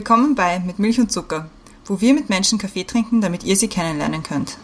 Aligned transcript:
Willkommen 0.00 0.34
bei 0.34 0.60
Mit 0.60 0.78
Milch 0.78 0.98
und 0.98 1.12
Zucker, 1.12 1.50
wo 1.84 2.00
wir 2.00 2.14
mit 2.14 2.30
Menschen 2.30 2.58
Kaffee 2.58 2.84
trinken, 2.84 3.20
damit 3.20 3.44
ihr 3.44 3.54
sie 3.54 3.68
kennenlernen 3.68 4.22
könnt. 4.22 4.56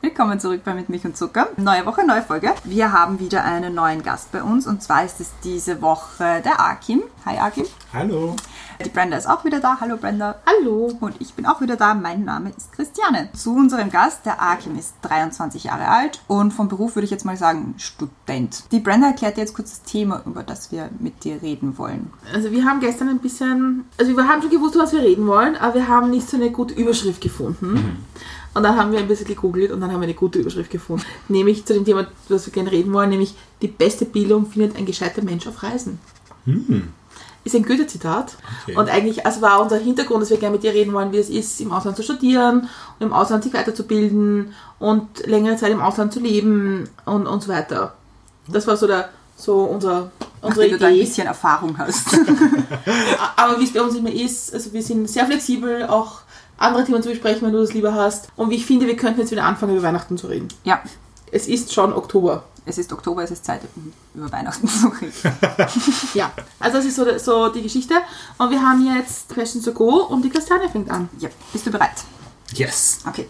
Willkommen 0.00 0.38
zurück 0.38 0.62
bei 0.64 0.74
Mit 0.74 0.90
Milch 0.90 1.04
und 1.04 1.16
Zucker. 1.16 1.48
Neue 1.56 1.84
Woche, 1.86 2.06
neue 2.06 2.22
Folge. 2.22 2.54
Wir 2.62 2.92
haben 2.92 3.18
wieder 3.18 3.42
einen 3.42 3.74
neuen 3.74 4.04
Gast 4.04 4.30
bei 4.30 4.44
uns 4.44 4.68
und 4.68 4.80
zwar 4.80 5.04
ist 5.04 5.20
es 5.20 5.32
diese 5.42 5.82
Woche 5.82 6.40
der 6.44 6.60
Akim. 6.60 7.02
Hi 7.24 7.38
Akim. 7.38 7.66
Hallo. 7.92 8.36
Die 8.84 8.90
Brenda 8.90 9.16
ist 9.16 9.28
auch 9.28 9.44
wieder 9.44 9.60
da. 9.60 9.78
Hallo 9.80 9.96
Brenda. 9.96 10.36
Hallo. 10.44 10.92
Und 11.00 11.14
ich 11.18 11.32
bin 11.32 11.46
auch 11.46 11.60
wieder 11.60 11.76
da. 11.76 11.94
Mein 11.94 12.24
Name 12.24 12.52
ist 12.56 12.72
Christiane. 12.72 13.30
Zu 13.32 13.54
unserem 13.54 13.90
Gast, 13.90 14.26
der 14.26 14.42
Akim 14.42 14.78
ist 14.78 14.94
23 15.02 15.64
Jahre 15.64 15.88
alt 15.88 16.20
und 16.28 16.52
vom 16.52 16.68
Beruf 16.68 16.94
würde 16.94 17.06
ich 17.06 17.10
jetzt 17.10 17.24
mal 17.24 17.36
sagen 17.36 17.74
Student. 17.78 18.64
Die 18.72 18.80
Brenda 18.80 19.08
erklärt 19.08 19.36
dir 19.36 19.42
jetzt 19.42 19.54
kurz 19.54 19.70
das 19.70 19.82
Thema, 19.82 20.22
über 20.26 20.42
das 20.42 20.72
wir 20.72 20.90
mit 20.98 21.24
dir 21.24 21.40
reden 21.40 21.78
wollen. 21.78 22.12
Also 22.34 22.50
wir 22.50 22.64
haben 22.64 22.80
gestern 22.80 23.08
ein 23.08 23.18
bisschen, 23.18 23.86
also 23.98 24.14
wir 24.14 24.28
haben 24.28 24.42
schon 24.42 24.50
gewusst, 24.50 24.76
was 24.78 24.92
wir 24.92 25.00
reden 25.00 25.26
wollen, 25.26 25.56
aber 25.56 25.74
wir 25.74 25.88
haben 25.88 26.10
nicht 26.10 26.28
so 26.28 26.36
eine 26.36 26.50
gute 26.50 26.74
Überschrift 26.74 27.22
gefunden. 27.22 28.04
Und 28.52 28.62
dann 28.62 28.76
haben 28.76 28.92
wir 28.92 28.98
ein 28.98 29.08
bisschen 29.08 29.26
gegoogelt 29.26 29.70
und 29.70 29.80
dann 29.80 29.90
haben 29.90 30.00
wir 30.00 30.04
eine 30.06 30.14
gute 30.14 30.38
Überschrift 30.38 30.70
gefunden. 30.70 31.04
Nämlich 31.28 31.64
zu 31.64 31.72
dem 31.72 31.84
Thema, 31.84 32.06
was 32.28 32.46
wir 32.46 32.52
gerne 32.52 32.72
reden 32.72 32.92
wollen, 32.92 33.10
nämlich 33.10 33.34
die 33.62 33.68
beste 33.68 34.04
Bildung 34.04 34.46
findet 34.46 34.76
ein 34.76 34.86
gescheiter 34.86 35.22
Mensch 35.22 35.46
auf 35.46 35.62
Reisen. 35.62 35.98
Ist 37.46 37.54
ein 37.54 37.64
Goethe-Zitat. 37.64 38.36
Okay. 38.64 38.76
Und 38.76 38.90
eigentlich, 38.90 39.24
also 39.24 39.40
war 39.40 39.62
unser 39.62 39.78
Hintergrund, 39.78 40.20
dass 40.20 40.30
wir 40.30 40.36
gerne 40.36 40.54
mit 40.54 40.64
dir 40.64 40.74
reden 40.74 40.92
wollen, 40.92 41.12
wie 41.12 41.18
es 41.18 41.30
ist, 41.30 41.60
im 41.60 41.70
Ausland 41.70 41.96
zu 41.96 42.02
studieren 42.02 42.68
und 42.98 43.06
im 43.06 43.12
Ausland 43.12 43.44
sich 43.44 43.54
weiterzubilden 43.54 44.52
und 44.80 45.24
längere 45.26 45.56
Zeit 45.56 45.70
im 45.70 45.80
Ausland 45.80 46.12
zu 46.12 46.18
leben 46.18 46.88
und, 47.04 47.28
und 47.28 47.42
so 47.44 47.48
weiter. 47.48 47.94
Das 48.48 48.66
war 48.66 48.76
so, 48.76 48.88
der, 48.88 49.10
so 49.36 49.60
unser, 49.60 50.10
unsere 50.42 50.64
Wenn 50.64 50.72
du 50.72 50.78
da 50.78 50.86
ein 50.88 50.94
Idee. 50.94 51.04
bisschen 51.04 51.28
Erfahrung 51.28 51.78
hast. 51.78 52.18
Aber 53.36 53.60
wie 53.60 53.64
es 53.64 53.72
bei 53.72 53.80
uns 53.80 53.94
immer 53.94 54.12
ist, 54.12 54.52
also 54.52 54.72
wir 54.72 54.82
sind 54.82 55.08
sehr 55.08 55.26
flexibel, 55.26 55.84
auch 55.84 56.22
andere 56.58 56.84
Themen 56.84 57.02
zu 57.02 57.10
besprechen, 57.10 57.42
wenn 57.46 57.52
du 57.52 57.60
das 57.60 57.74
lieber 57.74 57.94
hast. 57.94 58.28
Und 58.34 58.50
wie 58.50 58.56
ich 58.56 58.66
finde, 58.66 58.88
wir 58.88 58.96
könnten 58.96 59.20
jetzt 59.20 59.30
wieder 59.30 59.44
anfangen, 59.44 59.74
über 59.74 59.84
Weihnachten 59.84 60.18
zu 60.18 60.26
reden. 60.26 60.48
ja, 60.64 60.80
Es 61.36 61.46
ist 61.48 61.70
schon 61.70 61.92
Oktober. 61.92 62.44
es 62.64 62.78
ist 62.78 62.90
Oktober, 62.94 63.22
es 63.22 63.30
ist 63.30 63.44
Zeit, 63.44 63.60
über 64.14 64.32
Weihnachten 64.32 64.66
zu 64.66 64.88
reden. 64.88 65.12
Ja, 66.14 66.32
also 66.58 66.78
das 66.78 66.86
ist 66.86 66.96
so, 66.96 67.04
so 67.18 67.48
die 67.50 67.60
Geschichte. 67.60 67.94
Und 68.38 68.50
wir 68.50 68.60
haben 68.60 68.82
jetzt 68.96 69.28
Questions 69.28 69.62
to 69.66 69.72
Go 69.72 70.06
und 70.08 70.22
die 70.24 70.30
Christiane 70.30 70.66
fängt 70.70 70.90
an. 70.90 71.10
Ja, 71.18 71.28
bist 71.52 71.66
du 71.66 71.70
bereit? 71.70 72.04
Yes. 72.54 73.00
Okay. 73.06 73.26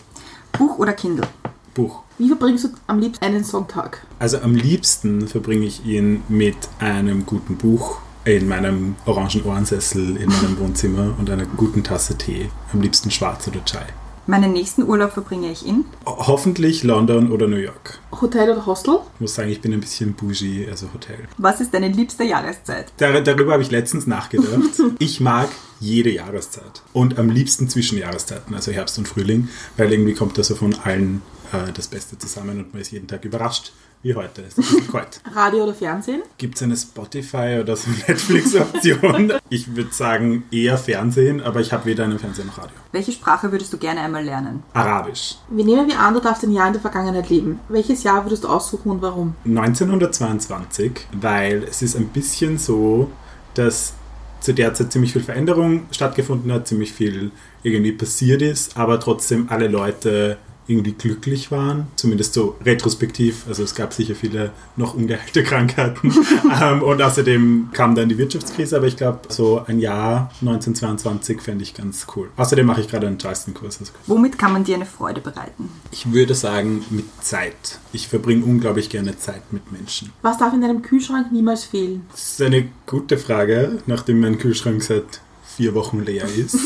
Buch 0.56 0.78
oder 0.78 0.92
Kindle? 0.92 1.26
Buch. 1.74 2.04
Wie 2.16 2.28
verbringst 2.28 2.64
du 2.64 2.68
am 2.86 3.00
liebsten 3.00 3.24
einen 3.24 3.42
Sonntag? 3.42 4.06
Also 4.20 4.38
am 4.38 4.54
liebsten 4.54 5.26
verbringe 5.26 5.66
ich 5.66 5.84
ihn 5.84 6.22
mit 6.28 6.56
einem 6.78 7.26
guten 7.26 7.56
Buch 7.56 7.98
in 8.24 8.46
meinem 8.46 8.94
orangen 9.04 9.42
Ohrensessel 9.44 10.16
in 10.16 10.28
meinem 10.28 10.58
Wohnzimmer 10.60 11.12
und 11.18 11.28
einer 11.28 11.44
guten 11.44 11.82
Tasse 11.82 12.16
Tee. 12.16 12.50
Am 12.72 12.80
liebsten 12.80 13.10
schwarz 13.10 13.48
oder 13.48 13.64
Chai. 13.64 13.86
Meinen 14.28 14.52
nächsten 14.52 14.82
Urlaub 14.82 15.12
verbringe 15.12 15.52
ich 15.52 15.64
in. 15.66 15.84
Ho- 16.04 16.26
Hoffentlich 16.26 16.82
London 16.82 17.30
oder 17.30 17.46
New 17.46 17.56
York. 17.58 17.98
Hotel 18.20 18.50
oder 18.50 18.66
Hostel? 18.66 18.98
Ich 19.14 19.20
muss 19.20 19.34
sagen, 19.34 19.50
ich 19.50 19.60
bin 19.60 19.72
ein 19.72 19.80
bisschen 19.80 20.14
bougie, 20.14 20.66
also 20.68 20.88
Hotel. 20.92 21.18
Was 21.38 21.60
ist 21.60 21.72
deine 21.72 21.88
liebste 21.88 22.24
Jahreszeit? 22.24 22.92
Dar 22.96 23.20
darüber 23.20 23.52
habe 23.52 23.62
ich 23.62 23.70
letztens 23.70 24.06
nachgedacht. 24.06 24.48
Ich 24.98 25.20
mag 25.20 25.48
jede 25.80 26.10
Jahreszeit. 26.10 26.82
Und 26.92 27.18
am 27.18 27.28
liebsten 27.30 27.68
zwischen 27.68 27.98
Jahreszeiten, 27.98 28.54
also 28.54 28.72
Herbst 28.72 28.98
und 28.98 29.06
Frühling, 29.06 29.48
weil 29.76 29.92
irgendwie 29.92 30.14
kommt 30.14 30.36
da 30.38 30.42
so 30.42 30.54
von 30.56 30.74
allen 30.84 31.22
äh, 31.52 31.70
das 31.72 31.88
Beste 31.88 32.18
zusammen 32.18 32.58
und 32.58 32.72
man 32.72 32.80
ist 32.82 32.90
jeden 32.92 33.06
Tag 33.06 33.24
überrascht, 33.24 33.72
wie 34.02 34.14
heute. 34.14 34.42
Ist 34.42 34.58
ein 34.58 34.62
bisschen 34.62 34.92
kalt. 34.92 35.20
Radio 35.34 35.64
oder 35.64 35.74
Fernsehen? 35.74 36.22
Gibt 36.38 36.56
es 36.56 36.62
eine 36.62 36.76
Spotify 36.76 37.58
oder 37.60 37.76
so 37.76 37.90
Netflix-Option? 38.06 39.32
ich 39.50 39.74
würde 39.74 39.92
sagen 39.92 40.44
eher 40.50 40.78
Fernsehen, 40.78 41.42
aber 41.42 41.60
ich 41.60 41.72
habe 41.72 41.86
weder 41.86 42.04
einen 42.04 42.18
Fernseher 42.18 42.44
noch 42.44 42.58
Radio. 42.58 42.76
Welche 42.92 43.12
Sprache 43.12 43.50
würdest 43.50 43.72
du 43.72 43.78
gerne 43.78 44.00
einmal 44.00 44.24
lernen? 44.24 44.62
Arabisch. 44.72 45.36
Wir 45.50 45.64
nehmen 45.64 45.88
wir 45.88 45.98
an, 45.98 46.14
du 46.14 46.20
darfst 46.20 46.44
ein 46.44 46.52
Jahr 46.52 46.68
in 46.68 46.74
der 46.74 46.82
Vergangenheit 46.82 47.28
leben. 47.28 47.60
Welches 47.68 48.02
Jahr 48.02 48.24
würdest 48.24 48.44
du 48.44 48.48
aussuchen 48.48 48.90
und 48.90 49.02
warum? 49.02 49.34
1922, 49.44 50.92
weil 51.12 51.64
es 51.64 51.82
ist 51.82 51.96
ein 51.96 52.08
bisschen 52.08 52.58
so, 52.58 53.10
dass 53.54 53.94
zu 54.40 54.54
der 54.54 54.74
Zeit 54.74 54.92
ziemlich 54.92 55.12
viel 55.12 55.22
Veränderung 55.22 55.86
stattgefunden 55.90 56.52
hat, 56.52 56.68
ziemlich 56.68 56.92
viel 56.92 57.32
irgendwie 57.62 57.92
passiert 57.92 58.42
ist, 58.42 58.76
aber 58.76 59.00
trotzdem 59.00 59.48
alle 59.48 59.66
Leute 59.66 60.38
irgendwie 60.66 60.92
glücklich 60.92 61.50
waren, 61.50 61.86
zumindest 61.96 62.34
so 62.34 62.56
retrospektiv. 62.64 63.44
Also 63.48 63.62
es 63.62 63.74
gab 63.74 63.92
sicher 63.92 64.14
viele 64.14 64.52
noch 64.76 64.94
ungeheilte 64.94 65.42
Krankheiten 65.44 66.12
ähm, 66.62 66.82
und 66.82 67.00
außerdem 67.00 67.68
kam 67.72 67.94
dann 67.94 68.08
die 68.08 68.18
Wirtschaftskrise, 68.18 68.76
aber 68.76 68.86
ich 68.86 68.96
glaube, 68.96 69.20
so 69.28 69.62
ein 69.66 69.78
Jahr 69.78 70.30
1922 70.40 71.40
fände 71.40 71.62
ich 71.62 71.74
ganz 71.74 72.06
cool. 72.16 72.30
Außerdem 72.36 72.66
mache 72.66 72.80
ich 72.80 72.88
gerade 72.88 73.06
einen 73.06 73.18
Charleston-Kurs. 73.18 73.80
Also 73.80 73.92
Womit 74.06 74.38
kann 74.38 74.52
man 74.52 74.64
dir 74.64 74.76
eine 74.76 74.86
Freude 74.86 75.20
bereiten? 75.20 75.68
ich 75.90 76.12
würde 76.12 76.34
sagen, 76.34 76.84
mit 76.90 77.06
Zeit. 77.20 77.78
Ich 77.92 78.08
verbringe 78.08 78.44
unglaublich 78.44 78.90
gerne 78.90 79.16
Zeit 79.16 79.52
mit 79.52 79.72
Menschen. 79.72 80.12
Was 80.22 80.38
darf 80.38 80.52
in 80.52 80.60
deinem 80.60 80.82
Kühlschrank 80.82 81.32
niemals 81.32 81.64
fehlen? 81.64 82.06
Das 82.10 82.32
ist 82.32 82.42
eine 82.42 82.68
gute 82.86 83.18
Frage, 83.18 83.78
nachdem 83.86 84.20
mein 84.20 84.38
Kühlschrank 84.38 84.82
seit 84.82 85.20
vier 85.56 85.74
Wochen 85.74 86.00
leer 86.02 86.26
ist. 86.26 86.54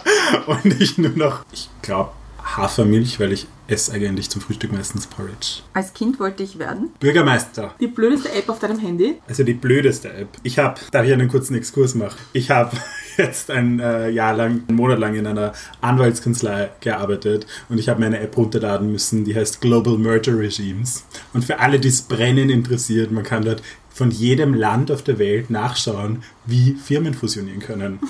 Und 0.46 0.80
ich 0.80 0.98
nur 0.98 1.10
noch, 1.10 1.44
ich 1.52 1.68
glaube, 1.82 2.10
Hafermilch, 2.44 3.20
weil 3.20 3.32
ich 3.32 3.46
esse 3.68 3.92
eigentlich 3.92 4.28
zum 4.28 4.40
Frühstück 4.42 4.72
meistens 4.72 5.06
Porridge. 5.06 5.62
Als 5.72 5.94
Kind 5.94 6.20
wollte 6.20 6.42
ich 6.42 6.58
werden. 6.58 6.90
Bürgermeister. 7.00 7.74
Die 7.80 7.86
blödeste 7.86 8.32
App 8.32 8.48
auf 8.48 8.58
deinem 8.58 8.78
Handy? 8.78 9.16
Also 9.28 9.44
die 9.44 9.54
blödeste 9.54 10.12
App. 10.12 10.28
Ich 10.42 10.58
habe, 10.58 10.80
darf 10.90 11.06
ich 11.06 11.12
einen 11.12 11.28
kurzen 11.28 11.54
Exkurs 11.54 11.94
machen? 11.94 12.18
Ich 12.32 12.50
habe 12.50 12.76
jetzt 13.16 13.50
ein 13.50 13.80
äh, 13.80 14.10
Jahr 14.10 14.34
lang, 14.34 14.62
einen 14.68 14.76
Monat 14.76 14.98
lang 14.98 15.14
in 15.14 15.26
einer 15.26 15.52
Anwaltskanzlei 15.80 16.70
gearbeitet 16.80 17.46
und 17.68 17.78
ich 17.78 17.88
habe 17.88 18.00
mir 18.00 18.06
eine 18.06 18.20
App 18.20 18.36
runterladen 18.36 18.90
müssen, 18.92 19.24
die 19.24 19.34
heißt 19.34 19.60
Global 19.60 19.96
Merger 19.96 20.36
Regimes. 20.36 21.04
Und 21.32 21.44
für 21.44 21.58
alle, 21.60 21.78
die 21.78 21.88
es 21.88 22.02
brennend 22.02 22.50
interessiert, 22.50 23.10
man 23.10 23.24
kann 23.24 23.44
dort 23.44 23.62
von 23.92 24.10
jedem 24.10 24.54
Land 24.54 24.90
auf 24.90 25.02
der 25.02 25.18
Welt 25.18 25.50
nachschauen, 25.50 26.22
wie 26.46 26.74
Firmen 26.74 27.14
fusionieren 27.14 27.60
können. 27.60 28.00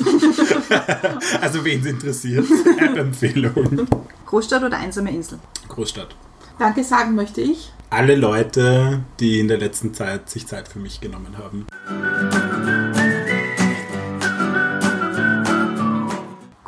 also 1.41 1.65
wen 1.65 1.81
es 1.81 1.87
interessiert, 1.87 2.47
App-Empfehlung. 2.79 3.87
Großstadt 4.27 4.63
oder 4.63 4.79
einsame 4.79 5.11
Insel? 5.11 5.39
Großstadt. 5.69 6.15
Danke 6.59 6.85
sagen 6.85 7.15
möchte 7.15 7.41
ich. 7.41 7.73
Alle 7.91 8.15
Leute, 8.15 9.01
die 9.21 9.41
in 9.41 9.49
der 9.49 9.59
letzten 9.59 9.93
Zeit 9.93 10.31
sich 10.31 10.47
Zeit 10.47 10.69
für 10.69 10.79
mich 10.79 11.01
genommen 11.01 11.37
haben. 11.37 11.67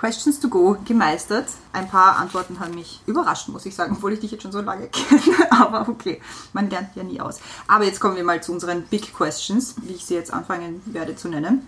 Questions 0.04 0.38
to 0.38 0.48
go 0.48 0.76
gemeistert. 0.84 1.46
Ein 1.72 1.88
paar 1.88 2.16
Antworten 2.18 2.60
haben 2.60 2.74
mich 2.74 3.00
überrascht, 3.06 3.48
muss 3.48 3.64
ich 3.64 3.74
sagen, 3.74 3.94
obwohl 3.96 4.12
ich 4.12 4.20
dich 4.20 4.32
jetzt 4.32 4.42
schon 4.42 4.52
so 4.52 4.60
lange 4.60 4.88
kenne. 4.92 5.22
Aber 5.50 5.88
okay, 5.88 6.20
man 6.52 6.68
lernt 6.68 6.90
ja 6.94 7.02
nie 7.02 7.20
aus. 7.22 7.40
Aber 7.68 7.84
jetzt 7.84 8.00
kommen 8.00 8.14
wir 8.16 8.22
mal 8.24 8.42
zu 8.42 8.52
unseren 8.52 8.82
Big 8.82 9.14
Questions, 9.16 9.76
wie 9.82 9.94
ich 9.94 10.04
sie 10.04 10.12
jetzt 10.14 10.30
anfangen 10.30 10.82
werde 10.84 11.16
zu 11.16 11.28
nennen. 11.28 11.66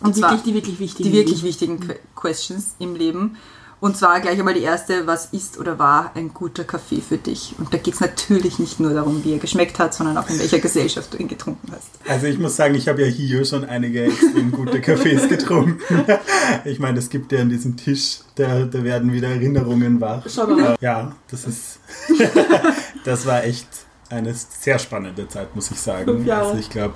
Und 0.00 0.16
Die 0.16 0.20
zwar 0.20 0.32
wirklich, 0.32 0.42
die 0.44 0.54
wirklich 0.54 0.78
wichtigen. 0.80 1.10
die 1.10 1.16
wirklich 1.16 1.42
wichtigen 1.44 1.78
Que- 1.80 2.00
Questions 2.16 2.74
im 2.80 2.96
Leben. 2.96 3.36
Und 3.78 3.94
zwar 3.96 4.20
gleich 4.20 4.38
einmal 4.38 4.54
die 4.54 4.62
erste, 4.62 5.06
was 5.06 5.26
ist 5.26 5.58
oder 5.58 5.78
war 5.78 6.12
ein 6.14 6.32
guter 6.32 6.64
Kaffee 6.64 7.02
für 7.02 7.18
dich? 7.18 7.54
Und 7.58 7.74
da 7.74 7.78
geht 7.78 7.92
es 7.94 8.00
natürlich 8.00 8.58
nicht 8.58 8.80
nur 8.80 8.94
darum, 8.94 9.22
wie 9.22 9.34
er 9.34 9.38
geschmeckt 9.38 9.78
hat, 9.78 9.92
sondern 9.92 10.16
auch 10.16 10.28
in 10.30 10.38
welcher 10.38 10.60
Gesellschaft 10.60 11.12
du 11.12 11.18
ihn 11.18 11.28
getrunken 11.28 11.70
hast. 11.72 11.88
Also 12.08 12.26
ich 12.26 12.38
muss 12.38 12.56
sagen, 12.56 12.74
ich 12.74 12.88
habe 12.88 13.02
ja 13.02 13.08
hier 13.08 13.44
schon 13.44 13.66
einige 13.66 14.04
extrem 14.04 14.50
gute 14.50 14.80
Kaffees 14.80 15.28
getrunken. 15.28 15.78
Ich 16.64 16.78
meine, 16.78 16.98
es 16.98 17.10
gibt 17.10 17.32
ja 17.32 17.40
an 17.40 17.50
diesem 17.50 17.76
Tisch, 17.76 18.20
da, 18.36 18.64
da 18.64 18.82
werden 18.82 19.12
wieder 19.12 19.28
Erinnerungen 19.28 20.00
wach. 20.00 20.22
Schau 20.26 20.46
mal. 20.46 20.76
Ja, 20.80 21.14
das 21.30 21.44
ist, 21.44 21.78
das 23.04 23.26
war 23.26 23.44
echt 23.44 23.68
eine 24.08 24.32
sehr 24.34 24.78
spannende 24.78 25.28
Zeit, 25.28 25.54
muss 25.54 25.70
ich 25.70 25.78
sagen. 25.80 26.06
Fünf 26.06 26.26
Jahre. 26.26 26.46
Also 26.48 26.58
ich 26.58 26.70
glaube, 26.70 26.94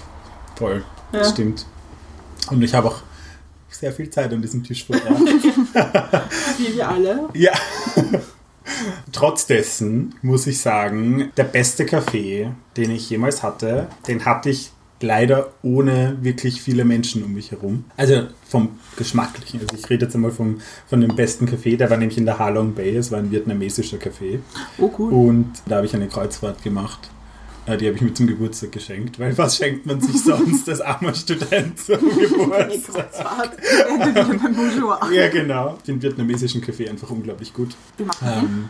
toll, 0.57 0.83
Ja. 1.13 1.19
das 1.21 1.31
stimmt. 1.31 1.67
Und 2.51 2.63
ich 2.63 2.73
habe 2.75 2.89
auch 2.89 3.01
sehr 3.71 3.93
viel 3.93 4.11
Zeit 4.11 4.33
an 4.33 4.43
diesem 4.43 4.63
Tisch 4.65 4.85
verbracht. 4.85 5.21
Wie 6.59 6.75
wir 6.75 6.89
alle. 6.89 7.29
Ja. 7.35 7.53
Trotz 9.13 9.47
dessen 9.47 10.15
muss 10.23 10.47
ich 10.47 10.61
sagen, 10.61 11.33
der 11.37 11.45
beste 11.45 11.87
Kaffee, 11.87 12.51
den 12.77 12.91
ich 12.91 13.11
jemals 13.11 13.43
hatte, 13.43 13.89
den 14.07 14.25
hatte 14.25 14.51
ich 14.51 14.73
leider 15.03 15.53
ohne 15.63 16.19
wirklich 16.21 16.61
viele 16.63 16.85
Menschen 16.85 17.25
um 17.25 17.33
mich 17.33 17.51
herum. 17.51 17.85
Also 17.97 18.27
vom 18.47 18.79
Geschmacklichen. 18.97 19.61
Also 19.61 19.77
ich 19.77 19.89
rede 19.89 20.05
jetzt 20.05 20.15
einmal 20.15 20.31
vom, 20.31 20.61
von 20.87 21.01
dem 21.01 21.17
besten 21.17 21.47
Kaffee, 21.47 21.77
der 21.77 21.91
war 21.91 21.97
nämlich 21.97 22.19
in 22.19 22.27
der 22.27 22.39
Halong 22.39 22.75
Bay, 22.75 22.97
es 22.97 23.11
war 23.11 23.19
ein 23.19 23.31
vietnamesischer 23.31 23.99
Kaffee. 23.99 24.41
Oh, 24.79 24.91
cool. 24.99 25.13
Und 25.13 25.53
da 25.67 25.77
habe 25.77 25.87
ich 25.87 25.95
eine 25.95 26.09
Kreuzfahrt 26.09 26.63
gemacht. 26.63 27.11
Äh, 27.71 27.77
Die 27.77 27.87
habe 27.87 27.97
ich 27.97 28.03
mir 28.03 28.15
zum 28.15 28.27
Geburtstag 28.27 28.73
geschenkt, 28.73 29.19
weil 29.19 29.37
was 29.39 29.57
schenkt 29.57 29.87
man 29.87 30.01
sich 30.01 30.23
sonst 30.23 30.69
als 30.69 30.81
armer 30.81 31.15
Student 31.15 31.79
zum 31.79 31.99
Geburtstag? 32.19 33.57
Ja, 35.13 35.29
genau. 35.29 35.79
Den 35.87 36.03
vietnamesischen 36.03 36.61
Kaffee 36.61 36.89
einfach 36.89 37.11
unglaublich 37.11 37.53
gut. 37.55 37.77
Wie? 37.97 38.05
Ähm, 38.27 38.69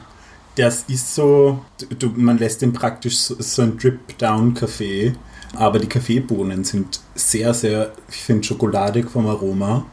das 0.56 0.84
ist 0.88 1.14
so, 1.14 1.64
du, 1.98 2.10
man 2.16 2.38
lässt 2.38 2.60
den 2.62 2.72
praktisch 2.72 3.16
so, 3.16 3.36
so 3.38 3.62
ein 3.62 3.78
Drip-Down-Kaffee 3.78 5.14
Aber 5.54 5.78
die 5.78 5.88
Kaffeebohnen 5.88 6.64
sind 6.64 7.00
sehr, 7.14 7.54
sehr, 7.54 7.92
ich 8.08 8.16
finde, 8.16 8.44
schokoladig 8.44 9.10
vom 9.10 9.26
Aroma. 9.26 9.84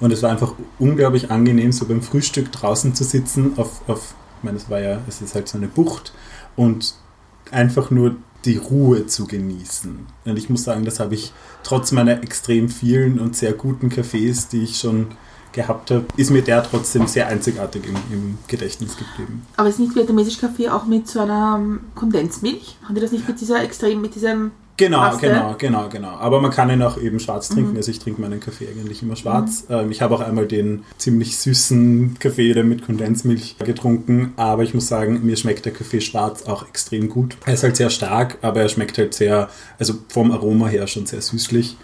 Und 0.00 0.12
es 0.12 0.22
war 0.22 0.30
einfach 0.30 0.54
unglaublich 0.78 1.30
angenehm, 1.30 1.72
so 1.72 1.86
beim 1.86 2.02
Frühstück 2.02 2.50
draußen 2.50 2.94
zu 2.94 3.04
sitzen 3.04 3.52
auf, 3.56 3.88
auf 3.88 4.14
ich 4.38 4.44
meine, 4.44 4.56
es 4.56 4.68
war 4.70 4.80
ja, 4.80 5.00
es 5.06 5.20
ist 5.20 5.34
halt 5.34 5.48
so 5.48 5.58
eine 5.58 5.68
Bucht 5.68 6.12
und 6.56 6.94
einfach 7.50 7.90
nur 7.90 8.16
die 8.44 8.56
Ruhe 8.56 9.06
zu 9.06 9.26
genießen. 9.26 10.06
Und 10.24 10.36
ich 10.36 10.48
muss 10.48 10.64
sagen, 10.64 10.84
das 10.84 11.00
habe 11.00 11.14
ich 11.14 11.32
trotz 11.62 11.92
meiner 11.92 12.22
extrem 12.22 12.68
vielen 12.68 13.18
und 13.18 13.36
sehr 13.36 13.52
guten 13.52 13.88
Cafés, 13.88 14.48
die 14.50 14.62
ich 14.62 14.78
schon 14.78 15.08
gehabt 15.52 15.90
habe, 15.90 16.04
ist 16.16 16.30
mir 16.30 16.42
der 16.42 16.62
trotzdem 16.62 17.06
sehr 17.06 17.26
einzigartig 17.26 17.84
im, 17.86 17.96
im 18.12 18.38
Gedächtnis 18.46 18.96
geblieben. 18.96 19.46
Aber 19.56 19.68
ist 19.68 19.80
nicht 19.80 19.94
vietnamesisch 19.94 20.38
Kaffee 20.38 20.68
auch 20.68 20.86
mit 20.86 21.08
so 21.08 21.20
einer 21.20 21.56
ähm, 21.58 21.80
Kondensmilch? 21.94 22.76
Haben 22.84 22.94
die 22.94 23.00
das 23.00 23.12
nicht 23.12 23.26
mit 23.26 23.40
dieser 23.40 23.62
extrem, 23.62 24.00
mit 24.00 24.14
diesem 24.14 24.52
Genau, 24.80 25.00
Paste? 25.00 25.28
genau, 25.28 25.54
genau, 25.58 25.88
genau. 25.90 26.08
Aber 26.08 26.40
man 26.40 26.50
kann 26.50 26.70
ihn 26.70 26.80
auch 26.80 26.96
eben 26.96 27.20
schwarz 27.20 27.50
trinken. 27.50 27.76
Also 27.76 27.90
ich 27.90 27.98
trinke 27.98 28.18
meinen 28.18 28.40
Kaffee 28.40 28.66
eigentlich 28.66 29.02
immer 29.02 29.14
schwarz. 29.14 29.64
Ähm, 29.68 29.90
ich 29.90 30.00
habe 30.00 30.14
auch 30.14 30.20
einmal 30.20 30.46
den 30.46 30.84
ziemlich 30.96 31.36
süßen 31.36 32.16
Kaffee 32.18 32.54
mit 32.62 32.86
Kondensmilch 32.86 33.56
getrunken. 33.58 34.32
Aber 34.36 34.62
ich 34.62 34.72
muss 34.72 34.88
sagen, 34.88 35.20
mir 35.22 35.36
schmeckt 35.36 35.66
der 35.66 35.74
Kaffee 35.74 36.00
schwarz 36.00 36.44
auch 36.44 36.66
extrem 36.66 37.10
gut. 37.10 37.36
Er 37.44 37.52
ist 37.52 37.62
halt 37.62 37.76
sehr 37.76 37.90
stark, 37.90 38.38
aber 38.40 38.62
er 38.62 38.70
schmeckt 38.70 38.96
halt 38.96 39.12
sehr, 39.12 39.50
also 39.78 39.92
vom 40.08 40.32
Aroma 40.32 40.68
her 40.68 40.86
schon 40.86 41.04
sehr 41.04 41.20
süßlich. 41.20 41.76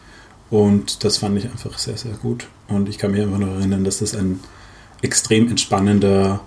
Und 0.48 1.04
das 1.04 1.18
fand 1.18 1.36
ich 1.36 1.44
einfach 1.44 1.76
sehr, 1.76 1.98
sehr 1.98 2.12
gut. 2.12 2.46
Und 2.68 2.88
ich 2.88 2.96
kann 2.96 3.10
mich 3.10 3.20
einfach 3.20 3.38
noch 3.38 3.56
erinnern, 3.58 3.84
dass 3.84 3.98
das 3.98 4.14
ein 4.14 4.40
extrem 5.02 5.48
entspannender 5.48 6.40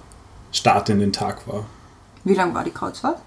Start 0.52 0.90
in 0.90 0.98
den 0.98 1.14
Tag 1.14 1.48
war. 1.48 1.68
Wie 2.24 2.34
lang 2.34 2.56
war 2.56 2.64
die 2.64 2.72
Kreuzfahrt? 2.72 3.20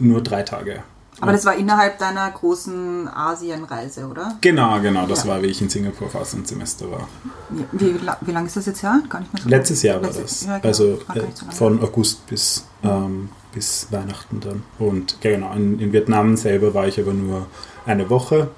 Nur 0.00 0.20
drei 0.20 0.42
Tage. 0.42 0.82
Aber 1.20 1.32
das 1.32 1.44
war 1.44 1.54
innerhalb 1.54 1.98
deiner 1.98 2.30
großen 2.30 3.08
Asienreise, 3.08 4.06
oder? 4.06 4.36
Genau, 4.40 4.80
genau. 4.80 5.06
Das 5.06 5.24
Ja. 5.24 5.30
war, 5.30 5.42
wie 5.42 5.46
ich 5.46 5.60
in 5.60 5.68
Singapur 5.68 6.08
fast 6.08 6.34
ein 6.34 6.44
Semester 6.44 6.90
war. 6.90 7.08
Wie, 7.50 7.64
wie, 7.72 8.00
wie 8.22 8.30
lange 8.32 8.46
ist 8.46 8.56
das 8.56 8.66
jetzt 8.66 8.82
her? 8.82 9.00
Gar 9.08 9.20
nicht 9.20 9.32
mehr 9.34 9.42
so 9.42 9.48
Letztes 9.48 9.82
Jahr 9.82 9.96
war 10.00 10.08
Letztes- 10.08 10.40
das. 10.40 10.46
ja, 10.46 10.56
genau. 10.58 10.68
Also 10.68 11.00
War 11.06 11.16
äh, 11.16 11.20
so 11.34 11.46
von 11.50 11.82
August 11.82 12.26
bis, 12.26 12.64
ähm, 12.82 13.28
bis 13.52 13.88
Weihnachten 13.90 14.40
dann. 14.40 14.62
Und 14.78 15.16
ja, 15.22 15.30
genau, 15.32 15.52
in, 15.54 15.78
in 15.80 15.92
Vietnam 15.92 16.36
selber 16.36 16.72
war 16.74 16.86
ich 16.86 16.98
aber 17.00 17.12
nur 17.12 17.46
eine 17.86 18.08
Woche. 18.10 18.48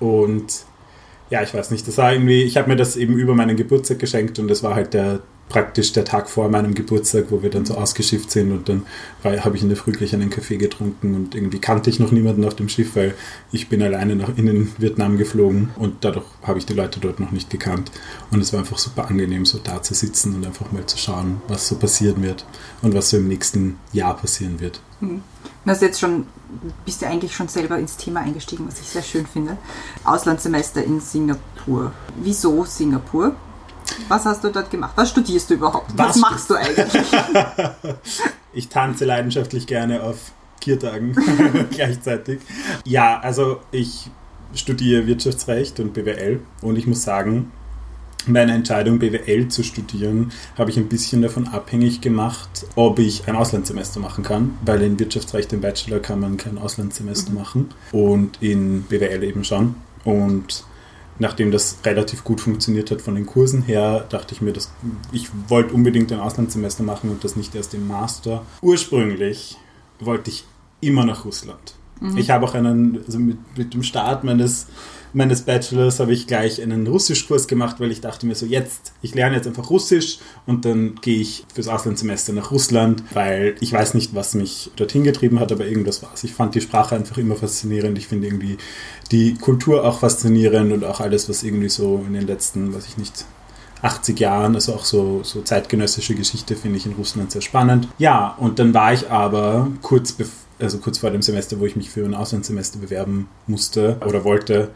Und 0.00 0.64
ja, 1.30 1.42
ich 1.42 1.54
weiß 1.54 1.70
nicht, 1.70 1.88
das 1.88 1.96
war 1.98 2.12
irgendwie, 2.12 2.42
ich 2.42 2.56
habe 2.56 2.68
mir 2.68 2.76
das 2.76 2.96
eben 2.96 3.14
über 3.14 3.34
meinen 3.34 3.56
Geburtstag 3.56 3.98
geschenkt 3.98 4.38
und 4.38 4.48
das 4.48 4.62
war 4.62 4.74
halt 4.74 4.92
der 4.94 5.20
praktisch 5.52 5.92
der 5.92 6.06
Tag 6.06 6.30
vor 6.30 6.48
meinem 6.48 6.74
Geburtstag, 6.74 7.26
wo 7.28 7.42
wir 7.42 7.50
dann 7.50 7.66
so 7.66 7.74
ausgeschifft 7.74 8.30
sind 8.30 8.52
und 8.52 8.68
dann 8.70 8.86
habe 9.22 9.54
ich 9.54 9.62
in 9.62 9.68
der 9.68 9.76
Früh 9.76 9.92
gleich 9.92 10.14
einen 10.14 10.30
Kaffee 10.30 10.56
getrunken 10.56 11.14
und 11.14 11.34
irgendwie 11.34 11.58
kannte 11.60 11.90
ich 11.90 12.00
noch 12.00 12.10
niemanden 12.10 12.44
auf 12.44 12.54
dem 12.54 12.70
Schiff, 12.70 12.96
weil 12.96 13.14
ich 13.52 13.68
bin 13.68 13.82
alleine 13.82 14.16
nach 14.16 14.36
in 14.36 14.72
Vietnam 14.78 15.18
geflogen 15.18 15.68
und 15.76 16.04
dadurch 16.04 16.24
habe 16.42 16.58
ich 16.58 16.64
die 16.64 16.72
Leute 16.72 17.00
dort 17.00 17.20
noch 17.20 17.32
nicht 17.32 17.50
gekannt 17.50 17.92
und 18.30 18.40
es 18.40 18.52
war 18.54 18.60
einfach 18.60 18.78
super 18.78 19.08
angenehm, 19.08 19.44
so 19.44 19.58
da 19.62 19.82
zu 19.82 19.92
sitzen 19.92 20.34
und 20.34 20.46
einfach 20.46 20.72
mal 20.72 20.86
zu 20.86 20.96
schauen, 20.96 21.42
was 21.48 21.68
so 21.68 21.76
passieren 21.76 22.22
wird 22.22 22.46
und 22.80 22.94
was 22.94 23.10
so 23.10 23.18
im 23.18 23.28
nächsten 23.28 23.78
Jahr 23.92 24.16
passieren 24.16 24.58
wird. 24.58 24.80
Du 25.00 25.20
hast 25.66 25.82
jetzt 25.82 26.00
schon, 26.00 26.26
bist 26.86 27.02
du 27.02 27.06
eigentlich 27.06 27.34
schon 27.34 27.48
selber 27.48 27.78
ins 27.78 27.96
Thema 27.96 28.20
eingestiegen, 28.20 28.66
was 28.66 28.80
ich 28.80 28.86
sehr 28.86 29.02
schön 29.02 29.26
finde. 29.26 29.58
Auslandssemester 30.04 30.82
in 30.82 31.00
Singapur. 31.00 31.92
Wieso 32.22 32.64
Singapur? 32.64 33.36
Was 34.08 34.24
hast 34.24 34.44
du 34.44 34.50
dort 34.50 34.70
gemacht? 34.70 34.92
Was 34.96 35.10
studierst 35.10 35.50
du 35.50 35.54
überhaupt? 35.54 35.90
Was, 35.96 36.08
Was 36.08 36.16
machst 36.16 36.50
du 36.50 36.54
eigentlich? 36.54 36.92
Ich 38.54 38.68
tanze 38.68 39.06
leidenschaftlich 39.06 39.66
gerne 39.66 40.02
auf 40.02 40.32
Kiertagen 40.60 41.16
gleichzeitig. 41.70 42.40
Ja, 42.84 43.18
also 43.20 43.60
ich 43.70 44.10
studiere 44.54 45.06
Wirtschaftsrecht 45.06 45.80
und 45.80 45.94
BWL 45.94 46.40
und 46.60 46.76
ich 46.76 46.86
muss 46.86 47.02
sagen, 47.02 47.50
meine 48.26 48.52
Entscheidung, 48.52 48.98
BWL 48.98 49.48
zu 49.48 49.64
studieren, 49.64 50.32
habe 50.56 50.70
ich 50.70 50.76
ein 50.76 50.88
bisschen 50.88 51.22
davon 51.22 51.48
abhängig 51.48 52.00
gemacht, 52.00 52.66
ob 52.76 52.98
ich 52.98 53.26
ein 53.26 53.34
Auslandssemester 53.34 53.98
machen 53.98 54.22
kann, 54.22 54.58
weil 54.64 54.82
in 54.82 54.98
Wirtschaftsrecht 54.98 55.52
im 55.52 55.60
Bachelor 55.60 55.98
kann 56.00 56.20
man 56.20 56.36
kein 56.36 56.58
Auslandssemester 56.58 57.32
machen 57.32 57.70
und 57.90 58.40
in 58.40 58.82
BWL 58.82 59.24
eben 59.24 59.44
schon. 59.44 59.74
Und 60.04 60.64
nachdem 61.18 61.50
das 61.50 61.78
relativ 61.84 62.24
gut 62.24 62.40
funktioniert 62.40 62.90
hat 62.90 63.02
von 63.02 63.14
den 63.14 63.26
Kursen 63.26 63.62
her, 63.62 64.04
dachte 64.08 64.34
ich 64.34 64.40
mir, 64.40 64.52
dass 64.52 64.72
ich 65.12 65.28
wollte 65.48 65.74
unbedingt 65.74 66.12
ein 66.12 66.20
Auslandssemester 66.20 66.82
machen 66.82 67.10
und 67.10 67.24
das 67.24 67.36
nicht 67.36 67.54
erst 67.54 67.74
im 67.74 67.86
Master. 67.86 68.44
Ursprünglich 68.60 69.56
wollte 70.00 70.30
ich 70.30 70.44
immer 70.80 71.04
nach 71.04 71.24
Russland. 71.24 71.74
Ich 72.16 72.30
habe 72.30 72.44
auch 72.44 72.54
einen, 72.54 72.98
also 73.06 73.18
mit, 73.20 73.38
mit 73.56 73.74
dem 73.74 73.84
Start 73.84 74.24
meines, 74.24 74.66
meines 75.12 75.42
Bachelors 75.42 76.00
habe 76.00 76.12
ich 76.12 76.26
gleich 76.26 76.62
einen 76.62 76.86
Russischkurs 76.86 77.46
gemacht, 77.46 77.80
weil 77.80 77.90
ich 77.90 78.00
dachte 78.00 78.26
mir 78.26 78.34
so, 78.34 78.46
jetzt, 78.46 78.92
ich 79.02 79.14
lerne 79.14 79.36
jetzt 79.36 79.46
einfach 79.46 79.70
Russisch 79.70 80.18
und 80.46 80.64
dann 80.64 80.96
gehe 81.00 81.20
ich 81.20 81.44
fürs 81.52 81.68
Auslandssemester 81.68 82.32
nach 82.32 82.50
Russland, 82.50 83.02
weil 83.12 83.54
ich 83.60 83.72
weiß 83.72 83.94
nicht, 83.94 84.14
was 84.14 84.34
mich 84.34 84.70
dorthin 84.76 85.04
getrieben 85.04 85.40
hat, 85.40 85.52
aber 85.52 85.66
irgendwas 85.66 86.02
war 86.02 86.10
es. 86.14 86.24
Ich 86.24 86.32
fand 86.32 86.54
die 86.54 86.60
Sprache 86.60 86.94
einfach 86.94 87.18
immer 87.18 87.36
faszinierend. 87.36 87.98
Ich 87.98 88.08
finde 88.08 88.26
irgendwie 88.26 88.56
die 89.10 89.34
Kultur 89.34 89.84
auch 89.84 90.00
faszinierend 90.00 90.72
und 90.72 90.84
auch 90.84 91.00
alles, 91.00 91.28
was 91.28 91.42
irgendwie 91.42 91.68
so 91.68 92.04
in 92.06 92.14
den 92.14 92.26
letzten, 92.26 92.74
weiß 92.74 92.86
ich 92.86 92.98
nicht, 92.98 93.24
80 93.82 94.18
Jahren, 94.20 94.54
also 94.54 94.74
auch 94.74 94.84
so, 94.84 95.22
so 95.24 95.42
zeitgenössische 95.42 96.14
Geschichte 96.14 96.54
finde 96.54 96.78
ich 96.78 96.86
in 96.86 96.92
Russland 96.92 97.32
sehr 97.32 97.42
spannend. 97.42 97.88
Ja, 97.98 98.36
und 98.38 98.58
dann 98.58 98.72
war 98.72 98.92
ich 98.92 99.10
aber 99.10 99.68
kurz, 99.82 100.16
also 100.60 100.78
kurz 100.78 100.98
vor 100.98 101.10
dem 101.10 101.22
Semester, 101.22 101.58
wo 101.58 101.66
ich 101.66 101.76
mich 101.76 101.90
für 101.90 102.04
ein 102.04 102.14
Auslandssemester 102.14 102.78
bewerben 102.78 103.28
musste 103.48 103.98
oder 104.06 104.24
wollte, 104.24 104.70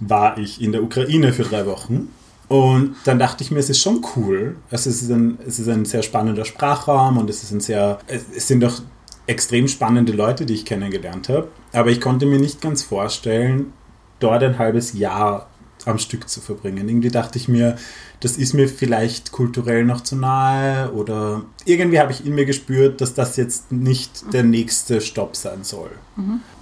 war 0.00 0.38
ich 0.38 0.60
in 0.60 0.72
der 0.72 0.82
Ukraine 0.82 1.32
für 1.32 1.44
drei 1.44 1.66
Wochen. 1.66 2.08
Und 2.48 2.94
dann 3.04 3.18
dachte 3.18 3.42
ich 3.42 3.50
mir, 3.50 3.58
es 3.58 3.70
ist 3.70 3.80
schon 3.80 4.04
cool. 4.14 4.56
Also 4.70 4.90
es 4.90 5.02
ist 5.02 5.10
ein, 5.10 5.38
es 5.46 5.58
ist 5.58 5.68
ein 5.68 5.84
sehr 5.84 6.02
spannender 6.02 6.44
Sprachraum 6.44 7.18
und 7.18 7.28
es 7.28 7.42
ist 7.42 7.50
ein 7.50 7.60
sehr, 7.60 7.98
es, 8.06 8.46
sind 8.46 8.60
doch 8.62 8.82
extrem 9.26 9.66
spannende 9.66 10.12
Leute, 10.12 10.46
die 10.46 10.54
ich 10.54 10.64
kennengelernt 10.64 11.28
habe. 11.28 11.48
Aber 11.72 11.90
ich 11.90 12.00
konnte 12.00 12.26
mir 12.26 12.38
nicht 12.38 12.60
ganz 12.60 12.82
vorstellen, 12.82 13.72
dort 14.20 14.44
ein 14.44 14.58
halbes 14.58 14.92
Jahr 14.92 15.48
am 15.84 15.98
Stück 15.98 16.28
zu 16.28 16.40
verbringen. 16.40 16.88
Irgendwie 16.88 17.10
dachte 17.10 17.38
ich 17.38 17.48
mir, 17.48 17.76
das 18.20 18.36
ist 18.36 18.54
mir 18.54 18.68
vielleicht 18.68 19.32
kulturell 19.32 19.84
noch 19.84 20.00
zu 20.00 20.16
nahe 20.16 20.92
oder 20.92 21.42
irgendwie 21.64 22.00
habe 22.00 22.12
ich 22.12 22.24
in 22.24 22.34
mir 22.34 22.44
gespürt, 22.44 23.00
dass 23.00 23.14
das 23.14 23.36
jetzt 23.36 23.70
nicht 23.72 24.32
der 24.32 24.42
nächste 24.42 25.00
Stopp 25.00 25.36
sein 25.36 25.64
soll. 25.64 25.90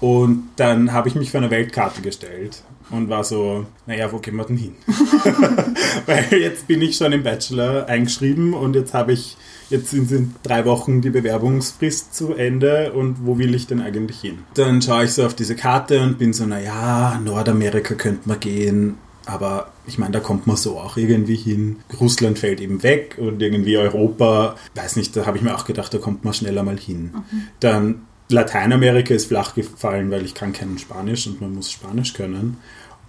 Und 0.01 0.49
dann 0.57 0.93
habe 0.93 1.09
ich 1.09 1.15
mich 1.15 1.31
vor 1.31 1.41
eine 1.41 1.51
Weltkarte 1.51 2.03
gestellt 2.03 2.63
und 2.91 3.09
war 3.09 3.25
so, 3.25 3.67
naja, 3.87 4.11
wo 4.13 4.19
gehen 4.19 4.37
wir 4.37 4.45
denn 4.45 4.57
hin? 4.57 4.75
Weil 6.07 6.41
jetzt 6.41 6.67
bin 6.67 6.83
ich 6.83 6.97
schon 6.97 7.13
im 7.13 7.23
Bachelor 7.23 7.87
eingeschrieben 7.89 8.55
und 8.55 8.75
jetzt 8.77 8.95
habe 8.95 9.13
ich, 9.13 9.37
jetzt 9.71 9.91
sind 9.91 10.11
in 10.11 10.35
drei 10.43 10.65
Wochen 10.65 11.01
die 11.01 11.11
Bewerbungsfrist 11.11 12.15
zu 12.15 12.35
Ende 12.35 12.93
und 12.93 13.25
wo 13.25 13.39
will 13.39 13.55
ich 13.55 13.67
denn 13.67 13.81
eigentlich 13.81 14.21
hin? 14.21 14.39
Dann 14.55 14.83
schaue 14.83 15.05
ich 15.05 15.13
so 15.13 15.25
auf 15.25 15.35
diese 15.35 15.57
Karte 15.57 16.01
und 16.03 16.19
bin 16.19 16.33
so, 16.33 16.47
naja, 16.47 17.21
Nordamerika 17.25 17.95
könnte 17.95 18.29
man 18.29 18.41
gehen, 18.41 18.99
aber 19.27 19.73
ich 19.87 19.99
meine, 19.99 20.13
da 20.13 20.21
kommt 20.21 20.47
man 20.47 20.57
so 20.57 20.79
auch 20.79 20.97
irgendwie 20.97 21.37
hin. 21.37 21.79
Russland 22.01 22.39
fällt 22.39 22.61
eben 22.61 22.83
weg 22.83 23.17
und 23.19 23.41
irgendwie 23.41 23.77
Europa, 23.77 24.57
weiß 24.75 24.97
nicht, 24.97 25.17
da 25.17 25.27
habe 25.27 25.39
ich 25.39 25.43
mir 25.43 25.55
auch 25.55 25.65
gedacht, 25.65 25.93
da 25.95 25.99
kommt 25.99 26.25
man 26.25 26.35
schneller 26.35 26.63
mal 26.63 26.79
hin. 26.79 27.13
Dann 27.61 28.03
Lateinamerika 28.35 29.15
ist 29.15 29.27
flach 29.27 29.55
gefallen, 29.55 30.11
weil 30.11 30.25
ich 30.25 30.35
kann 30.35 30.53
kein 30.53 30.79
Spanisch 30.79 31.27
und 31.27 31.41
man 31.41 31.55
muss 31.55 31.71
Spanisch 31.71 32.13
können. 32.13 32.59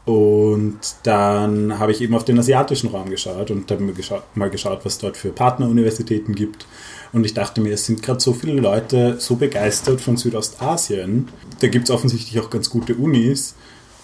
Und 0.06 0.78
dann 1.02 1.80
habe 1.80 1.92
ich 1.92 2.00
eben 2.00 2.14
auf 2.14 2.26
den 2.26 2.38
asiatischen 2.38 2.90
Raum 2.90 3.10
geschaut 3.10 3.50
und 3.50 3.70
habe 3.72 3.84
mir 3.84 3.94
geschaut, 3.94 4.24
mal 4.36 4.52
geschaut, 4.52 4.86
was 4.86 5.00
dort 5.00 5.18
für 5.18 5.30
Partneruniversitäten 5.30 6.36
gibt. 6.36 6.68
Und 7.12 7.26
ich 7.26 7.34
dachte 7.34 7.60
mir, 7.60 7.74
es 7.74 7.88
sind 7.88 8.04
gerade 8.04 8.20
so 8.20 8.34
viele 8.34 8.62
Leute 8.62 9.16
so 9.20 9.36
begeistert 9.36 10.02
von 10.02 10.16
Südostasien. 10.16 11.30
Da 11.60 11.68
gibt 11.70 11.86
es 11.86 11.92
offensichtlich 11.92 12.40
auch 12.40 12.52
ganz 12.52 12.70
gute 12.70 12.94
Unis. 12.94 13.56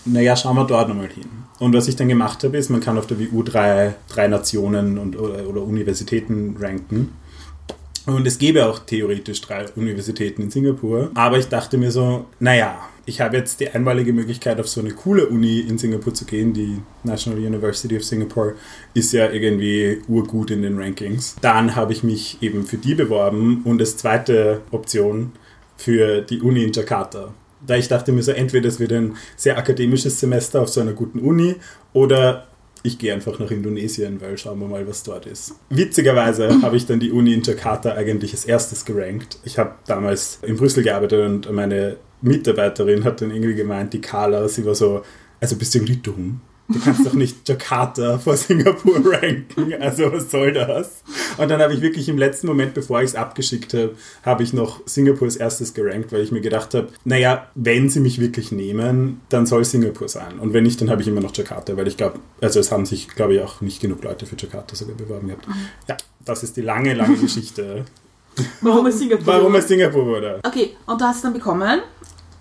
Naja, 0.05 0.35
schauen 0.35 0.55
wir 0.55 0.65
dort 0.65 0.89
nochmal 0.89 1.09
hin. 1.09 1.29
Und 1.59 1.75
was 1.75 1.87
ich 1.87 1.95
dann 1.95 2.07
gemacht 2.07 2.43
habe, 2.43 2.57
ist, 2.57 2.69
man 2.71 2.81
kann 2.81 2.97
auf 2.97 3.05
der 3.05 3.19
WU 3.19 3.43
drei, 3.43 3.93
drei 4.09 4.27
Nationen 4.27 4.97
und, 4.97 5.19
oder, 5.19 5.47
oder 5.47 5.61
Universitäten 5.61 6.55
ranken. 6.59 7.11
Und 8.05 8.25
es 8.25 8.39
gäbe 8.39 8.65
auch 8.65 8.79
theoretisch 8.79 9.41
drei 9.41 9.65
Universitäten 9.75 10.43
in 10.43 10.51
Singapur. 10.51 11.11
Aber 11.13 11.37
ich 11.37 11.47
dachte 11.47 11.77
mir 11.77 11.91
so, 11.91 12.25
naja, 12.39 12.79
ich 13.05 13.19
habe 13.21 13.37
jetzt 13.37 13.59
die 13.59 13.69
einmalige 13.69 14.13
Möglichkeit, 14.13 14.59
auf 14.59 14.67
so 14.67 14.79
eine 14.79 14.91
coole 14.91 15.27
Uni 15.27 15.59
in 15.59 15.77
Singapur 15.77 16.13
zu 16.13 16.25
gehen. 16.25 16.53
Die 16.53 16.81
National 17.03 17.39
University 17.39 17.97
of 17.97 18.03
Singapore 18.03 18.55
ist 18.93 19.11
ja 19.13 19.29
irgendwie 19.29 20.01
urgut 20.07 20.51
in 20.51 20.61
den 20.61 20.79
Rankings. 20.79 21.35
Dann 21.41 21.75
habe 21.75 21.93
ich 21.93 22.03
mich 22.03 22.37
eben 22.41 22.65
für 22.65 22.77
die 22.77 22.95
beworben 22.95 23.61
und 23.65 23.81
als 23.81 23.97
zweite 23.97 24.61
Option 24.71 25.31
für 25.77 26.21
die 26.21 26.41
Uni 26.41 26.63
in 26.63 26.71
Jakarta. 26.71 27.33
Da 27.65 27.75
ich 27.75 27.87
dachte 27.87 28.11
mir 28.11 28.23
so, 28.23 28.31
entweder 28.31 28.67
es 28.67 28.79
wird 28.79 28.91
ein 28.91 29.17
sehr 29.35 29.57
akademisches 29.57 30.19
Semester 30.19 30.61
auf 30.61 30.69
so 30.69 30.81
einer 30.81 30.93
guten 30.93 31.19
Uni 31.19 31.55
oder 31.93 32.47
ich 32.83 32.97
gehe 32.97 33.13
einfach 33.13 33.39
nach 33.39 33.51
Indonesien, 33.51 34.19
weil 34.21 34.37
schauen 34.37 34.59
wir 34.59 34.67
mal, 34.67 34.87
was 34.87 35.03
dort 35.03 35.25
ist. 35.25 35.55
Witzigerweise 35.69 36.49
habe 36.61 36.77
ich 36.77 36.85
dann 36.85 36.99
die 36.99 37.11
Uni 37.11 37.33
in 37.33 37.43
Jakarta 37.43 37.93
eigentlich 37.93 38.31
als 38.33 38.45
erstes 38.45 38.85
gerankt. 38.85 39.37
Ich 39.43 39.57
habe 39.57 39.75
damals 39.85 40.39
in 40.41 40.57
Brüssel 40.57 40.83
gearbeitet 40.83 41.25
und 41.25 41.51
meine 41.51 41.97
Mitarbeiterin 42.21 43.03
hat 43.03 43.21
dann 43.21 43.31
irgendwie 43.31 43.55
gemeint, 43.55 43.93
die 43.93 44.01
Carla, 44.01 44.47
sie 44.47 44.65
war 44.65 44.75
so, 44.75 45.03
also 45.39 45.55
bist 45.55 45.73
du 45.73 45.79
irgendwie 45.79 45.97
dumm? 45.97 46.41
Du 46.71 46.79
kannst 46.79 47.05
doch 47.05 47.13
nicht 47.13 47.47
Jakarta 47.47 48.17
vor 48.17 48.37
Singapur 48.37 49.01
ranken. 49.13 49.73
Also 49.79 50.11
was 50.11 50.31
soll 50.31 50.53
das? 50.53 51.03
Und 51.37 51.49
dann 51.49 51.61
habe 51.61 51.73
ich 51.73 51.81
wirklich 51.81 52.09
im 52.09 52.17
letzten 52.17 52.47
Moment, 52.47 52.73
bevor 52.73 53.01
ich 53.01 53.11
es 53.11 53.15
abgeschickt 53.15 53.73
habe, 53.73 53.95
habe 54.23 54.43
ich 54.43 54.53
noch 54.53 54.81
Singapur 54.85 55.27
als 55.27 55.35
erstes 55.35 55.73
gerankt, 55.73 56.11
weil 56.11 56.21
ich 56.21 56.31
mir 56.31 56.41
gedacht 56.41 56.73
habe, 56.73 56.89
naja, 57.03 57.47
wenn 57.55 57.89
sie 57.89 57.99
mich 57.99 58.19
wirklich 58.19 58.51
nehmen, 58.51 59.21
dann 59.29 59.45
soll 59.45 59.65
Singapur 59.65 60.07
sein. 60.07 60.39
Und 60.39 60.53
wenn 60.53 60.63
nicht, 60.63 60.79
dann 60.81 60.89
habe 60.89 61.01
ich 61.01 61.07
immer 61.07 61.21
noch 61.21 61.35
Jakarta, 61.35 61.75
weil 61.77 61.87
ich 61.87 61.97
glaube, 61.97 62.19
also 62.39 62.59
es 62.59 62.71
haben 62.71 62.85
sich, 62.85 63.07
glaube 63.09 63.35
ich, 63.35 63.41
auch 63.41 63.61
nicht 63.61 63.81
genug 63.81 64.03
Leute 64.03 64.25
für 64.25 64.35
Jakarta 64.35 64.75
sogar 64.75 64.95
beworben 64.95 65.27
gehabt. 65.27 65.45
Ja, 65.87 65.97
das 66.25 66.43
ist 66.43 66.57
die 66.57 66.61
lange, 66.61 66.93
lange 66.93 67.17
Geschichte. 67.17 67.85
Warum 68.61 68.85
es 68.85 68.99
Singapur 68.99 69.25
Warum 69.25 69.55
es 69.55 69.67
Singapur 69.67 70.05
wurde. 70.05 70.39
Okay, 70.43 70.75
und 70.85 71.01
du 71.01 71.05
hast 71.05 71.17
es 71.17 71.21
dann 71.21 71.33
bekommen. 71.33 71.81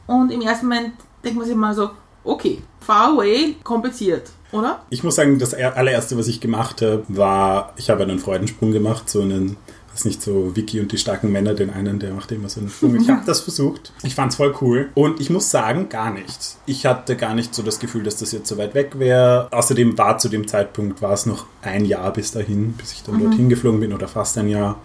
Und 0.07 0.31
im 0.33 0.41
ersten 0.41 0.67
Moment 0.67 0.93
denkt 1.25 1.39
man 1.39 1.47
sich 1.47 1.57
mal 1.57 1.75
so, 1.75 1.91
okay, 2.25 2.59
far 2.81 3.15
away, 3.15 3.57
kompliziert, 3.63 4.31
oder? 4.53 4.83
Ich 4.91 5.03
muss 5.03 5.17
sagen, 5.17 5.39
das 5.39 5.55
allererste, 5.55 6.19
was 6.19 6.29
ich 6.29 6.41
gemacht 6.41 6.83
habe, 6.83 7.05
war, 7.09 7.73
ich 7.77 7.91
habe 7.91 8.03
einen 8.03 8.19
Freudensprung 8.19 8.73
gemacht, 8.73 9.09
so 9.09 9.23
einen, 9.23 9.57
ist 9.95 10.07
nicht 10.07 10.23
so 10.23 10.55
Vicky 10.57 10.81
und 10.81 10.93
die 10.93 10.99
starken 10.99 11.31
Männer, 11.33 11.55
den 11.55 11.71
einen, 11.71 11.99
der 11.99 12.13
macht 12.13 12.33
immer 12.33 12.49
so 12.49 12.61
einen 12.61 12.71
Sprung. 12.71 12.97
Ich 13.01 13.09
habe 13.09 13.23
das 13.27 13.41
versucht. 13.41 13.93
Ich 14.03 14.15
fand 14.15 14.33
es 14.33 14.37
voll 14.37 14.55
cool. 14.61 14.91
Und 14.95 15.21
ich 15.21 15.31
muss 15.31 15.51
sagen, 15.51 15.89
gar 15.89 16.13
nicht. 16.13 16.57
Ich 16.67 16.87
hatte 16.87 17.17
gar 17.17 17.35
nicht 17.35 17.55
so 17.55 17.63
das 17.63 17.79
Gefühl, 17.79 18.03
dass 18.03 18.17
das 18.17 18.33
jetzt 18.33 18.49
so 18.49 18.57
weit 18.57 18.75
weg 18.75 18.99
wäre. 18.99 19.49
Außerdem 19.51 19.99
war 19.99 20.19
zu 20.19 20.29
dem 20.29 20.47
Zeitpunkt, 20.47 21.03
war 21.03 21.13
es 21.13 21.27
noch 21.27 21.47
ein 21.63 21.85
Jahr 21.85 22.13
bis 22.13 22.33
dahin, 22.33 22.73
bis 22.75 22.93
ich 22.93 23.03
dann 23.03 23.21
dorthin 23.21 23.49
geflogen 23.49 23.81
bin 23.81 23.93
oder 23.93 24.09
fast 24.09 24.39
ein 24.39 24.49
Jahr. 24.49 24.79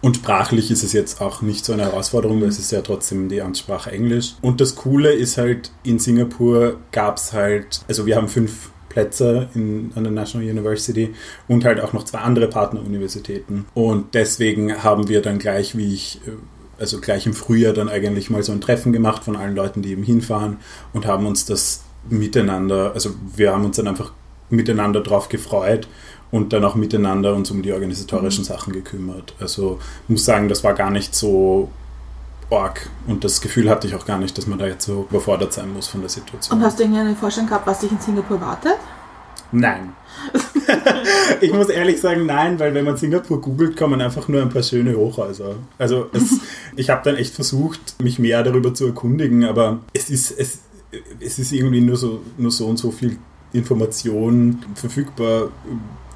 Und 0.00 0.16
sprachlich 0.16 0.70
ist 0.70 0.84
es 0.84 0.92
jetzt 0.92 1.20
auch 1.20 1.42
nicht 1.42 1.64
so 1.64 1.72
eine 1.72 1.84
Herausforderung, 1.84 2.40
weil 2.40 2.48
es 2.48 2.58
ist 2.58 2.70
ja 2.70 2.82
trotzdem 2.82 3.28
die 3.28 3.42
Amtssprache 3.42 3.90
Englisch. 3.90 4.34
Und 4.40 4.60
das 4.60 4.76
Coole 4.76 5.12
ist 5.12 5.38
halt, 5.38 5.72
in 5.82 5.98
Singapur 5.98 6.76
gab 6.92 7.16
es 7.16 7.32
halt, 7.32 7.80
also 7.88 8.06
wir 8.06 8.16
haben 8.16 8.28
fünf 8.28 8.70
Plätze 8.88 9.48
in, 9.54 9.92
an 9.94 10.04
der 10.04 10.12
National 10.12 10.48
University 10.48 11.14
und 11.46 11.64
halt 11.64 11.80
auch 11.80 11.92
noch 11.92 12.04
zwei 12.04 12.18
andere 12.18 12.48
Partneruniversitäten. 12.48 13.66
Und 13.74 14.14
deswegen 14.14 14.82
haben 14.82 15.08
wir 15.08 15.20
dann 15.22 15.38
gleich, 15.38 15.76
wie 15.76 15.94
ich, 15.94 16.20
also 16.78 17.00
gleich 17.00 17.26
im 17.26 17.34
Frühjahr 17.34 17.72
dann 17.72 17.88
eigentlich 17.88 18.30
mal 18.30 18.42
so 18.42 18.52
ein 18.52 18.60
Treffen 18.60 18.92
gemacht 18.92 19.24
von 19.24 19.36
allen 19.36 19.54
Leuten, 19.54 19.82
die 19.82 19.90
eben 19.90 20.02
hinfahren 20.02 20.58
und 20.92 21.06
haben 21.06 21.26
uns 21.26 21.44
das 21.44 21.82
miteinander, 22.08 22.92
also 22.94 23.10
wir 23.36 23.52
haben 23.52 23.64
uns 23.64 23.76
dann 23.76 23.88
einfach 23.88 24.12
miteinander 24.50 25.02
drauf 25.02 25.28
gefreut 25.28 25.88
und 26.30 26.52
dann 26.52 26.64
auch 26.64 26.74
miteinander 26.74 27.34
uns 27.34 27.50
um 27.50 27.62
die 27.62 27.72
organisatorischen 27.72 28.44
Sachen 28.44 28.72
gekümmert. 28.72 29.34
Also 29.40 29.78
ich 30.04 30.10
muss 30.10 30.24
sagen, 30.24 30.48
das 30.48 30.64
war 30.64 30.74
gar 30.74 30.90
nicht 30.90 31.14
so 31.14 31.70
arg 32.50 32.88
und 33.06 33.24
das 33.24 33.40
Gefühl 33.40 33.68
hatte 33.68 33.86
ich 33.86 33.94
auch 33.94 34.06
gar 34.06 34.18
nicht, 34.18 34.36
dass 34.38 34.46
man 34.46 34.58
da 34.58 34.66
jetzt 34.66 34.86
so 34.86 35.06
überfordert 35.10 35.52
sein 35.52 35.72
muss 35.72 35.88
von 35.88 36.00
der 36.00 36.10
Situation. 36.10 36.58
Und 36.58 36.64
hast 36.64 36.78
du 36.78 36.84
irgendwie 36.84 37.00
eine 37.00 37.16
Vorstellung 37.16 37.48
gehabt, 37.48 37.66
was 37.66 37.80
dich 37.80 37.90
in 37.90 38.00
Singapur 38.00 38.40
wartet? 38.40 38.76
Nein. 39.50 39.94
ich 41.40 41.52
muss 41.52 41.68
ehrlich 41.68 42.00
sagen, 42.00 42.26
nein, 42.26 42.58
weil 42.58 42.74
wenn 42.74 42.84
man 42.84 42.96
Singapur 42.96 43.40
googelt, 43.40 43.76
kommen 43.76 44.00
einfach 44.00 44.28
nur 44.28 44.42
ein 44.42 44.50
paar 44.50 44.62
schöne 44.62 44.96
Hochhäuser. 44.96 45.56
Also 45.78 46.08
es, 46.12 46.40
ich 46.76 46.90
habe 46.90 47.02
dann 47.04 47.16
echt 47.16 47.34
versucht, 47.34 48.02
mich 48.02 48.18
mehr 48.18 48.42
darüber 48.42 48.74
zu 48.74 48.86
erkundigen, 48.86 49.44
aber 49.44 49.78
es 49.94 50.10
ist, 50.10 50.32
es, 50.32 50.60
es 51.20 51.38
ist 51.38 51.52
irgendwie 51.52 51.80
nur 51.80 51.96
so, 51.96 52.20
nur 52.36 52.50
so 52.50 52.66
und 52.66 52.78
so 52.78 52.90
viel 52.90 53.18
Information 53.52 54.58
verfügbar 54.74 55.48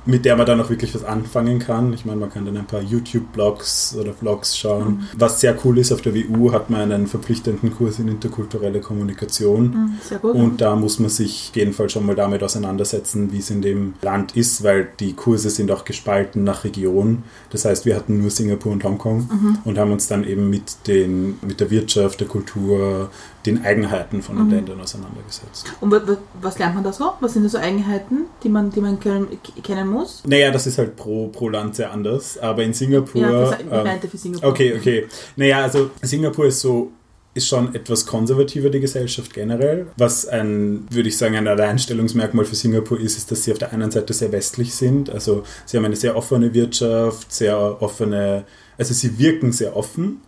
mit 0.05 0.25
der 0.25 0.37
man 0.37 0.47
dann 0.47 0.61
auch 0.61 0.71
wirklich 0.71 0.95
was 0.95 1.05
anfangen 1.05 1.59
kann. 1.59 1.93
Ich 1.93 2.05
meine, 2.05 2.19
man 2.19 2.31
kann 2.31 2.45
dann 2.45 2.57
ein 2.57 2.67
paar 2.67 2.83
YouTube-Blogs 2.83 3.97
oder 3.99 4.13
Vlogs 4.13 4.57
schauen. 4.57 4.89
Mhm. 4.89 5.01
Was 5.17 5.41
sehr 5.41 5.57
cool 5.65 5.79
ist, 5.79 5.93
auf 5.93 6.03
der 6.03 6.15
WU 6.15 6.53
hat 6.53 6.71
man 6.71 6.93
einen 6.93 7.07
verpflichtenden 7.07 7.75
Kurs 7.75 7.99
in 7.99 8.09
interkulturelle 8.09 8.81
Kommunikation. 8.81 9.65
Mhm, 9.65 9.99
sehr 10.03 10.19
gut. 10.19 10.35
Und 10.35 10.61
da 10.61 10.75
muss 10.75 10.99
man 10.99 11.11
sich 11.11 11.49
auf 11.51 11.57
jeden 11.57 11.73
Fall 11.73 11.89
schon 11.89 12.05
mal 12.07 12.17
damit 12.17 12.43
auseinandersetzen, 12.43 13.33
wie 13.33 13.39
es 13.39 13.51
in 13.51 13.63
dem 13.63 13.95
Land 14.03 14.37
ist, 14.37 14.65
weil 14.65 14.89
die 14.99 15.13
Kurse 15.13 15.51
sind 15.51 15.71
auch 15.71 15.85
gespalten 15.85 16.43
nach 16.43 16.65
Region. 16.65 17.23
Das 17.51 17.65
heißt, 17.65 17.87
wir 17.87 17.95
hatten 17.95 18.21
nur 18.21 18.31
Singapur 18.31 18.73
und 18.73 18.83
Hongkong 18.83 19.19
mhm. 19.19 19.59
und 19.65 19.79
haben 19.79 19.93
uns 19.93 20.09
dann 20.09 20.25
eben 20.25 20.51
mit, 20.51 20.89
den, 20.89 21.39
mit 21.43 21.61
der 21.61 21.71
Wirtschaft, 21.71 22.21
der 22.21 22.29
Kultur, 22.29 23.11
den 23.47 23.65
Eigenheiten 23.65 24.23
von 24.23 24.37
den 24.37 24.47
mhm. 24.47 24.53
Ländern 24.53 24.81
auseinandergesetzt. 24.81 25.73
Und 25.81 25.93
was 26.41 26.59
lernt 26.59 26.75
man 26.75 26.85
da 26.85 26.93
so? 26.93 27.15
Was 27.21 27.35
sind 27.35 27.45
da 27.45 27.49
so 27.49 27.59
Eigenheiten, 27.59 28.27
die 28.43 28.49
man, 28.49 28.71
die 28.71 28.81
man 28.81 28.99
kennen 29.01 29.89
muss? 29.89 30.23
Naja, 30.27 30.51
das 30.51 30.67
ist 30.67 30.79
halt 30.79 30.97
pro, 30.97 31.29
pro 31.29 31.49
Land 31.49 31.77
sehr 31.77 31.91
anders. 31.91 32.39
Aber 32.39 32.63
in 32.63 32.73
Singapur. 32.73 33.21
Ja, 33.21 33.59
ich 33.59 33.67
meinte 33.67 34.09
für 34.09 34.17
Singapur. 34.17 34.49
Okay, 34.49 34.75
okay. 34.77 35.07
Naja, 35.37 35.63
also 35.63 35.91
Singapur 36.03 36.47
ist 36.47 36.61
so 36.61 36.93
ist 37.35 37.49
schon 37.49 37.75
etwas 37.75 38.05
konservativer, 38.05 38.69
die 38.69 38.81
Gesellschaft 38.81 39.33
generell. 39.33 39.87
Was 39.97 40.27
ein, 40.27 40.87
würde 40.91 41.09
ich 41.09 41.17
sagen, 41.17 41.37
ein 41.37 41.49
Alleinstellungsmerkmal 41.49 42.45
für 42.45 42.55
Singapur 42.55 43.01
ist, 43.01 43.17
ist, 43.17 43.31
dass 43.31 43.45
sie 43.45 43.53
auf 43.53 43.59
der 43.59 43.73
einen 43.73 43.91
Seite 43.91 44.13
sehr 44.13 44.33
westlich 44.33 44.75
sind. 44.75 45.09
Also 45.09 45.45
sie 45.65 45.79
haben 45.79 45.85
eine 45.87 45.97
sehr 45.97 46.15
offene 46.15 46.53
Wirtschaft, 46.53 47.33
sehr 47.33 47.81
offene, 47.81 48.45
also 48.77 48.93
sie 48.93 49.19
wirken 49.19 49.53
sehr 49.53 49.77
offen 49.77 50.21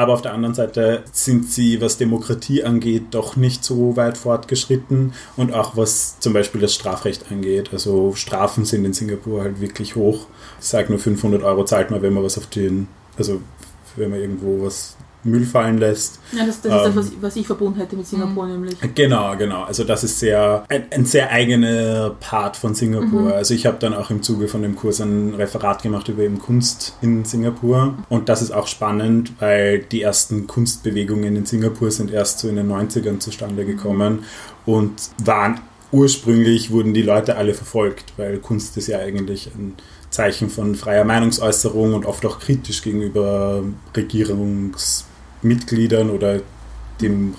aber 0.00 0.14
auf 0.14 0.22
der 0.22 0.32
anderen 0.32 0.54
Seite 0.54 1.04
sind 1.12 1.50
sie, 1.50 1.82
was 1.82 1.98
Demokratie 1.98 2.64
angeht, 2.64 3.08
doch 3.10 3.36
nicht 3.36 3.62
so 3.62 3.96
weit 3.96 4.16
fortgeschritten 4.16 5.12
und 5.36 5.52
auch 5.52 5.76
was 5.76 6.18
zum 6.20 6.32
Beispiel 6.32 6.62
das 6.62 6.74
Strafrecht 6.74 7.30
angeht. 7.30 7.68
Also 7.74 8.14
Strafen 8.14 8.64
sind 8.64 8.86
in 8.86 8.94
Singapur 8.94 9.42
halt 9.42 9.60
wirklich 9.60 9.96
hoch. 9.96 10.26
Ich 10.58 10.68
sage 10.68 10.88
nur 10.88 10.98
500 10.98 11.42
Euro 11.42 11.64
zahlt 11.66 11.90
man, 11.90 12.00
wenn 12.00 12.14
man 12.14 12.24
was 12.24 12.38
auf 12.38 12.46
den, 12.46 12.88
also 13.18 13.42
wenn 13.96 14.08
man 14.08 14.20
irgendwo 14.20 14.64
was 14.64 14.96
Müll 15.24 15.44
fallen 15.44 15.78
lässt. 15.78 16.18
Ja, 16.32 16.46
das, 16.46 16.60
das 16.60 16.72
ähm, 16.72 16.78
ist 16.78 16.84
das, 16.84 16.96
was, 16.96 17.12
was 17.20 17.36
ich 17.36 17.46
verbunden 17.46 17.78
hätte 17.78 17.96
mit 17.96 18.06
Singapur 18.06 18.46
mhm. 18.46 18.52
nämlich. 18.52 18.76
Genau, 18.94 19.36
genau. 19.36 19.64
Also 19.64 19.84
das 19.84 20.04
ist 20.04 20.18
sehr 20.18 20.64
ein, 20.68 20.84
ein 20.90 21.04
sehr 21.04 21.30
eigener 21.30 22.10
Part 22.20 22.56
von 22.56 22.74
Singapur. 22.74 23.22
Mhm. 23.22 23.32
Also 23.32 23.54
ich 23.54 23.66
habe 23.66 23.76
dann 23.78 23.94
auch 23.94 24.10
im 24.10 24.22
Zuge 24.22 24.48
von 24.48 24.62
dem 24.62 24.76
Kurs 24.76 25.00
ein 25.00 25.34
Referat 25.34 25.82
gemacht 25.82 26.08
über 26.08 26.22
eben 26.22 26.38
Kunst 26.38 26.96
in 27.02 27.24
Singapur. 27.24 27.94
Und 28.08 28.28
das 28.28 28.42
ist 28.42 28.50
auch 28.50 28.66
spannend, 28.66 29.32
weil 29.40 29.80
die 29.80 30.02
ersten 30.02 30.46
Kunstbewegungen 30.46 31.36
in 31.36 31.46
Singapur 31.46 31.90
sind 31.90 32.10
erst 32.10 32.38
so 32.38 32.48
in 32.48 32.56
den 32.56 32.70
90ern 32.70 33.18
zustande 33.20 33.64
gekommen 33.64 34.24
und 34.66 34.94
waren 35.18 35.60
ursprünglich 35.92 36.70
wurden 36.70 36.94
die 36.94 37.02
Leute 37.02 37.36
alle 37.36 37.54
verfolgt, 37.54 38.12
weil 38.16 38.38
Kunst 38.38 38.76
ist 38.76 38.86
ja 38.86 38.98
eigentlich 38.98 39.50
ein 39.54 39.74
Zeichen 40.10 40.50
von 40.50 40.74
freier 40.74 41.04
Meinungsäußerung 41.04 41.94
und 41.94 42.06
oft 42.06 42.24
auch 42.26 42.38
kritisch 42.40 42.82
gegenüber 42.82 43.62
Regierungs 43.96 45.06
Mitgliedern 45.42 46.10
oder 46.10 46.40
dem 47.00 47.34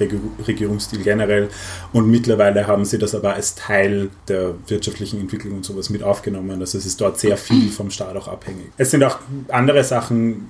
Regierungsstil 0.47 1.03
generell. 1.03 1.49
Und 1.93 2.09
mittlerweile 2.09 2.67
haben 2.67 2.85
sie 2.85 2.97
das 2.97 3.13
aber 3.13 3.35
als 3.35 3.55
Teil 3.55 4.09
der 4.27 4.55
wirtschaftlichen 4.67 5.19
Entwicklung 5.19 5.57
und 5.57 5.65
sowas 5.65 5.89
mit 5.89 6.03
aufgenommen. 6.03 6.59
Also 6.59 6.77
es 6.77 6.85
ist 6.85 6.99
dort 6.99 7.19
sehr 7.19 7.37
viel 7.37 7.69
vom 7.69 7.91
Staat 7.91 8.15
auch 8.15 8.27
abhängig. 8.27 8.71
Es 8.77 8.91
sind 8.91 9.03
auch 9.03 9.19
andere 9.49 9.83
Sachen 9.83 10.47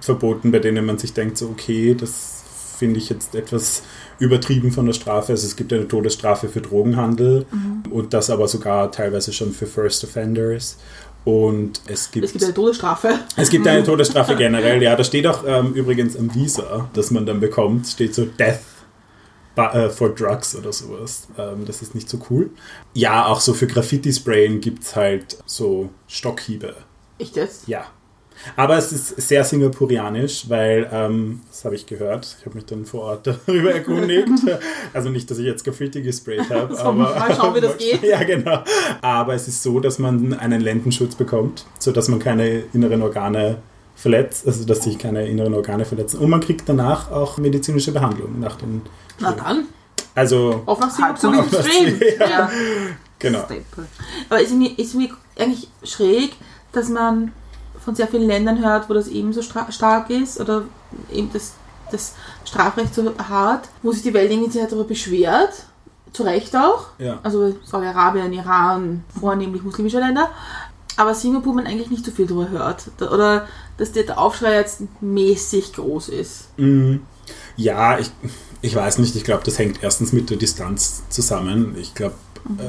verboten, 0.00 0.50
bei 0.52 0.58
denen 0.58 0.86
man 0.86 0.98
sich 0.98 1.12
denkt, 1.12 1.36
so 1.36 1.48
okay, 1.48 1.94
das 1.94 2.40
finde 2.78 2.98
ich 2.98 3.10
jetzt 3.10 3.34
etwas 3.34 3.82
übertrieben 4.18 4.72
von 4.72 4.86
der 4.86 4.94
Strafe. 4.94 5.32
Also 5.32 5.46
es 5.46 5.56
gibt 5.56 5.72
eine 5.72 5.86
Todesstrafe 5.86 6.48
für 6.48 6.62
Drogenhandel 6.62 7.44
mhm. 7.50 7.92
und 7.92 8.14
das 8.14 8.30
aber 8.30 8.48
sogar 8.48 8.90
teilweise 8.90 9.32
schon 9.32 9.52
für 9.52 9.66
First 9.66 10.02
Offenders. 10.04 10.78
Und 11.24 11.82
es 11.86 12.10
gibt, 12.10 12.24
es 12.24 12.32
gibt 12.32 12.44
eine 12.44 12.54
Todesstrafe. 12.54 13.18
Es 13.36 13.50
gibt 13.50 13.66
eine 13.66 13.84
Todesstrafe 13.84 14.36
generell, 14.38 14.82
ja. 14.82 14.96
Da 14.96 15.04
steht 15.04 15.26
auch 15.26 15.44
ähm, 15.46 15.74
übrigens 15.74 16.16
am 16.16 16.34
Visa, 16.34 16.88
das 16.94 17.10
man 17.10 17.26
dann 17.26 17.40
bekommt, 17.40 17.86
steht 17.86 18.14
so 18.14 18.24
Death 18.24 18.60
äh, 19.56 19.90
for 19.90 20.14
Drugs 20.14 20.56
oder 20.56 20.72
sowas. 20.72 21.28
Ähm, 21.36 21.64
das 21.66 21.82
ist 21.82 21.94
nicht 21.94 22.08
so 22.08 22.18
cool. 22.30 22.50
Ja, 22.94 23.26
auch 23.26 23.40
so 23.40 23.52
für 23.52 23.66
Graffiti-Sprayen 23.66 24.60
gibt 24.60 24.84
es 24.84 24.96
halt 24.96 25.36
so 25.44 25.90
Stockhiebe. 26.06 26.74
Echt 27.18 27.36
jetzt? 27.36 27.68
Ja. 27.68 27.86
Aber 28.56 28.76
es 28.76 28.92
ist 28.92 29.20
sehr 29.20 29.44
singapurianisch, 29.44 30.48
weil, 30.48 30.88
ähm, 30.92 31.40
das 31.50 31.64
habe 31.64 31.74
ich 31.74 31.86
gehört, 31.86 32.36
ich 32.38 32.46
habe 32.46 32.56
mich 32.56 32.66
dann 32.66 32.84
vor 32.84 33.02
Ort 33.02 33.26
darüber 33.46 33.72
erkundigt. 33.72 34.30
also 34.92 35.08
nicht, 35.10 35.30
dass 35.30 35.38
ich 35.38 35.46
jetzt 35.46 35.64
Graffiti 35.64 36.02
gesprayt 36.02 36.48
habe. 36.50 36.78
aber 36.78 36.92
mal 36.92 37.34
schauen, 37.34 37.54
wie 37.54 37.60
das 37.60 37.76
geht. 37.78 38.02
ja, 38.02 38.22
genau. 38.22 38.62
Aber 39.02 39.34
es 39.34 39.48
ist 39.48 39.62
so, 39.62 39.80
dass 39.80 39.98
man 39.98 40.34
einen 40.34 40.60
Lendenschutz 40.60 41.14
bekommt, 41.14 41.66
sodass 41.78 42.08
man 42.08 42.18
keine 42.18 42.62
inneren 42.72 43.02
Organe 43.02 43.58
verletzt, 43.94 44.46
also 44.46 44.64
dass 44.64 44.82
sich 44.82 44.98
keine 44.98 45.26
inneren 45.26 45.54
Organe 45.54 45.84
verletzen. 45.84 46.18
Und 46.18 46.30
man 46.30 46.40
kriegt 46.40 46.68
danach 46.68 47.10
auch 47.10 47.36
medizinische 47.38 47.92
Behandlung 47.92 48.40
nach 48.40 48.56
den. 48.56 48.82
Na 49.18 49.32
dann. 49.32 49.66
Also. 50.14 50.62
Auf 50.66 50.80
nach 50.80 50.90
Singapur. 50.90 51.40
Auf 51.40 51.52
nach 51.52 51.66
ja. 52.18 52.28
ja. 52.28 52.50
Genau. 53.18 53.46
Aber 54.30 54.40
ist 54.40 54.54
mir, 54.54 54.78
ist 54.78 54.94
mir 54.94 55.10
eigentlich 55.38 55.68
schräg, 55.84 56.32
dass 56.72 56.88
man 56.88 57.32
von 57.84 57.94
sehr 57.94 58.08
vielen 58.08 58.26
Ländern 58.26 58.62
hört, 58.62 58.88
wo 58.88 58.94
das 58.94 59.08
eben 59.08 59.32
so 59.32 59.42
stark 59.42 60.10
ist 60.10 60.40
oder 60.40 60.64
eben 61.12 61.30
das, 61.32 61.52
das 61.90 62.14
Strafrecht 62.44 62.94
so 62.94 63.12
hart, 63.18 63.68
wo 63.82 63.92
sich 63.92 64.02
die 64.02 64.14
Welt 64.14 64.30
irgendwie 64.30 64.58
darüber 64.58 64.84
beschwert, 64.84 65.64
zu 66.12 66.24
Recht 66.24 66.56
auch. 66.56 66.86
Ja. 66.98 67.20
Also 67.22 67.54
Saudi-Arabien, 67.64 68.32
Iran, 68.32 69.04
vornehmlich 69.18 69.62
muslimische 69.62 70.00
Länder. 70.00 70.30
Aber 70.96 71.14
Singapur 71.14 71.54
man 71.54 71.66
eigentlich 71.66 71.90
nicht 71.90 72.04
so 72.04 72.10
viel 72.10 72.26
drüber 72.26 72.48
hört. 72.50 72.90
Oder 73.00 73.46
dass 73.78 73.92
der 73.92 74.18
Aufschrei 74.18 74.56
jetzt 74.56 74.82
mäßig 75.00 75.72
groß 75.72 76.08
ist. 76.10 76.48
Mm, 76.58 76.96
Ja, 77.56 77.98
ich, 77.98 78.10
ich 78.60 78.74
weiß 78.74 78.98
nicht. 78.98 79.14
Ich 79.16 79.24
glaube, 79.24 79.42
das 79.44 79.58
hängt 79.58 79.82
erstens 79.82 80.12
mit 80.12 80.30
der 80.30 80.36
Distanz 80.36 81.02
zusammen. 81.08 81.76
Ich 81.78 81.94
glaube, 81.94 82.14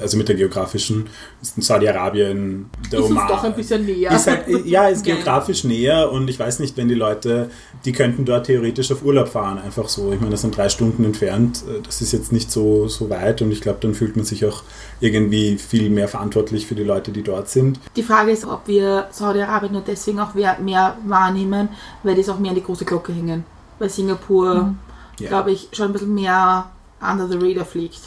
also 0.01 0.17
mit 0.17 0.27
der 0.29 0.35
geografischen, 0.35 1.07
ist 1.41 1.61
Saudi-Arabien, 1.61 2.69
der 2.91 2.99
ist 2.99 3.05
Oman. 3.05 3.23
uns 3.23 3.31
doch 3.31 3.43
ein 3.43 3.55
bisschen 3.55 3.85
näher. 3.85 4.11
Ist 4.11 4.27
halt, 4.27 4.45
ja, 4.65 4.87
ist 4.87 5.05
Ja. 5.05 5.15
geografisch 5.15 5.63
näher 5.63 6.11
und 6.11 6.29
ich 6.29 6.39
weiß 6.39 6.59
nicht, 6.59 6.77
wenn 6.77 6.87
die 6.87 6.95
Leute, 6.95 7.49
die 7.85 7.91
könnten 7.91 8.25
dort 8.25 8.45
theoretisch 8.47 8.91
auf 8.91 9.03
Urlaub 9.03 9.27
fahren, 9.29 9.57
einfach 9.59 9.87
so. 9.89 10.11
Ich 10.11 10.19
meine, 10.19 10.31
das 10.31 10.41
sind 10.41 10.55
drei 10.55 10.69
Stunden 10.69 11.03
entfernt, 11.05 11.63
das 11.85 12.01
ist 12.01 12.11
jetzt 12.11 12.31
nicht 12.31 12.51
so, 12.51 12.87
so 12.87 13.09
weit 13.09 13.41
und 13.41 13.51
ich 13.51 13.61
glaube, 13.61 13.79
dann 13.81 13.93
fühlt 13.93 14.15
man 14.15 14.25
sich 14.25 14.45
auch 14.45 14.63
irgendwie 14.99 15.57
viel 15.57 15.89
mehr 15.89 16.07
verantwortlich 16.07 16.67
für 16.67 16.75
die 16.75 16.83
Leute, 16.83 17.11
die 17.11 17.23
dort 17.23 17.49
sind. 17.49 17.79
Die 17.95 18.03
Frage 18.03 18.31
ist, 18.31 18.45
ob 18.45 18.67
wir 18.67 19.07
Saudi-Arabien 19.11 19.71
nur 19.73 19.81
deswegen 19.85 20.19
auch 20.19 20.33
mehr, 20.33 20.57
wahrnehmen, 21.05 21.69
weil 22.03 22.15
die 22.15 22.21
es 22.21 22.29
auch 22.29 22.39
mehr 22.39 22.49
an 22.51 22.55
die 22.55 22.63
große 22.63 22.85
Glocke 22.85 23.11
hängen. 23.13 23.43
Weil 23.79 23.89
Singapur, 23.89 24.75
Ja. 25.19 25.27
glaube 25.27 25.51
ich, 25.51 25.69
schon 25.71 25.87
ein 25.87 25.93
bisschen 25.93 26.13
mehr 26.13 26.69
under 27.01 27.27
the 27.27 27.37
radar 27.39 27.65
fliegt. 27.65 27.99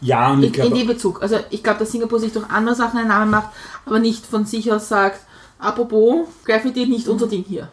Ja, 0.00 0.32
und 0.32 0.42
ich 0.42 0.56
In, 0.58 0.64
in 0.64 0.74
dem 0.74 0.86
Bezug. 0.86 1.22
Also 1.22 1.38
ich 1.50 1.62
glaube, 1.62 1.80
dass 1.80 1.92
Singapur 1.92 2.18
sich 2.18 2.32
durch 2.32 2.48
andere 2.50 2.74
Sachen 2.74 2.98
einen 2.98 3.08
Namen 3.08 3.30
macht, 3.30 3.50
aber 3.86 3.98
nicht 3.98 4.26
von 4.26 4.44
sich 4.44 4.72
aus 4.72 4.88
sagt, 4.88 5.20
apropos, 5.58 6.26
Graffiti 6.44 6.86
nicht 6.86 7.08
unser 7.08 7.26
Ding 7.26 7.44
hier. 7.48 7.68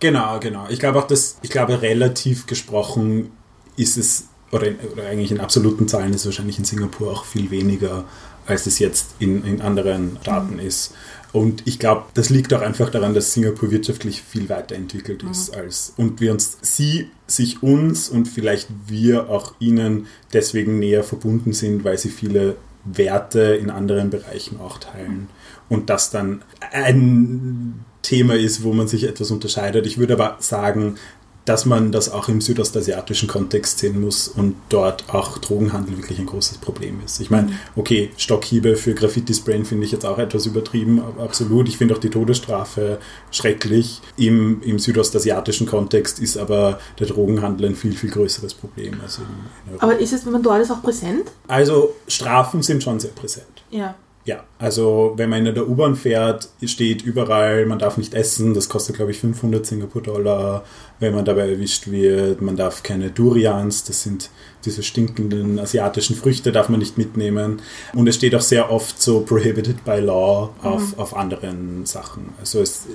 genau, 0.00 0.38
genau. 0.40 0.66
Ich 0.68 0.78
glaube 0.78 0.98
auch, 0.98 1.06
dass, 1.06 1.38
ich 1.42 1.50
glaube, 1.50 1.82
relativ 1.82 2.46
gesprochen 2.46 3.30
ist 3.76 3.96
es, 3.96 4.28
oder, 4.50 4.68
oder 4.92 5.06
eigentlich 5.06 5.30
in 5.32 5.40
absoluten 5.40 5.88
Zahlen 5.88 6.10
ist 6.10 6.20
es 6.22 6.26
wahrscheinlich 6.26 6.58
in 6.58 6.64
Singapur 6.64 7.10
auch 7.10 7.24
viel 7.24 7.50
weniger, 7.50 8.04
als 8.46 8.66
es 8.66 8.78
jetzt 8.78 9.14
in, 9.18 9.44
in 9.44 9.62
anderen 9.62 10.18
Staaten 10.22 10.58
ist. 10.58 10.94
Und 11.32 11.66
ich 11.66 11.78
glaube, 11.78 12.04
das 12.12 12.28
liegt 12.28 12.52
auch 12.52 12.60
einfach 12.60 12.90
daran, 12.90 13.14
dass 13.14 13.32
Singapur 13.32 13.70
wirtschaftlich 13.70 14.22
viel 14.22 14.50
weiterentwickelt 14.50 15.22
ist 15.22 15.56
als 15.56 15.94
und 15.96 16.20
wir 16.20 16.30
uns, 16.30 16.58
sie 16.60 17.08
sich 17.26 17.62
uns 17.62 18.10
und 18.10 18.26
vielleicht 18.26 18.68
wir 18.86 19.30
auch 19.30 19.54
ihnen 19.58 20.06
deswegen 20.34 20.78
näher 20.78 21.02
verbunden 21.02 21.54
sind, 21.54 21.84
weil 21.84 21.96
sie 21.96 22.10
viele 22.10 22.56
Werte 22.84 23.40
in 23.40 23.70
anderen 23.70 24.10
Bereichen 24.10 24.60
auch 24.60 24.78
teilen. 24.78 25.28
Und 25.70 25.88
das 25.88 26.10
dann 26.10 26.42
ein 26.70 27.82
Thema 28.02 28.34
ist, 28.34 28.62
wo 28.62 28.74
man 28.74 28.88
sich 28.88 29.04
etwas 29.04 29.30
unterscheidet. 29.30 29.86
Ich 29.86 29.96
würde 29.96 30.14
aber 30.14 30.36
sagen, 30.40 30.96
dass 31.44 31.66
man 31.66 31.90
das 31.90 32.10
auch 32.10 32.28
im 32.28 32.40
südostasiatischen 32.40 33.28
Kontext 33.28 33.78
sehen 33.78 34.00
muss 34.00 34.28
und 34.28 34.54
dort 34.68 35.12
auch 35.12 35.38
Drogenhandel 35.38 35.96
wirklich 35.98 36.18
ein 36.18 36.26
großes 36.26 36.58
Problem 36.58 37.00
ist. 37.04 37.20
Ich 37.20 37.30
meine, 37.30 37.52
okay, 37.74 38.10
Stockhiebe 38.16 38.76
für 38.76 38.94
Graffiti-Sprayen 38.94 39.64
finde 39.64 39.84
ich 39.84 39.92
jetzt 39.92 40.06
auch 40.06 40.18
etwas 40.18 40.46
übertrieben, 40.46 41.02
absolut. 41.18 41.68
Ich 41.68 41.78
finde 41.78 41.94
auch 41.94 41.98
die 41.98 42.10
Todesstrafe 42.10 42.98
schrecklich. 43.30 44.00
Im, 44.16 44.62
Im 44.62 44.78
südostasiatischen 44.78 45.66
Kontext 45.66 46.20
ist 46.20 46.36
aber 46.36 46.78
der 46.98 47.08
Drogenhandel 47.08 47.70
ein 47.70 47.74
viel, 47.74 47.92
viel 47.92 48.10
größeres 48.10 48.54
Problem 48.54 49.00
als 49.02 49.18
in, 49.18 49.24
in 49.24 49.72
Europa. 49.72 49.86
Aber 49.86 49.98
ist 49.98 50.12
es, 50.12 50.24
wenn 50.24 50.32
man 50.32 50.42
dort 50.42 50.62
ist, 50.62 50.70
auch 50.70 50.82
präsent? 50.82 51.32
Also 51.48 51.94
Strafen 52.06 52.62
sind 52.62 52.82
schon 52.82 53.00
sehr 53.00 53.10
präsent. 53.10 53.64
Ja. 53.70 53.94
Ja, 54.24 54.44
also 54.60 55.14
wenn 55.16 55.30
man 55.30 55.44
in 55.44 55.52
der 55.52 55.68
U-Bahn 55.68 55.96
fährt, 55.96 56.48
steht 56.64 57.02
überall, 57.02 57.66
man 57.66 57.80
darf 57.80 57.96
nicht 57.96 58.14
essen, 58.14 58.54
das 58.54 58.68
kostet 58.68 58.94
glaube 58.94 59.10
ich 59.10 59.18
500 59.18 59.66
Singapur-Dollar, 59.66 60.64
wenn 61.00 61.12
man 61.12 61.24
dabei 61.24 61.50
erwischt 61.50 61.90
wird, 61.90 62.40
man 62.40 62.56
darf 62.56 62.84
keine 62.84 63.10
Durians, 63.10 63.82
das 63.82 64.04
sind 64.04 64.30
diese 64.64 64.84
stinkenden 64.84 65.58
asiatischen 65.58 66.14
Früchte, 66.14 66.52
darf 66.52 66.68
man 66.68 66.78
nicht 66.78 66.98
mitnehmen 66.98 67.62
und 67.94 68.06
es 68.06 68.14
steht 68.14 68.36
auch 68.36 68.42
sehr 68.42 68.70
oft 68.70 69.02
so 69.02 69.22
prohibited 69.22 69.84
by 69.84 69.98
law 69.98 70.50
auf, 70.62 70.96
auf 71.00 71.16
anderen 71.16 71.84
Sachen. 71.84 72.28
Also 72.38 72.60
es, 72.60 72.86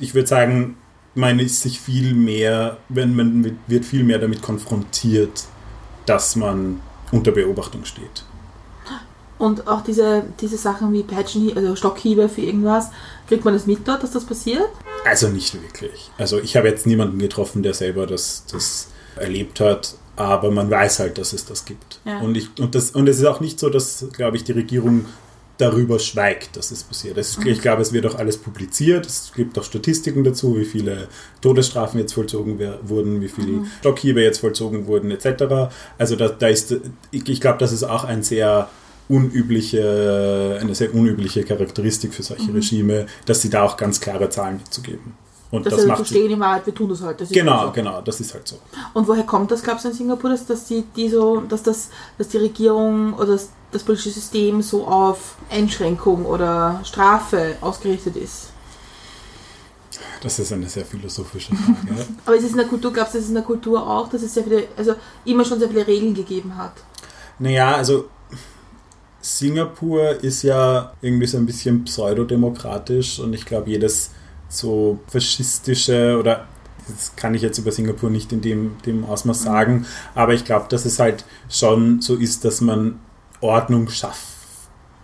ich 0.00 0.14
würde 0.14 0.28
sagen, 0.28 0.76
man 1.14 1.40
ist 1.40 1.60
sich 1.60 1.78
viel 1.78 2.14
mehr, 2.14 2.78
wenn 2.88 3.14
man 3.14 3.58
wird 3.66 3.84
viel 3.84 4.02
mehr 4.04 4.18
damit 4.18 4.40
konfrontiert, 4.40 5.44
dass 6.06 6.36
man 6.36 6.80
unter 7.12 7.32
Beobachtung 7.32 7.84
steht. 7.84 8.24
Und 9.38 9.68
auch 9.68 9.82
diese, 9.82 10.24
diese 10.40 10.56
Sachen 10.56 10.92
wie 10.92 11.02
Patchen, 11.02 11.56
also 11.56 11.76
Stockhiebe 11.76 12.28
für 12.28 12.40
irgendwas, 12.40 12.90
kriegt 13.28 13.44
man 13.44 13.54
das 13.54 13.66
mit 13.66 13.86
dort, 13.86 14.02
dass 14.02 14.10
das 14.10 14.24
passiert? 14.24 14.68
Also 15.04 15.28
nicht 15.28 15.54
wirklich. 15.54 16.10
Also 16.18 16.38
ich 16.38 16.56
habe 16.56 16.68
jetzt 16.68 16.86
niemanden 16.86 17.18
getroffen, 17.18 17.62
der 17.62 17.74
selber 17.74 18.06
das, 18.06 18.44
das 18.50 18.88
erlebt 19.16 19.60
hat, 19.60 19.94
aber 20.16 20.50
man 20.50 20.70
weiß 20.70 20.98
halt, 20.98 21.18
dass 21.18 21.32
es 21.32 21.44
das 21.44 21.64
gibt. 21.64 22.00
Ja. 22.04 22.18
Und, 22.18 22.36
ich, 22.36 22.50
und, 22.58 22.74
das, 22.74 22.90
und 22.90 23.08
es 23.08 23.18
ist 23.18 23.24
auch 23.24 23.40
nicht 23.40 23.60
so, 23.60 23.70
dass, 23.70 24.06
glaube 24.12 24.36
ich, 24.36 24.44
die 24.44 24.52
Regierung 24.52 25.04
darüber 25.58 25.98
schweigt, 25.98 26.56
dass 26.56 26.70
es 26.70 26.84
passiert. 26.84 27.18
Es, 27.18 27.36
Ich 27.44 27.60
glaube, 27.60 27.82
es 27.82 27.92
wird 27.92 28.06
auch 28.06 28.14
alles 28.14 28.38
publiziert. 28.38 29.06
Es 29.06 29.32
gibt 29.34 29.58
auch 29.58 29.64
Statistiken 29.64 30.22
dazu, 30.24 30.56
wie 30.56 30.64
viele 30.64 31.08
Todesstrafen 31.40 31.98
jetzt 32.00 32.12
vollzogen 32.12 32.60
wurden, 32.82 33.20
wie 33.20 33.28
viele 33.28 33.66
Stockhiebe 33.80 34.22
jetzt 34.22 34.38
vollzogen 34.38 34.86
wurden, 34.86 35.10
etc. 35.10 35.70
Also 35.98 36.16
da, 36.16 36.28
da 36.28 36.48
ist, 36.48 36.76
ich, 37.10 37.28
ich 37.28 37.40
glaube, 37.40 37.58
das 37.58 37.72
ist 37.72 37.82
auch 37.82 38.04
ein 38.04 38.22
sehr 38.22 38.68
unübliche, 39.08 40.58
eine 40.60 40.74
sehr 40.74 40.94
unübliche 40.94 41.42
Charakteristik 41.44 42.12
für 42.12 42.22
solche 42.22 42.52
Regime, 42.52 43.06
dass 43.26 43.42
sie 43.42 43.50
da 43.50 43.62
auch 43.62 43.76
ganz 43.76 44.00
klare 44.00 44.28
Zahlen 44.28 44.60
dazu 44.64 44.82
geben. 44.82 45.14
Und 45.50 45.64
Dass 45.64 45.70
das 45.70 45.80
also 45.80 45.88
macht 45.88 45.98
verstehen 45.98 46.30
in 46.30 46.40
Wahrheit, 46.40 46.66
wir 46.66 46.74
tun 46.74 46.90
das 46.90 47.00
halt. 47.00 47.20
Das 47.22 47.30
Genau, 47.30 47.60
halt 47.60 47.68
so. 47.68 47.72
genau, 47.72 48.02
das 48.02 48.20
ist 48.20 48.34
halt 48.34 48.46
so. 48.46 48.58
Und 48.92 49.08
woher 49.08 49.22
kommt 49.22 49.50
das, 49.50 49.62
glaubst 49.62 49.84
du, 49.84 49.88
in 49.88 49.94
Singapur, 49.94 50.28
dass, 50.28 50.44
dass, 50.44 50.66
die, 50.66 50.84
die 50.94 51.08
so, 51.08 51.40
dass, 51.40 51.62
das, 51.62 51.88
dass 52.18 52.28
die 52.28 52.36
Regierung 52.36 53.14
oder 53.14 53.32
das, 53.32 53.48
das 53.72 53.82
politische 53.82 54.10
System 54.10 54.60
so 54.60 54.86
auf 54.86 55.36
Einschränkung 55.48 56.26
oder 56.26 56.80
Strafe 56.84 57.56
ausgerichtet 57.62 58.16
ist? 58.16 58.50
Das 60.20 60.38
ist 60.38 60.52
eine 60.52 60.68
sehr 60.68 60.84
philosophische 60.84 61.54
Frage. 61.54 62.06
Aber 62.26 62.36
ist 62.36 62.44
es 62.44 62.50
in 62.50 62.58
der 62.58 62.66
Kultur, 62.66 62.92
glaubst 62.92 63.14
du, 63.14 63.18
ist 63.18 63.24
es 63.24 63.30
in 63.30 63.36
der 63.36 63.44
Kultur 63.44 63.88
auch, 63.88 64.08
dass 64.10 64.20
es 64.20 64.34
sehr 64.34 64.44
viele, 64.44 64.64
also 64.76 64.96
immer 65.24 65.46
schon 65.46 65.58
sehr 65.60 65.68
viele 65.68 65.86
Regeln 65.86 66.12
gegeben 66.12 66.58
hat? 66.58 66.72
naja, 67.38 67.76
also 67.76 68.08
Singapur 69.20 70.22
ist 70.22 70.42
ja 70.42 70.92
irgendwie 71.02 71.26
so 71.26 71.38
ein 71.38 71.46
bisschen 71.46 71.84
pseudodemokratisch 71.84 73.18
und 73.18 73.32
ich 73.34 73.44
glaube, 73.44 73.70
jedes 73.70 74.12
so 74.48 74.98
faschistische 75.08 76.16
oder 76.18 76.46
das 76.88 77.14
kann 77.16 77.34
ich 77.34 77.42
jetzt 77.42 77.58
über 77.58 77.70
Singapur 77.70 78.08
nicht 78.08 78.32
in 78.32 78.40
dem, 78.40 78.76
dem 78.86 79.04
Ausmaß 79.04 79.42
sagen, 79.42 79.84
aber 80.14 80.32
ich 80.32 80.44
glaube, 80.44 80.66
dass 80.70 80.86
es 80.86 80.98
halt 80.98 81.24
schon 81.50 82.00
so 82.00 82.14
ist, 82.14 82.44
dass 82.44 82.60
man 82.60 82.98
Ordnung 83.40 83.88
schafft 83.88 84.26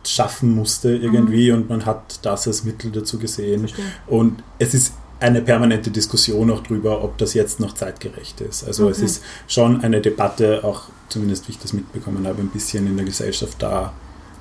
schaffen 0.06 0.54
musste 0.54 0.94
irgendwie 0.94 1.50
und 1.50 1.70
man 1.70 1.86
hat 1.86 2.18
das 2.22 2.46
als 2.46 2.64
Mittel 2.64 2.90
dazu 2.92 3.18
gesehen. 3.18 3.60
Verstehe. 3.60 3.84
Und 4.06 4.42
es 4.58 4.74
ist 4.74 4.92
eine 5.18 5.40
permanente 5.40 5.90
Diskussion 5.90 6.50
auch 6.50 6.62
drüber, 6.62 7.02
ob 7.02 7.16
das 7.16 7.32
jetzt 7.32 7.58
noch 7.58 7.72
zeitgerecht 7.72 8.42
ist. 8.42 8.64
Also 8.64 8.90
es 8.90 8.98
Okay. 8.98 9.06
ist 9.06 9.22
schon 9.48 9.80
eine 9.80 10.02
Debatte, 10.02 10.62
auch 10.62 10.82
zumindest 11.14 11.46
wie 11.48 11.52
ich 11.52 11.58
das 11.58 11.72
mitbekommen 11.72 12.26
habe, 12.26 12.42
ein 12.42 12.48
bisschen 12.48 12.86
in 12.86 12.96
der 12.96 13.06
Gesellschaft 13.06 13.62
da, 13.62 13.92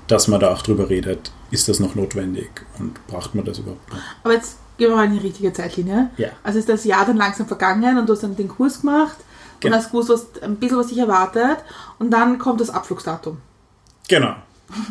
dass 0.07 0.27
man 0.27 0.39
da 0.39 0.51
auch 0.51 0.61
drüber 0.63 0.89
redet, 0.89 1.31
ist 1.51 1.69
das 1.69 1.79
noch 1.79 1.95
notwendig 1.95 2.49
und 2.79 3.05
braucht 3.07 3.35
man 3.35 3.45
das 3.45 3.59
überhaupt 3.59 3.89
noch? 3.91 3.99
Aber 4.23 4.33
jetzt 4.33 4.57
gehen 4.77 4.89
wir 4.89 4.95
mal 4.97 5.05
in 5.05 5.13
die 5.13 5.19
richtige 5.19 5.53
Zeitlinie. 5.53 6.09
Ja. 6.17 6.29
Also 6.43 6.59
ist 6.59 6.67
das 6.67 6.83
Jahr 6.83 7.05
dann 7.05 7.17
langsam 7.17 7.47
vergangen 7.47 7.97
und 7.97 8.09
du 8.09 8.13
hast 8.13 8.23
dann 8.23 8.35
den 8.35 8.47
Kurs 8.49 8.81
gemacht 8.81 9.17
Genau. 9.59 9.75
und 9.75 9.81
hast 9.81 9.91
gewusst, 9.91 10.09
was, 10.09 10.41
ein 10.43 10.55
bisschen 10.57 10.77
was 10.77 10.87
dich 10.87 10.97
erwartet 10.97 11.57
und 11.99 12.09
dann 12.11 12.37
kommt 12.37 12.59
das 12.59 12.69
Abflugsdatum. 12.69 13.37
Genau. 14.09 14.35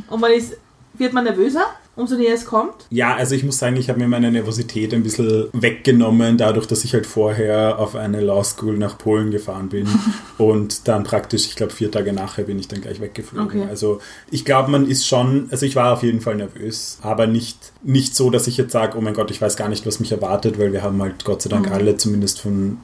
Und 0.08 0.20
man 0.20 0.30
ist, 0.32 0.56
wird 0.94 1.12
man 1.12 1.24
nervöser, 1.24 1.66
umso 1.96 2.16
näher 2.16 2.34
es 2.34 2.44
kommt. 2.46 2.74
Ja, 2.90 3.14
also 3.14 3.34
ich 3.34 3.44
muss 3.44 3.58
sagen, 3.58 3.76
ich 3.76 3.88
habe 3.88 3.98
mir 3.98 4.08
meine 4.08 4.30
Nervosität 4.32 4.94
ein 4.94 5.02
bisschen 5.02 5.48
weggenommen, 5.52 6.38
dadurch, 6.38 6.66
dass 6.66 6.84
ich 6.84 6.94
halt 6.94 7.06
vorher 7.06 7.78
auf 7.78 7.94
eine 7.96 8.20
Law 8.20 8.42
School 8.44 8.78
nach 8.78 8.96
Polen 8.98 9.30
gefahren 9.30 9.68
bin 9.68 9.86
und 10.38 10.88
dann 10.88 11.04
praktisch, 11.04 11.46
ich 11.46 11.56
glaube, 11.56 11.72
vier 11.72 11.90
Tage 11.90 12.12
nachher 12.12 12.44
bin 12.44 12.58
ich 12.58 12.68
dann 12.68 12.80
gleich 12.80 13.00
weggeflogen. 13.00 13.46
Okay. 13.62 13.66
Also 13.68 14.00
ich 14.30 14.44
glaube, 14.44 14.70
man 14.70 14.86
ist 14.86 15.06
schon, 15.06 15.48
also 15.50 15.66
ich 15.66 15.76
war 15.76 15.92
auf 15.92 16.02
jeden 16.02 16.20
Fall 16.20 16.36
nervös, 16.36 16.98
aber 17.02 17.26
nicht, 17.26 17.72
nicht 17.82 18.14
so, 18.16 18.30
dass 18.30 18.46
ich 18.46 18.56
jetzt 18.56 18.72
sage, 18.72 18.96
oh 18.96 19.00
mein 19.00 19.14
Gott, 19.14 19.30
ich 19.30 19.40
weiß 19.40 19.56
gar 19.56 19.68
nicht, 19.68 19.86
was 19.86 20.00
mich 20.00 20.12
erwartet, 20.12 20.58
weil 20.58 20.72
wir 20.72 20.82
haben 20.82 21.00
halt 21.02 21.24
Gott 21.24 21.42
sei 21.42 21.50
Dank 21.50 21.66
Mhm. 21.66 21.72
alle 21.72 21.96
zumindest 21.96 22.40
von 22.40 22.78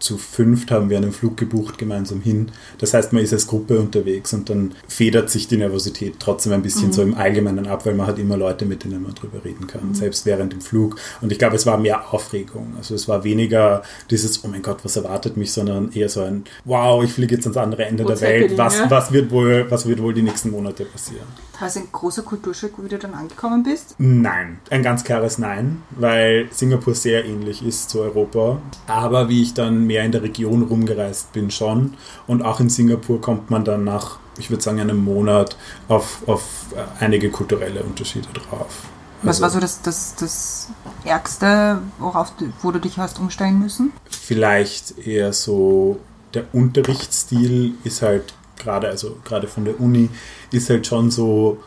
zu 0.00 0.18
fünft 0.18 0.70
haben 0.70 0.90
wir 0.90 0.96
einen 0.96 1.12
Flug 1.12 1.36
gebucht 1.36 1.78
gemeinsam 1.78 2.20
hin. 2.20 2.50
Das 2.78 2.94
heißt, 2.94 3.12
man 3.12 3.22
ist 3.22 3.32
als 3.32 3.46
Gruppe 3.46 3.78
unterwegs 3.78 4.32
und 4.32 4.50
dann 4.50 4.74
federt 4.88 5.30
sich 5.30 5.46
die 5.46 5.56
Nervosität 5.56 6.16
trotzdem 6.18 6.52
ein 6.52 6.62
bisschen 6.62 6.92
so 6.92 7.02
im 7.02 7.14
Allgemeinen 7.14 7.66
ab, 7.66 7.86
weil 7.86 7.94
man 7.94 8.06
hat 8.06 8.18
immer 8.18 8.36
Leute, 8.36 8.64
mit 8.64 8.84
denen 8.84 9.02
man 9.02 9.14
drüber 9.14 9.44
reden 9.44 9.66
kann, 9.66 9.94
selbst 9.94 10.26
während 10.26 10.52
dem 10.52 10.60
Flug. 10.60 10.96
Und 11.20 11.32
ich 11.32 11.38
glaube, 11.38 11.56
es 11.56 11.66
war 11.66 11.78
mehr 11.78 12.12
Aufregung. 12.12 12.74
Also 12.76 12.94
es 12.94 13.08
war 13.08 13.24
weniger 13.24 13.82
dieses, 14.10 14.44
oh 14.44 14.48
mein 14.48 14.62
Gott, 14.62 14.84
was 14.84 14.96
erwartet 14.96 15.36
mich, 15.36 15.52
sondern 15.52 15.92
eher 15.92 16.08
so 16.08 16.22
ein, 16.22 16.44
wow, 16.64 17.04
ich 17.04 17.12
fliege 17.12 17.34
jetzt 17.34 17.46
ans 17.46 17.56
andere 17.56 17.84
Ende 17.84 18.04
What's 18.04 18.20
der 18.20 18.28
Welt. 18.28 18.58
Was, 18.58 18.78
ja? 18.78 18.90
was, 18.90 19.12
wird 19.12 19.30
wohl, 19.30 19.66
was 19.70 19.86
wird 19.86 20.02
wohl 20.02 20.14
die 20.14 20.22
nächsten 20.22 20.50
Monate 20.50 20.84
passieren? 20.84 21.26
War 21.58 21.68
es 21.68 21.76
ein 21.76 21.88
großer 21.92 22.22
Kulturschock, 22.22 22.82
wie 22.82 22.88
du 22.88 22.98
dann 22.98 23.12
angekommen 23.12 23.62
bist? 23.62 23.94
Nein, 23.98 24.58
ein 24.70 24.82
ganz 24.82 25.04
klares 25.04 25.36
Nein, 25.36 25.82
weil 25.90 26.48
Singapur 26.50 26.94
sehr 26.94 27.26
ähnlich 27.26 27.64
ist 27.64 27.90
zu 27.90 28.00
Europa. 28.00 28.62
Aber 28.86 29.28
wie 29.28 29.42
ich 29.42 29.52
dann 29.52 29.86
mehr 29.90 30.04
in 30.04 30.12
der 30.12 30.22
Region 30.22 30.62
rumgereist 30.62 31.32
bin, 31.32 31.50
schon. 31.50 31.94
Und 32.28 32.42
auch 32.42 32.60
in 32.60 32.70
Singapur 32.70 33.20
kommt 33.20 33.50
man 33.50 33.64
dann 33.64 33.82
nach, 33.82 34.20
ich 34.38 34.50
würde 34.50 34.62
sagen, 34.62 34.78
einem 34.78 35.04
Monat 35.04 35.56
auf, 35.88 36.22
auf 36.28 36.66
äh, 36.76 37.02
einige 37.02 37.28
kulturelle 37.30 37.82
Unterschiede 37.82 38.28
drauf. 38.32 38.84
Was 39.22 39.40
war 39.40 39.50
so 39.50 39.58
das, 39.58 39.82
das, 39.82 40.14
das 40.14 40.68
Ärgste, 41.04 41.82
worauf 41.98 42.32
du, 42.36 42.52
wo 42.62 42.70
du 42.70 42.78
dich 42.78 42.98
hast 42.98 43.18
umstellen 43.18 43.58
müssen? 43.58 43.92
Vielleicht 44.08 45.06
eher 45.06 45.32
so, 45.32 45.98
der 46.34 46.44
Unterrichtsstil 46.52 47.74
ist 47.82 48.00
halt 48.00 48.32
gerade, 48.56 48.88
also 48.88 49.16
gerade 49.24 49.48
von 49.48 49.64
der 49.64 49.80
Uni, 49.80 50.08
ist 50.52 50.70
halt 50.70 50.86
schon 50.86 51.10
so 51.10 51.58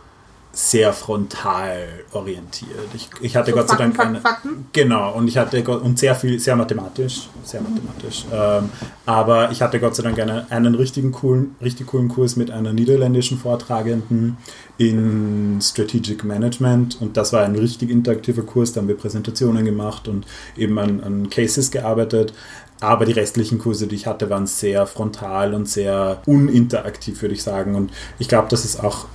sehr 0.55 0.93
frontal 0.93 1.87
orientiert. 2.11 2.69
Ich, 2.93 3.09
ich 3.21 3.35
hatte 3.35 3.49
So 3.49 3.57
Gott 3.57 3.69
sei 3.69 3.75
Dank 3.75 3.95
Fakten, 3.95 4.09
eine, 4.15 4.21
Fakten, 4.21 4.65
genau 4.71 5.11
und 5.13 5.27
ich 5.27 5.39
hatte 5.39 5.63
und 5.63 5.97
sehr 5.97 6.13
viel, 6.13 6.39
sehr 6.39 6.55
mathematisch, 6.55 7.27
sehr 7.43 7.59
mathematisch. 7.61 8.25
Ähm, 8.31 8.69
aber 9.07 9.49
ich 9.51 9.63
hatte 9.63 9.79
Gott 9.79 9.95
sei 9.95 10.03
Dank 10.03 10.19
eine, 10.19 10.45
einen 10.51 10.75
richtigen 10.75 11.11
coolen, 11.11 11.55
richtig 11.59 11.87
coolen 11.87 12.07
Kurs 12.07 12.35
mit 12.35 12.51
einer 12.51 12.71
niederländischen 12.71 13.39
Vortragenden 13.39 14.37
in 14.77 15.59
Strategic 15.59 16.23
Management 16.23 17.01
und 17.01 17.17
das 17.17 17.33
war 17.33 17.43
ein 17.43 17.55
richtig 17.55 17.89
interaktiver 17.89 18.43
Kurs. 18.43 18.73
Da 18.73 18.81
haben 18.81 18.87
wir 18.87 18.97
Präsentationen 18.97 19.65
gemacht 19.65 20.07
und 20.07 20.27
eben 20.55 20.77
an, 20.77 21.01
an 21.01 21.31
Cases 21.31 21.71
gearbeitet. 21.71 22.31
Aber 22.79 23.05
die 23.05 23.13
restlichen 23.13 23.59
Kurse, 23.59 23.87
die 23.87 23.95
ich 23.95 24.07
hatte, 24.07 24.29
waren 24.29 24.45
sehr 24.45 24.85
frontal 24.85 25.53
und 25.53 25.69
sehr 25.69 26.21
uninteraktiv, 26.25 27.21
würde 27.21 27.33
ich 27.33 27.41
sagen. 27.41 27.75
Und 27.75 27.91
ich 28.19 28.27
glaube, 28.27 28.49
das 28.49 28.65
ist 28.65 28.83
auch 28.83 29.05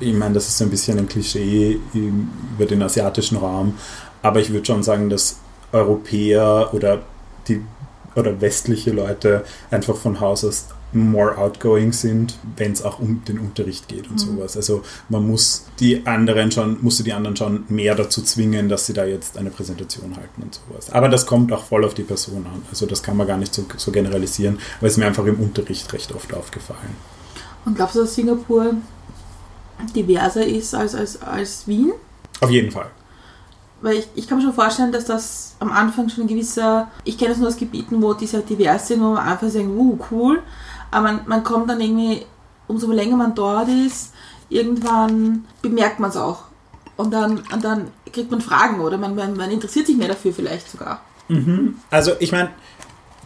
ich 0.00 0.14
meine, 0.14 0.34
das 0.34 0.48
ist 0.48 0.58
so 0.58 0.64
ein 0.64 0.70
bisschen 0.70 0.98
ein 0.98 1.08
Klischee 1.08 1.80
über 1.94 2.66
den 2.66 2.82
asiatischen 2.82 3.38
Raum, 3.38 3.74
aber 4.22 4.40
ich 4.40 4.52
würde 4.52 4.66
schon 4.66 4.82
sagen, 4.82 5.08
dass 5.08 5.38
Europäer 5.72 6.70
oder 6.72 7.02
die 7.48 7.62
oder 8.14 8.40
westliche 8.40 8.92
Leute 8.92 9.44
einfach 9.70 9.96
von 9.96 10.20
Haus 10.20 10.42
aus 10.44 10.68
more 10.92 11.36
outgoing 11.36 11.92
sind, 11.92 12.38
wenn 12.56 12.72
es 12.72 12.82
auch 12.82 12.98
um 12.98 13.22
den 13.24 13.38
Unterricht 13.38 13.88
geht 13.88 14.08
und 14.08 14.18
sowas. 14.18 14.56
Also 14.56 14.82
man 15.08 15.26
muss 15.26 15.66
die 15.78 16.06
anderen 16.06 16.50
schon, 16.50 16.78
musste 16.80 17.02
die 17.02 17.12
anderen 17.12 17.36
schon 17.36 17.64
mehr 17.68 17.94
dazu 17.94 18.22
zwingen, 18.22 18.68
dass 18.68 18.86
sie 18.86 18.94
da 18.94 19.04
jetzt 19.04 19.36
eine 19.36 19.50
Präsentation 19.50 20.16
halten 20.16 20.42
und 20.42 20.54
sowas. 20.54 20.90
Aber 20.90 21.08
das 21.08 21.26
kommt 21.26 21.52
auch 21.52 21.64
voll 21.64 21.84
auf 21.84 21.94
die 21.94 22.04
Person 22.04 22.46
an. 22.46 22.62
Also 22.70 22.86
das 22.86 23.02
kann 23.02 23.16
man 23.16 23.26
gar 23.26 23.36
nicht 23.36 23.52
so, 23.52 23.66
so 23.76 23.92
generalisieren, 23.92 24.58
weil 24.80 24.88
es 24.88 24.96
mir 24.96 25.06
einfach 25.06 25.26
im 25.26 25.38
Unterricht 25.38 25.92
recht 25.92 26.14
oft 26.14 26.32
aufgefallen. 26.32 26.96
Und 27.66 27.76
glaubst 27.76 27.96
du, 27.96 28.00
dass 28.00 28.14
Singapur 28.14 28.74
diverser 29.94 30.44
ist 30.44 30.74
als, 30.74 30.94
als, 30.94 31.22
als 31.22 31.66
Wien? 31.66 31.92
Auf 32.40 32.50
jeden 32.50 32.70
Fall. 32.70 32.90
Weil 33.80 33.98
ich, 33.98 34.08
ich 34.14 34.28
kann 34.28 34.38
mir 34.38 34.44
schon 34.44 34.54
vorstellen, 34.54 34.92
dass 34.92 35.04
das 35.04 35.56
am 35.58 35.70
Anfang 35.70 36.08
schon 36.08 36.24
ein 36.24 36.28
gewisser, 36.28 36.90
ich 37.04 37.18
kenne 37.18 37.32
es 37.32 37.38
nur 37.38 37.48
aus 37.48 37.56
Gebieten, 37.56 38.02
wo 38.02 38.14
die 38.14 38.26
sehr 38.26 38.40
divers 38.40 38.88
sind, 38.88 39.00
wo 39.00 39.14
man 39.14 39.26
einfach 39.26 39.48
sagt, 39.48 39.66
uh, 39.66 39.98
cool, 40.10 40.42
aber 40.90 41.02
man, 41.02 41.20
man 41.26 41.44
kommt 41.44 41.68
dann 41.68 41.80
irgendwie, 41.80 42.24
umso 42.68 42.90
länger 42.90 43.16
man 43.16 43.34
dort 43.34 43.68
ist, 43.68 44.12
irgendwann 44.48 45.44
bemerkt 45.62 46.00
man 46.00 46.10
es 46.10 46.16
auch. 46.16 46.44
Und 46.96 47.12
dann, 47.12 47.42
und 47.52 47.62
dann 47.62 47.88
kriegt 48.10 48.30
man 48.30 48.40
Fragen 48.40 48.80
oder 48.80 48.96
man, 48.96 49.14
man, 49.14 49.36
man 49.36 49.50
interessiert 49.50 49.86
sich 49.86 49.96
mehr 49.96 50.08
dafür 50.08 50.32
vielleicht 50.32 50.70
sogar. 50.70 51.02
Also 51.90 52.12
ich 52.20 52.32
meine, 52.32 52.50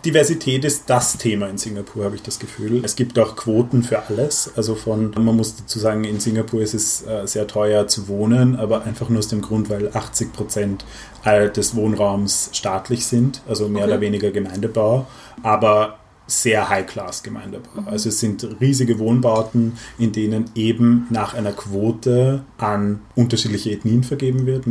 Diversität 0.05 0.65
ist 0.65 0.89
das 0.89 1.19
Thema 1.19 1.49
in 1.49 1.59
Singapur, 1.59 2.05
habe 2.05 2.17
ich 2.17 2.23
das 2.23 2.39
Gefühl. 2.39 2.83
Es 2.85 2.97
gibt 2.97 3.19
auch 3.19 3.37
Quoten 3.37 3.83
für 3.83 4.03
alles. 4.09 4.51
Also 4.57 4.75
von, 4.75 5.11
man 5.11 5.37
muss 5.37 5.57
dazu 5.57 5.79
sagen, 5.79 6.05
in 6.05 6.21
Singapur 6.21 6.63
ist 6.63 6.75
es 6.75 7.07
äh, 7.07 7.27
sehr 7.27 7.47
teuer 7.47 7.87
zu 7.87 8.09
wohnen, 8.09 8.57
aber 8.57 8.85
einfach 8.85 9.09
nur 9.09 9.19
aus 9.19 9.29
dem 9.29 9.43
Grund, 9.43 9.69
weil 9.69 9.91
80 9.95 10.33
Prozent 10.33 10.85
des 11.25 11.77
Wohnraums 11.77 12.49
staatlich 12.55 13.05
sind, 13.07 13.43
also 13.47 13.69
mehr 13.69 13.85
Okay. 13.85 13.93
oder 13.93 14.01
weniger 14.01 14.31
Gemeindebau, 14.31 15.07
aber 15.43 16.00
sehr 16.31 16.69
High-Class-Gemeindebau. 16.69 17.85
Also 17.87 18.09
es 18.09 18.21
sind 18.21 18.47
riesige 18.61 18.99
Wohnbauten, 18.99 19.73
in 19.99 20.13
denen 20.13 20.45
eben 20.55 21.07
nach 21.11 21.35
einer 21.35 21.53
Quote 21.53 22.45
an 22.59 23.01
unterschiedliche 23.15 23.73
Ethnien 23.73 24.05
vergeben 24.05 24.47
wird. 24.47 24.65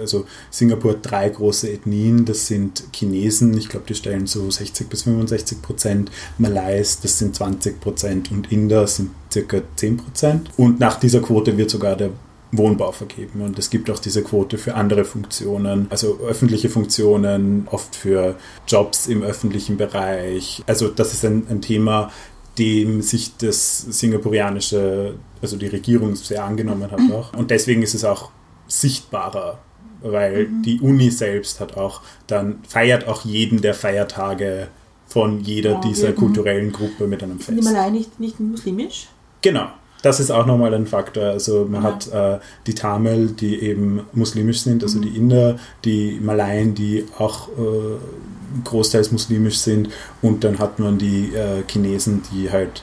Also 0.00 0.26
Singapur 0.50 0.92
hat 0.92 1.10
drei 1.10 1.28
große 1.28 1.70
Ethnien, 1.70 2.24
das 2.24 2.46
sind 2.46 2.84
Chinesen, 2.92 3.56
ich 3.56 3.68
glaube, 3.68 3.86
die 3.88 3.94
stellen 3.94 4.26
so 4.26 4.50
60 4.50 4.88
bis 4.88 5.02
65 5.02 5.62
Prozent, 5.62 6.10
Malais, 6.38 7.00
das 7.02 7.18
sind 7.18 7.36
20 7.36 7.80
Prozent 7.80 8.30
und 8.30 8.50
Inder 8.50 8.86
sind 8.86 9.10
circa 9.30 9.62
10 9.76 9.98
Prozent. 9.98 10.50
Und 10.56 10.80
nach 10.80 10.98
dieser 10.98 11.20
Quote 11.20 11.56
wird 11.56 11.70
sogar 11.70 11.96
der 11.96 12.10
Wohnbau 12.52 12.92
vergeben. 12.92 13.40
Und 13.40 13.58
es 13.58 13.70
gibt 13.70 13.90
auch 13.90 13.98
diese 13.98 14.22
Quote 14.22 14.58
für 14.58 14.74
andere 14.74 15.04
Funktionen, 15.04 15.86
also 15.90 16.18
öffentliche 16.26 16.68
Funktionen, 16.68 17.66
oft 17.70 17.96
für 17.96 18.36
Jobs 18.68 19.06
im 19.08 19.22
öffentlichen 19.22 19.76
Bereich. 19.78 20.62
Also 20.66 20.88
das 20.88 21.14
ist 21.14 21.24
ein, 21.24 21.46
ein 21.48 21.62
Thema, 21.62 22.10
dem 22.58 23.00
sich 23.00 23.36
das 23.38 23.78
singapurianische, 23.78 25.14
also 25.40 25.56
die 25.56 25.68
Regierung 25.68 26.14
sehr 26.16 26.44
angenommen 26.44 26.90
hat 26.90 27.00
auch. 27.10 27.32
Und 27.34 27.50
deswegen 27.50 27.82
ist 27.82 27.94
es 27.94 28.04
auch 28.04 28.30
sichtbarer, 28.68 29.58
weil 30.02 30.48
die 30.64 30.80
Uni 30.80 31.10
selbst 31.10 31.60
hat 31.60 31.76
auch 31.76 32.02
dann 32.26 32.58
feiert 32.68 33.06
auch 33.08 33.24
jeden 33.24 33.62
der 33.62 33.72
Feiertage 33.74 34.68
von 35.06 35.40
jeder 35.40 35.72
Ja, 35.72 35.80
dieser 35.80 36.08
wir- 36.08 36.14
kulturellen 36.14 36.72
Gruppe 36.72 37.06
mit 37.06 37.22
einem 37.22 37.38
Fest. 37.38 37.62
Malai 37.62 37.90
nicht, 37.90 38.18
nicht 38.20 38.38
muslimisch? 38.40 39.08
Genau. 39.42 39.66
Das 40.02 40.18
ist 40.20 40.30
auch 40.30 40.46
nochmal 40.46 40.74
ein 40.74 40.86
Faktor. 40.86 41.24
Also 41.24 41.66
man 41.70 41.82
Ja. 41.82 41.88
hat 41.88 42.08
äh, 42.12 42.38
die 42.66 42.74
Tamil, 42.74 43.28
die 43.28 43.60
eben 43.62 44.00
muslimisch 44.12 44.60
sind, 44.62 44.82
also 44.82 44.98
die 45.00 45.16
Inder, 45.16 45.56
die 45.84 46.18
Malaien, 46.20 46.74
die 46.74 47.04
auch 47.18 47.48
äh, 47.48 48.62
großteils 48.64 49.12
muslimisch 49.12 49.58
sind 49.58 49.88
und 50.20 50.44
dann 50.44 50.58
hat 50.58 50.78
man 50.78 50.98
die 50.98 51.34
äh, 51.34 51.62
Chinesen, 51.68 52.22
die 52.32 52.50
halt 52.50 52.82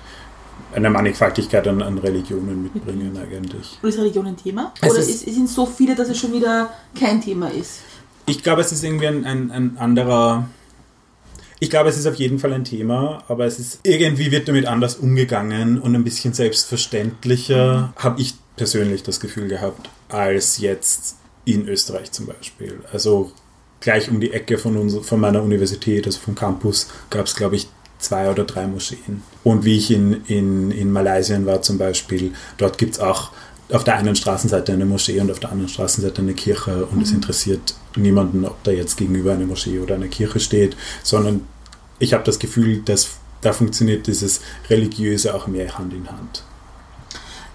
eine 0.73 0.89
Mannigfaltigkeit 0.89 1.67
an, 1.67 1.81
an 1.81 1.97
Religionen 1.97 2.63
mitbringen 2.63 3.17
eigentlich. 3.17 3.77
Oder 3.81 3.89
ist 3.89 3.97
Religion 3.99 4.27
ein 4.27 4.37
Thema? 4.37 4.73
Es 4.81 4.91
Oder 4.91 4.99
ist- 4.99 5.19
sind 5.25 5.49
so 5.49 5.65
viele, 5.65 5.95
dass 5.95 6.09
es 6.09 6.17
schon 6.17 6.31
wieder 6.33 6.69
kein 6.99 7.21
Thema 7.21 7.49
ist? 7.51 7.79
Ich 8.27 8.43
glaube, 8.43 8.61
es 8.61 8.71
ist 8.71 8.83
irgendwie 8.83 9.07
ein, 9.07 9.25
ein, 9.25 9.51
ein 9.51 9.77
anderer. 9.79 10.47
Ich 11.61 11.69
glaube, 11.69 11.89
es 11.89 11.97
ist 11.97 12.07
auf 12.07 12.15
jeden 12.15 12.39
Fall 12.39 12.53
ein 12.53 12.63
Thema, 12.63 13.23
aber 13.27 13.45
es 13.45 13.59
ist 13.59 13.79
irgendwie 13.83 14.31
wird 14.31 14.47
damit 14.47 14.65
anders 14.65 14.95
umgegangen 14.95 15.79
und 15.79 15.93
ein 15.93 16.05
bisschen 16.05 16.33
selbstverständlicher, 16.33 17.93
habe 17.97 18.21
ich 18.21 18.35
persönlich 18.55 19.03
das 19.03 19.19
Gefühl 19.19 19.49
gehabt, 19.49 19.89
als 20.07 20.59
jetzt 20.59 21.17
in 21.45 21.67
Österreich 21.67 22.11
zum 22.11 22.27
Beispiel. 22.27 22.79
Also 22.93 23.31
gleich 23.81 24.09
um 24.09 24.19
die 24.19 24.31
Ecke 24.31 24.57
von, 24.57 24.77
uns, 24.77 24.95
von 25.05 25.19
meiner 25.19 25.43
Universität, 25.43 26.05
also 26.05 26.19
vom 26.19 26.35
Campus, 26.35 26.89
gab 27.09 27.25
es, 27.25 27.35
glaube 27.35 27.55
ich, 27.57 27.67
zwei 27.97 28.29
oder 28.29 28.45
drei 28.45 28.65
Moscheen. 28.65 29.23
Und 29.43 29.65
wie 29.65 29.77
ich 29.77 29.91
in, 29.91 30.23
in, 30.25 30.71
in 30.71 30.91
Malaysia 30.91 31.37
war 31.45 31.61
zum 31.61 31.77
Beispiel, 31.77 32.33
dort 32.57 32.77
gibt 32.77 32.93
es 32.93 32.99
auch 32.99 33.31
auf 33.71 33.83
der 33.83 33.97
einen 33.97 34.15
Straßenseite 34.15 34.73
eine 34.73 34.85
Moschee 34.85 35.19
und 35.19 35.31
auf 35.31 35.39
der 35.39 35.51
anderen 35.51 35.69
Straßenseite 35.69 36.21
eine 36.21 36.33
Kirche 36.33 36.85
und 36.85 37.01
es 37.01 37.11
interessiert 37.11 37.75
niemanden, 37.95 38.45
ob 38.45 38.63
da 38.63 38.71
jetzt 38.71 38.97
gegenüber 38.97 39.33
eine 39.33 39.45
Moschee 39.45 39.79
oder 39.79 39.95
eine 39.95 40.09
Kirche 40.09 40.39
steht, 40.39 40.75
sondern 41.03 41.47
ich 41.99 42.13
habe 42.13 42.23
das 42.23 42.39
Gefühl, 42.39 42.81
dass 42.81 43.11
da 43.41 43.53
funktioniert 43.53 44.07
dieses 44.07 44.41
Religiöse 44.69 45.33
auch 45.33 45.47
mehr 45.47 45.77
Hand 45.77 45.93
in 45.93 46.09
Hand. 46.09 46.43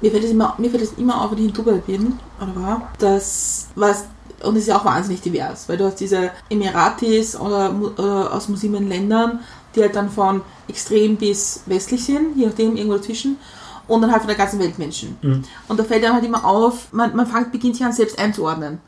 Mir 0.00 0.11
fällt 0.11 0.24
es 0.24 0.31
immer, 0.31 0.55
mir 0.59 0.70
fällt 0.70 0.83
es 0.83 0.92
immer 0.96 1.20
auf, 1.20 1.33
wenn 1.33 1.38
ich 1.38 1.44
in 1.46 1.53
Dubai 1.53 1.79
bin, 1.79 2.18
oder 2.40 2.57
war, 2.57 2.92
dass 2.98 3.68
was 3.74 4.05
und 4.42 4.57
es 4.57 4.62
ist 4.62 4.68
ja 4.68 4.79
auch 4.79 4.85
wahnsinnig 4.85 5.22
divers, 5.22 5.68
weil 5.68 5.79
du 5.79 5.87
hast 5.87 6.00
diese 6.00 6.31
Emiratis 6.50 7.37
oder, 7.37 7.74
oder 7.74 8.33
aus 8.33 8.48
muslimen 8.48 8.88
Ländern, 8.88 9.40
die 9.74 9.81
halt 9.81 9.96
dann 9.96 10.11
von 10.11 10.42
extrem 10.68 11.16
bis 11.16 11.62
westlich 11.66 12.05
sind, 12.05 12.37
je 12.37 12.46
nachdem, 12.46 12.77
irgendwo 12.77 12.98
dazwischen, 12.98 13.38
und 13.88 14.01
dann 14.03 14.11
halt 14.11 14.23
von 14.23 14.29
der 14.29 14.37
ganzen 14.37 14.59
Welt 14.59 14.79
Menschen. 14.79 15.16
Und 15.68 15.79
da 15.79 15.85
fällt 15.85 16.05
dann 16.05 16.14
halt 16.14 16.25
immer 16.25 16.44
auf, 16.44 16.92
man, 16.92 17.14
man 17.14 17.27
fängt, 17.27 17.53
beginnt 17.53 17.77
sich 17.77 17.85
an 17.85 17.92
selbst 17.92 18.18
einzuordnen. 18.18 18.79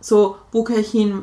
So, 0.00 0.36
wo 0.50 0.64
kann 0.64 0.78
ich 0.78 0.90
hin? 0.90 1.22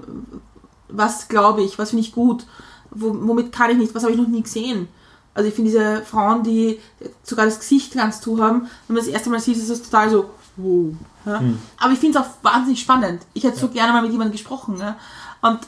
Was 0.88 1.28
glaube 1.28 1.62
ich? 1.64 1.78
Was 1.78 1.90
finde 1.92 2.04
ich 2.04 2.14
gut? 2.14 2.46
Wo, 2.92 3.16
womit 3.28 3.52
kann 3.52 3.72
ich 3.72 3.78
nicht? 3.78 3.94
Was 3.94 4.04
habe 4.04 4.14
ich 4.14 4.20
noch 4.20 4.28
nie 4.28 4.42
gesehen? 4.42 4.88
Also 5.34 5.48
ich 5.48 5.56
finde 5.56 5.70
diese 5.70 6.02
Frauen, 6.02 6.44
die 6.44 6.80
sogar 7.24 7.46
das 7.46 7.60
Gesicht 7.60 7.94
ganz 7.94 8.20
zu 8.20 8.44
haben, 8.44 8.68
wenn 8.88 8.96
man 8.96 9.06
das 9.06 9.08
erste 9.08 9.30
Mal 9.30 9.40
sieht, 9.40 9.58
ist 9.58 9.70
das 9.70 9.84
total 9.84 10.10
so, 10.10 10.30
wow. 10.58 10.94
Ja? 11.26 11.42
Aber 11.78 11.94
ich 11.94 12.00
finde 12.00 12.20
es 12.20 12.26
auch 12.26 12.30
wahnsinnig 12.42 12.82
spannend. 12.82 13.22
Ich 13.34 13.44
hätte 13.44 13.60
so 13.60 13.70
gerne 13.70 13.94
mal 13.94 14.02
mit 14.02 14.12
jemandem 14.12 14.34
gesprochen. 14.34 14.78
Ja? 14.80 14.98
Und 15.42 15.60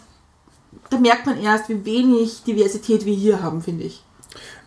da 0.89 0.97
merkt 0.97 1.25
man 1.25 1.37
erst, 1.37 1.69
wie 1.69 1.85
wenig 1.85 2.43
Diversität 2.43 3.05
wir 3.05 3.13
hier 3.13 3.41
haben, 3.41 3.61
finde 3.61 3.83
ich. 3.83 4.03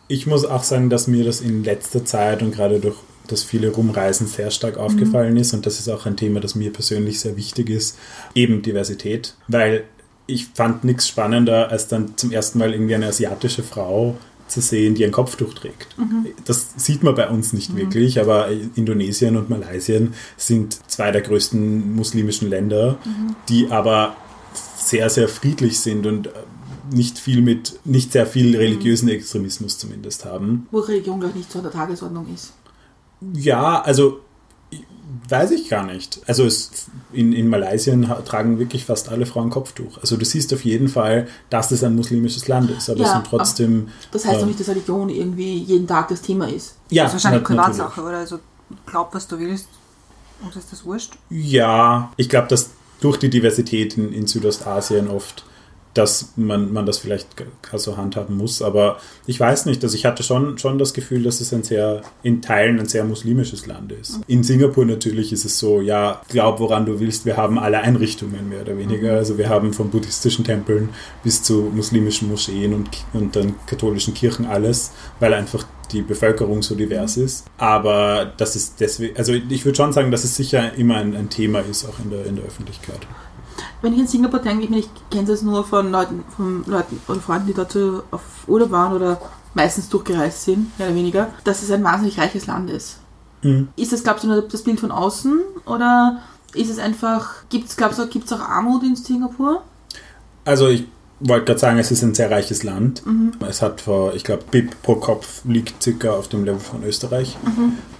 Ich 0.09 0.27
muss 0.27 0.45
auch 0.45 0.63
sagen, 0.63 0.91
dass 0.91 1.07
mir 1.07 1.25
das 1.25 1.41
in 1.41 1.65
letzter 1.65 2.05
Zeit 2.05 2.43
und 2.43 2.55
gerade 2.55 2.81
durch 2.81 2.97
das 3.27 3.43
viele 3.43 3.71
Rumreisen 3.71 4.27
sehr 4.27 4.51
stark 4.51 4.77
aufgefallen 4.77 5.37
ist 5.39 5.55
und 5.55 5.65
das 5.65 5.79
ist 5.79 5.89
auch 5.89 6.05
ein 6.05 6.17
Thema, 6.17 6.41
das 6.41 6.55
mir 6.55 6.73
persönlich 6.73 7.21
sehr 7.21 7.37
wichtig 7.37 7.71
ist, 7.71 7.99
eben 8.35 8.61
Diversität, 8.61 9.35
weil 9.49 9.85
ich 10.27 10.49
fand 10.55 10.85
nichts 10.85 11.09
spannender, 11.09 11.71
als 11.71 11.89
dann 11.89 12.17
zum 12.17 12.33
ersten 12.33 12.59
Mal 12.59 12.73
irgendwie 12.73 12.95
eine 12.95 13.07
asiatische 13.07 13.63
Frau 13.63 14.17
zu 14.47 14.61
sehen, 14.61 14.95
die 14.95 15.05
ein 15.05 15.11
Kopftuch 15.11 15.55
trägt. 15.55 15.89
Das 16.45 16.69
sieht 16.77 17.03
man 17.03 17.15
bei 17.15 17.29
uns 17.29 17.53
nicht 17.55 17.75
wirklich, 17.77 18.21
aber 18.21 18.49
Indonesien 18.75 19.37
und 19.37 19.49
Malaysia 19.49 20.01
sind 20.37 20.79
zwei 20.91 21.11
der 21.11 21.23
größten 21.23 21.95
muslimischen 21.97 22.51
Länder, 22.51 22.99
die 23.49 23.71
aber 23.71 24.17
sehr, 24.77 25.09
sehr 25.09 25.29
friedlich 25.29 25.81
sind 25.81 26.07
und 26.07 26.29
nicht 26.91 27.19
viel 27.19 27.41
mit, 27.43 27.79
nicht 27.85 28.13
sehr 28.13 28.27
viel 28.27 28.57
religiösen 28.57 29.09
Extremismus 29.09 29.79
zumindest 29.79 30.25
haben. 30.25 30.67
Wo 30.71 30.81
Religion, 30.81 31.21
glaube 31.21 31.33
ich, 31.33 31.37
nicht 31.37 31.53
so 31.53 31.59
an 31.59 31.65
der 31.65 31.73
Tagesordnung 31.73 32.27
ist. 32.33 32.53
Ja, 33.33 33.81
also 33.83 34.21
weiß 35.29 35.53
ich 35.53 35.69
gar 35.69 35.85
nicht. 35.85 36.21
Also 36.27 36.45
es, 36.45 36.87
in, 37.13 37.33
in 37.33 37.49
Malaysia 37.49 37.95
tragen 38.25 38.59
wirklich 38.59 38.85
fast 38.85 39.09
alle 39.09 39.27
Frauen 39.27 39.51
Kopftuch. 39.51 39.99
Also 39.99 40.17
du 40.17 40.25
siehst 40.25 40.53
auf 40.53 40.65
jeden 40.65 40.89
Fall, 40.89 41.29
dass 41.51 41.71
es 41.71 41.83
ein 41.85 41.95
muslimisches 41.95 42.49
Land 42.49 42.71
ist, 42.71 42.91
aber 42.91 43.01
Ja, 43.01 43.07
es 43.07 43.13
sind 43.13 43.27
trotzdem. 43.27 43.89
Das 44.11 44.25
heißt 44.25 44.37
doch 44.37 44.43
ähm, 44.43 44.49
nicht, 44.49 44.61
dass 44.61 44.69
Religion 44.69 45.09
irgendwie 45.09 45.59
jeden 45.59 45.87
Tag 45.87 46.09
das 46.09 46.23
Thema 46.23 46.49
ist. 46.49 46.77
ja, 46.91 47.05
das 47.05 47.15
ist 47.15 47.25
wahrscheinlich 47.25 47.49
natürlich. 47.49 47.61
Privatsache, 47.61 48.03
oder? 48.03 48.19
Also 48.19 48.39
glaub, 48.87 49.15
was 49.15 49.27
du 49.27 49.39
willst. 49.39 49.69
Uns 50.45 50.57
ist 50.57 50.73
das 50.73 50.85
wurscht. 50.85 51.13
Ja, 51.31 52.13
ich 52.17 52.29
glaube, 52.29 52.49
dass 52.49 52.71
durch 53.01 53.19
die 53.19 53.31
Diversität 53.31 53.97
in, 53.97 54.13
in 54.13 54.27
Südostasien 54.27 55.09
oft, 55.09 55.45
dass 55.95 56.33
man, 56.37 56.73
man 56.73 56.87
das 56.87 56.99
vielleicht 56.99 57.29
so 57.75 57.97
handhaben 57.97 58.37
muss. 58.37 58.63
Aber 58.63 58.99
ich 59.27 59.39
weiß 59.39 59.67
nicht, 59.67 59.83
also 59.83 59.95
ich 59.95 60.05
hatte 60.05 60.23
schon, 60.23 60.59
schon 60.59 60.79
das 60.79 60.93
Gefühl, 60.93 61.23
dass 61.23 61.41
es 61.41 61.55
ein 61.55 61.63
sehr, 61.63 62.03
in 62.23 62.43
Teilen 62.43 62.81
ein 62.81 62.87
sehr 62.87 63.05
muslimisches 63.05 63.67
Land 63.67 63.93
ist. 63.93 64.21
In 64.27 64.43
Singapur 64.43 64.85
natürlich 64.85 65.33
ist 65.33 65.45
es 65.45 65.59
so, 65.59 65.81
ja, 65.81 66.21
glaub 66.29 66.61
woran 66.61 66.85
du 66.85 67.01
willst, 67.01 67.25
wir 67.25 67.37
haben 67.37 67.59
alle 67.59 67.79
Einrichtungen 67.81 68.49
mehr 68.49 68.63
oder 68.63 68.77
weniger. 68.77 69.15
Also 69.15 69.39
wir 69.39 69.49
haben 69.49 69.73
von 69.73 69.91
buddhistischen 69.91 70.45
Tempeln 70.45 70.91
bis 71.23 71.43
zu 71.43 71.71
muslimischen 71.73 72.29
Moscheen 72.29 72.75
und, 72.75 72.91
und 73.13 73.37
dann 73.37 73.55
katholischen 73.67 74.15
Kirchen 74.15 74.47
alles, 74.47 74.93
weil 75.21 75.33
einfach 75.33 75.65
die 75.93 76.03
Bevölkerung 76.03 76.63
so 76.63 76.75
divers 76.75 77.17
ist. 77.17 77.45
Aber 77.57 78.33
das 78.37 78.57
ist 78.57 78.81
deswegen, 78.81 79.17
also 79.17 79.33
ich 79.33 79.65
würde 79.65 79.77
schon 79.77 79.93
sagen, 79.93 80.11
dass 80.11 80.25
es 80.25 80.35
sicher 80.35 80.75
immer 80.75 80.97
ein, 80.97 81.15
ein 81.15 81.31
Thema 81.31 81.61
ist, 81.61 81.85
auch 81.85 81.99
in 82.03 82.11
der, 82.11 82.27
in 82.27 82.37
der 82.37 82.45
Öffentlichkeit. 82.45 83.01
Wenn 83.83 83.93
ich 83.93 83.99
in 84.01 84.07
Singapur 84.07 84.41
denke, 84.41 84.67
ich, 84.77 84.89
kenne 85.11 85.27
das 85.27 85.43
nur 85.43 85.65
von 85.65 85.91
Leuten, 85.91 86.25
von 86.37 86.65
Leuten 86.67 87.01
oder 87.09 87.21
Freunden, 87.21 87.47
die 87.47 87.55
dort 87.55 87.73
so 87.73 88.03
auf 88.11 88.23
Urlaub 88.47 88.71
waren 88.71 88.95
oder 88.95 89.21
meistens 89.55 89.89
durchgereist 89.89 90.45
sind, 90.45 90.79
mehr 90.79 90.89
oder 90.89 90.97
weniger, 90.97 91.29
dass 91.45 91.63
es 91.63 91.71
ein 91.71 91.85
wahnsinnig 91.85 92.19
reiches 92.19 92.47
Land 92.47 92.71
ist. 92.71 92.99
Mhm. 93.43 93.69
Ist 93.77 93.93
das, 93.93 94.03
glaubst 94.03 94.25
du, 94.25 94.29
nur 94.29 94.43
das 94.43 94.63
Bild 94.63 94.81
von 94.81 94.91
außen 94.91 95.41
oder 95.67 96.21
ist 96.55 96.71
es 96.71 96.79
einfach, 96.79 97.45
gibt 97.49 97.69
es, 97.69 97.77
glaubst 97.77 97.99
du, 97.99 98.07
gibt 98.07 98.27
es 98.27 98.33
auch 98.33 98.41
Armut 98.41 98.83
in 98.83 98.97
Singapur? 98.97 99.63
Also 100.45 100.69
ich 100.69 100.87
wollte 101.21 101.47
gerade 101.47 101.61
sagen, 101.61 101.79
es 101.79 101.91
ist 101.91 102.03
ein 102.03 102.15
sehr 102.15 102.31
reiches 102.31 102.63
Land. 102.63 103.03
Es 103.49 103.63
hat 103.63 103.85
ich 104.15 104.25
glaube, 104.25 104.45
BIP 104.51 104.83
pro 104.83 104.97
Kopf 104.97 105.43
liegt 105.45 105.83
circa 105.83 106.13
auf 106.13 106.29
dem 106.29 106.45
Level 106.45 106.61
von 106.61 106.83
Österreich. 106.85 107.37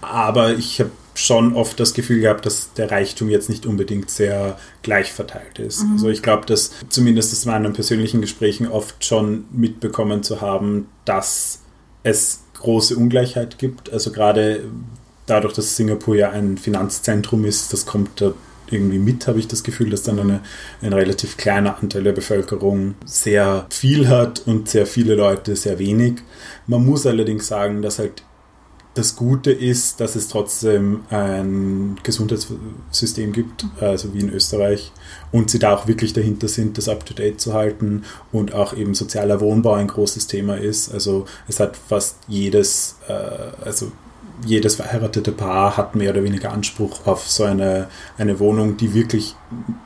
Aber 0.01 0.53
ich 0.53 0.81
habe 0.81 0.91
schon 1.15 1.55
oft 1.55 1.79
das 1.79 1.95
Gefühl 1.95 2.21
gehabt, 2.21 2.45
dass 2.45 2.73
der 2.75 2.91
Reichtum 2.91 3.29
jetzt 3.29 3.49
nicht 3.49 3.67
unbedingt 3.67 4.11
sehr 4.11 4.59
gleich 4.83 5.13
verteilt 5.13 5.59
ist. 5.59 5.85
Also 5.93 6.09
ich 6.09 6.23
glaube, 6.23 6.47
dass 6.47 6.73
zumindest 6.89 7.33
das 7.33 7.45
in 7.45 7.53
meinen 7.53 7.73
persönlichen 7.73 8.21
Gesprächen 8.21 8.67
oft 8.67 9.05
schon 9.05 9.45
mitbekommen 9.53 10.23
zu 10.23 10.41
haben, 10.41 10.89
dass 11.05 11.61
es 12.03 12.41
große 12.55 12.97
Ungleichheit 12.97 13.59
gibt. 13.59 13.93
Also 13.93 14.11
gerade 14.11 14.65
dadurch, 15.27 15.55
dass 15.55 15.77
Singapur 15.77 16.17
ja 16.17 16.31
ein 16.31 16.59
Finanzzentrum 16.59 17.45
ist, 17.45 17.73
das 17.73 17.87
kommt 17.87 18.21
da 18.21 18.33
irgendwie 18.71 18.99
mit, 18.99 19.27
habe 19.27 19.39
ich 19.39 19.47
das 19.47 19.63
Gefühl, 19.63 19.91
dass 19.91 20.03
dann 20.03 20.19
eine, 20.19 20.41
ein 20.81 20.93
relativ 20.93 21.37
kleiner 21.37 21.79
Anteil 21.81 22.03
der 22.03 22.13
Bevölkerung 22.13 22.95
sehr 23.05 23.67
viel 23.71 24.09
hat 24.09 24.43
und 24.47 24.69
sehr 24.69 24.87
viele 24.87 25.15
Leute 25.15 25.55
sehr 25.55 25.79
wenig. 25.79 26.15
Man 26.67 26.85
muss 26.85 27.07
allerdings 27.07 27.47
sagen, 27.47 27.83
dass 27.83 27.99
halt 27.99 28.23
das 28.95 29.17
Gute 29.17 29.51
ist, 29.51 30.01
dass 30.01 30.15
es 30.15 30.29
trotzdem 30.29 31.03
ein 31.11 31.97
Gesundheitssystem 32.05 33.33
gibt, 33.33 33.67
also 33.81 34.15
wie 34.15 34.21
in 34.21 34.31
Österreich, 34.31 34.93
und 35.33 35.51
sie 35.51 35.59
da 35.59 35.75
auch 35.75 35.89
wirklich 35.89 36.13
dahinter 36.13 36.47
sind, 36.47 36.79
das 36.79 36.89
up-to-date 36.89 37.41
zu 37.41 37.55
halten 37.55 38.05
und 38.31 38.55
auch 38.55 38.73
eben 38.73 38.95
sozialer 38.95 39.41
Wohnbau 39.41 39.75
ein 39.75 39.89
großes 39.89 40.29
Thema 40.29 40.57
ist. 40.57 40.93
Also 40.93 41.27
es 41.49 41.59
hat 41.59 41.77
fast 41.77 42.19
jedes, 42.29 42.97
äh, 43.09 43.13
also 43.65 43.91
jedes 44.45 44.77
verheiratete 44.77 45.33
Paar 45.33 45.77
hat 45.77 45.95
mehr 45.95 46.11
oder 46.11 46.23
weniger 46.25 46.53
Anspruch 46.53 47.07
auf 47.07 47.29
so 47.29 47.45
eine, 47.45 47.89
eine 48.19 48.39
Wohnung, 48.41 48.77
die 48.77 48.95
wirklich 48.95 49.35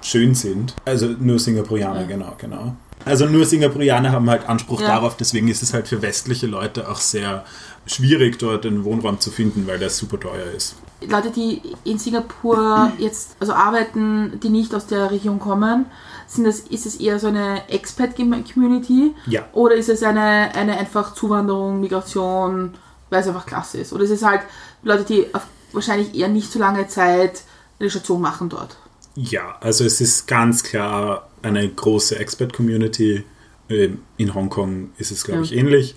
schön 0.03 0.35
sind. 0.35 0.75
Also 0.85 1.07
nur 1.07 1.39
Singapurianer, 1.39 2.03
Ja. 2.03 2.07
genau, 2.07 2.33
genau. 2.39 2.75
Also 3.05 3.27
nur 3.27 3.45
Singapurianer 3.47 4.11
haben 4.13 4.29
halt 4.29 4.49
Anspruch 4.49 4.81
Ja. 4.81 4.89
darauf, 4.89 5.17
deswegen 5.17 5.49
ist 5.49 5.63
es 5.63 5.73
halt 5.73 5.87
für 5.89 6.03
westliche 6.03 6.47
Leute 6.47 6.91
auch 6.91 6.97
sehr 6.99 7.45
schwierig, 7.87 8.39
dort 8.39 8.67
einen 8.67 8.85
Wohnraum 8.85 9.21
zu 9.21 9.31
finden, 9.31 9.67
weil 9.67 9.79
der 9.79 9.89
super 9.91 10.19
teuer 10.21 10.47
ist. 10.57 10.75
Leute, 11.09 11.31
die 11.31 11.63
in 11.85 11.99
Singapur 11.99 12.91
jetzt 12.99 13.37
also 13.39 13.53
arbeiten, 13.53 14.41
die 14.43 14.49
nicht 14.49 14.75
aus 14.75 14.87
der 14.87 15.11
Region 15.13 15.39
kommen, 15.39 15.87
sind 16.27 16.45
das, 16.45 16.59
ist 16.59 16.87
es 16.87 16.97
eher 16.97 17.19
so 17.21 17.29
eine 17.29 17.63
Expat-Community 17.69 19.15
Ja. 19.27 19.43
oder 19.53 19.77
ist 19.77 19.89
es 19.89 20.03
eine, 20.03 20.55
eine 20.55 20.77
einfach 20.77 21.15
Zuwanderung, 21.15 21.81
Migration, 21.81 22.75
weil 23.11 23.21
es 23.21 23.29
einfach 23.29 23.47
klasse 23.47 23.79
ist? 23.79 23.93
Oder 23.93 24.05
ist 24.05 24.11
es 24.11 24.23
halt 24.23 24.43
Leute, 24.83 25.05
die 25.05 25.35
auf 25.35 25.43
wahrscheinlich 25.73 26.15
eher 26.15 26.29
nicht 26.29 26.51
so 26.51 26.59
lange 26.59 26.89
Zeit 26.89 27.43
eine 27.79 27.91
Station 27.91 28.21
machen 28.21 28.49
dort? 28.49 28.77
Ja, 29.15 29.57
also 29.61 29.85
es 29.85 30.01
ist 30.01 30.27
ganz 30.27 30.63
klar 30.63 31.29
eine 31.43 31.69
große 31.69 32.19
Expert-Community. 32.19 33.25
Ähm, 33.69 34.03
In 34.17 34.35
Hongkong 34.35 34.91
ist 34.97 35.11
es, 35.11 35.25
glaube 35.25 35.41
Ja. 35.41 35.45
ich, 35.45 35.53
ähnlich, 35.57 35.95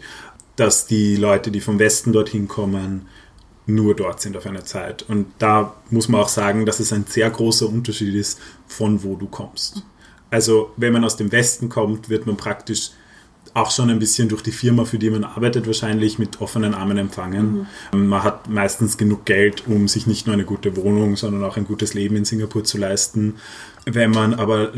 dass 0.55 0.85
die 0.87 1.15
Leute, 1.15 1.51
die 1.51 1.61
vom 1.61 1.79
Westen 1.79 2.11
dorthin 2.13 2.47
kommen, 2.47 3.07
nur 3.65 3.95
dort 3.95 4.21
sind 4.21 4.35
auf 4.35 4.45
eine 4.45 4.63
Zeit. 4.63 5.03
Und 5.03 5.27
da 5.39 5.75
muss 5.89 6.09
man 6.09 6.21
auch 6.21 6.27
sagen, 6.27 6.65
dass 6.65 6.79
es 6.79 6.91
ein 6.91 7.05
sehr 7.07 7.29
großer 7.29 7.69
Unterschied 7.69 8.13
ist, 8.15 8.39
von 8.67 9.03
wo 9.03 9.15
du 9.15 9.27
kommst. 9.27 9.83
Also 10.29 10.71
wenn 10.77 10.93
man 10.93 11.05
aus 11.05 11.15
dem 11.15 11.31
Westen 11.31 11.69
kommt, 11.69 12.09
wird 12.09 12.25
man 12.25 12.37
praktisch 12.37 12.91
auch 13.53 13.71
schon 13.71 13.89
ein 13.89 13.99
bisschen 13.99 14.29
durch 14.29 14.41
die 14.41 14.51
Firma, 14.51 14.85
für 14.85 14.97
die 14.97 15.09
man 15.09 15.23
arbeitet, 15.23 15.67
wahrscheinlich 15.67 16.19
mit 16.19 16.41
offenen 16.41 16.73
Armen 16.73 16.97
empfangen. 16.97 17.67
Man 17.91 18.23
hat 18.23 18.49
meistens 18.49 18.97
genug 18.97 19.25
Geld, 19.25 19.67
um 19.67 19.87
sich 19.87 20.07
nicht 20.07 20.27
nur 20.27 20.33
eine 20.33 20.45
gute 20.45 20.75
Wohnung, 20.77 21.15
sondern 21.17 21.43
auch 21.43 21.57
ein 21.57 21.65
gutes 21.65 21.93
Leben 21.93 22.15
in 22.15 22.25
Singapur 22.25 22.63
zu 22.63 22.77
leisten. 22.77 23.35
Wenn 23.85 24.11
man 24.11 24.33
aber 24.33 24.71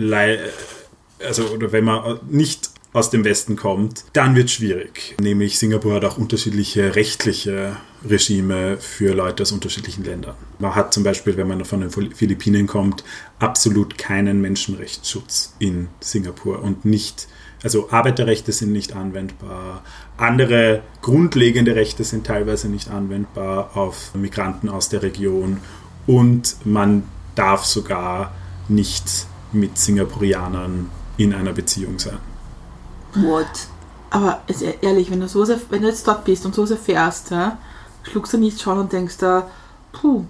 also 1.26 1.46
oder 1.48 1.72
wenn 1.72 1.84
man 1.84 2.20
nicht 2.30 2.70
aus 2.94 3.10
dem 3.10 3.24
Westen 3.26 3.56
kommt, 3.56 4.06
dann 4.14 4.36
wird 4.36 4.46
es 4.46 4.54
schwierig. 4.54 5.16
Nämlich 5.20 5.58
Singapur 5.58 5.96
hat 5.96 6.06
auch 6.06 6.18
unterschiedliche 6.18 6.96
rechtliche 6.96 7.76
Regime 8.08 8.78
für 8.78 9.16
Leute 9.16 9.44
aus 9.44 9.52
unterschiedlichen 9.52 10.04
Ländern. 10.04 10.36
Man 10.60 10.76
hat 10.76 10.94
zum 10.94 11.04
Beispiel, 11.04 11.36
wenn 11.36 11.48
man 11.48 11.66
von 11.66 11.82
den 11.82 11.90
Philippinen 11.90 12.68
kommt, 12.68 13.04
absolut 13.40 13.98
keinen 13.98 14.42
Menschenrechtsschutz 14.42 15.56
in 15.58 15.88
Singapur 16.00 16.62
und 16.62 16.86
nicht, 16.86 17.28
also 17.64 17.90
Arbeiterrechte 17.92 18.52
sind 18.52 18.72
nicht 18.72 18.96
anwendbar, 18.96 19.84
andere 20.18 20.82
grundlegende 21.02 21.76
Rechte 21.76 22.04
sind 22.04 22.28
teilweise 22.28 22.68
nicht 22.68 22.92
anwendbar 22.92 23.76
auf 23.76 24.14
Migranten 24.16 24.70
aus 24.70 24.90
der 24.90 25.02
Region 25.02 25.58
und 26.06 26.58
man 26.66 27.04
darf 27.36 27.66
sogar 27.66 28.34
nicht 28.68 29.26
mit 29.52 29.78
Singapurianern 29.78 30.90
in 31.18 31.34
einer 31.34 31.54
Beziehung 31.54 32.00
sein. 32.00 32.18
What? 33.16 33.48
Aber 34.10 34.42
e- 34.48 34.76
ehrlich, 34.82 35.10
wenn 35.10 35.20
du, 35.20 35.28
so 35.28 35.46
sehr, 35.46 35.60
wenn 35.70 35.82
du 35.82 35.88
jetzt 35.88 36.08
dort 36.08 36.26
bist 36.26 36.46
und 36.46 36.54
so 36.54 36.66
sehr 36.66 36.78
fährst, 36.78 37.32
ja, 37.32 37.58
schluckst 38.04 38.34
du 38.34 38.38
nicht 38.38 38.62
schon 38.62 38.78
und 38.78 38.92
denkst 38.92 39.18
da, 39.18 39.50
puh, 39.92 40.26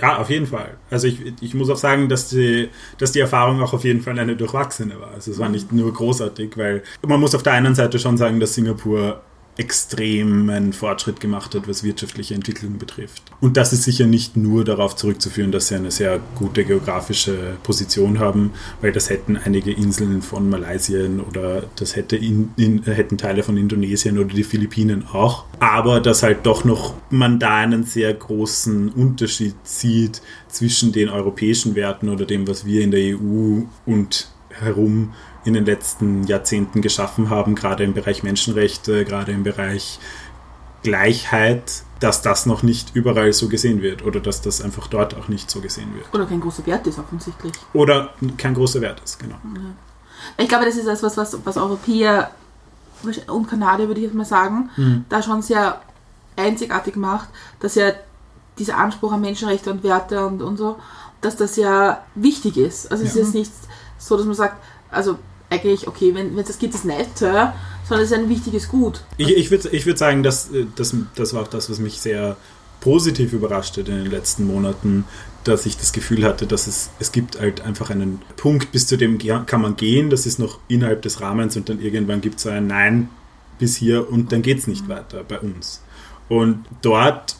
Ja, 0.00 0.18
auf 0.18 0.28
jeden 0.28 0.46
Fall. 0.46 0.76
Also 0.90 1.06
ich, 1.06 1.20
ich 1.40 1.54
muss 1.54 1.70
auch 1.70 1.76
sagen, 1.76 2.08
dass 2.08 2.28
die, 2.28 2.68
dass 2.98 3.12
die 3.12 3.20
Erfahrung 3.20 3.62
auch 3.62 3.72
auf 3.72 3.84
jeden 3.84 4.02
Fall 4.02 4.18
eine 4.18 4.36
durchwachsene 4.36 5.00
war. 5.00 5.12
Also 5.12 5.30
es 5.30 5.38
war 5.38 5.48
nicht 5.48 5.72
nur 5.72 5.92
großartig, 5.92 6.56
weil 6.56 6.82
man 7.06 7.18
muss 7.18 7.34
auf 7.34 7.42
der 7.42 7.54
einen 7.54 7.74
Seite 7.74 7.98
schon 7.98 8.18
sagen, 8.18 8.38
dass 8.38 8.54
Singapur 8.54 9.22
extremen 9.56 10.72
Fortschritt 10.72 11.20
gemacht 11.20 11.54
hat, 11.54 11.66
was 11.66 11.82
wirtschaftliche 11.82 12.34
Entwicklung 12.34 12.78
betrifft. 12.78 13.22
Und 13.40 13.56
das 13.56 13.72
ist 13.72 13.84
sicher 13.84 14.06
nicht 14.06 14.36
nur 14.36 14.64
darauf 14.64 14.96
zurückzuführen, 14.96 15.50
dass 15.50 15.68
sie 15.68 15.76
eine 15.76 15.90
sehr 15.90 16.20
gute 16.34 16.64
geografische 16.64 17.56
Position 17.62 18.18
haben, 18.18 18.52
weil 18.80 18.92
das 18.92 19.08
hätten 19.08 19.36
einige 19.36 19.72
Inseln 19.72 20.22
von 20.22 20.50
Malaysia 20.50 20.96
oder 21.28 21.64
das 21.76 21.96
hätte 21.96 22.16
in, 22.16 22.50
in, 22.56 22.82
hätten 22.82 23.18
Teile 23.18 23.42
von 23.42 23.56
Indonesien 23.56 24.18
oder 24.18 24.34
die 24.34 24.44
Philippinen 24.44 25.06
auch. 25.12 25.44
Aber 25.58 26.00
dass 26.00 26.22
halt 26.22 26.44
doch 26.44 26.64
noch 26.64 26.94
man 27.10 27.38
da 27.38 27.56
einen 27.56 27.84
sehr 27.84 28.12
großen 28.12 28.90
Unterschied 28.90 29.54
sieht 29.62 30.20
zwischen 30.48 30.92
den 30.92 31.08
europäischen 31.08 31.74
Werten 31.74 32.08
oder 32.08 32.26
dem, 32.26 32.46
was 32.46 32.66
wir 32.66 32.82
in 32.82 32.90
der 32.90 33.16
EU 33.16 33.62
und 33.84 34.30
herum 34.50 35.12
in 35.46 35.54
den 35.54 35.64
letzten 35.64 36.24
Jahrzehnten 36.24 36.82
geschaffen 36.82 37.30
haben, 37.30 37.54
gerade 37.54 37.84
im 37.84 37.94
Bereich 37.94 38.22
Menschenrechte, 38.22 39.04
gerade 39.04 39.32
im 39.32 39.42
Bereich 39.44 39.98
Gleichheit, 40.82 41.82
dass 42.00 42.22
das 42.22 42.46
noch 42.46 42.62
nicht 42.62 42.94
überall 42.94 43.32
so 43.32 43.48
gesehen 43.48 43.80
wird 43.82 44.04
oder 44.04 44.20
dass 44.20 44.42
das 44.42 44.60
einfach 44.60 44.86
dort 44.86 45.16
auch 45.16 45.28
nicht 45.28 45.50
so 45.50 45.60
gesehen 45.60 45.94
wird. 45.94 46.06
oder 46.12 46.26
kein 46.26 46.40
großer 46.40 46.64
Wert 46.66 46.86
ist 46.86 46.98
offensichtlich. 46.98 47.52
Oder 47.72 48.10
kein 48.36 48.54
großer 48.54 48.80
Wert 48.80 49.00
ist, 49.04 49.18
genau. 49.18 49.36
Ich 50.36 50.48
glaube, 50.48 50.64
das 50.66 50.76
ist 50.76 50.86
etwas, 50.86 51.16
was, 51.16 51.38
was 51.44 51.56
Europäer 51.56 52.30
und 53.28 53.48
Kanadier, 53.48 53.86
würde 53.88 54.00
ich 54.00 54.06
jetzt 54.06 54.14
mal 54.14 54.24
sagen, 54.24 54.70
da 55.08 55.22
schon 55.22 55.42
sehr 55.42 55.80
einzigartig 56.36 56.96
macht, 56.96 57.28
dass 57.60 57.74
ja 57.76 57.92
dieser 58.58 58.76
Anspruch 58.78 59.12
an 59.12 59.20
Menschenrechte 59.22 59.70
und 59.70 59.82
Werte 59.82 60.26
und, 60.26 60.42
und 60.42 60.56
so, 60.56 60.76
dass 61.20 61.36
das 61.36 61.56
ja 61.56 62.02
wichtig 62.14 62.56
ist. 62.58 62.90
Also 62.90 63.04
es 63.04 63.14
Ja. 63.14 63.20
ist 63.22 63.26
jetzt 63.28 63.34
nicht 63.34 63.52
so, 63.98 64.16
dass 64.16 64.26
man 64.26 64.34
sagt, 64.34 64.62
also 64.90 65.18
eigentlich, 65.50 65.86
okay, 65.86 66.14
wenn 66.14 66.36
es 66.38 66.46
das 66.46 66.58
gibt, 66.58 66.74
ist 66.74 66.84
nicht 66.84 67.22
sondern 67.88 68.04
es 68.04 68.10
ist 68.10 68.18
ein 68.18 68.28
wichtiges 68.28 68.68
Gut. 68.68 69.02
Ich, 69.16 69.36
ich 69.36 69.50
würde 69.50 69.68
ich 69.70 69.86
würd 69.86 69.98
sagen, 69.98 70.22
dass, 70.22 70.50
äh, 70.50 70.66
das, 70.74 70.94
das 71.14 71.34
war 71.34 71.42
auch 71.42 71.48
das, 71.48 71.70
was 71.70 71.78
mich 71.78 72.00
sehr 72.00 72.36
positiv 72.80 73.32
überrascht 73.32 73.76
hat 73.78 73.88
in 73.88 73.96
den 73.96 74.10
letzten 74.10 74.46
Monaten, 74.46 75.04
dass 75.44 75.66
ich 75.66 75.76
das 75.76 75.92
Gefühl 75.92 76.24
hatte, 76.24 76.46
dass 76.46 76.66
es, 76.66 76.90
es 76.98 77.12
gibt 77.12 77.38
halt 77.38 77.60
einfach 77.60 77.90
einen 77.90 78.20
Punkt, 78.36 78.72
bis 78.72 78.86
zu 78.86 78.96
dem 78.96 79.18
kann 79.46 79.62
man 79.62 79.76
gehen, 79.76 80.10
das 80.10 80.26
ist 80.26 80.38
noch 80.38 80.58
innerhalb 80.68 81.02
des 81.02 81.20
Rahmens 81.20 81.56
und 81.56 81.68
dann 81.68 81.80
irgendwann 81.80 82.20
gibt 82.20 82.38
es 82.38 82.46
ein 82.46 82.66
Nein 82.66 83.08
bis 83.58 83.76
hier 83.76 84.10
und 84.10 84.32
dann 84.32 84.42
geht 84.42 84.58
es 84.58 84.66
nicht 84.66 84.88
weiter 84.88 85.24
bei 85.24 85.38
uns. 85.38 85.82
Und 86.28 86.64
dort 86.82 87.36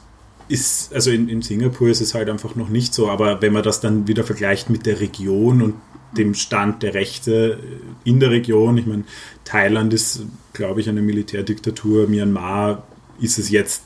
ist, 0.49 0.95
also 0.95 1.11
in, 1.11 1.29
in 1.29 1.43
Singapur 1.43 1.89
ist 1.89 2.01
es 2.01 2.15
halt 2.15 2.31
einfach 2.31 2.55
noch 2.55 2.69
nicht 2.69 2.95
so, 2.95 3.11
aber 3.11 3.43
wenn 3.43 3.53
man 3.53 3.65
das 3.65 3.81
dann 3.81 4.07
wieder 4.07 4.25
vergleicht 4.25 4.71
mit 4.71 4.87
der 4.87 5.01
Region 5.01 5.61
und 5.61 5.75
dem 6.13 6.35
Stand 6.35 6.83
der 6.83 6.95
Rechte 6.95 7.59
in 8.05 8.21
der 8.21 8.31
Region, 8.31 8.79
ich 8.79 8.87
meine, 8.87 9.05
Thailand 9.45 9.93
ist, 9.95 10.23
glaube 10.53 10.81
ich, 10.81 10.89
eine 10.89 11.03
Militärdiktatur, 11.03 12.09
Myanmar 12.09 12.87
ist 13.21 13.39
es 13.39 13.51
jetzt 13.51 13.83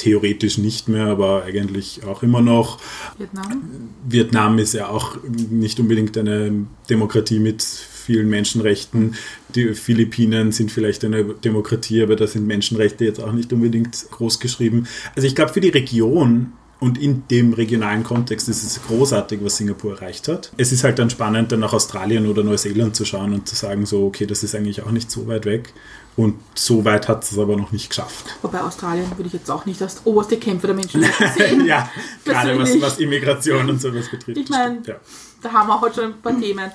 theoretisch 0.00 0.56
nicht 0.56 0.88
mehr, 0.88 1.06
aber 1.06 1.44
eigentlich 1.44 2.04
auch 2.04 2.22
immer 2.22 2.40
noch. 2.40 2.80
Vietnam? 3.18 3.62
Vietnam 4.08 4.58
ist 4.58 4.72
ja 4.72 4.88
auch 4.88 5.18
nicht 5.50 5.78
unbedingt 5.78 6.16
eine 6.16 6.66
Demokratie 6.88 7.38
mit 7.38 7.62
vielen 7.62 8.30
Menschenrechten. 8.30 9.14
Die 9.54 9.74
Philippinen 9.74 10.52
sind 10.52 10.72
vielleicht 10.72 11.04
eine 11.04 11.24
Demokratie, 11.24 12.02
aber 12.02 12.16
da 12.16 12.26
sind 12.26 12.46
Menschenrechte 12.46 13.04
jetzt 13.04 13.20
auch 13.20 13.32
nicht 13.32 13.52
unbedingt 13.52 14.06
groß 14.10 14.40
geschrieben. 14.40 14.86
Also 15.14 15.26
ich 15.26 15.34
glaube, 15.34 15.52
für 15.52 15.60
die 15.60 15.68
Region 15.68 16.52
und 16.80 16.96
in 16.98 17.24
dem 17.28 17.52
regionalen 17.52 18.04
Kontext 18.04 18.48
ist 18.48 18.64
es 18.64 18.82
großartig, 18.82 19.44
was 19.44 19.58
Singapur 19.58 19.96
erreicht 19.96 20.28
hat. 20.28 20.50
Es 20.56 20.72
ist 20.72 20.82
halt 20.82 20.98
dann 20.98 21.10
spannend, 21.10 21.52
dann 21.52 21.60
nach 21.60 21.74
Australien 21.74 22.26
oder 22.26 22.42
Neuseeland 22.42 22.96
zu 22.96 23.04
schauen 23.04 23.34
und 23.34 23.46
zu 23.46 23.54
sagen, 23.54 23.84
so, 23.84 24.06
okay, 24.06 24.24
das 24.24 24.42
ist 24.42 24.54
eigentlich 24.54 24.82
auch 24.82 24.90
nicht 24.90 25.10
so 25.10 25.26
weit 25.28 25.44
weg. 25.44 25.74
Und 26.16 26.40
so 26.54 26.84
weit 26.84 27.06
hat 27.06 27.22
es 27.22 27.38
aber 27.38 27.56
noch 27.56 27.70
nicht 27.70 27.90
geschafft. 27.90 28.26
Wobei 28.42 28.60
Australien 28.62 29.06
würde 29.16 29.28
ich 29.28 29.34
jetzt 29.34 29.50
auch 29.50 29.66
nicht 29.66 29.80
als 29.80 30.00
oberste 30.04 30.38
Kämpfer 30.38 30.68
der 30.68 30.76
Menschenrechte 30.76 31.28
sehen. 31.36 31.66
ja, 31.66 31.88
gerade 32.24 32.58
was, 32.58 32.80
was, 32.80 32.98
Immigration 32.98 33.68
und 33.68 33.80
sowas 33.80 34.10
betrifft. 34.10 34.38
Ich 34.38 34.48
meine, 34.48 34.78
ja. 34.86 34.96
da 35.42 35.52
haben 35.52 35.68
wir 35.68 35.74
auch 35.74 35.94
schon 35.94 36.04
ein 36.04 36.20
paar 36.20 36.38
Themen. 36.40 36.70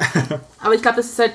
Aber 0.59 0.73
ich 0.73 0.81
glaube, 0.81 0.97
das 0.97 1.07
ist 1.07 1.19
halt 1.19 1.33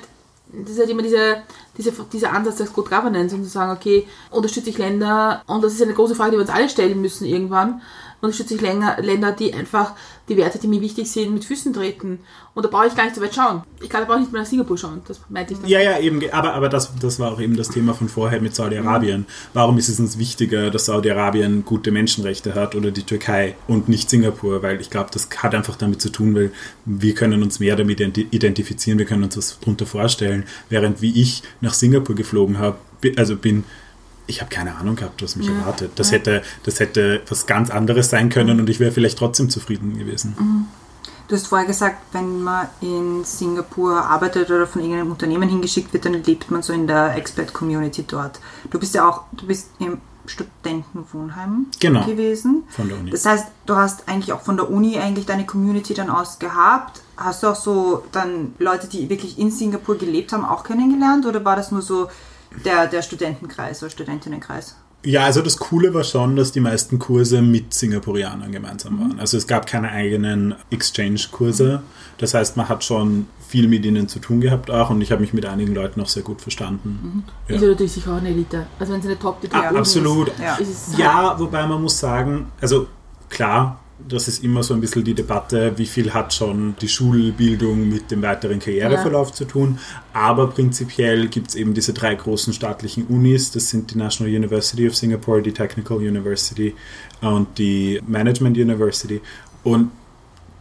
das 0.52 0.72
ist 0.72 0.78
halt 0.80 0.90
immer 0.90 1.02
diese, 1.02 1.42
diese, 1.76 1.92
dieser 2.12 2.33
Ansatz 2.33 2.56
des 2.56 2.72
Good 2.72 2.90
Governance 2.90 3.35
und 3.35 3.44
zu 3.44 3.50
sagen, 3.50 3.72
okay, 3.72 4.06
unterstütze 4.30 4.70
ich 4.70 4.78
Länder 4.78 5.42
und 5.46 5.62
das 5.62 5.72
ist 5.72 5.83
eine 5.83 5.94
große 5.94 6.14
Frage, 6.14 6.33
die 6.33 6.37
wir 6.37 6.42
uns 6.42 6.50
alle 6.50 6.68
stellen 6.68 7.00
müssen 7.00 7.24
irgendwann 7.24 7.80
unterstütze 8.20 8.54
ich 8.54 8.61
Länder, 8.61 9.33
die 9.33 9.54
einfach 9.54 9.94
die 10.28 10.37
Werte, 10.37 10.59
die 10.59 10.68
mir 10.68 10.80
wichtig 10.80 11.11
sind, 11.11 11.33
mit 11.33 11.44
Füßen 11.44 11.72
treten. 11.72 12.20
Und 12.54 12.64
da 12.64 12.68
brauche 12.68 12.87
ich 12.87 12.94
gar 12.94 13.04
nicht 13.04 13.16
so 13.16 13.22
weit 13.22 13.35
schauen. 13.35 13.62
Ich 13.80 13.88
kann 13.88 14.02
aber 14.02 14.14
auch 14.14 14.18
nicht 14.18 14.30
mehr 14.33 14.42
nach 14.42 14.48
Singapur 14.48 14.76
schauen. 14.76 15.00
Das 15.09 15.20
meinte 15.28 15.54
ich 15.54 15.61
dann. 15.61 15.68
Ja, 15.68 15.80
ja, 15.80 15.98
eben. 15.98 16.20
Aber, 16.30 16.54
aber 16.54 16.68
das, 16.68 16.92
das 17.00 17.18
war 17.18 17.33
auch 17.33 17.40
eben 17.40 17.56
das 17.56 17.68
Thema 17.68 17.94
von 17.94 18.09
vorher 18.09 18.40
mit 18.40 18.54
Saudi-Arabien. 18.54 19.26
Warum 19.54 19.78
ist 19.78 19.88
es 19.88 19.98
uns 19.98 20.18
wichtiger, 20.18 20.70
dass 20.70 20.87
Saudi-Arabien 20.87 21.64
gute 21.64 21.90
Menschenrechte 21.90 22.54
hat 22.54 22.74
oder 22.74 22.90
die 22.90 23.02
Türkei 23.02 23.56
und 23.66 23.88
nicht 23.88 24.11
Singapur? 24.11 24.62
Weil 24.62 24.80
ich 24.80 24.90
glaube, 24.90 25.11
das 25.12 25.28
hat 25.38 25.54
einfach 25.54 25.76
damit 25.76 26.00
zu 26.00 26.11
tun, 26.11 26.35
weil 26.35 26.52
wir 26.85 27.14
können 27.14 27.42
uns 27.42 27.59
mehr 27.59 27.74
damit 27.74 28.00
identifizieren, 28.00 28.98
wir 28.98 29.06
können 29.06 29.24
uns 29.24 29.37
was 29.37 29.59
darunter 29.59 29.87
vorstellen. 29.87 30.44
Während 30.68 31.02
wie 31.02 31.20
ich 31.20 31.42
nach 31.61 31.75
Singapur 31.75 32.14
geflogen 32.14 32.59
habe, 32.59 32.79
also 33.16 33.37
bin 33.37 33.64
ich 34.27 34.40
habe 34.40 34.49
keine 34.49 34.77
Ahnung 34.77 34.94
gehabt, 34.94 35.23
was 35.23 35.35
mich 35.37 35.49
ja. 35.49 35.55
erwartet. 35.55 35.92
Das, 35.96 36.11
ja. 36.11 36.18
hätte, 36.18 36.42
das 36.62 36.79
hätte 36.79 37.20
was 37.29 37.46
ganz 37.46 37.68
anderes 37.68 38.11
sein 38.11 38.29
können 38.29 38.55
mhm. 38.55 38.61
und 38.61 38.70
ich 38.70 38.79
wäre 38.79 38.92
vielleicht 38.92 39.18
trotzdem 39.18 39.51
zufrieden 39.51 39.99
gewesen. 39.99 40.37
Mhm. 40.38 40.66
Du 41.27 41.37
hast 41.37 41.46
vorher 41.46 41.66
gesagt, 41.66 41.99
wenn 42.12 42.42
man 42.42 42.66
in 42.81 43.25
Singapur 43.25 44.05
arbeitet 44.05 44.51
oder 44.51 44.66
von 44.66 44.83
irgendeinem 44.83 45.12
Unternehmen 45.12 45.49
hingeschickt 45.49 45.92
wird, 45.92 46.05
dann 46.05 46.14
lebt 46.25 46.51
man 46.51 46.62
so 46.62 46.73
in 46.73 46.88
der 46.88 47.14
Expat-Community 47.16 48.05
dort. 48.07 48.40
Du 48.70 48.81
bist 48.81 48.94
ja 48.96 49.09
auch, 49.09 49.23
du 49.33 49.46
bist 49.46 49.70
im 49.79 49.99
Studentenwohnheim 50.27 51.66
genau, 51.79 52.05
gewesen. 52.05 52.64
Von 52.68 52.88
der 52.88 52.99
Uni. 52.99 53.11
Das 53.11 53.27
heißt, 53.27 53.46
du 53.66 53.77
hast 53.77 54.09
eigentlich 54.09 54.33
auch 54.33 54.40
von 54.40 54.57
der 54.57 54.70
Uni 54.70 54.99
eigentlich 54.99 55.27
deine 55.27 55.46
Community 55.46 55.94
dann 55.94 56.11
aus 56.11 56.40
gehabt. 56.40 57.01
Hast 57.20 57.42
du 57.42 57.48
auch 57.48 57.56
so 57.56 58.04
dann 58.12 58.54
Leute, 58.59 58.88
die 58.88 59.11
wirklich 59.11 59.38
in 59.38 59.50
Singapur 59.50 59.98
gelebt 59.98 60.33
haben, 60.33 60.44
auch 60.44 60.64
kennengelernt 60.64 61.26
oder 61.26 61.44
war 61.44 61.54
das 61.54 61.70
nur 61.70 61.83
so 61.83 62.09
der, 62.64 62.87
der 62.87 63.02
Studentenkreis 63.02 63.83
oder 63.83 63.90
Studentinnenkreis? 63.90 64.76
Ja, 65.02 65.24
also 65.24 65.40
das 65.40 65.56
Coole 65.56 65.94
war 65.94 66.04
schon, 66.04 66.37
dass 66.37 66.52
die 66.52 66.61
meisten 66.61 66.98
Kurse 66.98 67.40
mit 67.40 67.72
Singapurianern 67.72 68.52
gemeinsam 68.52 69.00
waren. 69.00 69.18
Also 69.18 69.38
es 69.38 69.46
gab 69.46 69.66
keine 69.66 69.90
eigenen 69.90 70.54
Exchange-Kurse. 70.70 71.83
Das 72.18 72.35
heißt, 72.35 72.59
man 72.59 72.68
hat 72.68 72.85
schon 72.85 73.26
viel 73.48 73.66
mit 73.66 73.85
ihnen 73.85 74.09
zu 74.09 74.18
tun 74.18 74.40
gehabt 74.40 74.70
auch 74.70 74.90
und 74.90 75.00
ich 75.00 75.11
habe 75.11 75.22
mich 75.22 75.33
mit 75.33 75.46
einigen 75.46 75.74
Leuten 75.74 76.00
auch 76.02 76.09
sehr 76.09 76.22
gut 76.22 76.42
verstanden. 76.42 76.98
Mhm. 77.02 77.22
Ja. 77.48 77.56
Ist 77.56 77.62
ja 77.62 77.68
natürlich 77.68 77.92
sicher 77.92 78.12
auch 78.12 78.18
eine 78.18 78.28
Elite. 78.28 78.66
Also 78.78 78.92
wenn 78.92 79.00
es 79.00 79.06
eine 79.06 79.18
top 79.18 79.38
ja, 79.50 79.70
Absolut. 79.70 80.28
Ist, 80.59 80.98
ja. 80.98 81.33
ja, 81.33 81.40
wobei 81.40 81.66
man 81.66 81.80
muss 81.80 81.98
sagen, 81.98 82.52
also 82.61 82.87
klar, 83.30 83.80
das 84.08 84.28
ist 84.28 84.42
immer 84.42 84.62
so 84.62 84.74
ein 84.74 84.80
bisschen 84.80 85.04
die 85.04 85.14
Debatte, 85.14 85.72
wie 85.76 85.86
viel 85.86 86.12
hat 86.12 86.32
schon 86.34 86.74
die 86.80 86.88
Schulbildung 86.88 87.88
mit 87.88 88.10
dem 88.10 88.22
weiteren 88.22 88.58
Karriereverlauf 88.58 89.28
ja. 89.28 89.34
zu 89.34 89.44
tun. 89.44 89.78
Aber 90.12 90.48
prinzipiell 90.48 91.28
gibt 91.28 91.48
es 91.50 91.54
eben 91.54 91.74
diese 91.74 91.92
drei 91.92 92.14
großen 92.14 92.52
staatlichen 92.52 93.06
Unis. 93.06 93.50
Das 93.50 93.70
sind 93.70 93.92
die 93.92 93.98
National 93.98 94.34
University 94.34 94.88
of 94.88 94.96
Singapore, 94.96 95.42
die 95.42 95.52
Technical 95.52 95.98
University 95.98 96.74
und 97.20 97.58
die 97.58 98.00
Management 98.06 98.56
University. 98.56 99.20
Und 99.62 99.90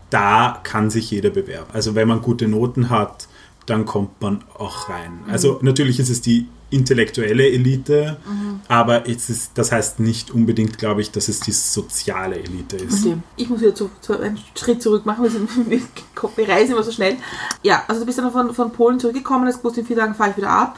da 0.10 0.60
kann 0.64 0.90
sich 0.90 1.12
jeder 1.12 1.30
bewerben. 1.30 1.70
Also 1.74 1.96
wenn 1.96 2.08
man 2.08 2.22
gute 2.22 2.48
Noten 2.48 2.90
hat, 2.90 3.28
dann 3.66 3.86
kommt 3.86 4.22
man 4.22 4.44
auch 4.58 4.90
rein. 4.90 5.20
Also 5.28 5.54
mhm. 5.54 5.60
natürlich 5.66 6.00
ist 6.00 6.10
es 6.10 6.22
die 6.22 6.48
intellektuelle 6.70 7.48
Elite, 7.48 8.18
mhm. 8.26 8.62
aber 8.68 9.08
es 9.08 9.30
ist, 9.30 9.52
das 9.56 9.72
heißt 9.72 10.00
nicht 10.00 10.32
unbedingt, 10.32 10.78
glaube 10.78 11.02
ich, 11.02 11.12
dass 11.12 11.28
es 11.28 11.40
die 11.40 11.52
soziale 11.52 12.38
Elite 12.38 12.78
ist. 12.78 13.06
Okay. 13.06 13.18
Ich 13.36 13.50
muss 13.50 13.62
wieder 13.62 13.76
zu, 13.76 13.90
zu 14.02 14.20
einen 14.20 14.40
Schritt 14.56 14.82
zurück 14.82 15.06
machen, 15.06 15.26
wir, 15.68 15.82
wir 16.36 16.50
reisen 16.50 16.74
immer 16.74 16.84
so 16.84 16.92
schnell. 16.92 17.18
Ja, 17.64 17.84
also 17.88 18.02
du 18.02 18.06
bist 18.06 18.20
dann 18.20 18.32
von, 18.32 18.54
von 18.54 18.72
Polen 18.72 19.00
zurückgekommen, 19.00 19.46
das 19.46 19.58
gewusst, 19.58 19.78
in 19.78 19.86
vier 19.86 19.98
Tagen 19.98 20.16
fahre 20.16 20.32
ich 20.32 20.38
wieder 20.38 20.50
ab. 20.50 20.78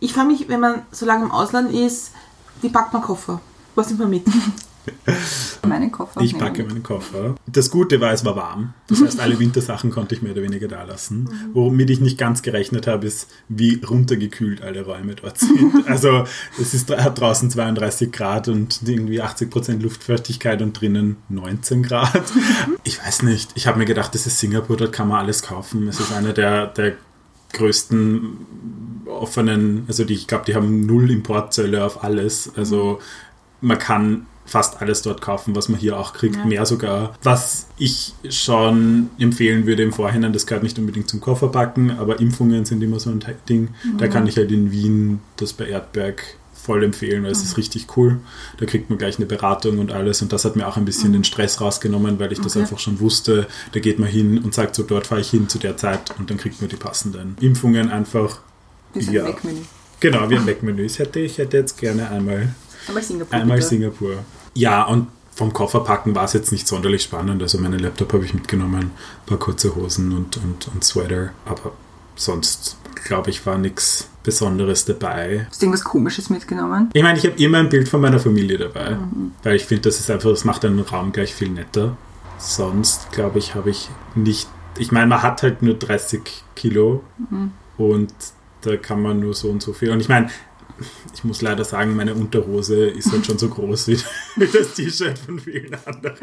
Ich 0.00 0.12
frage 0.12 0.28
mich, 0.28 0.48
wenn 0.48 0.60
man 0.60 0.82
so 0.92 1.06
lange 1.06 1.24
im 1.24 1.32
Ausland 1.32 1.72
ist, 1.72 2.12
wie 2.60 2.68
packt 2.68 2.92
man 2.92 3.02
Koffer? 3.02 3.40
Was 3.74 3.88
nimmt 3.88 4.00
man 4.00 4.10
mit? 4.10 4.24
Meinen 5.66 5.92
Koffer. 5.92 6.20
Ich 6.20 6.36
packe 6.36 6.64
meinen 6.64 6.82
Koffer. 6.82 7.34
Das 7.46 7.70
Gute 7.70 8.00
war, 8.00 8.12
es 8.12 8.24
war 8.24 8.36
warm. 8.36 8.74
Das 8.88 9.02
heißt, 9.02 9.20
alle 9.20 9.38
Wintersachen 9.38 9.90
konnte 9.90 10.14
ich 10.14 10.22
mehr 10.22 10.32
oder 10.32 10.42
weniger 10.42 10.68
da 10.68 10.84
lassen. 10.84 11.24
Mhm. 11.24 11.54
Womit 11.54 11.90
ich 11.90 12.00
nicht 12.00 12.18
ganz 12.18 12.42
gerechnet 12.42 12.86
habe, 12.86 13.06
ist, 13.06 13.28
wie 13.48 13.80
runtergekühlt 13.82 14.62
alle 14.62 14.84
Räume 14.84 15.14
dort 15.14 15.38
sind. 15.38 15.58
Also 15.88 16.24
es 16.60 16.74
ist, 16.74 16.90
hat 16.90 17.18
draußen 17.18 17.50
32 17.50 18.12
Grad 18.12 18.48
und 18.48 18.80
irgendwie 18.84 19.22
80 19.22 19.50
Prozent 19.50 19.82
Luftfeuchtigkeit 19.82 20.60
und 20.60 20.78
drinnen 20.78 21.16
19 21.30 21.82
Grad. 21.82 22.24
Ich 22.84 23.02
weiß 23.02 23.22
nicht. 23.22 23.52
Ich 23.54 23.66
habe 23.66 23.78
mir 23.78 23.86
gedacht, 23.86 24.14
das 24.14 24.26
ist 24.26 24.38
Singapur, 24.38 24.76
dort 24.76 24.92
kann 24.92 25.08
man 25.08 25.18
alles 25.18 25.42
kaufen. 25.42 25.88
Es 25.88 25.98
ist 25.98 26.12
einer 26.12 26.32
der, 26.32 26.66
der 26.66 26.94
größten 27.52 28.46
offenen, 29.06 29.84
also 29.88 30.04
die, 30.04 30.14
ich 30.14 30.26
glaube, 30.26 30.44
die 30.46 30.54
haben 30.54 30.86
null 30.86 31.10
Importzölle 31.10 31.84
auf 31.84 32.04
alles. 32.04 32.52
Also 32.56 33.00
man 33.60 33.78
kann 33.78 34.26
fast 34.48 34.80
alles 34.80 35.02
dort 35.02 35.20
kaufen, 35.20 35.54
was 35.54 35.68
man 35.68 35.78
hier 35.78 35.98
auch 35.98 36.14
kriegt, 36.14 36.36
ja. 36.36 36.44
mehr 36.44 36.66
sogar. 36.66 37.14
Was 37.22 37.66
ich 37.76 38.14
schon 38.30 39.10
empfehlen 39.18 39.66
würde 39.66 39.82
im 39.82 39.92
Vorhinein, 39.92 40.32
das 40.32 40.46
gehört 40.46 40.62
nicht 40.62 40.78
unbedingt 40.78 41.08
zum 41.08 41.20
Kofferpacken, 41.20 41.90
aber 41.98 42.18
Impfungen 42.18 42.64
sind 42.64 42.82
immer 42.82 42.98
so 42.98 43.10
ein 43.10 43.22
Ding. 43.48 43.68
Mhm. 43.84 43.98
Da 43.98 44.08
kann 44.08 44.26
ich 44.26 44.36
halt 44.36 44.50
in 44.50 44.72
Wien 44.72 45.20
das 45.36 45.52
bei 45.52 45.68
Erdberg 45.68 46.22
voll 46.54 46.82
empfehlen, 46.82 47.24
weil 47.24 47.30
es 47.30 47.40
mhm. 47.40 47.44
ist 47.44 47.56
richtig 47.58 47.86
cool. 47.96 48.20
Da 48.58 48.66
kriegt 48.66 48.88
man 48.88 48.98
gleich 48.98 49.18
eine 49.18 49.26
Beratung 49.26 49.78
und 49.78 49.92
alles 49.92 50.22
und 50.22 50.32
das 50.32 50.44
hat 50.44 50.56
mir 50.56 50.66
auch 50.66 50.78
ein 50.78 50.86
bisschen 50.86 51.10
mhm. 51.10 51.14
den 51.14 51.24
Stress 51.24 51.60
rausgenommen, 51.60 52.18
weil 52.18 52.32
ich 52.32 52.40
das 52.40 52.56
okay. 52.56 52.60
einfach 52.60 52.78
schon 52.78 53.00
wusste. 53.00 53.46
Da 53.72 53.80
geht 53.80 53.98
man 53.98 54.08
hin 54.08 54.38
und 54.38 54.54
sagt 54.54 54.74
so, 54.74 54.82
dort 54.82 55.06
fahre 55.06 55.20
ich 55.20 55.30
hin 55.30 55.48
zu 55.48 55.58
der 55.58 55.76
Zeit 55.76 56.14
und 56.18 56.30
dann 56.30 56.38
kriegt 56.38 56.60
man 56.60 56.70
die 56.70 56.76
passenden 56.76 57.36
Impfungen 57.40 57.90
einfach. 57.90 58.40
Wie 58.94 59.02
so 59.02 59.10
ein 59.10 59.14
ja. 59.14 59.26
Wegmenü. 59.26 59.60
Genau, 60.00 60.30
wie 60.30 60.36
ein 60.36 60.46
Wegmenü. 60.46 60.84
Ich 60.84 60.98
hätte, 60.98 61.20
ich 61.20 61.38
hätte 61.38 61.58
jetzt 61.58 61.76
gerne 61.76 62.08
einmal 62.10 62.54
Einmal 62.88 63.02
Singapur. 63.02 63.38
Einmal 63.38 63.62
Singapur. 63.62 64.24
Ja, 64.58 64.82
und 64.82 65.06
vom 65.36 65.52
Kofferpacken 65.52 66.16
war 66.16 66.24
es 66.24 66.32
jetzt 66.32 66.50
nicht 66.50 66.66
sonderlich 66.66 67.04
spannend. 67.04 67.40
Also 67.40 67.58
meinen 67.58 67.78
Laptop 67.78 68.12
habe 68.12 68.24
ich 68.24 68.34
mitgenommen, 68.34 68.80
ein 68.80 68.90
paar 69.24 69.38
kurze 69.38 69.76
Hosen 69.76 70.12
und, 70.12 70.36
und, 70.38 70.66
und 70.66 70.82
Sweater. 70.82 71.30
Aber 71.46 71.72
sonst, 72.16 72.76
glaube 73.04 73.30
ich, 73.30 73.46
war 73.46 73.56
nichts 73.56 74.08
Besonderes 74.24 74.84
dabei. 74.84 75.46
Hast 75.48 75.62
du 75.62 75.66
irgendwas 75.66 75.84
Komisches 75.84 76.28
mitgenommen? 76.28 76.90
Ich 76.92 77.04
meine, 77.04 77.16
ich 77.16 77.24
habe 77.24 77.40
immer 77.40 77.58
ein 77.58 77.68
Bild 77.68 77.88
von 77.88 78.00
meiner 78.00 78.18
Familie 78.18 78.58
dabei. 78.58 78.96
Mhm. 78.96 79.30
Weil 79.44 79.54
ich 79.54 79.64
finde, 79.64 79.82
das 79.82 80.00
ist 80.00 80.10
einfach, 80.10 80.30
das 80.30 80.44
macht 80.44 80.64
den 80.64 80.80
Raum 80.80 81.12
gleich 81.12 81.32
viel 81.32 81.50
netter. 81.50 81.96
Sonst, 82.38 83.12
glaube 83.12 83.38
ich, 83.38 83.54
habe 83.54 83.70
ich 83.70 83.88
nicht. 84.16 84.48
Ich 84.76 84.90
meine, 84.90 85.06
man 85.06 85.22
hat 85.22 85.44
halt 85.44 85.62
nur 85.62 85.74
30 85.74 86.20
Kilo 86.56 87.04
mhm. 87.30 87.52
und 87.76 88.12
da 88.62 88.76
kann 88.76 89.02
man 89.02 89.20
nur 89.20 89.34
so 89.34 89.50
und 89.50 89.62
so 89.62 89.72
viel. 89.72 89.90
Und 89.92 90.00
ich 90.00 90.08
meine, 90.08 90.30
ich 91.14 91.24
muss 91.24 91.42
leider 91.42 91.64
sagen, 91.64 91.96
meine 91.96 92.14
Unterhose 92.14 92.86
ist 92.86 93.10
halt 93.12 93.26
schon 93.26 93.38
so 93.38 93.48
groß 93.48 93.88
wie, 93.88 93.98
das 94.36 94.74
T-Shirt 94.74 95.18
von 95.18 95.38
vielen 95.38 95.76
anderen. 95.84 96.16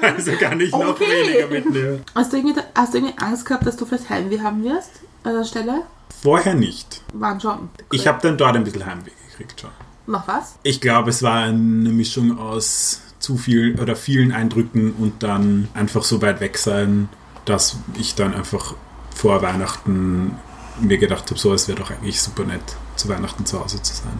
Also 0.00 0.32
kann 0.32 0.60
ich 0.60 0.72
noch 0.72 0.90
okay. 0.90 1.04
weniger 1.04 1.48
mitnehmen. 1.48 2.04
Hast 2.14 2.32
du, 2.32 2.36
irgendwie, 2.36 2.60
hast 2.74 2.94
du 2.94 2.98
irgendwie 2.98 3.18
Angst 3.18 3.46
gehabt, 3.46 3.66
dass 3.66 3.76
du 3.76 3.86
vielleicht 3.86 4.10
Heimweh 4.10 4.40
haben 4.40 4.64
wirst 4.64 4.90
an 5.22 5.34
der 5.34 5.44
Stelle? 5.44 5.82
Vorher 6.22 6.54
nicht. 6.54 7.02
Waren 7.12 7.40
schon. 7.40 7.70
Ich 7.92 8.06
habe 8.06 8.20
dann 8.22 8.36
dort 8.36 8.56
ein 8.56 8.64
bisschen 8.64 8.86
Heimweh 8.86 9.10
gekriegt 9.30 9.60
schon. 9.60 9.70
Noch 10.06 10.28
was? 10.28 10.58
Ich 10.62 10.80
glaube, 10.80 11.10
es 11.10 11.22
war 11.22 11.44
eine 11.44 11.90
Mischung 11.90 12.38
aus 12.38 13.00
zu 13.18 13.38
viel 13.38 13.80
oder 13.80 13.96
vielen 13.96 14.32
Eindrücken 14.32 14.92
und 14.92 15.22
dann 15.22 15.68
einfach 15.72 16.04
so 16.04 16.20
weit 16.20 16.40
weg 16.40 16.58
sein, 16.58 17.08
dass 17.46 17.78
ich 17.98 18.14
dann 18.14 18.34
einfach 18.34 18.74
vor 19.14 19.40
Weihnachten 19.40 20.36
mir 20.80 20.98
gedacht 20.98 21.30
habe, 21.30 21.38
so 21.38 21.52
es 21.52 21.68
wäre 21.68 21.78
doch 21.78 21.90
eigentlich 21.90 22.20
super 22.20 22.44
nett, 22.44 22.62
zu 22.96 23.08
Weihnachten 23.08 23.46
zu 23.46 23.60
Hause 23.60 23.82
zu 23.82 23.94
sein. 23.94 24.18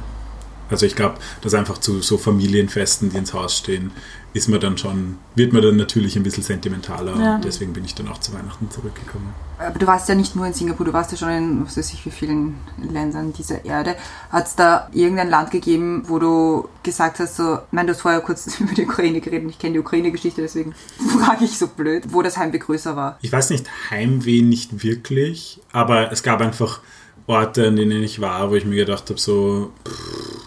Also 0.71 0.87
ich 0.87 0.97
glaube, 0.97 1.19
dass 1.43 1.55
einfach 1.55 1.79
zu 1.79 2.01
so 2.01 2.19
Familienfesten, 2.19 3.11
die 3.11 3.17
ins 3.19 3.35
Haus 3.35 3.59
stehen, 3.59 3.93
ist 4.35 4.49
man 4.49 4.59
dann 4.61 4.77
schon, 4.77 5.17
wird 5.37 5.53
man 5.53 5.63
dann 5.63 5.77
natürlich 5.77 6.17
ein 6.17 6.25
bisschen 6.25 6.43
sentimentaler 6.43 7.17
Ja. 7.19 7.35
und 7.37 7.45
deswegen 7.45 7.73
bin 7.73 7.85
ich 7.85 7.95
dann 7.95 8.09
auch 8.09 8.19
zu 8.19 8.33
Weihnachten 8.35 8.69
zurückgekommen. 8.69 9.33
Aber 9.59 9.79
du 9.79 9.87
warst 9.87 10.09
ja 10.09 10.17
nicht 10.17 10.35
nur 10.35 10.45
in 10.45 10.53
Singapur, 10.53 10.85
du 10.85 10.93
warst 10.93 11.13
ja 11.13 11.17
schon 11.17 11.29
in, 11.31 11.65
was 11.65 11.77
weiß 11.77 11.93
ich, 11.93 12.05
wie 12.05 12.11
vielen 12.11 12.57
Ländern 12.91 13.33
dieser 13.33 13.65
Erde. 13.65 13.95
Hat 14.31 14.49
es 14.49 14.57
da 14.57 14.89
irgendein 14.93 15.31
Land 15.31 15.53
gegeben, 15.53 16.03
wo 16.09 16.19
du 16.19 16.69
gesagt 16.83 17.21
hast, 17.21 17.37
so, 17.37 17.61
nein, 17.71 17.87
du 17.87 17.93
hast 17.95 18.01
vorher 18.03 18.21
kurz 18.21 18.47
über 18.61 18.75
die 18.75 18.85
Ukraine 18.85 19.21
geredet 19.21 19.45
und 19.45 19.51
ich 19.51 19.59
kenne 19.61 19.75
die 19.75 19.79
Ukraine-Geschichte, 19.79 20.43
deswegen 20.43 20.75
frage 21.21 21.45
ich 21.45 21.57
so 21.57 21.69
blöd, 21.69 22.03
wo 22.09 22.21
das 22.21 22.37
Heimweh 22.37 22.59
größer 22.59 22.97
war. 22.97 23.19
Ich 23.23 23.31
weiß 23.31 23.51
nicht, 23.51 23.67
Heimweh 23.91 24.43
nicht 24.43 24.83
wirklich, 24.83 25.61
aber 25.73 26.11
es 26.11 26.25
gab 26.25 26.41
einfach 26.41 26.81
Orte, 27.29 27.69
an 27.69 27.77
denen 27.77 28.03
ich 28.03 28.21
war, 28.21 28.51
wo 28.51 28.57
ich 28.57 28.65
mir 28.67 28.75
gedacht 28.77 29.09
habe, 29.11 29.21
so, 29.21 29.73
pff, 29.89 30.41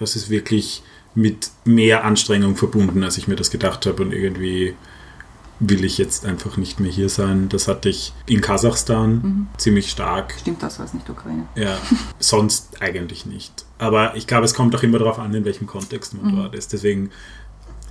das 0.00 0.16
ist 0.16 0.30
wirklich 0.30 0.82
mit 1.14 1.50
mehr 1.64 2.04
Anstrengung 2.04 2.56
verbunden, 2.56 3.02
als 3.04 3.18
ich 3.18 3.28
mir 3.28 3.36
das 3.36 3.50
gedacht 3.50 3.86
habe 3.86 4.02
und 4.02 4.12
irgendwie 4.12 4.74
will 5.60 5.84
ich 5.84 5.98
jetzt 5.98 6.26
einfach 6.26 6.56
nicht 6.56 6.80
mehr 6.80 6.90
hier 6.90 7.08
sein. 7.08 7.48
Das 7.48 7.68
hatte 7.68 7.88
ich 7.88 8.12
in 8.26 8.40
Kasachstan 8.40 9.48
ziemlich 9.56 9.90
stark. 9.90 10.34
Stimmt 10.40 10.62
das, 10.62 10.78
war 10.78 10.86
es 10.86 10.94
nicht 10.94 11.08
Ukraine? 11.08 11.46
Ja, 11.54 11.78
sonst 12.18 12.82
eigentlich 12.82 13.24
nicht. 13.26 13.64
Aber 13.78 14.16
ich 14.16 14.26
glaube, 14.26 14.44
es 14.44 14.54
kommt 14.54 14.74
auch 14.74 14.82
immer 14.82 14.98
darauf 14.98 15.18
an, 15.18 15.32
in 15.34 15.44
welchem 15.44 15.66
Kontext 15.66 16.14
man 16.14 16.34
dort 16.36 16.54
ist. 16.54 16.72
Deswegen, 16.72 17.10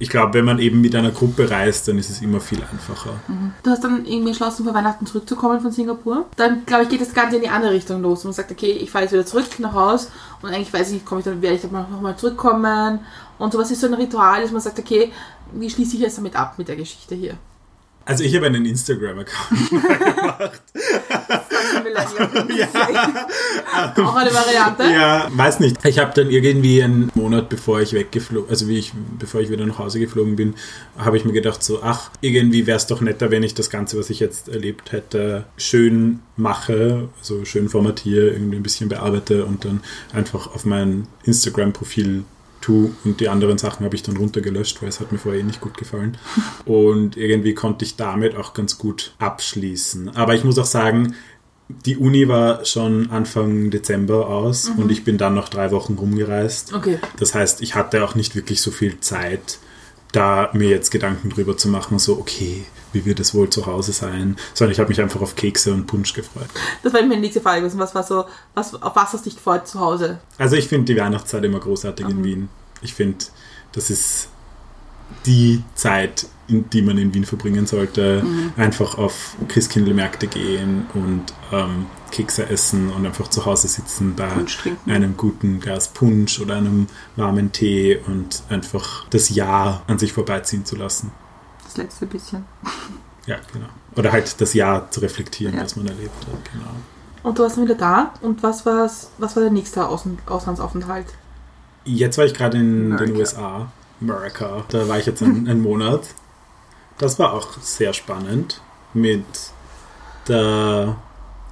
ich 0.04 0.10
glaube, 0.10 0.34
wenn 0.34 0.44
man 0.44 0.60
eben 0.60 0.82
mit 0.82 0.94
einer 0.96 1.12
Gruppe 1.12 1.50
reist, 1.50 1.88
dann 1.88 1.98
ist 1.98 2.10
es 2.10 2.22
immer 2.22 2.42
viel 2.42 2.60
einfacher. 2.60 3.14
Du 3.64 3.70
hast 3.72 3.86
dann 3.86 4.06
irgendwie 4.06 4.28
entschlossen, 4.28 4.66
vor 4.66 4.74
Weihnachten 4.74 5.06
zurückzukommen 5.06 5.62
von 5.62 5.72
Singapur. 5.72 6.26
Dann, 6.36 6.66
glaube 6.66 6.84
ich, 6.84 6.90
geht 6.90 7.00
das 7.00 7.14
Ganze 7.14 7.38
in 7.38 7.42
die 7.42 7.48
andere 7.48 7.72
Richtung 7.72 8.02
los. 8.02 8.26
Man 8.26 8.34
sagt, 8.34 8.52
okay, 8.52 8.72
ich 8.72 8.92
fahre 8.92 9.06
jetzt 9.06 9.14
wieder 9.14 9.26
zurück 9.26 9.46
nach 9.60 9.72
Haus 9.72 10.12
und 10.42 10.50
eigentlich 10.50 10.74
weiß 10.74 10.88
ich 10.88 10.96
nicht, 10.96 11.06
komme 11.06 11.20
ich 11.20 11.26
dann, 11.26 11.42
werde 11.42 11.56
ich 11.56 11.62
dann 11.62 11.72
nochmal 11.72 12.18
zurückkommen. 12.18 13.00
Und 13.40 13.54
sowas 13.54 13.72
ist 13.72 13.80
so 13.80 13.88
ein 13.88 13.94
Ritual, 13.94 14.42
dass 14.42 14.52
man 14.52 14.62
sagt, 14.62 14.78
okay, 14.78 15.14
wie 15.54 15.70
schließe 15.70 15.96
ich 15.96 16.02
jetzt 16.02 16.18
damit 16.18 16.36
ab 16.36 16.56
mit 16.58 16.68
der 16.68 16.76
Geschichte 16.76 17.16
hier? 17.16 17.36
Also 18.06 18.24
ich 18.24 18.36
habe 18.36 18.48
einen 18.48 18.66
Instagram-Account 18.66 19.72
Auch 23.98 24.16
eine 24.16 24.34
Variante. 24.34 24.84
Ja, 24.84 25.28
weiß 25.32 25.60
nicht. 25.60 25.84
Ich 25.86 26.00
habe 26.00 26.14
dann 26.14 26.30
irgendwie 26.30 26.84
einen 26.84 27.12
Monat 27.16 27.50
bevor 27.50 27.82
ich 27.82 27.94
weggeflogen, 27.94 28.50
also 28.50 28.68
wie 28.68 28.78
ich, 28.78 28.94
bevor 29.20 29.42
ich 29.42 29.50
wieder 29.50 29.66
nach 29.66 29.80
Hause 29.80 30.00
geflogen 30.00 30.36
bin, 30.36 30.56
habe 30.98 31.18
ich 31.18 31.26
mir 31.26 31.34
gedacht 31.34 31.64
so, 31.64 31.82
ach, 31.82 32.12
irgendwie 32.22 32.68
wäre 32.68 32.78
es 32.78 32.88
doch 32.88 33.02
netter, 33.02 33.32
wenn 33.32 33.44
ich 33.44 33.54
das 33.54 33.70
Ganze, 33.70 33.98
was 33.98 34.10
ich 34.10 34.20
jetzt 34.20 34.50
erlebt 34.50 34.92
hätte, 34.92 35.46
schön 35.58 36.20
mache, 36.36 37.10
also 37.20 37.46
schön 37.46 37.70
formatiere, 37.70 38.30
irgendwie 38.30 38.58
ein 38.58 38.64
bisschen 38.64 38.90
bearbeite 38.90 39.46
und 39.46 39.66
dann 39.66 39.82
einfach 40.14 40.48
auf 40.48 40.66
mein 40.66 41.08
Instagram-Profil 41.24 42.24
tue 42.64 42.92
und 43.04 43.20
die 43.20 43.30
anderen 43.30 43.58
Sachen 43.58 43.86
habe 43.86 43.96
ich 43.96 44.04
dann 44.04 44.18
runtergelöscht, 44.18 44.82
weil 44.82 44.90
es 44.90 45.00
hat 45.00 45.12
mir 45.12 45.18
vorher 45.18 45.42
eh 45.42 45.44
nicht 45.44 45.62
gut 45.62 45.78
gefallen. 45.78 46.18
Und 46.66 47.18
irgendwie 47.18 47.54
konnte 47.54 47.84
ich 47.84 47.98
damit 47.98 48.36
auch 48.36 48.54
ganz 48.54 48.78
gut 48.78 49.14
abschließen. 49.20 50.16
Aber 50.16 50.34
ich 50.34 50.44
muss 50.44 50.58
auch 50.58 50.66
sagen, 50.66 51.16
die 51.86 51.98
Uni 51.98 52.28
war 52.28 52.66
schon 52.66 53.10
Anfang 53.10 53.70
Dezember 53.70 54.28
aus 54.28 54.70
und 54.78 54.92
ich 54.92 55.04
bin 55.04 55.18
dann 55.18 55.34
noch 55.34 55.50
drei 55.50 55.72
Wochen 55.72 55.94
rumgereist. 55.94 56.74
Okay. 56.74 57.00
Das 57.18 57.34
heißt, 57.34 57.62
ich 57.62 57.74
hatte 57.76 58.04
auch 58.04 58.16
nicht 58.16 58.36
wirklich 58.36 58.62
so 58.62 58.70
viel 58.70 59.00
Zeit, 59.00 59.60
da 60.12 60.50
mir 60.54 60.70
jetzt 60.70 60.92
Gedanken 60.92 61.30
drüber 61.30 61.58
zu 61.58 61.70
machen, 61.70 62.00
so, 62.00 62.18
okay, 62.20 62.66
wie 62.94 63.06
wird 63.06 63.20
es 63.20 63.34
wohl 63.34 63.50
zu 63.50 63.66
Hause 63.66 63.92
sein, 63.92 64.38
sondern 64.54 64.72
ich 64.72 64.80
habe 64.80 64.90
mich 64.90 65.02
einfach 65.02 65.22
auf 65.22 65.36
Kekse 65.36 65.74
und 65.74 65.88
Punsch 65.88 66.14
gefreut. 66.14 66.48
Das 66.82 66.94
war 66.94 67.02
meine 67.02 67.22
nächste 67.22 67.42
Frage 67.42 67.62
gewesen. 67.62 67.80
Was 67.80 67.94
war 67.94 68.04
so, 68.04 68.26
was, 68.54 68.74
auf 68.76 68.96
was 68.96 69.14
hast 69.14 69.26
du 69.26 69.30
dich 69.30 69.38
gefreut 69.38 69.68
zu 69.68 69.80
Hause? 69.80 70.20
Also 70.38 70.56
ich 70.56 70.68
finde 70.68 70.94
die 70.94 71.00
Weihnachtszeit 71.00 71.44
immer 71.44 71.60
großartig 71.60 72.08
in 72.08 72.24
Wien. 72.24 72.50
Ich 72.82 72.94
finde, 72.94 73.26
das 73.72 73.90
ist 73.90 74.30
die 75.26 75.64
Zeit, 75.76 76.28
in 76.48 76.70
die 76.70 76.82
man 76.82 76.98
in 76.98 77.14
Wien 77.14 77.26
verbringen 77.26 77.66
sollte. 77.66 78.26
Einfach 78.58 78.98
auf 78.98 79.36
Christkindlmärkte 79.48 80.28
gehen 80.28 80.86
und 80.94 81.34
ähm, 81.52 81.86
Kekse 82.12 82.50
essen 82.50 82.90
und 82.90 83.06
einfach 83.06 83.28
zu 83.30 83.46
Hause 83.46 83.68
sitzen 83.68 84.16
bei 84.16 84.30
einem 84.88 85.18
guten 85.18 85.60
Glas 85.60 85.88
Punsch 85.88 86.40
oder 86.40 86.56
einem 86.56 86.88
warmen 87.16 87.52
Tee 87.52 88.00
und 88.08 88.44
einfach 88.50 89.08
das 89.10 89.30
Jahr 89.30 89.84
an 89.88 89.98
sich 89.98 90.14
vorbeiziehen 90.14 90.66
zu 90.66 90.76
lassen. 90.76 91.12
Das 91.66 91.78
letzte 91.78 92.06
bisschen. 92.06 92.46
Ja, 93.26 93.38
genau. 93.52 93.68
Oder 93.96 94.12
halt 94.12 94.40
das 94.42 94.54
Jahr 94.54 94.90
zu 94.92 95.00
reflektieren, 95.00 95.56
Ja. 95.56 95.64
was 95.64 95.76
man 95.76 95.88
erlebt 95.88 96.12
hat. 96.28 96.52
Genau. 96.52 96.66
Und 97.24 97.40
du 97.40 97.44
warst 97.44 97.56
dann 97.58 97.64
wieder 97.66 97.76
da. 97.76 98.14
Und 98.22 98.44
was, 98.44 98.66
war's, 98.66 99.10
was 99.18 99.36
war 99.36 99.44
der 99.44 99.52
nächste 99.52 99.88
Außen, 99.88 100.18
Auslandsaufenthalt? 100.26 101.08
Jetzt 101.86 102.18
war 102.18 102.26
ich 102.26 102.34
gerade 102.34 102.58
in 102.58 102.90
den 102.90 102.94
America. 102.94 103.18
USA. 103.18 103.72
America. 104.02 104.64
Da 104.70 104.88
war 104.88 105.00
ich 105.00 105.06
jetzt 105.06 105.24
einen, 105.24 105.48
einen 105.50 105.62
Monat. 105.62 106.02
Das 106.98 107.18
war 107.20 107.34
auch 107.34 107.48
sehr 107.62 107.94
spannend. 107.94 108.62
Mit 108.94 109.24
der. 110.28 110.96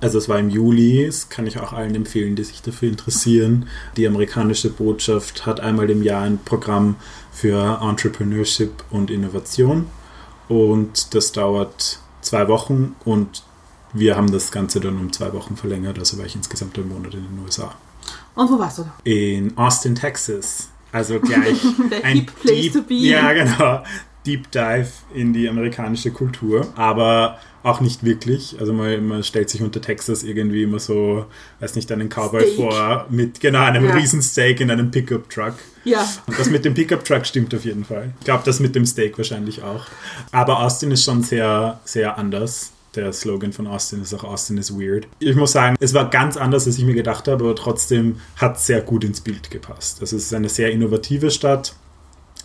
Also 0.02 0.18
es 0.18 0.28
war 0.28 0.40
im 0.40 0.50
Juli, 0.50 1.06
das 1.06 1.30
kann 1.30 1.46
ich 1.46 1.60
auch 1.60 1.74
allen 1.74 1.94
empfehlen, 1.94 2.36
die 2.36 2.44
sich 2.44 2.64
dafür 2.64 2.90
interessieren. 2.90 3.68
Die 3.98 4.08
amerikanische 4.08 4.72
Botschaft 4.72 5.46
hat 5.46 5.60
einmal 5.60 5.92
im 5.92 6.02
Jahr 6.02 6.24
ein 6.24 6.40
Programm 6.44 6.96
für 7.32 7.80
Entrepreneurship 7.82 8.84
und 8.90 9.12
Innovation. 9.12 9.86
Und 10.52 11.16
das 11.16 11.32
dauert 11.32 12.00
zwei 12.20 12.50
Wochen 12.50 12.94
und 13.06 13.44
wir 13.94 14.18
haben 14.18 14.30
das 14.34 14.52
Ganze 14.52 14.82
dann 14.82 14.98
um 14.98 15.14
zwei 15.14 15.32
Wochen 15.32 15.56
verlängert. 15.56 15.98
Also 15.98 16.18
war 16.18 16.26
ich 16.26 16.36
insgesamt 16.36 16.78
einen 16.78 16.90
Monat 16.90 17.14
in 17.14 17.22
den 17.24 17.40
USA 17.42 17.74
Und 18.36 18.52
wo 18.52 18.60
warst 18.60 18.80
du 18.80 18.84
da? 18.84 18.94
in 19.06 19.58
Austin, 19.58 19.96
Texas. 19.96 20.68
Also 20.92 21.22
gleich 21.22 21.58
ein 22.04 22.18
hip 22.18 22.32
place 22.42 22.74
to 22.74 22.82
be. 22.82 22.96
Ja, 22.96 23.32
genau. 23.32 23.82
Deep 24.26 24.52
Dive 24.52 24.90
in 25.14 25.32
die 25.32 25.48
amerikanische 25.48 26.12
Kultur, 26.12 26.68
aber 26.76 27.40
auch 27.64 27.82
nicht 27.82 28.04
wirklich. 28.04 28.56
Also 28.60 28.74
man, 28.74 29.06
man 29.08 29.24
stellt 29.24 29.50
sich 29.50 29.62
unter 29.62 29.82
Texas 29.82 30.24
irgendwie 30.24 30.64
immer 30.64 30.80
so, 30.80 31.26
weiß 31.60 31.76
nicht, 31.76 31.92
einen 31.92 32.10
Cowboy 32.10 32.42
Steak. 32.42 32.56
vor 32.56 33.06
mit 33.10 33.40
genau 33.40 33.62
einem 33.64 33.86
Ja. 33.86 33.94
Riesensteak 33.96 34.60
in 34.62 34.72
einem 34.72 34.92
Pickup-Truck. 34.92 35.54
Ja. 35.84 36.08
Und 36.28 36.40
das 36.40 36.50
mit 36.50 36.66
dem 36.66 36.74
Pickup-Truck 36.74 37.26
stimmt 37.26 37.54
auf 37.56 37.66
jeden 37.66 37.86
Fall. 37.86 38.12
Ich 38.20 38.26
glaube, 38.26 38.44
das 38.46 38.60
mit 38.60 38.76
dem 38.76 38.86
Steak 38.86 39.18
wahrscheinlich 39.18 39.64
auch. 39.64 39.86
Aber 40.32 40.60
Austin 40.60 40.92
ist 40.92 41.04
schon 41.04 41.24
sehr, 41.24 41.80
sehr 41.86 42.18
anders. 42.18 42.72
Der 42.96 43.14
Slogan 43.14 43.54
von 43.54 43.68
Austin 43.68 44.02
ist 44.02 44.14
auch 44.14 44.26
Austin 44.26 44.58
is 44.58 44.78
weird. 44.78 45.08
Ich 45.20 45.36
muss 45.36 45.54
sagen, 45.54 45.78
es 45.80 45.94
war 45.94 46.10
ganz 46.10 46.36
anders, 46.36 46.68
als 46.68 46.78
ich 46.78 46.84
mir 46.84 46.94
gedacht 46.94 47.28
habe, 47.30 47.46
aber 47.46 47.56
trotzdem 47.56 48.18
hat 48.36 48.58
es 48.58 48.66
sehr 48.66 48.82
gut 48.82 49.06
ins 49.06 49.22
Bild 49.22 49.50
gepasst. 49.50 50.02
Also 50.02 50.18
es 50.18 50.24
ist 50.26 50.34
eine 50.34 50.50
sehr 50.50 50.72
innovative 50.72 51.32
Stadt. 51.32 51.74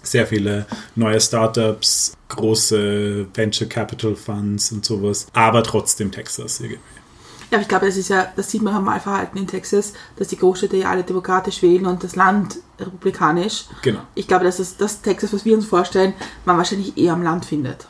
Sehr 0.07 0.27
viele 0.27 0.67
neue 0.95 1.21
Startups, 1.21 2.15
große 2.29 3.27
Venture 3.35 3.69
Capital 3.69 4.15
Funds 4.15 4.73
und 4.73 4.85
sowas. 4.85 5.27
Aber 5.33 5.63
trotzdem 5.63 6.11
Texas 6.11 6.61
irgendwie. 6.61 6.81
Ja, 7.51 7.61
ich 7.61 7.69
glaube, 7.69 7.87
das 7.87 7.97
ist 7.97 8.09
ja, 8.09 8.27
das 8.35 8.51
sieht 8.51 8.63
man 8.63 8.75
am 8.75 8.87
Wahlverhalten 8.87 9.39
in 9.39 9.47
Texas, 9.47 9.93
dass 10.17 10.29
die 10.29 10.37
Großstädte 10.37 10.77
ja 10.77 10.91
alle 10.91 11.05
demokratisch 11.05 11.63
wählen 11.63 11.87
und 11.87 12.03
das 12.03 12.17
Land 12.17 12.57
republikanisch. 12.79 13.67
Genau. 13.83 14.01
Ich 14.15 14.27
glaube, 14.27 14.45
dass 14.45 14.57
das, 14.57 14.77
das 14.77 15.01
Texas, 15.01 15.33
was 15.33 15.45
wir 15.45 15.55
uns 15.55 15.67
vorstellen, 15.67 16.15
man 16.45 16.57
wahrscheinlich 16.57 16.97
eher 16.99 17.13
am 17.13 17.23
Land 17.23 17.45
findet. 17.45 17.87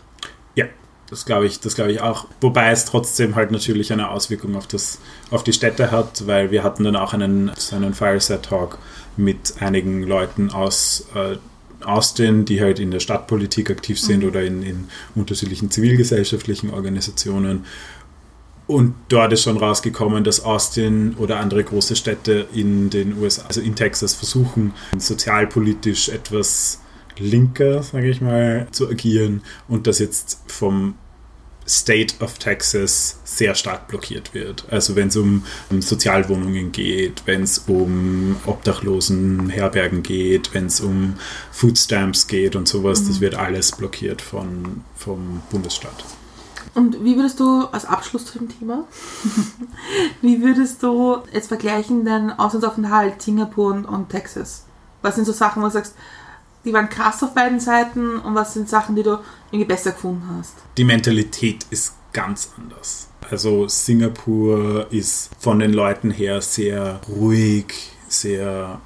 Ja, 0.56 0.66
das 1.08 1.24
glaube 1.24 1.46
ich, 1.46 1.58
das 1.60 1.74
glaube 1.74 1.92
ich 1.92 2.02
auch. 2.02 2.26
Wobei 2.42 2.70
es 2.70 2.84
trotzdem 2.84 3.34
halt 3.34 3.50
natürlich 3.50 3.92
eine 3.92 4.10
Auswirkung 4.10 4.56
auf, 4.56 4.66
das, 4.66 4.98
auf 5.30 5.42
die 5.42 5.54
Städte 5.54 5.90
hat, 5.90 6.26
weil 6.26 6.50
wir 6.50 6.62
hatten 6.62 6.84
dann 6.84 6.96
auch 6.96 7.14
einen, 7.14 7.50
einen 7.72 7.94
Fireside 7.94 8.42
Talk 8.42 8.78
mit 9.16 9.54
einigen 9.60 10.02
Leuten 10.02 10.50
aus 10.50 11.06
äh, 11.14 11.38
Austin, 11.84 12.44
die 12.44 12.60
halt 12.60 12.78
in 12.78 12.90
der 12.90 13.00
Stadtpolitik 13.00 13.70
aktiv 13.70 14.00
sind 14.00 14.24
oder 14.24 14.42
in, 14.42 14.62
in 14.62 14.88
unterschiedlichen 15.14 15.70
zivilgesellschaftlichen 15.70 16.70
Organisationen. 16.70 17.64
Und 18.66 18.94
dort 19.08 19.32
ist 19.32 19.42
schon 19.42 19.58
rausgekommen, 19.58 20.24
dass 20.24 20.40
Austin 20.44 21.14
oder 21.18 21.38
andere 21.38 21.62
große 21.62 21.94
Städte 21.94 22.48
in 22.52 22.90
den 22.90 23.16
USA, 23.18 23.44
also 23.46 23.60
in 23.60 23.76
Texas, 23.76 24.14
versuchen, 24.14 24.72
sozialpolitisch 24.98 26.08
etwas 26.08 26.80
linker, 27.18 27.82
sage 27.82 28.10
ich 28.10 28.20
mal, 28.20 28.66
zu 28.72 28.88
agieren 28.88 29.42
und 29.68 29.86
das 29.86 30.00
jetzt 30.00 30.40
vom 30.48 30.94
State 31.68 32.14
of 32.20 32.38
Texas 32.38 33.18
sehr 33.24 33.54
stark 33.54 33.88
blockiert 33.88 34.34
wird. 34.34 34.64
Also 34.70 34.96
wenn 34.96 35.08
es 35.08 35.16
um, 35.16 35.44
um 35.70 35.82
Sozialwohnungen 35.82 36.72
geht, 36.72 37.22
wenn 37.26 37.42
es 37.42 37.58
um 37.66 38.36
Obdachlosenherbergen 38.46 40.02
geht, 40.02 40.54
wenn 40.54 40.66
es 40.66 40.80
um 40.80 41.14
Food 41.50 41.78
Stamps 41.78 42.26
geht 42.26 42.56
und 42.56 42.68
sowas, 42.68 43.06
das 43.06 43.20
wird 43.20 43.34
alles 43.34 43.72
blockiert 43.72 44.22
von, 44.22 44.84
vom 44.96 45.42
Bundesstaat. 45.50 46.04
Und 46.74 47.02
wie 47.02 47.16
würdest 47.16 47.40
du, 47.40 47.64
als 47.72 47.86
Abschluss 47.86 48.26
zu 48.26 48.38
dem 48.38 48.48
Thema, 48.50 48.84
wie 50.20 50.42
würdest 50.42 50.82
du 50.82 51.18
jetzt 51.32 51.48
vergleichen 51.48 52.04
den 52.04 52.30
Auslandsaufenthalt 52.30 53.22
Singapur 53.22 53.72
und, 53.72 53.86
und 53.86 54.10
Texas? 54.10 54.64
Was 55.00 55.14
sind 55.14 55.24
so 55.24 55.32
Sachen, 55.32 55.62
wo 55.62 55.66
du 55.66 55.72
sagst, 55.72 55.94
die 56.66 56.72
waren 56.72 56.90
krass 56.90 57.22
auf 57.22 57.32
beiden 57.32 57.60
Seiten 57.60 58.18
und 58.18 58.34
was 58.34 58.52
sind 58.52 58.68
Sachen, 58.68 58.96
die 58.96 59.04
du 59.04 59.18
irgendwie 59.50 59.64
besser 59.64 59.92
gefunden 59.92 60.28
hast? 60.36 60.54
Die 60.76 60.84
Mentalität 60.84 61.64
ist 61.70 61.94
ganz 62.12 62.50
anders. 62.58 63.08
Also 63.30 63.68
Singapur 63.68 64.86
ist 64.90 65.30
von 65.38 65.60
den 65.60 65.72
Leuten 65.72 66.10
her 66.10 66.42
sehr 66.42 67.00
ruhig, 67.08 67.92
sehr 68.08 68.80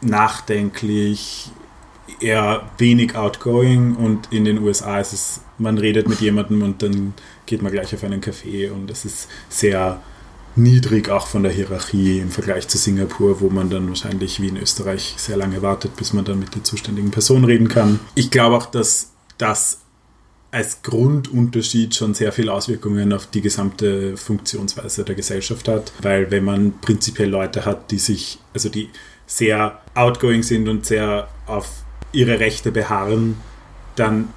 nachdenklich, 0.00 1.50
eher 2.20 2.70
wenig 2.78 3.16
outgoing 3.16 3.96
und 3.96 4.32
in 4.32 4.46
den 4.46 4.58
USA 4.58 4.98
ist 4.98 5.12
es, 5.12 5.40
man 5.58 5.78
redet 5.78 6.08
mit 6.08 6.20
jemandem 6.20 6.62
und 6.62 6.82
dann 6.82 7.12
geht 7.44 7.60
man 7.62 7.70
gleich 7.70 7.94
auf 7.94 8.02
einen 8.02 8.22
Café 8.22 8.70
und 8.70 8.90
es 8.90 9.04
ist 9.04 9.28
sehr 9.50 10.00
niedrig 10.56 11.08
auch 11.08 11.26
von 11.26 11.42
der 11.42 11.52
Hierarchie 11.52 12.18
im 12.18 12.30
Vergleich 12.30 12.68
zu 12.68 12.78
Singapur, 12.78 13.40
wo 13.40 13.50
man 13.50 13.70
dann 13.70 13.88
wahrscheinlich 13.88 14.40
wie 14.40 14.48
in 14.48 14.56
Österreich 14.56 15.14
sehr 15.16 15.36
lange 15.36 15.62
wartet, 15.62 15.96
bis 15.96 16.12
man 16.12 16.24
dann 16.24 16.38
mit 16.38 16.54
der 16.54 16.64
zuständigen 16.64 17.10
Person 17.10 17.44
reden 17.44 17.68
kann. 17.68 18.00
Ich 18.14 18.30
glaube 18.30 18.56
auch, 18.56 18.66
dass 18.66 19.12
das 19.38 19.78
als 20.50 20.82
Grundunterschied 20.82 21.94
schon 21.94 22.14
sehr 22.14 22.32
viele 22.32 22.52
Auswirkungen 22.52 23.12
auf 23.12 23.26
die 23.26 23.40
gesamte 23.40 24.16
Funktionsweise 24.16 25.04
der 25.04 25.14
Gesellschaft 25.14 25.68
hat, 25.68 25.92
weil 26.02 26.30
wenn 26.30 26.44
man 26.44 26.80
prinzipiell 26.80 27.28
Leute 27.28 27.64
hat, 27.64 27.90
die 27.90 27.98
sich, 27.98 28.38
also 28.52 28.68
die 28.68 28.90
sehr 29.26 29.80
outgoing 29.94 30.42
sind 30.42 30.68
und 30.68 30.84
sehr 30.84 31.28
auf 31.46 31.68
ihre 32.12 32.40
Rechte 32.40 32.72
beharren, 32.72 33.36
dann 33.94 34.28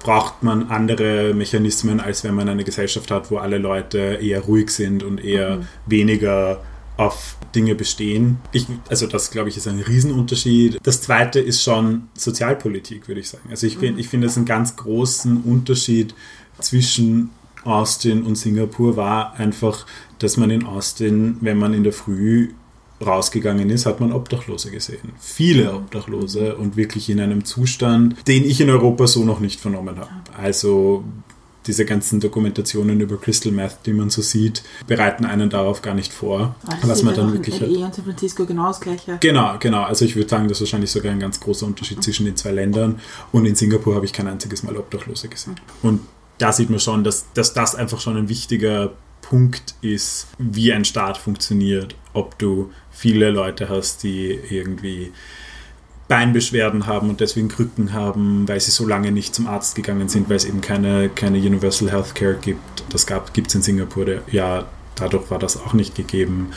braucht 0.00 0.42
man 0.42 0.68
andere 0.68 1.34
Mechanismen, 1.34 2.00
als 2.00 2.24
wenn 2.24 2.34
man 2.34 2.48
eine 2.48 2.64
Gesellschaft 2.64 3.10
hat, 3.10 3.30
wo 3.30 3.36
alle 3.36 3.58
Leute 3.58 4.18
eher 4.20 4.40
ruhig 4.40 4.70
sind 4.70 5.02
und 5.02 5.22
eher 5.22 5.58
mhm. 5.58 5.66
weniger 5.86 6.62
auf 6.96 7.36
Dinge 7.54 7.74
bestehen. 7.74 8.38
Ich, 8.52 8.66
also 8.88 9.06
das, 9.06 9.30
glaube 9.30 9.48
ich, 9.48 9.56
ist 9.56 9.66
ein 9.66 9.80
Riesenunterschied. 9.80 10.78
Das 10.82 11.00
zweite 11.00 11.40
ist 11.40 11.62
schon 11.62 12.08
Sozialpolitik, 12.14 13.08
würde 13.08 13.20
ich 13.20 13.28
sagen. 13.28 13.48
Also 13.50 13.66
ich, 13.66 13.80
mhm. 13.80 13.98
ich 13.98 14.08
finde 14.08 14.26
es 14.26 14.36
einen 14.36 14.46
ganz 14.46 14.76
großen 14.76 15.42
Unterschied 15.42 16.14
zwischen 16.60 17.30
Austin 17.64 18.22
und 18.22 18.36
Singapur 18.36 18.96
war 18.96 19.34
einfach, 19.34 19.86
dass 20.18 20.36
man 20.36 20.50
in 20.50 20.64
Austin, 20.64 21.36
wenn 21.40 21.58
man 21.58 21.74
in 21.74 21.84
der 21.84 21.92
Früh 21.92 22.50
rausgegangen 23.04 23.70
ist, 23.70 23.86
hat 23.86 24.00
man 24.00 24.12
Obdachlose 24.12 24.70
gesehen. 24.70 25.12
Viele 25.18 25.74
Obdachlose 25.74 26.56
und 26.56 26.76
wirklich 26.76 27.08
in 27.08 27.20
einem 27.20 27.44
Zustand, 27.44 28.26
den 28.28 28.44
ich 28.44 28.60
in 28.60 28.70
Europa 28.70 29.06
so 29.06 29.24
noch 29.24 29.40
nicht 29.40 29.60
vernommen 29.60 29.98
habe. 29.98 30.10
Also 30.36 31.04
diese 31.66 31.84
ganzen 31.84 32.20
Dokumentationen 32.20 33.00
über 33.00 33.18
Crystal 33.18 33.52
Meth, 33.52 33.78
die 33.86 33.92
man 33.92 34.10
so 34.10 34.22
sieht, 34.22 34.62
bereiten 34.86 35.24
einen 35.24 35.50
darauf 35.50 35.82
gar 35.82 35.94
nicht 35.94 36.12
vor, 36.12 36.54
also 36.66 36.88
was 36.88 37.02
man 37.02 37.14
dann 37.14 37.32
wirklich 37.32 37.60
in 37.60 37.72
LA 37.72 37.86
und 37.86 37.94
San 37.94 38.04
Francisco 38.04 38.46
genau 38.46 38.68
das 38.68 38.80
gleiche. 38.80 39.18
Genau, 39.20 39.56
genau. 39.58 39.82
Also 39.82 40.04
ich 40.04 40.16
würde 40.16 40.28
sagen, 40.28 40.48
das 40.48 40.58
ist 40.58 40.62
wahrscheinlich 40.62 40.90
sogar 40.90 41.12
ein 41.12 41.20
ganz 41.20 41.38
großer 41.38 41.66
Unterschied 41.66 41.98
mhm. 41.98 42.02
zwischen 42.02 42.26
den 42.26 42.36
zwei 42.36 42.52
Ländern. 42.52 42.98
Und 43.32 43.44
in 43.44 43.54
Singapur 43.54 43.94
habe 43.94 44.06
ich 44.06 44.12
kein 44.12 44.26
einziges 44.26 44.62
Mal 44.62 44.76
Obdachlose 44.76 45.28
gesehen. 45.28 45.56
Und 45.82 46.00
da 46.38 46.52
sieht 46.52 46.70
man 46.70 46.80
schon, 46.80 47.04
dass, 47.04 47.26
dass 47.34 47.52
das 47.52 47.74
einfach 47.74 48.00
schon 48.00 48.16
ein 48.16 48.28
wichtiger 48.28 48.92
Punkt 49.22 49.74
ist, 49.80 50.28
wie 50.38 50.72
ein 50.72 50.84
Staat 50.84 51.18
funktioniert. 51.18 51.94
Ob 52.12 52.38
du 52.38 52.72
viele 52.90 53.30
Leute 53.30 53.68
hast, 53.68 54.02
die 54.02 54.38
irgendwie 54.50 55.12
Beinbeschwerden 56.08 56.86
haben 56.86 57.08
und 57.08 57.20
deswegen 57.20 57.48
Krücken 57.48 57.92
haben, 57.92 58.48
weil 58.48 58.60
sie 58.60 58.72
so 58.72 58.84
lange 58.86 59.12
nicht 59.12 59.32
zum 59.32 59.46
Arzt 59.46 59.76
gegangen 59.76 60.08
sind, 60.08 60.28
weil 60.28 60.36
es 60.36 60.44
eben 60.44 60.60
keine, 60.60 61.08
keine 61.08 61.38
Universal 61.38 61.90
Healthcare 61.90 62.34
gibt. 62.34 62.82
Das 62.90 63.06
gibt 63.32 63.48
es 63.48 63.54
in 63.54 63.62
Singapur, 63.62 64.06
ja, 64.32 64.66
dadurch 64.96 65.30
war 65.30 65.38
das 65.38 65.56
auch 65.56 65.72
nicht 65.72 65.94
gegeben. 65.94 66.50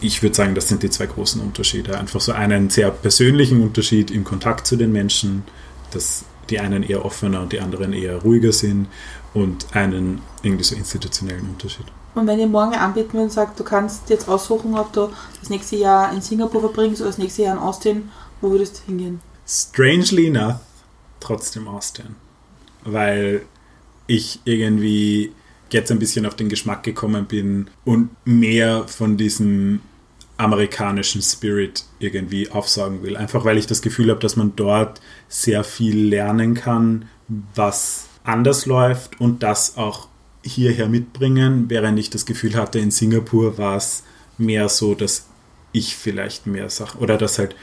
Ich 0.00 0.22
würde 0.22 0.36
sagen, 0.36 0.54
das 0.54 0.68
sind 0.68 0.84
die 0.84 0.90
zwei 0.90 1.06
großen 1.06 1.40
Unterschiede. 1.40 1.98
Einfach 1.98 2.20
so 2.20 2.32
einen 2.32 2.70
sehr 2.70 2.90
persönlichen 2.90 3.62
Unterschied 3.62 4.12
im 4.12 4.22
Kontakt 4.22 4.66
zu 4.66 4.76
den 4.76 4.92
Menschen, 4.92 5.42
dass 5.90 6.24
die 6.50 6.60
einen 6.60 6.82
eher 6.82 7.04
offener 7.04 7.42
und 7.42 7.52
die 7.52 7.60
anderen 7.60 7.92
eher 7.92 8.18
ruhiger 8.18 8.52
sind 8.52 8.88
und 9.32 9.74
einen 9.74 10.20
irgendwie 10.42 10.64
so 10.64 10.74
institutionellen 10.74 11.48
Unterschied. 11.48 11.86
Und 12.14 12.26
wenn 12.26 12.38
ihr 12.38 12.46
morgen 12.46 12.74
anbieten 12.74 13.14
würdet 13.14 13.30
und 13.30 13.32
sagt, 13.32 13.58
du 13.58 13.64
kannst 13.64 14.08
jetzt 14.08 14.28
aussuchen, 14.28 14.74
ob 14.78 14.92
du 14.92 15.10
das 15.40 15.50
nächste 15.50 15.76
Jahr 15.76 16.12
in 16.12 16.20
Singapur 16.20 16.60
verbringst 16.60 17.00
oder 17.00 17.10
das 17.10 17.18
nächste 17.18 17.42
Jahr 17.42 17.56
in 17.56 17.62
Austin, 17.62 18.10
wo 18.40 18.50
würdest 18.50 18.78
du 18.78 18.86
hingehen? 18.86 19.20
Strangely 19.46 20.28
enough, 20.28 20.60
trotzdem 21.20 21.66
Austin. 21.66 22.14
Weil 22.84 23.42
ich 24.06 24.40
irgendwie 24.44 25.32
jetzt 25.70 25.90
ein 25.90 25.98
bisschen 25.98 26.24
auf 26.24 26.36
den 26.36 26.48
Geschmack 26.48 26.84
gekommen 26.84 27.26
bin 27.26 27.68
und 27.84 28.10
mehr 28.24 28.86
von 28.86 29.16
diesem 29.16 29.80
amerikanischen 30.36 31.22
Spirit 31.22 31.84
irgendwie 31.98 32.50
aufsagen 32.50 33.02
will. 33.02 33.16
Einfach 33.16 33.44
weil 33.44 33.58
ich 33.58 33.66
das 33.66 33.82
Gefühl 33.82 34.10
habe, 34.10 34.20
dass 34.20 34.36
man 34.36 34.56
dort 34.56 35.00
sehr 35.28 35.64
viel 35.64 36.08
lernen 36.08 36.54
kann, 36.54 37.08
was 37.54 38.06
anders 38.24 38.66
läuft 38.66 39.20
und 39.20 39.42
das 39.42 39.76
auch 39.76 40.08
hierher 40.42 40.88
mitbringen, 40.88 41.66
während 41.68 41.98
ich 41.98 42.10
das 42.10 42.26
Gefühl 42.26 42.56
hatte, 42.56 42.78
in 42.78 42.90
Singapur 42.90 43.58
war 43.58 43.76
es 43.76 44.02
mehr 44.36 44.68
so, 44.68 44.94
dass 44.94 45.26
ich 45.72 45.96
vielleicht 45.96 46.46
mehr 46.46 46.68
Sachen 46.68 47.00
oder 47.00 47.16
dass 47.16 47.38
halt 47.38 47.54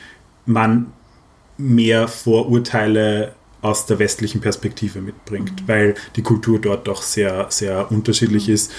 man 0.45 0.93
mehr 1.57 2.07
Vorurteile 2.07 3.35
aus 3.61 3.85
der 3.85 3.99
westlichen 3.99 4.41
Perspektive 4.41 5.01
mitbringt, 5.01 5.61
mhm. 5.61 5.67
weil 5.67 5.95
die 6.15 6.23
Kultur 6.23 6.59
dort 6.59 6.87
doch 6.87 7.03
sehr, 7.03 7.47
sehr 7.49 7.91
unterschiedlich 7.91 8.47
mhm. 8.47 8.53
ist. 8.53 8.71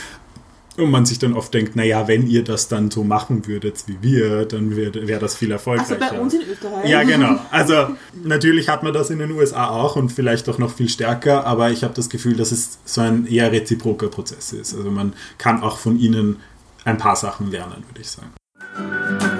Und 0.76 0.90
man 0.90 1.04
sich 1.04 1.18
dann 1.18 1.34
oft 1.34 1.52
denkt, 1.52 1.76
naja, 1.76 2.08
wenn 2.08 2.26
ihr 2.26 2.44
das 2.44 2.68
dann 2.68 2.90
so 2.90 3.04
machen 3.04 3.46
würdet 3.46 3.84
wie 3.86 3.98
wir, 4.00 4.46
dann 4.46 4.74
wäre 4.74 5.06
wär 5.06 5.18
das 5.18 5.36
viel 5.36 5.50
erfolgreicher. 5.50 6.00
Also 6.00 6.14
bei 6.14 6.20
uns 6.20 6.34
in 6.34 6.40
Österreich. 6.42 6.88
Ja, 6.88 7.02
genau. 7.02 7.38
Also 7.50 7.88
natürlich 8.24 8.68
hat 8.68 8.82
man 8.82 8.94
das 8.94 9.10
in 9.10 9.18
den 9.18 9.32
USA 9.32 9.68
auch 9.68 9.96
und 9.96 10.10
vielleicht 10.10 10.48
auch 10.48 10.58
noch 10.58 10.72
viel 10.72 10.88
stärker, 10.88 11.46
aber 11.46 11.70
ich 11.70 11.84
habe 11.84 11.92
das 11.92 12.08
Gefühl, 12.08 12.36
dass 12.36 12.52
es 12.52 12.78
so 12.84 13.02
ein 13.02 13.26
eher 13.26 13.52
reziproker 13.52 14.08
Prozess 14.08 14.52
ist. 14.52 14.74
Also 14.74 14.90
man 14.90 15.12
kann 15.36 15.62
auch 15.62 15.76
von 15.76 15.98
ihnen 15.98 16.36
ein 16.84 16.96
paar 16.96 17.16
Sachen 17.16 17.50
lernen, 17.50 17.84
würde 17.88 18.00
ich 18.00 18.10
sagen. 18.10 19.31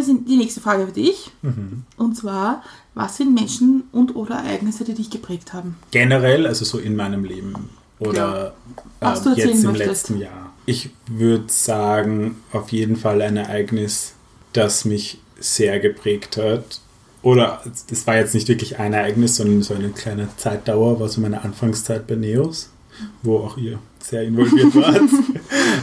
Ich 0.00 0.08
habe 0.08 0.20
die 0.26 0.36
nächste 0.36 0.60
Frage 0.60 0.86
für 0.86 0.92
dich. 0.92 1.30
Mhm. 1.42 1.84
Und 1.96 2.16
zwar, 2.16 2.62
was 2.94 3.16
sind 3.16 3.34
Menschen 3.34 3.84
und 3.92 4.16
oder 4.16 4.36
Ereignisse, 4.36 4.84
die 4.84 4.94
dich 4.94 5.10
geprägt 5.10 5.52
haben? 5.52 5.76
Generell, 5.90 6.46
also 6.46 6.64
so 6.64 6.78
in 6.78 6.96
meinem 6.96 7.24
Leben 7.24 7.70
oder 7.98 8.54
äh, 9.00 9.06
jetzt 9.36 9.64
im 9.64 9.72
möchtest. 9.72 9.78
letzten 9.88 10.18
Jahr. 10.20 10.52
Ich 10.66 10.90
würde 11.06 11.44
sagen, 11.48 12.36
auf 12.52 12.70
jeden 12.70 12.96
Fall 12.96 13.22
ein 13.22 13.36
Ereignis, 13.36 14.14
das 14.52 14.84
mich 14.84 15.18
sehr 15.38 15.78
geprägt 15.80 16.36
hat. 16.36 16.80
Oder 17.22 17.62
das 17.88 18.06
war 18.06 18.16
jetzt 18.16 18.34
nicht 18.34 18.48
wirklich 18.48 18.78
ein 18.78 18.92
Ereignis, 18.92 19.36
sondern 19.36 19.62
so 19.62 19.74
eine 19.74 19.90
kleine 19.90 20.28
Zeitdauer, 20.36 21.00
war 21.00 21.08
so 21.08 21.20
meine 21.20 21.42
Anfangszeit 21.42 22.06
bei 22.06 22.16
Neos, 22.16 22.70
wo 23.22 23.38
auch 23.38 23.56
ihr 23.56 23.78
sehr 23.98 24.22
involviert 24.24 24.74
wart. 24.74 25.00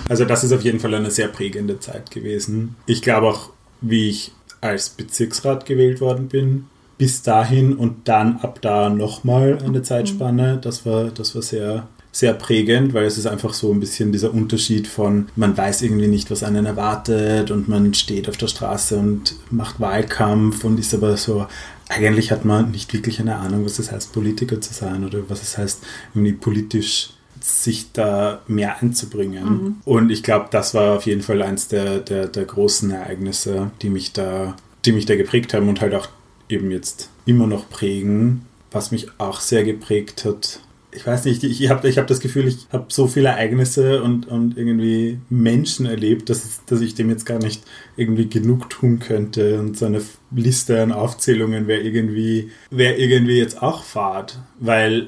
also 0.07 0.25
das 0.25 0.43
ist 0.43 0.51
auf 0.51 0.61
jeden 0.61 0.79
Fall 0.79 0.93
eine 0.93 1.09
sehr 1.09 1.27
prägende 1.27 1.79
Zeit 1.79 2.11
gewesen. 2.11 2.75
Ich 2.85 3.01
glaube 3.01 3.27
auch, 3.27 3.49
wie 3.81 4.09
ich 4.09 4.31
als 4.61 4.89
Bezirksrat 4.89 5.65
gewählt 5.65 6.01
worden 6.01 6.27
bin, 6.27 6.65
bis 6.97 7.23
dahin 7.23 7.75
und 7.75 8.07
dann 8.07 8.37
ab 8.37 8.59
da 8.61 8.89
nochmal 8.89 9.57
eine 9.65 9.81
Zeitspanne. 9.81 10.59
Das 10.61 10.85
war, 10.85 11.05
das 11.05 11.33
war 11.33 11.41
sehr, 11.41 11.87
sehr 12.11 12.33
prägend, 12.33 12.93
weil 12.93 13.05
es 13.05 13.17
ist 13.17 13.25
einfach 13.25 13.53
so 13.53 13.71
ein 13.73 13.79
bisschen 13.79 14.11
dieser 14.11 14.33
Unterschied 14.33 14.87
von, 14.87 15.29
man 15.35 15.57
weiß 15.57 15.81
irgendwie 15.81 16.07
nicht, 16.07 16.29
was 16.29 16.43
einen 16.43 16.67
erwartet 16.67 17.49
und 17.49 17.67
man 17.67 17.93
steht 17.95 18.29
auf 18.29 18.37
der 18.37 18.47
Straße 18.47 18.97
und 18.97 19.35
macht 19.49 19.79
Wahlkampf 19.79 20.63
und 20.63 20.79
ist 20.79 20.93
aber 20.93 21.17
so, 21.17 21.47
eigentlich 21.89 22.31
hat 22.31 22.45
man 22.45 22.69
nicht 22.69 22.93
wirklich 22.93 23.19
eine 23.19 23.37
Ahnung, 23.37 23.65
was 23.65 23.79
es 23.79 23.91
heißt, 23.91 24.13
Politiker 24.13 24.61
zu 24.61 24.73
sein 24.73 25.03
oder 25.03 25.27
was 25.27 25.41
es 25.41 25.57
heißt, 25.57 25.83
irgendwie 26.13 26.33
politisch 26.33 27.09
sich 27.43 27.91
da 27.91 28.41
mehr 28.47 28.81
einzubringen. 28.81 29.43
Mhm. 29.43 29.75
Und 29.85 30.11
ich 30.11 30.23
glaube, 30.23 30.47
das 30.51 30.73
war 30.73 30.97
auf 30.97 31.05
jeden 31.05 31.21
Fall 31.21 31.41
eins 31.41 31.67
der, 31.67 31.99
der, 31.99 32.27
der 32.27 32.45
großen 32.45 32.91
Ereignisse, 32.91 33.71
die 33.81 33.89
mich 33.89 34.13
da, 34.13 34.55
die 34.85 34.91
mich 34.91 35.05
da 35.05 35.15
geprägt 35.15 35.53
haben 35.53 35.69
und 35.69 35.81
halt 35.81 35.93
auch 35.93 36.09
eben 36.49 36.71
jetzt 36.71 37.09
immer 37.25 37.47
noch 37.47 37.69
prägen. 37.69 38.45
Was 38.71 38.91
mich 38.91 39.07
auch 39.17 39.39
sehr 39.41 39.63
geprägt 39.63 40.23
hat, 40.25 40.61
ich 40.93 41.07
weiß 41.07 41.25
nicht, 41.25 41.43
ich 41.43 41.69
habe 41.69 41.87
ich 41.87 41.97
hab 41.97 42.07
das 42.07 42.19
Gefühl, 42.19 42.47
ich 42.47 42.67
habe 42.71 42.85
so 42.89 43.07
viele 43.07 43.29
Ereignisse 43.29 44.03
und, 44.03 44.27
und 44.27 44.57
irgendwie 44.57 45.19
Menschen 45.29 45.85
erlebt, 45.85 46.29
dass, 46.29 46.61
dass 46.65 46.81
ich 46.81 46.95
dem 46.95 47.09
jetzt 47.09 47.25
gar 47.25 47.39
nicht 47.39 47.63
irgendwie 47.95 48.27
genug 48.27 48.69
tun 48.69 48.99
könnte. 48.99 49.59
Und 49.59 49.77
so 49.77 49.85
eine 49.85 50.01
Liste 50.31 50.81
an 50.81 50.91
Aufzählungen 50.91 51.67
wäre 51.67 51.81
irgendwie, 51.81 52.51
wär 52.69 52.99
irgendwie 52.99 53.37
jetzt 53.37 53.61
auch 53.61 53.83
Fahrt, 53.83 54.39
weil 54.59 55.07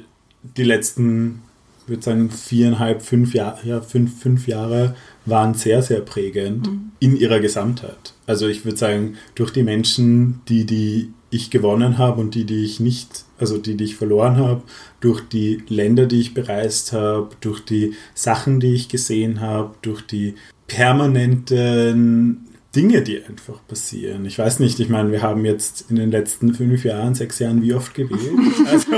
die 0.57 0.63
letzten 0.63 1.41
würde 1.87 2.03
sagen, 2.03 2.29
viereinhalb, 2.29 3.01
fünf, 3.01 3.33
Jahr, 3.33 3.57
ja, 3.63 3.81
fünf, 3.81 4.19
fünf 4.21 4.47
Jahre 4.47 4.95
waren 5.25 5.53
sehr, 5.53 5.81
sehr 5.81 6.01
prägend 6.01 6.67
mhm. 6.67 6.91
in 6.99 7.15
ihrer 7.15 7.39
Gesamtheit. 7.39 8.13
Also 8.27 8.47
ich 8.47 8.65
würde 8.65 8.77
sagen, 8.77 9.15
durch 9.35 9.51
die 9.51 9.63
Menschen, 9.63 10.41
die 10.47 10.65
die 10.65 11.13
ich 11.29 11.49
gewonnen 11.49 11.97
habe 11.97 12.21
und 12.21 12.35
die, 12.35 12.45
die 12.45 12.63
ich 12.63 12.79
nicht, 12.79 13.25
also 13.39 13.57
die, 13.57 13.75
die 13.75 13.85
ich 13.85 13.95
verloren 13.95 14.37
habe, 14.37 14.61
durch 14.99 15.21
die 15.21 15.63
Länder, 15.67 16.05
die 16.05 16.19
ich 16.19 16.33
bereist 16.33 16.93
habe, 16.93 17.29
durch 17.41 17.59
die 17.65 17.93
Sachen, 18.13 18.59
die 18.59 18.73
ich 18.73 18.87
gesehen 18.87 19.41
habe, 19.41 19.73
durch 19.81 20.01
die 20.01 20.35
permanenten 20.67 22.47
Dinge, 22.75 23.01
die 23.01 23.23
einfach 23.23 23.59
passieren. 23.67 24.25
Ich 24.25 24.39
weiß 24.39 24.59
nicht, 24.59 24.79
ich 24.79 24.89
meine, 24.89 25.11
wir 25.11 25.21
haben 25.21 25.45
jetzt 25.45 25.89
in 25.89 25.95
den 25.95 26.11
letzten 26.11 26.53
fünf 26.53 26.83
Jahren, 26.83 27.13
sechs 27.13 27.39
Jahren 27.39 27.61
wie 27.61 27.73
oft 27.73 27.93
gewählt? 27.93 28.19
Also, 28.65 28.91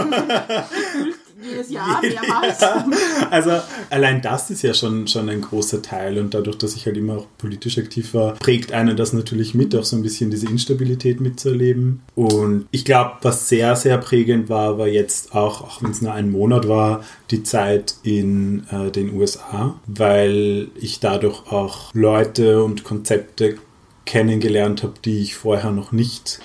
Jedes 1.42 1.70
Jahr 1.70 2.02
mehrmals. 2.02 2.62
Ja, 2.62 2.86
also 3.30 3.52
allein 3.90 4.22
das 4.22 4.50
ist 4.50 4.62
ja 4.62 4.74
schon, 4.74 5.08
schon 5.08 5.30
ein 5.30 5.42
großer 5.42 5.82
Teil 5.82 6.18
und 6.18 6.34
dadurch, 6.34 6.58
dass 6.58 6.76
ich 6.76 6.86
halt 6.86 6.98
immer 6.98 7.18
auch 7.18 7.28
politisch 7.38 7.78
aktiv 7.78 8.14
war, 8.14 8.36
prägt 8.36 8.72
einen 8.72 8.96
das 8.96 9.12
natürlich 9.12 9.54
mit, 9.54 9.76
auch 9.76 9.84
so 9.84 9.98
ein 9.98 10.02
bisschen 10.02 10.32
diese 10.32 10.48
Instabilität 10.48 11.20
mitzuerleben. 11.20 12.02
Und 12.16 12.68
ich 12.72 12.86
glaube, 12.86 13.18
was 13.22 13.50
sehr, 13.50 13.76
sehr 13.76 13.98
prägend 13.98 14.50
war, 14.50 14.78
war 14.78 14.88
jetzt 14.88 15.36
auch, 15.36 15.62
auch 15.62 15.84
wenn 15.84 15.92
es 15.92 16.02
nur 16.02 16.14
ein 16.14 16.32
Monat 16.32 16.68
war, 16.68 17.04
die 17.32 17.44
Zeit 17.44 17.96
in 18.04 18.66
äh, 18.72 18.92
den 18.92 19.14
USA, 19.14 19.80
weil 19.88 20.70
ich 20.76 21.00
dadurch 21.00 21.52
auch 21.52 21.94
Leute 21.94 22.64
und 22.64 22.84
Konzepte 22.84 23.58
kennengelernt 24.06 24.84
habe, 24.84 24.94
die 25.04 25.22
ich 25.22 25.36
vorher 25.36 25.72
noch 25.72 25.92
nicht 25.92 26.40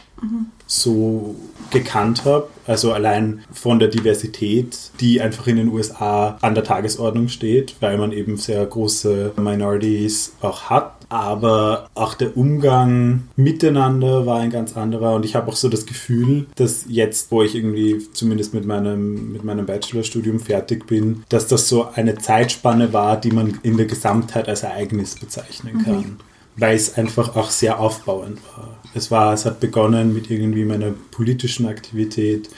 so 0.66 1.34
gekannt 1.70 2.24
habe. 2.24 2.48
Also 2.66 2.92
allein 2.92 3.42
von 3.52 3.78
der 3.78 3.88
Diversität, 3.88 4.76
die 5.00 5.20
einfach 5.20 5.46
in 5.46 5.56
den 5.56 5.68
USA 5.68 6.38
an 6.40 6.54
der 6.54 6.64
Tagesordnung 6.64 7.28
steht, 7.28 7.76
weil 7.80 7.98
man 7.98 8.12
eben 8.12 8.36
sehr 8.36 8.64
große 8.64 9.32
Minorities 9.36 10.34
auch 10.40 10.64
hat. 10.70 10.96
Aber 11.08 11.88
auch 11.94 12.14
der 12.14 12.36
Umgang 12.36 13.24
miteinander 13.34 14.26
war 14.26 14.38
ein 14.38 14.50
ganz 14.50 14.76
anderer. 14.76 15.16
Und 15.16 15.24
ich 15.24 15.34
habe 15.34 15.50
auch 15.50 15.56
so 15.56 15.68
das 15.68 15.84
Gefühl, 15.86 16.46
dass 16.54 16.84
jetzt, 16.88 17.32
wo 17.32 17.42
ich 17.42 17.56
irgendwie 17.56 17.98
zumindest 18.12 18.54
mit 18.54 18.64
meinem, 18.64 19.32
mit 19.32 19.42
meinem 19.42 19.66
Bachelorstudium 19.66 20.38
fertig 20.38 20.86
bin, 20.86 21.24
dass 21.28 21.48
das 21.48 21.68
so 21.68 21.88
eine 21.94 22.16
Zeitspanne 22.16 22.92
war, 22.92 23.16
die 23.20 23.32
man 23.32 23.58
in 23.64 23.76
der 23.76 23.86
Gesamtheit 23.86 24.48
als 24.48 24.62
Ereignis 24.62 25.16
bezeichnen 25.16 25.82
kann 25.84 26.18
weil 26.60 26.76
es 26.76 26.96
einfach 26.96 27.36
auch 27.36 27.50
sehr 27.50 27.80
aufbauend 27.80 28.38
war. 28.54 28.78
Es 28.94 29.10
war, 29.10 29.32
es 29.32 29.46
hat 29.46 29.60
begonnen 29.60 30.12
mit 30.12 30.30
irgendwie 30.30 30.64
meiner 30.64 30.92
politischen 31.10 31.66
Aktivität, 31.66 32.50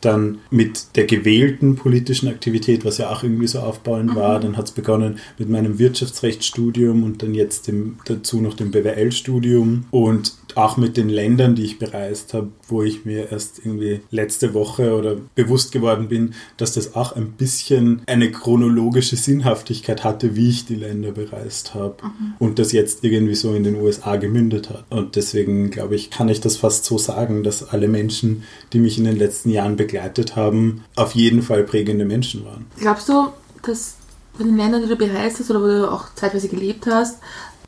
dann 0.00 0.38
mit 0.50 0.96
der 0.96 1.04
gewählten 1.04 1.76
politischen 1.76 2.28
Aktivität, 2.28 2.84
was 2.84 2.98
ja 2.98 3.10
auch 3.10 3.22
irgendwie 3.22 3.46
so 3.46 3.60
aufbauend 3.60 4.14
war. 4.14 4.40
Dann 4.40 4.56
hat 4.56 4.66
es 4.66 4.72
begonnen 4.72 5.18
mit 5.38 5.48
meinem 5.48 5.78
Wirtschaftsrechtsstudium 5.78 7.04
und 7.04 7.22
dann 7.22 7.34
jetzt 7.34 7.68
dem, 7.68 7.98
dazu 8.06 8.40
noch 8.40 8.54
dem 8.54 8.70
BWL-Studium 8.70 9.84
und 9.90 10.34
auch 10.56 10.76
mit 10.76 10.96
den 10.96 11.08
Ländern, 11.08 11.54
die 11.54 11.64
ich 11.64 11.78
bereist 11.78 12.34
habe, 12.34 12.48
wo 12.68 12.82
ich 12.82 13.04
mir 13.04 13.30
erst 13.32 13.58
irgendwie 13.58 14.00
letzte 14.10 14.54
Woche 14.54 14.96
oder 14.96 15.16
bewusst 15.34 15.72
geworden 15.72 16.08
bin, 16.08 16.34
dass 16.56 16.74
das 16.74 16.94
auch 16.94 17.16
ein 17.16 17.32
bisschen 17.32 18.02
eine 18.06 18.30
chronologische 18.30 19.16
Sinnhaftigkeit 19.16 20.04
hatte, 20.04 20.36
wie 20.36 20.48
ich 20.48 20.66
die 20.66 20.76
Länder 20.76 21.12
bereist 21.12 21.74
habe 21.74 21.96
und 22.38 22.58
das 22.58 22.72
jetzt 22.72 23.04
irgendwie 23.04 23.34
so 23.34 23.54
in 23.54 23.64
den 23.64 23.76
USA 23.76 24.16
gemündet 24.16 24.70
hat. 24.70 24.84
Und 24.90 25.16
deswegen 25.16 25.70
glaube 25.70 25.94
ich, 25.94 26.10
kann 26.10 26.28
ich 26.28 26.40
das 26.40 26.56
fast 26.56 26.84
so 26.84 26.98
sagen, 26.98 27.42
dass 27.42 27.68
alle 27.68 27.88
Menschen, 27.88 28.44
die 28.72 28.78
mich 28.78 28.98
in 28.98 29.04
den 29.04 29.16
letzten 29.16 29.50
Jahren 29.50 29.76
begleitet 29.76 30.36
haben, 30.36 30.84
auf 30.96 31.14
jeden 31.14 31.42
Fall 31.42 31.64
prägende 31.64 32.04
Menschen 32.04 32.44
waren. 32.44 32.66
Glaubst 32.78 33.08
du, 33.08 33.28
dass 33.62 33.96
bei 34.36 34.44
den 34.44 34.56
Ländern, 34.56 34.82
die 34.82 34.88
du 34.88 34.96
bereist 34.96 35.38
hast 35.38 35.50
oder 35.50 35.62
wo 35.62 35.66
du 35.66 35.90
auch 35.90 36.06
zeitweise 36.14 36.48
gelebt 36.48 36.86
hast, 36.86 37.18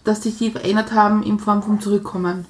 dass 0.05 0.23
sich 0.23 0.39
die 0.39 0.51
verändert 0.51 0.93
haben 0.93 1.23
in 1.23 1.39
Form 1.39 1.63
vom 1.63 1.81
Zurückkommen? 1.81 2.47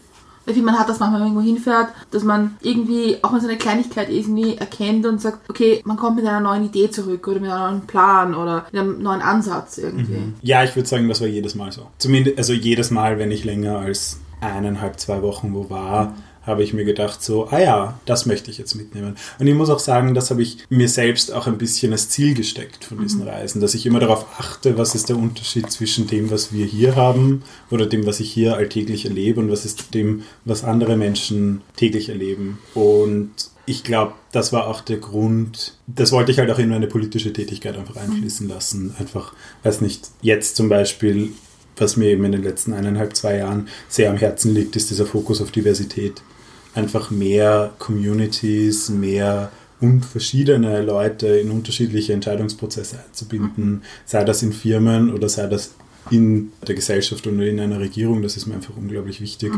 Ich 0.47 0.55
finde, 0.55 0.71
man 0.71 0.79
hat 0.79 0.89
das 0.89 1.01
manchmal, 1.01 1.21
wenn 1.21 1.35
man 1.35 1.37
irgendwo 1.37 1.55
hinfährt, 1.55 1.89
dass 2.13 2.23
man 2.23 2.57
irgendwie, 2.63 3.19
auch 3.23 3.33
wenn 3.33 3.39
es 3.39 3.45
eine 3.45 3.59
Kleinigkeit 3.59 4.09
irgendwie 4.09 4.57
erkennt 4.57 5.05
und 5.05 5.21
sagt, 5.21 5.51
okay, 5.51 5.83
man 5.85 5.97
kommt 5.97 6.17
mit 6.17 6.27
einer 6.27 6.41
neuen 6.41 6.65
Idee 6.65 6.89
zurück 6.91 7.27
oder 7.27 7.41
mit 7.41 7.51
einem 7.51 7.61
neuen 7.61 7.87
Plan 7.87 8.35
oder 8.35 8.67
mit 8.71 8.81
einem 8.81 9.03
neuen 9.03 9.23
Ansatz 9.23 9.79
irgendwie. 9.79 10.33
Ja, 10.43 10.63
ich 10.63 10.75
würde 10.77 10.89
sagen, 10.89 11.09
das 11.09 11.21
war 11.21 11.29
jedes 11.29 11.57
Mal 11.57 11.73
so. 11.73 11.89
Zumindest, 11.99 12.39
also 12.39 12.53
jedes 12.53 12.91
Mal, 12.91 13.19
wenn 13.19 13.31
ich 13.31 13.45
länger 13.45 13.79
als 13.79 14.21
eineinhalb, 14.41 15.01
zwei 15.01 15.23
Wochen 15.23 15.53
wo 15.55 15.69
war, 15.71 16.15
habe 16.47 16.63
ich 16.63 16.73
mir 16.73 16.85
gedacht, 16.85 17.23
so, 17.23 17.49
ah 17.49 17.59
ja, 17.59 18.01
das 18.07 18.25
möchte 18.25 18.51
ich 18.51 18.59
jetzt 18.59 18.75
mitnehmen. 18.75 19.17
Und 19.39 19.47
ich 19.47 19.55
muss 19.55 19.69
auch 19.69 19.81
sagen, 19.81 20.15
das 20.15 20.31
habe 20.31 20.43
ich 20.43 20.59
mir 20.69 20.89
selbst 20.89 21.33
auch 21.33 21.47
ein 21.47 21.59
bisschen 21.59 21.93
als 21.93 22.09
Ziel 22.09 22.35
gesteckt 22.35 22.85
von 22.85 22.99
diesen 23.01 23.23
Reisen, 23.23 23.61
dass 23.61 23.75
ich 23.75 23.85
immer 23.85 24.01
darauf 24.01 24.27
achte, 24.39 24.79
was 24.79 24.95
ist 24.95 25.09
der 25.09 25.17
Unterschied 25.17 25.71
zwischen 25.71 26.07
dem, 26.07 26.31
was 26.31 26.53
wir 26.53 26.65
hier 26.65 26.95
haben 26.95 27.43
oder 27.71 27.87
dem, 27.87 28.07
was 28.07 28.21
ich 28.21 28.33
hier 28.33 28.57
alltäglich 28.57 29.07
erlebe 29.07 29.41
und 29.41 29.51
was 29.51 29.65
ist 29.65 29.93
dem, 29.95 30.23
was 30.45 30.65
andere 30.65 30.97
Menschen 30.97 31.63
täglich 31.77 32.09
erleben. 32.09 32.59
Und 32.75 33.33
ich 33.67 33.83
glaube, 33.83 34.13
das 34.31 34.53
war 34.53 34.69
auch 34.69 34.81
der 34.81 34.99
Grund, 34.99 35.75
das 35.89 36.13
wollte 36.13 36.31
ich 36.31 36.39
halt 36.39 36.51
auch 36.51 36.59
in 36.61 36.69
meine 36.69 36.87
politische 36.87 37.33
Tätigkeit 37.33 37.77
einfach 37.77 37.97
einfließen 37.97 38.49
lassen. 38.49 38.95
Einfach, 38.99 39.35
weiß 39.65 39.81
nicht, 39.81 40.09
jetzt 40.23 40.55
zum 40.55 40.69
Beispiel, 40.69 41.33
was 41.77 41.97
mir 41.97 42.11
eben 42.11 42.25
in 42.25 42.33
den 42.33 42.45
letzten 42.45 42.73
eineinhalb, 42.73 43.17
zwei 43.17 43.39
Jahren 43.39 43.69
sehr 43.89 44.11
am 44.11 44.17
Herzen 44.17 44.55
liegt, 44.55 44.77
ist 44.77 44.91
dieser 44.91 45.05
Fokus 45.05 45.43
auf 45.43 45.51
Diversität. 45.51 46.23
Einfach 46.77 47.11
mehr 47.11 47.73
Communities, 47.81 48.89
mehr 48.91 49.51
und 49.81 50.05
verschiedene 50.05 50.81
Leute 50.83 51.27
in 51.27 51.51
unterschiedliche 51.51 52.13
Entscheidungsprozesse 52.13 52.99
einzubinden, 53.07 53.83
sei 54.05 54.25
das 54.25 54.43
in 54.43 54.53
Firmen 54.53 55.13
oder 55.13 55.29
sei 55.29 55.49
das 55.49 55.73
in 56.11 56.53
der 56.67 56.75
Gesellschaft 56.75 57.27
oder 57.27 57.45
in 57.45 57.59
einer 57.61 57.81
Regierung, 57.81 58.23
das 58.23 58.37
ist 58.37 58.47
mir 58.47 58.55
einfach 58.55 58.77
unglaublich 58.77 59.21
wichtig. 59.21 59.53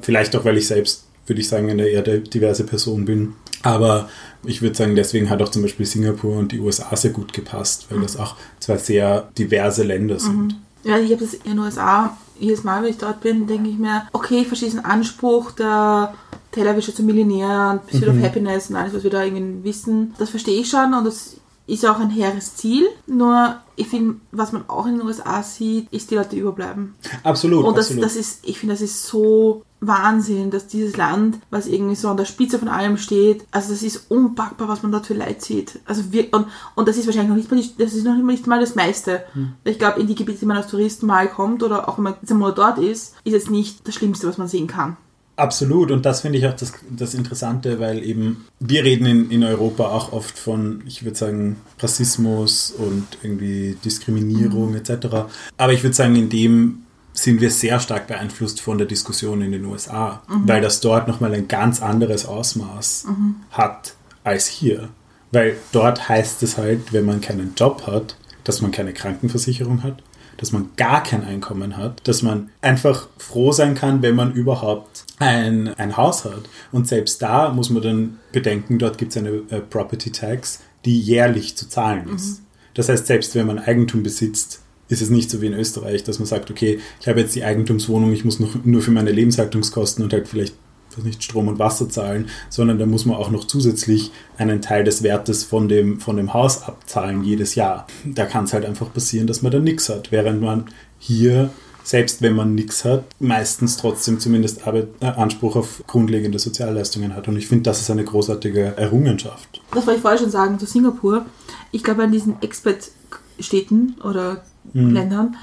Vielleicht 0.00 0.34
auch, 0.34 0.44
weil 0.44 0.58
ich 0.58 0.66
selbst, 0.66 1.04
würde 1.26 1.40
ich 1.40 1.48
sagen, 1.48 1.70
eine 1.70 1.86
eher 1.86 2.02
diverse 2.02 2.64
Person 2.64 3.04
bin. 3.04 3.34
Aber 3.62 4.08
ich 4.44 4.60
würde 4.60 4.76
sagen, 4.76 4.96
deswegen 4.96 5.30
hat 5.30 5.40
auch 5.40 5.50
zum 5.50 5.62
Beispiel 5.62 5.86
Singapur 5.86 6.36
und 6.36 6.50
die 6.50 6.58
USA 6.58 6.96
sehr 6.96 7.12
gut 7.12 7.32
gepasst, 7.32 7.86
weil 7.90 8.00
das 8.00 8.16
auch 8.16 8.34
zwei 8.58 8.76
sehr 8.76 9.30
diverse 9.38 9.84
Länder 9.84 10.18
sind. 10.18 10.56
Ja, 10.82 10.98
ich 10.98 11.12
habe 11.12 11.24
das 11.24 11.34
in 11.34 11.52
den 11.52 11.58
USA, 11.60 12.16
jedes 12.40 12.64
Mal, 12.64 12.82
wenn 12.82 12.90
ich 12.90 12.98
dort 12.98 13.20
bin, 13.20 13.46
denke 13.46 13.70
ich 13.70 13.78
mir, 13.78 14.08
okay, 14.12 14.40
ich 14.40 14.48
verstehe 14.48 14.68
diesen 14.68 14.84
Anspruch 14.84 15.52
der 15.52 16.12
Tellerwäsche 16.52 16.94
zum 16.94 17.06
Millionär 17.06 17.70
und 17.72 17.86
Pursuit 17.86 18.08
of 18.08 18.22
Happiness 18.22 18.70
und 18.70 18.76
alles, 18.76 18.94
was 18.94 19.02
wir 19.02 19.10
da 19.10 19.24
irgendwie 19.24 19.64
wissen. 19.64 20.14
Das 20.18 20.30
verstehe 20.30 20.60
ich 20.60 20.68
schon 20.68 20.94
und 20.94 21.04
das 21.04 21.36
ist 21.66 21.86
auch 21.86 22.00
ein 22.00 22.10
hehres 22.10 22.56
Ziel. 22.56 22.86
Nur, 23.06 23.56
ich 23.76 23.88
finde, 23.88 24.16
was 24.30 24.52
man 24.52 24.68
auch 24.68 24.86
in 24.86 24.98
den 24.98 25.06
USA 25.06 25.42
sieht, 25.42 25.92
ist 25.92 26.10
die 26.10 26.16
Leute, 26.16 26.30
die 26.30 26.40
überbleiben. 26.40 26.94
Absolut, 27.22 27.64
Und 27.64 27.76
das, 27.76 27.86
absolut. 27.86 28.04
das 28.04 28.16
ist, 28.16 28.40
ich 28.42 28.58
finde, 28.58 28.74
das 28.74 28.82
ist 28.82 29.06
so 29.06 29.62
Wahnsinn, 29.80 30.50
dass 30.50 30.66
dieses 30.66 30.96
Land, 30.96 31.38
was 31.50 31.66
irgendwie 31.66 31.94
so 31.94 32.08
an 32.08 32.16
der 32.16 32.24
Spitze 32.24 32.58
von 32.58 32.68
allem 32.68 32.96
steht, 32.96 33.46
also 33.50 33.70
das 33.72 33.82
ist 33.82 34.10
unpackbar, 34.10 34.68
was 34.68 34.82
man 34.82 34.92
dort 34.92 35.06
für 35.06 35.14
Leid 35.14 35.42
sieht. 35.42 35.80
Also 35.86 36.12
wir, 36.12 36.28
und, 36.32 36.46
und 36.74 36.88
das 36.88 36.96
ist 36.96 37.06
wahrscheinlich 37.06 37.30
noch 37.30 37.36
nicht 37.36 37.50
mal, 37.50 37.60
die, 37.60 37.82
das 37.82 37.94
ist 37.94 38.04
noch 38.04 38.16
nicht 38.16 38.46
mal 38.46 38.60
das 38.60 38.74
meiste. 38.74 39.24
Hm. 39.32 39.54
Ich 39.64 39.78
glaube, 39.78 40.00
in 40.00 40.06
die 40.06 40.14
Gebiete, 40.14 40.40
die 40.40 40.46
man 40.46 40.56
als 40.56 40.68
Tourist 40.68 41.02
mal 41.02 41.28
kommt 41.28 41.62
oder 41.62 41.88
auch 41.88 41.96
wenn 41.96 42.04
man 42.04 42.14
jetzt 42.20 42.30
einmal 42.30 42.52
dort 42.52 42.78
ist, 42.78 43.14
ist 43.24 43.32
jetzt 43.32 43.50
nicht 43.50 43.86
das 43.86 43.94
Schlimmste, 43.94 44.28
was 44.28 44.38
man 44.38 44.48
sehen 44.48 44.66
kann. 44.66 44.96
Absolut, 45.42 45.90
und 45.90 46.06
das 46.06 46.20
finde 46.20 46.38
ich 46.38 46.46
auch 46.46 46.54
das, 46.54 46.72
das 46.88 47.14
Interessante, 47.14 47.80
weil 47.80 48.04
eben 48.04 48.44
wir 48.60 48.84
reden 48.84 49.06
in, 49.06 49.30
in 49.32 49.42
Europa 49.42 49.86
auch 49.86 50.12
oft 50.12 50.38
von, 50.38 50.84
ich 50.86 51.04
würde 51.04 51.18
sagen, 51.18 51.56
Rassismus 51.80 52.70
und 52.70 53.08
irgendwie 53.24 53.76
Diskriminierung 53.84 54.76
etc. 54.76 55.26
Aber 55.56 55.72
ich 55.72 55.82
würde 55.82 55.96
sagen, 55.96 56.14
in 56.14 56.28
dem 56.28 56.82
sind 57.12 57.40
wir 57.40 57.50
sehr 57.50 57.80
stark 57.80 58.06
beeinflusst 58.06 58.60
von 58.60 58.78
der 58.78 58.86
Diskussion 58.86 59.42
in 59.42 59.50
den 59.50 59.64
USA, 59.64 60.22
weil 60.28 60.60
das 60.60 60.78
dort 60.78 61.08
nochmal 61.08 61.34
ein 61.34 61.48
ganz 61.48 61.82
anderes 61.82 62.24
Ausmaß 62.24 63.06
hat 63.50 63.94
als 64.22 64.46
hier. 64.46 64.90
Weil 65.32 65.56
dort 65.72 66.08
heißt 66.08 66.44
es 66.44 66.56
halt, 66.56 66.92
wenn 66.92 67.04
man 67.04 67.20
keinen 67.20 67.54
Job 67.56 67.88
hat, 67.88 68.16
dass 68.44 68.62
man 68.62 68.70
keine 68.70 68.92
Krankenversicherung 68.92 69.82
hat, 69.82 70.04
dass 70.36 70.50
man 70.52 70.70
gar 70.76 71.02
kein 71.04 71.24
Einkommen 71.24 71.76
hat, 71.76 72.06
dass 72.08 72.22
man 72.22 72.50
einfach 72.60 73.08
froh 73.16 73.52
sein 73.52 73.74
kann, 73.76 74.02
wenn 74.02 74.16
man 74.16 74.32
überhaupt 74.32 74.91
ein, 75.18 75.68
ein 75.74 75.96
Haus 75.96 76.24
hat. 76.24 76.48
Und 76.72 76.88
selbst 76.88 77.22
da 77.22 77.50
muss 77.52 77.70
man 77.70 77.82
dann 77.82 78.18
bedenken, 78.32 78.78
dort 78.78 78.98
gibt 78.98 79.12
es 79.12 79.18
eine 79.18 79.42
äh, 79.50 79.60
Property 79.60 80.10
Tax, 80.10 80.60
die 80.84 81.00
jährlich 81.00 81.56
zu 81.56 81.68
zahlen 81.68 82.08
ist. 82.14 82.42
Das 82.74 82.88
heißt, 82.88 83.06
selbst 83.06 83.34
wenn 83.34 83.46
man 83.46 83.58
Eigentum 83.58 84.02
besitzt, 84.02 84.62
ist 84.88 85.02
es 85.02 85.10
nicht 85.10 85.30
so 85.30 85.40
wie 85.40 85.46
in 85.46 85.54
Österreich, 85.54 86.04
dass 86.04 86.18
man 86.18 86.26
sagt, 86.26 86.50
okay, 86.50 86.80
ich 87.00 87.08
habe 87.08 87.20
jetzt 87.20 87.34
die 87.34 87.44
Eigentumswohnung, 87.44 88.12
ich 88.12 88.24
muss 88.24 88.40
noch 88.40 88.64
nur 88.64 88.82
für 88.82 88.90
meine 88.90 89.12
Lebenshaltungskosten 89.12 90.04
und 90.04 90.12
halt 90.12 90.28
vielleicht 90.28 90.54
nicht 91.02 91.24
Strom 91.24 91.48
und 91.48 91.58
Wasser 91.58 91.88
zahlen, 91.88 92.28
sondern 92.50 92.78
da 92.78 92.84
muss 92.84 93.06
man 93.06 93.16
auch 93.16 93.30
noch 93.30 93.46
zusätzlich 93.46 94.10
einen 94.36 94.60
Teil 94.60 94.84
des 94.84 95.02
Wertes 95.02 95.44
von 95.44 95.68
dem, 95.68 96.00
von 96.00 96.18
dem 96.18 96.34
Haus 96.34 96.62
abzahlen 96.62 97.24
jedes 97.24 97.54
Jahr. 97.54 97.86
Da 98.04 98.26
kann 98.26 98.44
es 98.44 98.52
halt 98.52 98.66
einfach 98.66 98.92
passieren, 98.92 99.26
dass 99.26 99.40
man 99.40 99.52
da 99.52 99.58
nichts 99.58 99.88
hat, 99.88 100.12
während 100.12 100.42
man 100.42 100.66
hier, 100.98 101.50
selbst 101.82 102.22
wenn 102.22 102.34
man 102.34 102.54
nichts 102.54 102.84
hat, 102.84 103.04
meistens 103.18 103.76
trotzdem 103.76 104.20
zumindest 104.20 104.66
Arbeit, 104.66 104.88
äh, 105.00 105.06
Anspruch 105.06 105.56
auf 105.56 105.82
grundlegende 105.86 106.38
Sozialleistungen 106.38 107.14
hat. 107.14 107.28
Und 107.28 107.36
ich 107.36 107.48
finde, 107.48 107.64
das 107.64 107.80
ist 107.80 107.90
eine 107.90 108.04
großartige 108.04 108.76
Errungenschaft. 108.76 109.60
Das 109.72 109.86
wollte 109.86 109.96
ich 109.96 110.02
vorher 110.02 110.18
schon 110.18 110.30
sagen 110.30 110.58
zu 110.58 110.66
Singapur. 110.66 111.26
Ich 111.70 111.82
glaube, 111.82 112.02
an 112.02 112.12
diesen 112.12 112.40
Expat-Städten 112.40 113.96
oder 114.02 114.44
Ländern, 114.74 115.36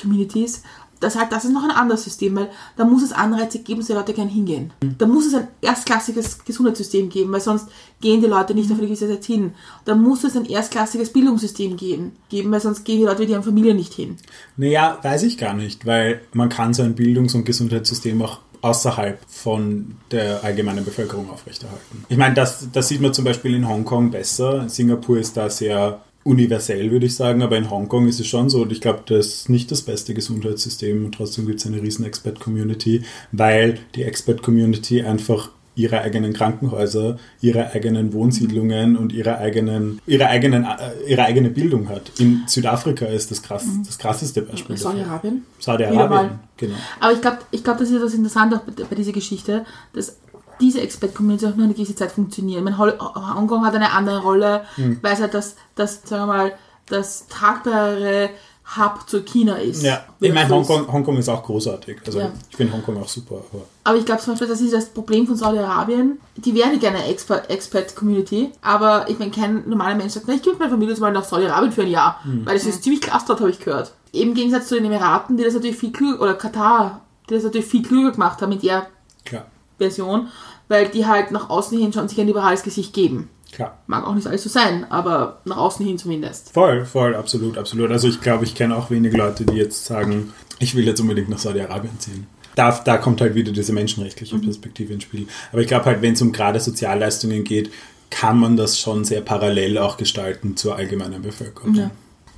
Communities, 0.00 0.62
das 1.00 1.16
halt, 1.16 1.30
das 1.32 1.44
ist 1.44 1.52
noch 1.52 1.64
ein 1.64 1.70
anderes 1.70 2.04
System, 2.04 2.36
weil 2.36 2.48
da 2.76 2.84
muss 2.84 3.02
es 3.02 3.12
Anreize 3.12 3.58
geben, 3.58 3.80
dass 3.80 3.88
die 3.88 3.92
Leute 3.92 4.12
gerne 4.12 4.30
hingehen. 4.30 4.72
Da 4.98 5.06
muss 5.06 5.26
es 5.26 5.34
ein 5.34 5.48
erstklassiges 5.60 6.44
Gesundheitssystem 6.44 7.08
geben, 7.08 7.32
weil 7.32 7.40
sonst 7.40 7.68
gehen 8.00 8.20
die 8.20 8.26
Leute 8.26 8.54
nicht 8.54 8.70
auf 8.70 8.78
eine 8.78 8.86
gewisse 8.86 9.08
Zeit 9.08 9.24
hin. 9.24 9.52
Da 9.84 9.94
muss 9.94 10.24
es 10.24 10.36
ein 10.36 10.46
erstklassiges 10.46 11.12
Bildungssystem 11.12 11.76
geben, 11.76 12.12
geben 12.28 12.50
weil 12.50 12.60
sonst 12.60 12.84
gehen 12.84 12.98
die 12.98 13.04
Leute 13.04 13.20
mit 13.20 13.30
ihren 13.30 13.42
Familien 13.42 13.76
nicht 13.76 13.92
hin. 13.92 14.16
Naja, 14.56 14.98
weiß 15.02 15.24
ich 15.24 15.38
gar 15.38 15.54
nicht, 15.54 15.86
weil 15.86 16.22
man 16.32 16.48
kann 16.48 16.74
so 16.74 16.82
ein 16.82 16.94
Bildungs- 16.94 17.34
und 17.34 17.44
Gesundheitssystem 17.44 18.20
auch 18.22 18.40
außerhalb 18.62 19.18
von 19.28 19.96
der 20.10 20.42
allgemeinen 20.42 20.84
Bevölkerung 20.84 21.30
aufrechterhalten. 21.30 22.04
Ich 22.08 22.16
meine, 22.16 22.34
das, 22.34 22.68
das 22.72 22.88
sieht 22.88 23.00
man 23.00 23.14
zum 23.14 23.24
Beispiel 23.24 23.54
in 23.54 23.68
Hongkong 23.68 24.10
besser. 24.10 24.68
Singapur 24.68 25.18
ist 25.18 25.36
da 25.36 25.50
sehr 25.50 26.00
universell, 26.26 26.90
würde 26.90 27.06
ich 27.06 27.14
sagen, 27.14 27.42
aber 27.42 27.56
in 27.56 27.70
Hongkong 27.70 28.08
ist 28.08 28.20
es 28.20 28.26
schon 28.26 28.50
so 28.50 28.62
und 28.62 28.72
ich 28.72 28.80
glaube, 28.80 29.02
das 29.06 29.26
ist 29.26 29.48
nicht 29.48 29.70
das 29.70 29.82
beste 29.82 30.12
Gesundheitssystem 30.12 31.04
und 31.04 31.14
trotzdem 31.14 31.46
gibt 31.46 31.60
es 31.60 31.66
eine 31.66 31.80
riesen 31.80 32.04
Expert-Community, 32.04 33.02
weil 33.32 33.78
die 33.94 34.02
Expert-Community 34.02 35.02
einfach 35.02 35.50
ihre 35.76 36.00
eigenen 36.00 36.32
Krankenhäuser, 36.32 37.18
ihre 37.42 37.70
eigenen 37.72 38.12
Wohnsiedlungen 38.14 38.96
und 38.96 39.12
ihre 39.12 39.38
eigenen, 39.38 40.00
ihre 40.06 40.26
eigenen, 40.26 40.64
äh, 40.64 41.10
ihre 41.10 41.24
eigene 41.24 41.50
Bildung 41.50 41.88
hat. 41.90 42.10
In 42.18 42.44
Südafrika 42.46 43.04
ist 43.04 43.30
das 43.30 43.42
krass, 43.42 43.66
das 43.86 43.98
krasseste 43.98 44.42
Beispiel. 44.42 44.76
Saudi-Arabien. 44.76 45.44
Saudi-Arabien, 45.60 46.38
genau. 46.56 46.74
Aber 46.98 47.12
ich 47.12 47.20
glaube, 47.20 47.38
ich 47.50 47.62
glaub, 47.62 47.78
das 47.78 47.90
ist 47.90 48.02
das 48.02 48.14
Interessante 48.14 48.60
bei 48.88 48.94
dieser 48.96 49.12
Geschichte, 49.12 49.66
dass 49.92 50.16
diese 50.60 50.80
Expert-Community 50.80 51.46
auch 51.46 51.54
nur 51.56 51.64
eine 51.64 51.74
gewisse 51.74 51.94
Zeit 51.96 52.12
funktionieren. 52.12 52.58
Ich 52.58 52.64
meine, 52.64 52.78
Hol- 52.78 52.98
Hongkong 53.00 53.64
hat 53.64 53.74
eine 53.74 53.92
andere 53.92 54.20
Rolle, 54.22 54.62
Hm. 54.76 54.98
weil 55.02 55.14
es 55.14 55.20
halt 55.20 55.34
das, 55.34 55.56
das, 55.74 56.00
sagen 56.04 56.22
wir 56.22 56.26
mal, 56.34 56.52
das 56.86 57.26
tragbare 57.28 58.30
Hub 58.76 59.08
zu 59.08 59.22
China 59.22 59.54
ist. 59.56 59.82
Ja, 59.84 60.04
ich 60.18 60.32
meine, 60.34 60.48
Hongkong, 60.48 60.90
Hongkong 60.92 61.16
ist 61.18 61.28
auch 61.28 61.42
großartig. 61.44 61.98
Also 62.04 62.18
Ja. 62.18 62.32
ich 62.50 62.56
finde 62.56 62.72
Hongkong 62.72 63.00
auch 63.00 63.06
super. 63.08 63.36
Aber 63.52 63.62
Aber 63.84 63.96
ich 63.98 64.04
glaube 64.04 64.20
zum 64.20 64.32
Beispiel, 64.32 64.48
das 64.48 64.60
ist 64.60 64.72
das 64.74 64.86
Problem 64.86 65.24
von 65.26 65.36
Saudi-Arabien. 65.36 66.18
Die 66.36 66.52
wären 66.52 66.78
gerne 66.80 66.98
eine 66.98 67.06
Expert-Community, 67.48 68.50
aber 68.62 69.08
ich 69.08 69.18
meine, 69.18 69.30
kein 69.30 69.68
normaler 69.68 69.94
Mensch 69.94 70.14
sagt, 70.14 70.26
na, 70.28 70.34
ich 70.34 70.42
gehe 70.42 70.52
mit 70.52 70.58
meiner 70.60 70.72
Familie 70.72 70.94
jetzt 70.94 71.00
mal 71.00 71.12
nach 71.12 71.24
Saudi-Arabien 71.24 71.72
für 71.72 71.82
ein 71.82 71.90
Jahr, 71.90 72.20
weil 72.44 72.56
es 72.56 72.66
ist 72.66 72.82
ziemlich 72.82 73.00
krass 73.02 73.24
dort, 73.24 73.40
habe 73.40 73.50
ich 73.50 73.60
gehört. 73.60 73.92
Im 74.12 74.34
Gegensatz 74.34 74.68
zu 74.68 74.74
den 74.76 74.84
Emiraten, 74.86 75.36
die 75.36 75.44
das 75.44 75.54
natürlich 75.54 75.76
viel 75.76 75.92
klüger, 75.92 76.20
oder 76.22 76.34
Katar, 76.34 77.02
die 77.30 77.34
das 77.34 77.44
natürlich 77.44 77.66
viel 77.66 77.82
klüger 77.82 78.12
gemacht 78.12 78.40
haben 78.42 78.50
mit 78.50 78.62
der 78.62 78.86
klar, 79.24 79.46
Version, 79.78 80.28
weil 80.68 80.88
die 80.88 81.06
halt 81.06 81.30
nach 81.30 81.50
außen 81.50 81.78
hin 81.78 81.92
schon 81.92 82.08
sich 82.08 82.20
ein 82.20 82.26
liberales 82.26 82.62
Gesicht 82.62 82.92
geben. 82.92 83.28
klar. 83.52 83.78
Mag 83.86 84.06
auch 84.06 84.14
nicht 84.14 84.26
alles 84.26 84.42
so 84.42 84.48
sein, 84.48 84.90
aber 84.90 85.40
nach 85.44 85.56
außen 85.56 85.84
hin 85.84 85.98
zumindest. 85.98 86.52
Voll, 86.52 86.84
voll, 86.84 87.14
absolut, 87.14 87.58
absolut. 87.58 87.90
Also 87.90 88.08
ich 88.08 88.20
glaube, 88.20 88.44
ich 88.44 88.54
kenne 88.54 88.76
auch 88.76 88.90
wenige 88.90 89.16
Leute, 89.16 89.44
die 89.44 89.56
jetzt 89.56 89.84
sagen, 89.84 90.32
ich 90.58 90.74
will 90.74 90.86
jetzt 90.86 91.00
unbedingt 91.00 91.28
nach 91.28 91.38
Saudi-Arabien 91.38 91.98
ziehen. 91.98 92.26
Da, 92.54 92.70
da 92.84 92.96
kommt 92.96 93.20
halt 93.20 93.34
wieder 93.34 93.52
diese 93.52 93.74
menschenrechtliche 93.74 94.38
Perspektive 94.38 94.94
ins 94.94 95.02
Spiel. 95.02 95.26
Aber 95.52 95.60
ich 95.60 95.68
glaube 95.68 95.84
halt, 95.84 96.00
wenn 96.00 96.14
es 96.14 96.22
um 96.22 96.32
gerade 96.32 96.58
Sozialleistungen 96.58 97.44
geht, 97.44 97.70
kann 98.10 98.38
man 98.38 98.56
das 98.56 98.80
schon 98.80 99.04
sehr 99.04 99.20
parallel 99.20 99.78
auch 99.78 99.96
gestalten 99.96 100.56
zur 100.56 100.76
allgemeinen 100.76 101.20
Bevölkerung. 101.20 101.74
Ja. 101.74 101.90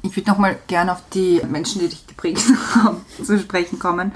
Ich 0.03 0.17
würde 0.17 0.31
nochmal 0.31 0.59
gern 0.67 0.91
auf 0.91 1.03
die 1.15 1.41
Menschen, 1.49 1.81
die 1.81 1.89
dich 1.89 2.07
geprägt 2.07 2.43
haben, 2.75 2.99
zu 3.23 3.39
sprechen 3.39 3.79
kommen. 3.79 4.13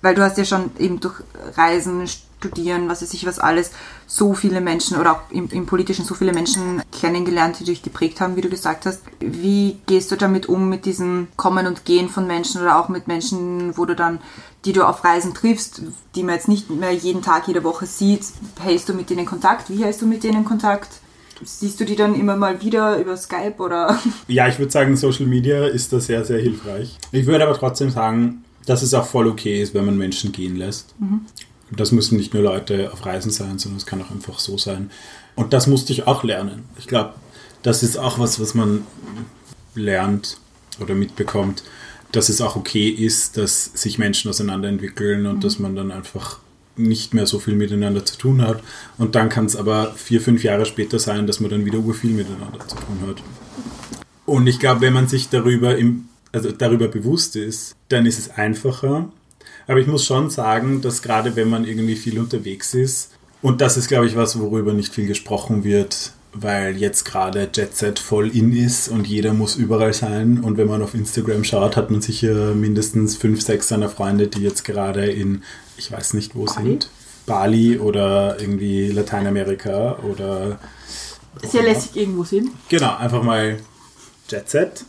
Weil 0.00 0.14
du 0.14 0.22
hast 0.22 0.38
ja 0.38 0.44
schon 0.44 0.70
eben 0.78 1.00
durch 1.00 1.22
Reisen, 1.56 2.08
Studieren, 2.42 2.88
was 2.88 3.02
weiß 3.02 3.14
ich 3.14 3.24
was 3.24 3.38
alles, 3.38 3.70
so 4.06 4.34
viele 4.34 4.60
Menschen 4.60 4.98
oder 4.98 5.12
auch 5.12 5.30
im, 5.30 5.48
im 5.50 5.66
Politischen 5.66 6.04
so 6.04 6.14
viele 6.14 6.32
Menschen 6.32 6.82
kennengelernt, 6.90 7.60
die 7.60 7.64
dich 7.64 7.82
geprägt 7.82 8.20
haben, 8.20 8.34
wie 8.34 8.40
du 8.40 8.48
gesagt 8.48 8.84
hast. 8.84 9.00
Wie 9.20 9.78
gehst 9.86 10.10
du 10.10 10.16
damit 10.16 10.48
um, 10.48 10.68
mit 10.68 10.84
diesem 10.84 11.28
Kommen 11.36 11.66
und 11.66 11.84
Gehen 11.84 12.08
von 12.08 12.26
Menschen 12.26 12.60
oder 12.60 12.78
auch 12.78 12.88
mit 12.88 13.06
Menschen, 13.06 13.76
wo 13.76 13.84
du 13.84 13.94
dann, 13.94 14.18
die 14.64 14.72
du 14.72 14.84
auf 14.84 15.04
Reisen 15.04 15.34
triffst, 15.34 15.82
die 16.16 16.24
man 16.24 16.34
jetzt 16.34 16.48
nicht 16.48 16.68
mehr 16.68 16.92
jeden 16.92 17.22
Tag, 17.22 17.46
jede 17.46 17.62
Woche 17.62 17.86
sieht, 17.86 18.24
hältst 18.60 18.88
du 18.88 18.94
mit 18.94 19.08
denen 19.08 19.26
Kontakt? 19.26 19.70
Wie 19.70 19.84
hältst 19.84 20.02
du 20.02 20.06
mit 20.06 20.24
denen 20.24 20.44
Kontakt? 20.44 20.88
Siehst 21.44 21.80
du 21.80 21.84
die 21.84 21.96
dann 21.96 22.14
immer 22.14 22.36
mal 22.36 22.60
wieder 22.62 22.98
über 22.98 23.16
Skype 23.16 23.56
oder? 23.58 23.98
Ja, 24.28 24.48
ich 24.48 24.58
würde 24.58 24.70
sagen, 24.70 24.96
Social 24.96 25.26
Media 25.26 25.66
ist 25.66 25.92
da 25.92 26.00
sehr, 26.00 26.24
sehr 26.24 26.40
hilfreich. 26.40 26.98
Ich 27.12 27.26
würde 27.26 27.44
aber 27.44 27.56
trotzdem 27.56 27.90
sagen, 27.90 28.44
dass 28.66 28.82
es 28.82 28.94
auch 28.94 29.06
voll 29.06 29.26
okay 29.26 29.60
ist, 29.60 29.74
wenn 29.74 29.84
man 29.84 29.98
Menschen 29.98 30.32
gehen 30.32 30.56
lässt. 30.56 30.94
Und 31.00 31.26
Das 31.74 31.92
müssen 31.92 32.18
nicht 32.18 32.34
nur 32.34 32.42
Leute 32.42 32.92
auf 32.92 33.04
Reisen 33.04 33.30
sein, 33.30 33.58
sondern 33.58 33.78
es 33.78 33.86
kann 33.86 34.02
auch 34.02 34.10
einfach 34.10 34.38
so 34.38 34.58
sein. 34.58 34.90
Und 35.34 35.52
das 35.52 35.66
musste 35.66 35.92
ich 35.92 36.06
auch 36.06 36.22
lernen. 36.22 36.64
Ich 36.78 36.86
glaube, 36.86 37.14
das 37.62 37.82
ist 37.82 37.96
auch 37.96 38.18
was, 38.18 38.40
was 38.40 38.54
man 38.54 38.86
lernt 39.74 40.38
oder 40.80 40.94
mitbekommt, 40.94 41.62
dass 42.10 42.28
es 42.28 42.40
auch 42.40 42.56
okay 42.56 42.88
ist, 42.88 43.36
dass 43.36 43.64
sich 43.64 43.98
Menschen 43.98 44.28
auseinanderentwickeln 44.28 45.26
und 45.26 45.44
dass 45.44 45.58
man 45.58 45.74
dann 45.74 45.90
einfach 45.90 46.38
nicht 46.76 47.14
mehr 47.14 47.26
so 47.26 47.38
viel 47.38 47.54
miteinander 47.54 48.04
zu 48.04 48.16
tun 48.16 48.42
hat. 48.42 48.62
Und 48.98 49.14
dann 49.14 49.28
kann 49.28 49.46
es 49.46 49.56
aber 49.56 49.92
vier, 49.94 50.20
fünf 50.20 50.42
Jahre 50.42 50.66
später 50.66 50.98
sein, 50.98 51.26
dass 51.26 51.40
man 51.40 51.50
dann 51.50 51.64
wieder 51.64 51.82
viel 51.94 52.12
miteinander 52.12 52.60
zu 52.66 52.76
tun 52.76 53.00
hat. 53.06 53.22
Und 54.26 54.46
ich 54.46 54.58
glaube, 54.58 54.80
wenn 54.82 54.92
man 54.92 55.08
sich 55.08 55.28
darüber, 55.28 55.76
im, 55.76 56.08
also 56.32 56.50
darüber 56.50 56.88
bewusst 56.88 57.36
ist, 57.36 57.74
dann 57.88 58.06
ist 58.06 58.18
es 58.18 58.30
einfacher. 58.30 59.10
Aber 59.66 59.78
ich 59.78 59.86
muss 59.86 60.04
schon 60.04 60.30
sagen, 60.30 60.80
dass 60.80 61.02
gerade 61.02 61.36
wenn 61.36 61.48
man 61.48 61.64
irgendwie 61.64 61.96
viel 61.96 62.18
unterwegs 62.18 62.74
ist, 62.74 63.10
und 63.42 63.60
das 63.60 63.76
ist, 63.76 63.88
glaube 63.88 64.06
ich, 64.06 64.16
was, 64.16 64.38
worüber 64.38 64.72
nicht 64.72 64.94
viel 64.94 65.06
gesprochen 65.08 65.64
wird, 65.64 66.12
weil 66.32 66.76
jetzt 66.76 67.04
gerade 67.04 67.50
Jet 67.52 67.76
Set 67.76 67.98
voll 67.98 68.28
in 68.34 68.52
ist 68.52 68.88
und 68.88 69.06
jeder 69.06 69.32
muss 69.34 69.56
überall 69.56 69.92
sein. 69.92 70.40
Und 70.40 70.56
wenn 70.56 70.68
man 70.68 70.80
auf 70.80 70.94
Instagram 70.94 71.44
schaut, 71.44 71.76
hat 71.76 71.90
man 71.90 72.00
sicher 72.00 72.54
mindestens 72.54 73.16
fünf, 73.16 73.42
sechs 73.42 73.68
seiner 73.68 73.88
Freunde, 73.88 74.28
die 74.28 74.42
jetzt 74.42 74.64
gerade 74.64 75.06
in, 75.06 75.42
ich 75.76 75.90
weiß 75.90 76.14
nicht 76.14 76.34
wo 76.34 76.44
Bali? 76.44 76.70
sind, 76.70 76.90
Bali 77.26 77.78
oder 77.78 78.40
irgendwie 78.40 78.88
Lateinamerika 78.88 79.98
oder 80.08 80.58
Sehr 81.42 81.64
lässig 81.64 81.96
irgendwo 81.96 82.24
sind. 82.24 82.50
Genau, 82.68 82.96
einfach 82.96 83.22
mal 83.22 83.58
Jet 84.28 84.48
Set. 84.48 84.84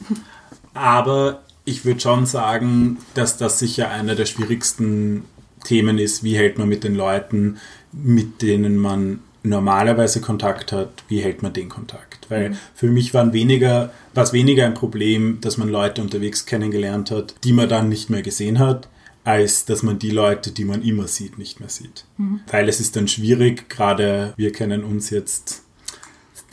Aber 0.73 1.41
ich 1.65 1.85
würde 1.85 1.99
schon 1.99 2.25
sagen, 2.25 2.97
dass 3.13 3.37
das 3.37 3.59
sicher 3.59 3.89
einer 3.89 4.15
der 4.15 4.25
schwierigsten 4.25 5.23
Themen 5.63 5.97
ist. 5.97 6.23
Wie 6.23 6.35
hält 6.35 6.57
man 6.57 6.67
mit 6.67 6.83
den 6.83 6.95
Leuten, 6.95 7.57
mit 7.91 8.41
denen 8.41 8.77
man 8.77 9.19
normalerweise 9.43 10.21
Kontakt 10.21 10.71
hat, 10.71 11.03
wie 11.09 11.19
hält 11.19 11.41
man 11.43 11.53
den 11.53 11.69
Kontakt? 11.69 12.29
Weil 12.29 12.57
für 12.73 12.87
mich 12.87 13.13
waren 13.13 13.33
weniger, 13.33 13.91
war 14.13 14.23
es 14.23 14.33
weniger 14.33 14.65
ein 14.65 14.73
Problem, 14.73 15.39
dass 15.41 15.57
man 15.57 15.69
Leute 15.69 16.01
unterwegs 16.01 16.45
kennengelernt 16.45 17.11
hat, 17.11 17.35
die 17.43 17.53
man 17.53 17.69
dann 17.69 17.89
nicht 17.89 18.09
mehr 18.09 18.21
gesehen 18.21 18.59
hat, 18.59 18.87
als 19.25 19.65
dass 19.65 19.83
man 19.83 19.99
die 19.99 20.11
Leute, 20.11 20.51
die 20.51 20.65
man 20.65 20.81
immer 20.81 21.07
sieht, 21.07 21.37
nicht 21.37 21.59
mehr 21.59 21.69
sieht. 21.69 22.05
Weil 22.47 22.69
es 22.69 22.79
ist 22.79 22.95
dann 22.95 23.07
schwierig, 23.07 23.69
gerade 23.69 24.33
wir 24.37 24.51
kennen 24.51 24.83
uns 24.83 25.09
jetzt 25.09 25.62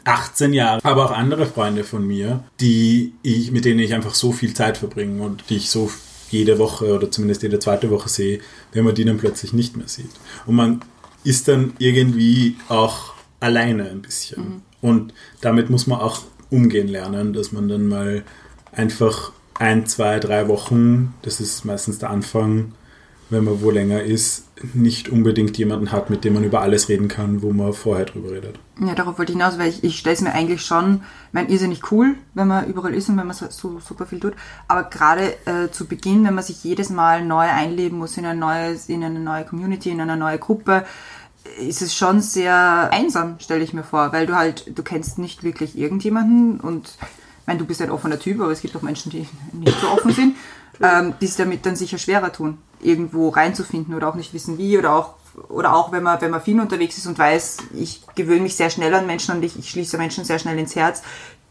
18 0.04 0.52
Jahre, 0.52 0.84
aber 0.84 1.06
auch 1.06 1.10
andere 1.10 1.46
Freunde 1.46 1.84
von 1.84 2.06
mir, 2.06 2.44
die 2.60 3.12
ich, 3.22 3.52
mit 3.52 3.64
denen 3.64 3.80
ich 3.80 3.94
einfach 3.94 4.14
so 4.14 4.32
viel 4.32 4.54
Zeit 4.54 4.78
verbringe 4.78 5.22
und 5.22 5.44
die 5.50 5.56
ich 5.56 5.70
so 5.70 5.90
jede 6.30 6.58
Woche 6.58 6.94
oder 6.94 7.10
zumindest 7.10 7.42
jede 7.42 7.58
zweite 7.58 7.90
Woche 7.90 8.08
sehe, 8.08 8.40
wenn 8.72 8.84
man 8.84 8.94
die 8.94 9.04
dann 9.04 9.18
plötzlich 9.18 9.52
nicht 9.52 9.76
mehr 9.76 9.88
sieht. 9.88 10.10
Und 10.46 10.54
man 10.54 10.80
ist 11.24 11.48
dann 11.48 11.74
irgendwie 11.78 12.56
auch 12.68 13.14
alleine 13.40 13.90
ein 13.90 14.02
bisschen. 14.02 14.62
Und 14.80 15.12
damit 15.40 15.70
muss 15.70 15.86
man 15.86 16.00
auch 16.00 16.22
umgehen 16.50 16.88
lernen, 16.88 17.32
dass 17.32 17.52
man 17.52 17.68
dann 17.68 17.86
mal 17.86 18.22
einfach 18.72 19.32
ein, 19.54 19.86
zwei, 19.86 20.18
drei 20.18 20.48
Wochen, 20.48 21.14
das 21.22 21.40
ist 21.40 21.64
meistens 21.64 21.98
der 21.98 22.10
Anfang, 22.10 22.72
wenn 23.30 23.44
man 23.44 23.62
wo 23.62 23.70
länger 23.70 24.02
ist, 24.02 24.44
nicht 24.74 25.08
unbedingt 25.08 25.56
jemanden 25.56 25.92
hat, 25.92 26.10
mit 26.10 26.24
dem 26.24 26.34
man 26.34 26.44
über 26.44 26.60
alles 26.60 26.88
reden 26.88 27.08
kann, 27.08 27.42
wo 27.42 27.52
man 27.52 27.72
vorher 27.72 28.04
drüber 28.04 28.32
redet. 28.32 28.58
Ja, 28.78 28.94
darauf 28.94 29.18
wollte 29.18 29.32
ich 29.32 29.38
hinaus, 29.38 29.58
weil 29.58 29.70
ich, 29.70 29.84
ich 29.84 29.98
stelle 29.98 30.14
es 30.14 30.20
mir 30.20 30.32
eigentlich 30.32 30.62
schon, 30.62 31.02
mein 31.32 31.48
irrsinnig 31.48 31.90
cool, 31.90 32.14
wenn 32.34 32.48
man 32.48 32.66
überall 32.66 32.92
ist 32.92 33.08
und 33.08 33.16
wenn 33.16 33.26
man 33.26 33.36
so, 33.36 33.46
so 33.48 33.80
super 33.80 34.06
viel 34.06 34.20
tut. 34.20 34.34
Aber 34.68 34.84
gerade 34.84 35.34
äh, 35.46 35.70
zu 35.70 35.86
Beginn, 35.86 36.24
wenn 36.24 36.34
man 36.34 36.44
sich 36.44 36.62
jedes 36.64 36.90
Mal 36.90 37.24
neu 37.24 37.46
einleben 37.46 37.98
muss 37.98 38.16
in 38.16 38.26
ein 38.26 38.38
neues, 38.38 38.88
in 38.88 39.02
eine 39.02 39.20
neue 39.20 39.44
Community, 39.44 39.90
in 39.90 40.00
eine 40.00 40.16
neue 40.16 40.38
Gruppe, 40.38 40.84
ist 41.58 41.82
es 41.82 41.94
schon 41.94 42.20
sehr 42.20 42.90
einsam, 42.92 43.36
stelle 43.38 43.64
ich 43.64 43.72
mir 43.72 43.82
vor, 43.82 44.12
weil 44.12 44.26
du 44.26 44.36
halt, 44.36 44.76
du 44.76 44.82
kennst 44.82 45.18
nicht 45.18 45.42
wirklich 45.42 45.78
irgendjemanden 45.78 46.60
und 46.60 46.88
ich 47.40 47.46
meine, 47.46 47.58
du 47.58 47.66
bist 47.66 47.80
ein 47.82 47.90
offener 47.90 48.18
Typ, 48.18 48.40
aber 48.40 48.52
es 48.52 48.60
gibt 48.60 48.76
auch 48.76 48.82
Menschen, 48.82 49.10
die 49.10 49.26
nicht 49.52 49.80
so 49.80 49.88
offen 49.88 50.12
sind, 50.12 50.36
ähm, 50.80 51.14
die 51.20 51.26
es 51.26 51.36
damit 51.36 51.66
dann 51.66 51.76
sicher 51.76 51.98
schwerer 51.98 52.32
tun, 52.32 52.58
irgendwo 52.80 53.28
reinzufinden 53.28 53.94
oder 53.94 54.08
auch 54.08 54.14
nicht 54.14 54.32
wissen 54.34 54.58
wie 54.58 54.78
oder 54.78 54.94
auch 54.94 55.14
oder 55.48 55.74
auch 55.74 55.92
wenn 55.92 56.02
man, 56.02 56.20
wenn 56.20 56.30
man 56.30 56.42
viel 56.42 56.60
unterwegs 56.60 56.98
ist 56.98 57.06
und 57.06 57.18
weiß, 57.18 57.58
ich 57.78 58.02
gewöhne 58.14 58.42
mich 58.42 58.56
sehr 58.56 58.70
schnell 58.70 58.92
an 58.94 59.06
Menschen 59.06 59.36
und 59.36 59.44
ich, 59.44 59.58
ich 59.58 59.70
schließe 59.70 59.96
Menschen 59.96 60.24
sehr 60.24 60.38
schnell 60.38 60.58
ins 60.58 60.74
Herz, 60.74 61.02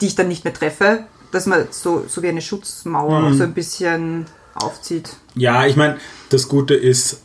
die 0.02 0.08
ich 0.08 0.16
dann 0.16 0.28
nicht 0.28 0.44
mehr 0.44 0.54
treffe, 0.54 1.06
dass 1.32 1.46
man 1.46 1.68
so, 1.72 2.04
so 2.08 2.22
wie 2.22 2.28
eine 2.28 2.42
Schutzmauer 2.42 3.24
auch 3.24 3.34
so 3.34 3.44
ein 3.44 3.54
bisschen 3.54 4.26
aufzieht. 4.54 5.16
Ja, 5.36 5.66
ich 5.66 5.76
meine, 5.76 5.98
das 6.30 6.48
Gute 6.48 6.74
ist, 6.74 7.22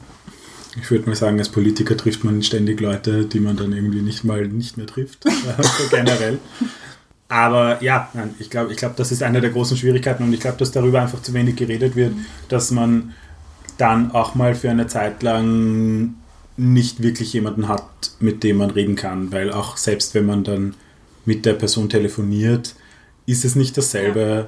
ich 0.81 0.91
würde 0.91 1.09
mal 1.09 1.17
sagen, 1.17 1.39
als 1.39 1.49
Politiker 1.49 1.97
trifft 1.97 2.25
man 2.25 2.43
ständig 2.43 2.81
Leute, 2.81 3.25
die 3.25 3.41
man 3.41 3.57
dann 3.57 3.73
irgendwie 3.73 4.03
nicht 4.03 4.25
mal 4.25 4.47
nicht 4.47 4.77
mehr 4.77 4.87
trifft, 4.87 5.25
so 5.25 5.89
generell. 5.91 6.39
Aber 7.29 7.83
ja, 7.83 8.09
nein, 8.15 8.35
ich 8.39 8.51
glaube, 8.51 8.73
ich 8.73 8.77
glaub, 8.77 8.97
das 8.97 9.11
ist 9.11 9.23
eine 9.23 9.41
der 9.41 9.51
großen 9.51 9.77
Schwierigkeiten 9.77 10.23
und 10.25 10.33
ich 10.33 10.41
glaube, 10.41 10.59
dass 10.59 10.73
darüber 10.73 11.01
einfach 11.01 11.23
zu 11.23 11.33
wenig 11.33 11.57
geredet 11.57 11.97
wird, 11.97 12.15
dass 12.49 12.71
man 12.71 13.15
dann 13.79 14.13
auch 14.13 14.35
mal 14.35 14.55
für 14.55 14.71
eine 14.71 14.87
Zeit 14.87 15.23
lang 15.23 16.15
nicht 16.57 17.03
wirklich 17.03 17.33
jemanden 17.33 17.69
hat, 17.69 18.13
mit 18.21 18.45
dem 18.45 18.59
man 18.59 18.71
reden 18.71 18.95
kann, 18.95 19.33
weil 19.33 19.53
auch 19.53 19.77
selbst 19.77 20.15
wenn 20.15 20.27
man 20.27 20.45
dann 20.45 20.75
mit 21.25 21.47
der 21.47 21.55
Person 21.55 21.89
telefoniert, 21.89 22.75
ist 23.27 23.45
es 23.45 23.57
nicht 23.57 23.77
dasselbe. 23.77 24.47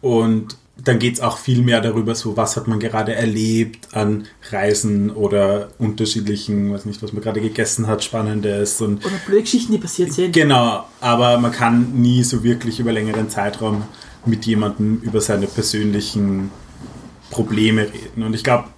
Und 0.00 0.56
dann 0.84 0.98
geht 0.98 1.14
es 1.14 1.20
auch 1.20 1.38
viel 1.38 1.62
mehr 1.62 1.80
darüber, 1.80 2.14
so 2.14 2.36
was 2.36 2.56
hat 2.56 2.68
man 2.68 2.78
gerade 2.78 3.14
erlebt 3.14 3.94
an 3.94 4.26
Reisen 4.50 5.10
oder 5.10 5.70
unterschiedlichen, 5.78 6.72
weiß 6.72 6.84
nicht, 6.84 7.02
was 7.02 7.12
man 7.12 7.22
gerade 7.22 7.40
gegessen 7.40 7.88
hat, 7.88 8.04
Spannendes 8.04 8.80
und 8.80 9.04
Oder 9.04 9.16
blöde 9.26 9.42
Geschichten, 9.42 9.72
die 9.72 9.78
passiert 9.78 10.12
sind. 10.12 10.32
Genau, 10.32 10.84
aber 11.00 11.38
man 11.38 11.50
kann 11.50 11.94
nie 11.94 12.22
so 12.22 12.44
wirklich 12.44 12.78
über 12.78 12.92
längeren 12.92 13.28
Zeitraum 13.28 13.84
mit 14.24 14.46
jemandem 14.46 15.00
über 15.02 15.20
seine 15.20 15.46
persönlichen 15.46 16.50
Probleme 17.30 17.82
reden. 17.82 18.22
Und 18.22 18.34
ich 18.34 18.44
glaube, 18.44 18.68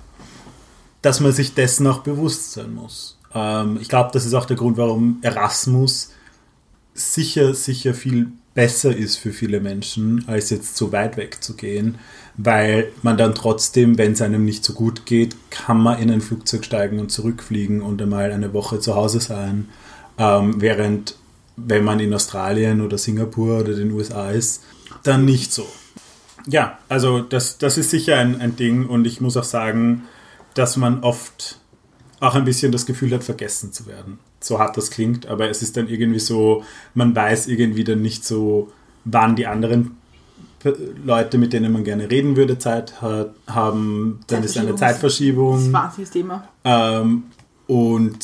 dass 1.02 1.20
man 1.20 1.32
sich 1.32 1.54
dessen 1.54 1.86
auch 1.86 2.00
bewusst 2.00 2.52
sein 2.52 2.74
muss. 2.74 3.18
Ähm, 3.34 3.78
ich 3.80 3.88
glaube, 3.88 4.10
das 4.12 4.24
ist 4.24 4.34
auch 4.34 4.46
der 4.46 4.56
Grund, 4.56 4.78
warum 4.78 5.18
Erasmus 5.22 6.12
sicher, 6.94 7.54
sicher 7.54 7.94
viel 7.94 8.32
besser 8.54 8.94
ist 8.94 9.16
für 9.16 9.32
viele 9.32 9.60
Menschen, 9.60 10.24
als 10.26 10.50
jetzt 10.50 10.76
so 10.76 10.92
weit 10.92 11.16
weg 11.16 11.42
zu 11.42 11.54
gehen, 11.54 11.98
weil 12.36 12.92
man 13.02 13.16
dann 13.16 13.34
trotzdem, 13.34 13.98
wenn 13.98 14.12
es 14.12 14.22
einem 14.22 14.44
nicht 14.44 14.64
so 14.64 14.72
gut 14.72 15.06
geht, 15.06 15.36
kann 15.50 15.80
man 15.80 16.00
in 16.00 16.10
ein 16.10 16.20
Flugzeug 16.20 16.64
steigen 16.64 16.98
und 16.98 17.10
zurückfliegen 17.10 17.82
und 17.82 18.02
einmal 18.02 18.32
eine 18.32 18.52
Woche 18.52 18.80
zu 18.80 18.94
Hause 18.94 19.20
sein, 19.20 19.68
ähm, 20.18 20.60
während 20.60 21.16
wenn 21.56 21.84
man 21.84 22.00
in 22.00 22.14
Australien 22.14 22.80
oder 22.80 22.98
Singapur 22.98 23.60
oder 23.60 23.74
den 23.74 23.92
USA 23.92 24.30
ist, 24.30 24.62
dann 25.02 25.24
nicht 25.24 25.52
so. 25.52 25.66
Ja, 26.46 26.78
also 26.88 27.20
das, 27.20 27.58
das 27.58 27.76
ist 27.76 27.90
sicher 27.90 28.16
ein, 28.16 28.40
ein 28.40 28.56
Ding 28.56 28.86
und 28.86 29.06
ich 29.06 29.20
muss 29.20 29.36
auch 29.36 29.44
sagen, 29.44 30.04
dass 30.54 30.76
man 30.76 31.00
oft 31.00 31.58
auch 32.18 32.34
ein 32.34 32.44
bisschen 32.44 32.72
das 32.72 32.86
Gefühl 32.86 33.12
hat, 33.12 33.24
vergessen 33.24 33.72
zu 33.72 33.86
werden. 33.86 34.18
So 34.40 34.58
hart 34.58 34.76
das 34.76 34.90
klingt, 34.90 35.26
aber 35.26 35.50
es 35.50 35.62
ist 35.62 35.76
dann 35.76 35.88
irgendwie 35.88 36.18
so, 36.20 36.64
man 36.94 37.14
weiß 37.14 37.46
irgendwie 37.48 37.84
dann 37.84 38.00
nicht 38.02 38.24
so, 38.24 38.72
wann 39.04 39.36
die 39.36 39.46
anderen 39.46 39.96
Leute, 41.04 41.38
mit 41.38 41.52
denen 41.52 41.72
man 41.72 41.84
gerne 41.84 42.10
reden 42.10 42.36
würde, 42.36 42.58
Zeit 42.58 43.00
hat, 43.00 43.34
haben. 43.46 44.20
Dann 44.26 44.42
ist 44.44 44.58
eine 44.58 44.74
Zeitverschiebung 44.74 45.52
Das 45.52 45.62
ist 45.62 45.68
ein 45.68 45.72
Zeitverschiebung. 45.72 45.72
wahnsinniges 45.72 46.10
Thema. 46.10 46.48
Ähm, 46.64 47.22
und 47.66 48.18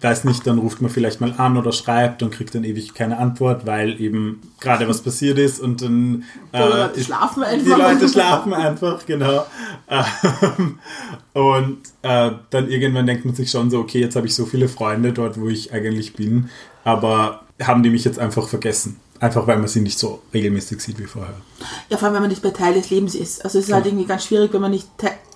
weiß 0.00 0.24
nicht, 0.24 0.46
dann 0.46 0.58
ruft 0.58 0.82
man 0.82 0.90
vielleicht 0.90 1.20
mal 1.20 1.32
an 1.38 1.56
oder 1.56 1.72
schreibt 1.72 2.22
und 2.22 2.30
kriegt 2.30 2.54
dann 2.54 2.64
ewig 2.64 2.92
keine 2.92 3.18
Antwort, 3.18 3.64
weil 3.66 4.00
eben 4.00 4.42
gerade 4.60 4.86
was 4.88 5.00
passiert 5.00 5.38
ist 5.38 5.58
und 5.58 5.80
dann 5.82 6.24
Die 6.52 6.58
Leute 6.58 7.02
schlafen 7.02 7.42
die 7.42 7.46
einfach. 7.46 7.78
Leute 7.78 8.08
schlafen 8.08 8.52
einfach, 8.52 9.06
genau. 9.06 9.46
Ähm, 9.88 10.78
und 11.32 11.78
äh, 12.02 12.32
dann 12.50 12.68
irgendwann 12.68 13.06
denkt 13.06 13.24
man 13.24 13.34
sich 13.34 13.50
schon 13.50 13.70
so, 13.70 13.78
okay, 13.78 14.00
jetzt 14.00 14.16
habe 14.16 14.26
ich 14.26 14.34
so 14.34 14.44
viele 14.44 14.68
Freunde 14.68 15.12
dort, 15.12 15.40
wo 15.40 15.48
ich 15.48 15.72
eigentlich 15.72 16.14
bin, 16.14 16.50
aber 16.84 17.42
haben 17.62 17.82
die 17.82 17.90
mich 17.90 18.04
jetzt 18.04 18.18
einfach 18.18 18.48
vergessen? 18.48 19.00
Einfach 19.18 19.46
weil 19.46 19.56
man 19.56 19.68
sie 19.68 19.80
nicht 19.80 19.98
so 19.98 20.20
regelmäßig 20.34 20.80
sieht 20.80 20.98
wie 20.98 21.06
vorher. 21.06 21.34
Ja, 21.88 21.96
vor 21.96 22.06
allem, 22.06 22.16
wenn 22.16 22.22
man 22.22 22.30
nicht 22.30 22.42
bei 22.42 22.50
Teil 22.50 22.74
des 22.74 22.90
Lebens 22.90 23.14
ist. 23.14 23.42
Also 23.44 23.58
es 23.58 23.68
ist 23.68 23.72
halt 23.72 23.86
irgendwie 23.86 24.04
ganz 24.04 24.26
schwierig, 24.26 24.52
wenn 24.52 24.60
man 24.60 24.72
nicht 24.72 24.88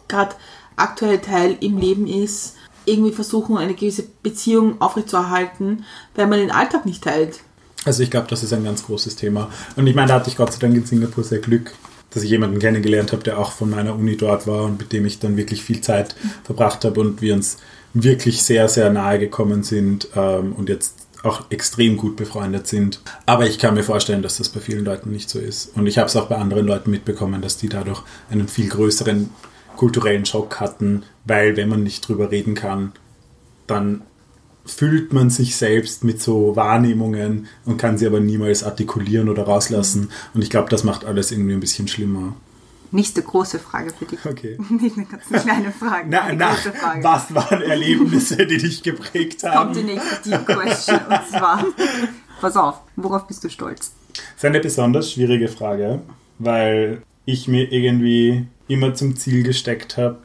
gerade 0.06 0.34
aktuell 0.76 1.18
Teil 1.18 1.56
im 1.61 1.78
Leben 1.78 2.06
ist, 2.06 2.56
irgendwie 2.91 3.12
versuchen, 3.12 3.57
eine 3.57 3.74
gewisse 3.74 4.05
Beziehung 4.22 4.80
aufrechtzuerhalten, 4.80 5.84
weil 6.14 6.26
man 6.26 6.38
den 6.38 6.51
Alltag 6.51 6.86
nicht 6.86 7.05
teilt. 7.05 7.41
Also 7.84 8.03
ich 8.03 8.11
glaube, 8.11 8.26
das 8.28 8.43
ist 8.43 8.53
ein 8.53 8.64
ganz 8.64 8.84
großes 8.84 9.16
Thema. 9.16 9.51
Und 9.76 9.86
ich 9.86 9.95
meine, 9.95 10.09
da 10.09 10.14
hatte 10.14 10.28
ich 10.28 10.36
Gott 10.36 10.53
sei 10.53 10.59
Dank 10.59 10.74
in 10.74 10.84
Singapur 10.84 11.24
sehr 11.24 11.38
Glück, 11.38 11.72
dass 12.11 12.22
ich 12.22 12.30
jemanden 12.30 12.59
kennengelernt 12.59 13.12
habe, 13.12 13.22
der 13.22 13.38
auch 13.38 13.53
von 13.53 13.70
meiner 13.70 13.95
Uni 13.95 14.16
dort 14.16 14.47
war 14.47 14.64
und 14.64 14.78
mit 14.78 14.93
dem 14.93 15.07
ich 15.07 15.18
dann 15.18 15.36
wirklich 15.36 15.62
viel 15.62 15.80
Zeit 15.80 16.14
verbracht 16.45 16.84
habe 16.84 17.01
und 17.01 17.22
wir 17.22 17.34
uns 17.34 17.59
wirklich 17.95 18.43
sehr, 18.43 18.68
sehr 18.68 18.91
nahe 18.91 19.18
gekommen 19.18 19.62
sind 19.62 20.09
ähm, 20.14 20.53
und 20.53 20.68
jetzt 20.68 20.95
auch 21.22 21.51
extrem 21.51 21.97
gut 21.97 22.16
befreundet 22.16 22.66
sind. 22.66 23.01
Aber 23.26 23.47
ich 23.47 23.59
kann 23.59 23.74
mir 23.74 23.82
vorstellen, 23.82 24.22
dass 24.22 24.38
das 24.38 24.49
bei 24.49 24.61
vielen 24.61 24.84
Leuten 24.84 25.11
nicht 25.11 25.28
so 25.28 25.38
ist. 25.38 25.76
Und 25.76 25.86
ich 25.86 25.99
habe 25.99 26.07
es 26.07 26.16
auch 26.16 26.26
bei 26.26 26.36
anderen 26.36 26.66
Leuten 26.66 26.91
mitbekommen, 26.91 27.43
dass 27.43 27.57
die 27.57 27.68
dadurch 27.68 28.03
einen 28.30 28.49
viel 28.49 28.68
größeren 28.68 29.30
kulturellen 29.80 30.26
Schock 30.26 30.60
hatten, 30.60 31.04
weil 31.24 31.56
wenn 31.56 31.70
man 31.70 31.82
nicht 31.82 32.06
drüber 32.06 32.30
reden 32.30 32.54
kann, 32.54 32.92
dann 33.66 34.02
füllt 34.66 35.14
man 35.14 35.30
sich 35.30 35.56
selbst 35.56 36.04
mit 36.04 36.20
so 36.20 36.54
Wahrnehmungen 36.54 37.46
und 37.64 37.78
kann 37.78 37.96
sie 37.96 38.06
aber 38.06 38.20
niemals 38.20 38.62
artikulieren 38.62 39.30
oder 39.30 39.44
rauslassen. 39.44 40.10
Und 40.34 40.42
ich 40.42 40.50
glaube, 40.50 40.68
das 40.68 40.84
macht 40.84 41.06
alles 41.06 41.32
irgendwie 41.32 41.54
ein 41.54 41.60
bisschen 41.60 41.88
schlimmer. 41.88 42.36
Nächste 42.90 43.22
große 43.22 43.58
Frage 43.58 43.90
für 43.98 44.04
dich. 44.04 44.18
Okay. 44.26 44.58
Nicht 44.68 44.98
eine 44.98 45.06
ganz 45.06 45.42
kleine 45.42 45.72
Frage. 45.72 46.08
Na, 46.10 46.24
eine 46.24 46.36
na, 46.36 46.50
große 46.50 46.72
Frage. 46.72 47.02
was 47.02 47.34
waren 47.34 47.62
Erlebnisse, 47.62 48.46
die 48.46 48.58
dich 48.58 48.82
geprägt 48.82 49.40
Kommt 49.40 49.76
die 49.76 49.80
haben? 49.80 49.86
nächste 49.86 50.28
Deep 50.28 50.46
Question 50.46 51.00
und 51.08 51.28
zwar, 51.30 51.64
pass 52.42 52.54
auf, 52.54 52.82
worauf 52.96 53.26
bist 53.26 53.42
du 53.44 53.48
stolz? 53.48 53.92
Das 54.12 54.36
ist 54.36 54.44
eine 54.44 54.60
besonders 54.60 55.10
schwierige 55.10 55.48
Frage, 55.48 56.02
weil 56.38 57.00
ich 57.24 57.48
mir 57.48 57.72
irgendwie 57.72 58.46
immer 58.70 58.94
zum 58.94 59.16
Ziel 59.16 59.42
gesteckt 59.42 59.96
habe, 59.96 60.18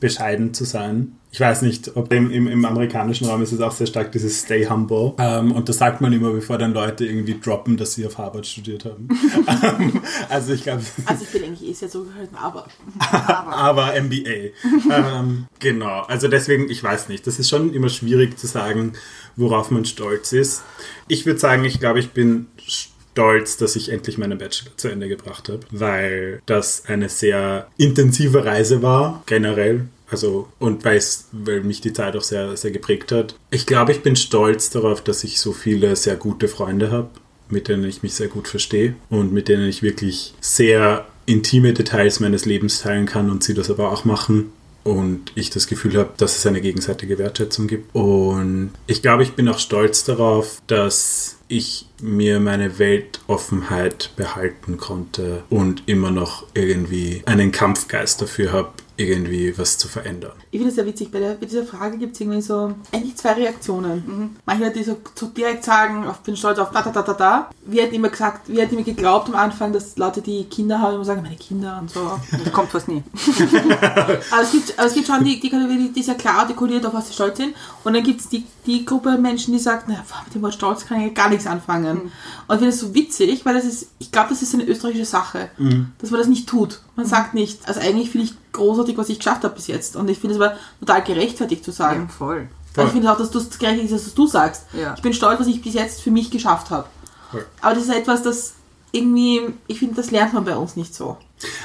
bescheiden 0.00 0.54
zu 0.54 0.64
sein. 0.64 1.12
Ich 1.30 1.40
weiß 1.40 1.60
nicht, 1.62 1.94
ob 1.96 2.10
im, 2.12 2.30
im, 2.30 2.46
im 2.46 2.64
amerikanischen 2.64 3.26
Raum 3.26 3.42
ist 3.42 3.52
es 3.52 3.60
auch 3.60 3.72
sehr 3.72 3.86
stark 3.86 4.12
dieses 4.12 4.40
Stay 4.40 4.66
humble. 4.66 5.12
Ähm, 5.18 5.52
und 5.52 5.68
das 5.68 5.76
sagt 5.76 6.00
man 6.00 6.12
immer, 6.12 6.30
bevor 6.32 6.56
dann 6.56 6.72
Leute 6.72 7.04
irgendwie 7.04 7.38
droppen, 7.38 7.76
dass 7.76 7.94
sie 7.94 8.06
auf 8.06 8.16
Harvard 8.16 8.46
studiert 8.46 8.84
haben. 8.84 9.08
Ähm, 9.62 10.00
also 10.28 10.52
ich 10.52 10.62
glaube, 10.62 10.82
Also 11.06 11.24
ich 11.24 11.30
bin 11.30 11.44
eigentlich 11.44 11.68
eh 11.70 11.72
sehr 11.72 11.88
zurückhaltend, 11.88 12.38
aber 12.40 12.66
aber 13.50 13.92
MBA. 14.00 14.52
ähm, 14.90 15.46
genau, 15.58 16.02
also 16.02 16.28
deswegen, 16.28 16.70
ich 16.70 16.82
weiß 16.82 17.08
nicht, 17.08 17.26
das 17.26 17.38
ist 17.38 17.48
schon 17.48 17.72
immer 17.72 17.88
schwierig 17.88 18.38
zu 18.38 18.46
sagen, 18.46 18.92
worauf 19.36 19.70
man 19.70 19.84
stolz 19.84 20.32
ist. 20.32 20.62
Ich 21.08 21.24
würde 21.26 21.40
sagen, 21.40 21.64
ich 21.64 21.80
glaube, 21.80 21.98
ich 21.98 22.10
bin 22.10 22.46
stolz, 22.66 22.97
dass 23.18 23.76
ich 23.76 23.90
endlich 23.90 24.18
meinen 24.18 24.38
Bachelor 24.38 24.76
zu 24.76 24.88
Ende 24.88 25.08
gebracht 25.08 25.48
habe, 25.48 25.60
weil 25.70 26.40
das 26.46 26.84
eine 26.86 27.08
sehr 27.08 27.68
intensive 27.76 28.44
Reise 28.44 28.82
war, 28.82 29.22
generell. 29.26 29.86
Also, 30.10 30.48
und 30.58 30.84
weil, 30.84 30.96
es, 30.96 31.26
weil 31.32 31.62
mich 31.62 31.80
die 31.80 31.92
Zeit 31.92 32.16
auch 32.16 32.22
sehr, 32.22 32.56
sehr 32.56 32.70
geprägt 32.70 33.12
hat. 33.12 33.34
Ich 33.50 33.66
glaube, 33.66 33.92
ich 33.92 34.02
bin 34.02 34.16
stolz 34.16 34.70
darauf, 34.70 35.02
dass 35.02 35.24
ich 35.24 35.38
so 35.38 35.52
viele 35.52 35.96
sehr 35.96 36.16
gute 36.16 36.48
Freunde 36.48 36.90
habe, 36.90 37.10
mit 37.50 37.68
denen 37.68 37.84
ich 37.84 38.02
mich 38.02 38.14
sehr 38.14 38.28
gut 38.28 38.48
verstehe 38.48 38.94
und 39.10 39.32
mit 39.32 39.48
denen 39.48 39.68
ich 39.68 39.82
wirklich 39.82 40.34
sehr 40.40 41.06
intime 41.26 41.74
Details 41.74 42.20
meines 42.20 42.46
Lebens 42.46 42.80
teilen 42.80 43.04
kann 43.04 43.30
und 43.30 43.44
sie 43.44 43.54
das 43.54 43.70
aber 43.70 43.92
auch 43.92 44.04
machen. 44.04 44.52
Und 44.84 45.32
ich 45.34 45.50
das 45.50 45.66
Gefühl 45.66 45.98
habe, 45.98 46.10
dass 46.16 46.38
es 46.38 46.46
eine 46.46 46.62
gegenseitige 46.62 47.18
Wertschätzung 47.18 47.66
gibt. 47.66 47.94
Und 47.94 48.70
ich 48.86 49.02
glaube, 49.02 49.22
ich 49.22 49.32
bin 49.32 49.46
auch 49.48 49.58
stolz 49.58 50.04
darauf, 50.04 50.62
dass 50.66 51.37
ich 51.48 51.86
mir 52.00 52.40
meine 52.40 52.78
Weltoffenheit 52.78 54.10
behalten 54.16 54.76
konnte 54.76 55.44
und 55.50 55.82
immer 55.86 56.10
noch 56.10 56.44
irgendwie 56.54 57.22
einen 57.26 57.52
Kampfgeist 57.52 58.20
dafür 58.22 58.52
habe, 58.52 58.72
irgendwie 58.98 59.56
was 59.56 59.78
zu 59.78 59.86
verändern. 59.86 60.32
ich 60.50 60.58
finde 60.58 60.70
es 60.70 60.74
sehr 60.74 60.84
witzig, 60.84 61.10
bei, 61.12 61.20
der, 61.20 61.34
bei 61.34 61.46
dieser 61.46 61.64
Frage 61.64 61.98
gibt 61.98 62.14
es 62.14 62.20
irgendwie 62.20 62.42
so 62.42 62.74
eigentlich 62.90 63.16
zwei 63.16 63.34
Reaktionen. 63.34 64.36
Manche 64.44 64.64
Leute, 64.64 64.78
die 64.78 64.84
so, 64.84 64.96
so 65.14 65.26
direkt 65.26 65.64
sagen, 65.64 66.04
ich 66.10 66.16
bin 66.18 66.36
stolz 66.36 66.58
auf 66.58 66.72
da, 66.72 66.82
da, 66.82 66.90
da, 66.90 67.02
da, 67.02 67.12
da. 67.12 67.50
Wir 67.64 67.84
hätten 67.84 67.94
immer 67.94 68.08
gesagt, 68.08 68.48
wir 68.48 68.62
hätten 68.62 68.74
immer 68.74 68.82
geglaubt 68.82 69.28
am 69.28 69.36
Anfang, 69.36 69.72
dass 69.72 69.96
Leute, 69.96 70.20
die 70.20 70.44
Kinder 70.44 70.80
haben, 70.80 70.96
immer 70.96 71.04
sagen, 71.04 71.22
meine 71.22 71.36
Kinder 71.36 71.78
und 71.80 71.90
so. 71.90 72.18
Da 72.44 72.50
kommt 72.50 72.74
was 72.74 72.88
nie. 72.88 73.04
Aber 74.32 74.42
es 74.42 74.50
gibt, 74.50 74.76
aber 74.76 74.88
es 74.88 74.94
gibt 74.94 75.06
schon 75.06 75.24
die, 75.24 75.38
die 75.38 75.48
Kategorie, 75.48 75.90
die 75.94 76.02
sehr 76.02 76.16
klar 76.16 76.40
artikuliert, 76.40 76.84
auf 76.84 76.94
was 76.94 77.08
sie 77.08 77.14
stolz 77.14 77.36
sind. 77.36 77.54
Und 77.84 77.94
dann 77.94 78.02
gibt 78.02 78.20
es 78.20 78.28
die, 78.28 78.44
die 78.66 78.84
Gruppe 78.84 79.16
Menschen, 79.16 79.52
die 79.52 79.60
sagt, 79.60 79.88
naja, 79.88 80.04
mit 80.24 80.34
dem 80.34 80.42
Wort 80.42 80.54
Stolz 80.54 80.84
kann 80.84 81.00
ich 81.00 81.14
gar 81.14 81.28
nichts 81.28 81.37
anfangen. 81.46 82.00
Und 82.00 82.54
ich 82.54 82.58
finde 82.58 82.66
das 82.66 82.80
so 82.80 82.94
witzig, 82.94 83.44
weil 83.44 83.54
das 83.54 83.64
ist, 83.64 83.88
ich 83.98 84.10
glaube, 84.10 84.30
das 84.30 84.42
ist 84.42 84.54
eine 84.54 84.64
österreichische 84.64 85.04
Sache, 85.04 85.50
dass 85.98 86.10
man 86.10 86.20
das 86.20 86.28
nicht 86.28 86.48
tut. 86.48 86.80
Man 86.96 87.06
sagt 87.06 87.34
nicht, 87.34 87.66
also 87.68 87.80
eigentlich 87.80 88.10
finde 88.10 88.26
ich 88.26 88.34
großartig, 88.52 88.96
was 88.96 89.08
ich 89.08 89.18
geschafft 89.18 89.44
habe 89.44 89.54
bis 89.54 89.66
jetzt. 89.66 89.96
Und 89.96 90.08
ich 90.08 90.18
finde 90.18 90.36
es 90.36 90.40
aber 90.40 90.56
total 90.80 91.02
gerechtfertigt 91.02 91.64
zu 91.64 91.70
sagen. 91.70 92.08
Ja, 92.08 92.14
voll. 92.14 92.48
Also 92.76 92.88
ich 92.88 92.92
finde 92.92 93.12
auch, 93.12 93.18
dass 93.18 93.30
du 93.30 93.38
es 93.38 93.58
gerechtfertigt 93.58 93.92
ist, 93.92 94.06
dass 94.06 94.14
du 94.14 94.26
sagst. 94.26 94.64
Ja. 94.72 94.94
Ich 94.96 95.02
bin 95.02 95.12
stolz, 95.12 95.40
was 95.40 95.46
ich 95.46 95.62
bis 95.62 95.74
jetzt 95.74 96.02
für 96.02 96.10
mich 96.10 96.30
geschafft 96.30 96.70
habe. 96.70 96.88
Voll. 97.30 97.46
Aber 97.60 97.74
das 97.74 97.84
ist 97.84 97.94
etwas, 97.94 98.22
das 98.22 98.54
irgendwie, 98.92 99.42
ich 99.66 99.78
finde, 99.78 99.96
das 99.96 100.10
lernt 100.10 100.32
man 100.32 100.44
bei 100.44 100.56
uns 100.56 100.76
nicht 100.76 100.94
so. 100.94 101.18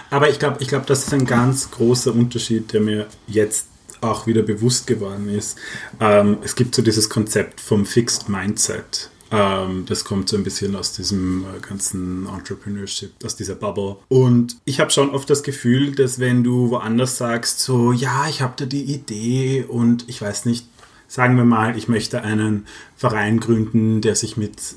Aber 0.09 0.30
ich 0.30 0.39
glaube, 0.39 0.57
ich 0.59 0.67
glaub, 0.67 0.86
das 0.86 1.05
ist 1.05 1.13
ein 1.13 1.26
ganz 1.26 1.71
großer 1.71 2.13
Unterschied, 2.13 2.74
der 2.74 2.82
mir 2.82 3.07
jetzt 3.28 3.67
auch 4.01 4.28
wieder 4.28 4.41
bewusst 4.41 4.86
geworden 4.88 5.30
ist. 5.30 5.57
Ähm, 5.99 6.38
es 6.43 6.55
gibt 6.55 6.76
so 6.76 6.82
dieses 6.82 7.09
Konzept 7.09 7.61
vom 7.61 7.86
Fixed 7.86 8.30
Mindset. 8.30 9.09
Ähm, 9.34 9.86
das 9.88 10.05
kommt 10.05 10.29
so 10.29 10.38
ein 10.38 10.43
bisschen 10.43 10.75
aus 10.75 10.93
diesem 10.93 11.43
äh, 11.43 11.59
ganzen 11.59 12.27
Entrepreneurship, 12.27 13.13
aus 13.25 13.36
dieser 13.36 13.55
Bubble. 13.55 13.97
Und 14.07 14.57
ich 14.63 14.79
habe 14.79 14.91
schon 14.91 15.09
oft 15.09 15.27
das 15.27 15.41
Gefühl, 15.41 15.95
dass 15.95 16.19
wenn 16.19 16.43
du 16.43 16.69
woanders 16.69 17.17
sagst, 17.17 17.59
so, 17.59 17.91
ja, 17.91 18.27
ich 18.29 18.41
habe 18.41 18.53
da 18.55 18.65
die 18.65 18.84
Idee 18.84 19.65
und 19.67 20.07
ich 20.07 20.21
weiß 20.21 20.45
nicht, 20.45 20.67
sagen 21.07 21.36
wir 21.36 21.45
mal, 21.45 21.75
ich 21.75 21.88
möchte 21.88 22.21
einen 22.21 22.67
Verein 22.95 23.39
gründen, 23.39 24.01
der 24.01 24.15
sich 24.15 24.38
mit 24.38 24.75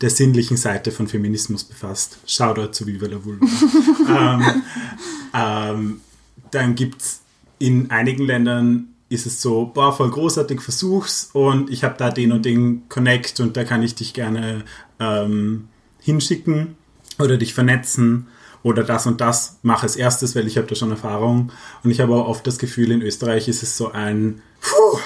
der 0.00 0.08
sinnlichen 0.08 0.56
Seite 0.56 0.90
von 0.90 1.06
Feminismus 1.06 1.64
befasst. 1.64 2.16
Shoutout 2.26 2.72
zu 2.72 2.86
Viva 2.86 3.08
la 3.08 3.22
Vulva. 3.22 3.46
ähm, 4.42 4.62
ähm, 5.34 6.00
dann 6.50 6.74
gibt 6.74 7.02
es 7.02 7.20
in 7.58 7.90
einigen 7.90 8.24
Ländern 8.24 8.94
ist 9.10 9.26
es 9.26 9.42
so, 9.42 9.66
boah, 9.66 9.92
voll 9.92 10.10
großartig, 10.10 10.62
versuch's 10.62 11.30
und 11.32 11.68
ich 11.68 11.84
habe 11.84 11.96
da 11.98 12.10
den 12.10 12.32
und 12.32 12.44
den 12.44 12.88
Connect 12.88 13.40
und 13.40 13.56
da 13.56 13.64
kann 13.64 13.82
ich 13.82 13.96
dich 13.96 14.14
gerne 14.14 14.64
ähm, 15.00 15.68
hinschicken 16.00 16.76
oder 17.18 17.36
dich 17.36 17.52
vernetzen 17.52 18.28
oder 18.62 18.84
das 18.84 19.06
und 19.06 19.20
das 19.20 19.58
mache 19.62 19.82
als 19.82 19.96
erstes, 19.96 20.36
weil 20.36 20.46
ich 20.46 20.56
habe 20.56 20.68
da 20.68 20.74
schon 20.74 20.90
Erfahrung. 20.90 21.50
Und 21.82 21.90
ich 21.90 22.00
habe 22.00 22.14
auch 22.14 22.28
oft 22.28 22.46
das 22.46 22.58
Gefühl, 22.58 22.92
in 22.92 23.02
Österreich 23.02 23.48
ist 23.48 23.62
es 23.62 23.76
so 23.76 23.90
ein, 23.90 24.42
puh, 24.60 24.98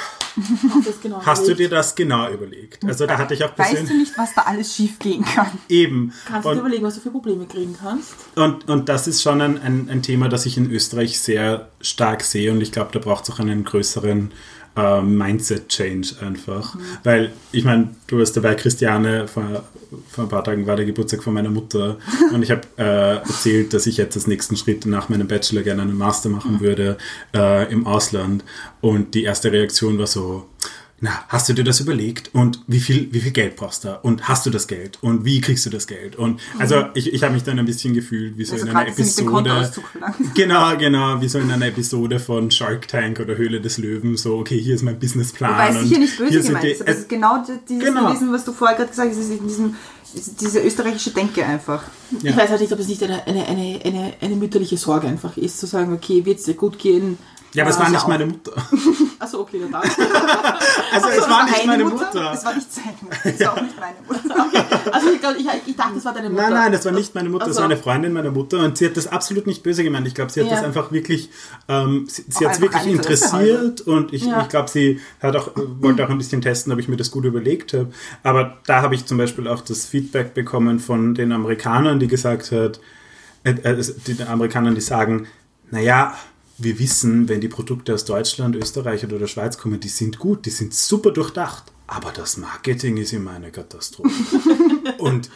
genau 1.03 1.21
hast 1.25 1.47
du 1.47 1.55
dir 1.55 1.69
das 1.69 1.95
genau 1.95 2.29
überlegt? 2.31 2.85
Also 2.85 3.07
da 3.07 3.19
hatte 3.19 3.35
ich 3.35 3.45
auch 3.45 3.57
Weißt 3.57 3.89
du 3.89 3.97
nicht, 3.97 4.17
was 4.19 4.35
da 4.35 4.43
alles 4.43 4.75
schief 4.75 4.99
gehen 4.99 5.25
kann? 5.25 5.47
eben. 5.69 6.13
Kannst 6.27 6.45
du 6.45 6.51
dir 6.51 6.53
Und, 6.55 6.61
überlegen, 6.61 6.85
was 6.85 6.95
du 6.97 7.01
für 7.01 7.11
Probleme 7.11 7.47
kriegen 7.47 7.77
kannst? 7.81 8.15
und, 8.35 8.69
und 8.69 8.89
das 8.89 9.07
ist 9.07 9.23
schon 9.23 9.41
ein, 9.41 9.61
ein, 9.61 9.89
ein 9.91 10.03
Thema, 10.03 10.29
das 10.29 10.47
ich 10.47 10.57
in 10.57 10.71
Österreich 10.71 11.21
sehr 11.21 11.69
stark 11.81 12.23
sehe 12.23 12.51
und 12.53 12.61
ich 12.61 12.73
glaube, 12.73 12.91
da 12.93 12.99
braucht 12.99 13.25
es 13.25 13.31
auch 13.31 13.39
einen 13.39 13.65
größeren 13.65 14.33
äh, 14.77 15.03
Mindset-Change 15.03 16.17
einfach. 16.21 16.77
Weil, 17.03 17.33
ich 17.53 17.65
meine, 17.65 17.91
du 18.07 18.19
warst 18.19 18.37
dabei, 18.37 18.55
Christiane, 18.55 19.29
vor, 19.29 19.65
vor 20.09 20.25
ein 20.25 20.29
paar 20.29 20.45
Tagen 20.45 20.67
war 20.67 20.77
der 20.77 20.87
Geburtstag 20.87 21.23
von 21.23 21.35
meiner 21.35 21.51
Mutter. 21.51 21.99
Und 22.33 22.43
ich 22.43 22.51
habe 22.51 22.63
äh, 22.77 23.17
erzählt, 23.17 23.73
dass 23.73 23.87
ich 23.87 23.97
jetzt 23.97 24.17
als 24.17 24.27
nächsten 24.27 24.57
Schritt 24.57 24.87
nach 24.87 25.09
meinem 25.09 25.29
Bachelor 25.29 25.63
gerne 25.63 25.83
einen 25.83 25.97
Master 25.97 26.29
machen 26.29 26.61
würde 26.61 26.97
äh, 27.35 27.71
im 27.73 27.87
Ausland. 27.87 28.45
Und 28.81 29.15
die 29.15 29.25
erste 29.25 29.53
Reaktion 29.53 29.99
war 29.99 30.07
so, 30.07 30.47
na, 31.05 31.23
hast 31.29 31.51
du 31.51 31.53
dir 31.53 31.65
das 31.65 31.81
überlegt? 31.81 32.31
Und 32.33 32.63
wie 32.67 32.81
viel, 32.81 33.13
wie 33.13 33.21
viel 33.21 33.31
Geld 33.33 33.57
brauchst 33.57 33.85
du? 33.85 33.99
Und 34.03 34.27
hast 34.27 34.47
du 34.47 34.51
das 34.51 34.67
Geld? 34.67 34.97
Und 35.03 35.27
wie 35.27 35.43
kriegst 35.43 35.67
du 35.67 35.71
das 35.71 35.87
Geld? 35.87 36.17
Und 36.17 36.41
also 36.59 36.87
ich, 36.95 37.13
ich 37.13 37.23
habe 37.23 37.35
mich 37.35 37.43
dann 37.43 37.59
ein 37.59 37.67
bisschen 37.67 37.93
gefühlt, 37.93 38.39
wie 38.39 38.45
so 38.47 38.55
Also 38.55 38.65
in 38.67 38.75
einer 38.75 38.89
Episode. 38.89 39.71
Verlangen. 39.91 40.31
Genau, 40.35 40.77
genau, 40.79 41.21
wie 41.21 41.29
so 41.29 41.39
in 41.39 41.51
einer 41.51 41.67
Episode 41.67 42.19
von 42.19 42.51
Shark 42.51 42.89
Tank 42.89 43.21
oder 43.21 43.37
Höhle 43.37 43.61
des 43.61 43.77
Löwen, 43.77 44.17
so, 44.17 44.39
okay, 44.39 44.59
hier 44.59 44.75
ist 44.75 44.83
mein 44.83 44.99
Businessplan. 44.99 45.53
Wobei 45.53 45.69
es 45.69 45.77
und 45.77 45.89
sicher 45.89 46.01
nicht 46.01 46.17
böse 46.17 46.31
hier 46.31 46.43
gemeint 46.43 46.65
ist, 46.65 46.81
aber 46.81 46.91
es 46.91 46.99
ist 47.01 47.09
genau 47.11 47.45
die- 47.47 47.53
dieses 47.69 47.85
Genau. 47.85 48.07
gewesen, 48.09 48.33
was 48.33 48.45
du 48.47 48.53
vorher 48.55 48.77
gerade 48.79 48.89
gesagt 48.91 49.11
hast, 49.11 49.19
ist 49.19 49.31
in 49.31 49.47
diesem, 49.47 49.75
diese 50.41 50.61
österreichische 50.63 51.11
Denke 51.11 51.45
einfach. 51.45 51.83
Ja. 52.23 52.31
Ich 52.31 52.37
weiß 52.37 52.51
halt 52.51 52.61
nicht, 52.61 52.73
ob 52.73 52.79
es 52.79 52.89
nicht 52.89 53.03
eine, 53.03 53.27
eine, 53.27 53.47
eine, 53.47 54.13
eine, 54.21 54.37
mütterliche 54.37 54.77
Sorge 54.77 55.07
einfach 55.07 55.37
ist, 55.37 55.59
zu 55.59 55.67
sagen, 55.67 55.93
okay, 55.93 56.25
wird 56.25 56.39
es 56.39 56.45
dir 56.45 56.55
gut 56.55 56.79
gehen? 56.79 57.19
ja, 57.55 57.63
aber 57.63 57.71
es 57.71 57.77
Äh, 57.77 57.81
war 57.81 57.87
ja 57.87 57.93
nicht 57.93 58.09
meine 58.09 58.27
Mutter. 58.27 58.53
Achso, 59.21 59.41
okay, 59.41 59.61
dann 59.61 59.71
da. 59.71 59.83
Also 60.93 61.09
es 61.09 61.29
war 61.29 61.45
nicht 61.45 61.59
Eine 61.59 61.67
meine 61.67 61.85
Mutter? 61.85 62.33
Es 62.33 62.45
war 62.45 62.55
nicht 62.55 62.73
seine 62.73 62.97
Mutter. 63.01 63.17
Es 63.25 63.41
war 63.41 63.53
auch 63.53 63.63
nicht 63.63 63.77
meine 63.79 63.97
Mutter. 64.07 64.93
Also 64.93 65.11
ich, 65.11 65.21
glaub, 65.21 65.37
ich, 65.37 65.77
dachte, 65.77 65.95
das 65.95 66.05
war 66.05 66.15
deine 66.15 66.31
Mutter. 66.31 66.43
Nein, 66.43 66.53
nein, 66.53 66.73
das 66.73 66.85
war 66.85 66.93
nicht 66.93 67.15
meine 67.15 67.29
Mutter, 67.29 67.53
so. 67.53 67.59
war 67.59 67.65
eine 67.65 67.77
Freundin 67.77 68.13
meiner 68.13 68.31
Mutter 68.31 68.59
und 68.61 68.77
sie 68.77 68.87
hat 68.87 68.97
das 68.97 69.07
absolut 69.07 69.47
nicht 69.47 69.63
böse 69.63 69.83
gemeint. 69.83 70.07
Ich 70.07 70.15
glaube, 70.15 70.31
sie 70.31 70.43
hat 70.43 70.51
das 70.51 70.63
einfach 70.63 70.93
wirklich, 70.93 71.31
ähm, 71.69 72.07
sie, 72.09 72.23
hat 72.23 72.29
es 72.29 72.43
einfach 72.43 72.61
wirklich 72.61 72.87
interessiert 72.87 73.81
und 73.83 74.13
ich, 74.13 74.27
ich 74.27 74.49
glaube, 74.49 74.69
sie 74.69 75.01
hat 75.21 75.37
auch, 75.37 75.53
wollte 75.55 76.05
auch 76.05 76.11
ein 76.11 76.19
bisschen 76.19 76.43
testen, 76.43 76.73
ob 76.73 76.79
ich 76.79 76.89
mir 76.89 76.97
das 76.97 77.11
gut 77.11 77.25
überlegt 77.25 77.73
habe. 77.73 77.93
Aber 78.23 78.59
da 78.67 78.83
habe 78.83 78.95
ich 78.95 79.07
zum 79.07 79.19
Beispiel 79.19 79.49
auch 79.49 79.63
das 79.63 79.87
Feedback 79.87 80.35
bekommen 80.35 80.81
von 80.81 81.15
den 81.15 81.33
Amerikanern, 81.33 81.99
die 82.05 82.09
gesagt 82.09 82.53
hat, 82.53 82.81
äh, 83.45 83.51
äh, 83.51 83.85
die 84.07 84.23
Amerikanern, 84.23 84.75
die 84.75 84.81
sagen, 84.81 85.27
naja, 85.71 86.17
wir 86.59 86.79
wissen, 86.79 87.29
wenn 87.29 87.41
die 87.41 87.49
Produkte 87.49 87.95
aus 87.95 88.05
Deutschland, 88.05 88.55
Österreich 88.57 89.05
oder 89.05 89.19
der 89.19 89.27
Schweiz 89.27 89.59
kommen, 89.59 89.81
die 89.81 89.89
sind 89.89 90.19
gut, 90.19 90.47
die 90.47 90.51
sind 90.51 90.73
super 90.73 91.11
durchdacht. 91.11 91.65
Aber 91.87 92.13
das 92.13 92.37
Marketing 92.37 92.97
ist 92.97 93.13
immer 93.13 93.33
eine 93.33 93.51
Katastrophe. 93.51 94.11
Und 94.99 95.31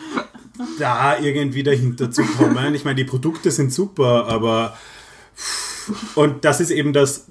da 0.78 1.18
irgendwie 1.18 1.62
dahinter 1.62 2.10
zu 2.10 2.22
kommen, 2.22 2.74
ich 2.74 2.84
meine, 2.84 2.96
die 2.96 3.04
Produkte 3.04 3.50
sind 3.50 3.72
super, 3.72 4.26
aber 4.26 4.76
und 6.14 6.44
das 6.44 6.60
ist 6.60 6.70
eben 6.70 6.92
das, 6.92 7.26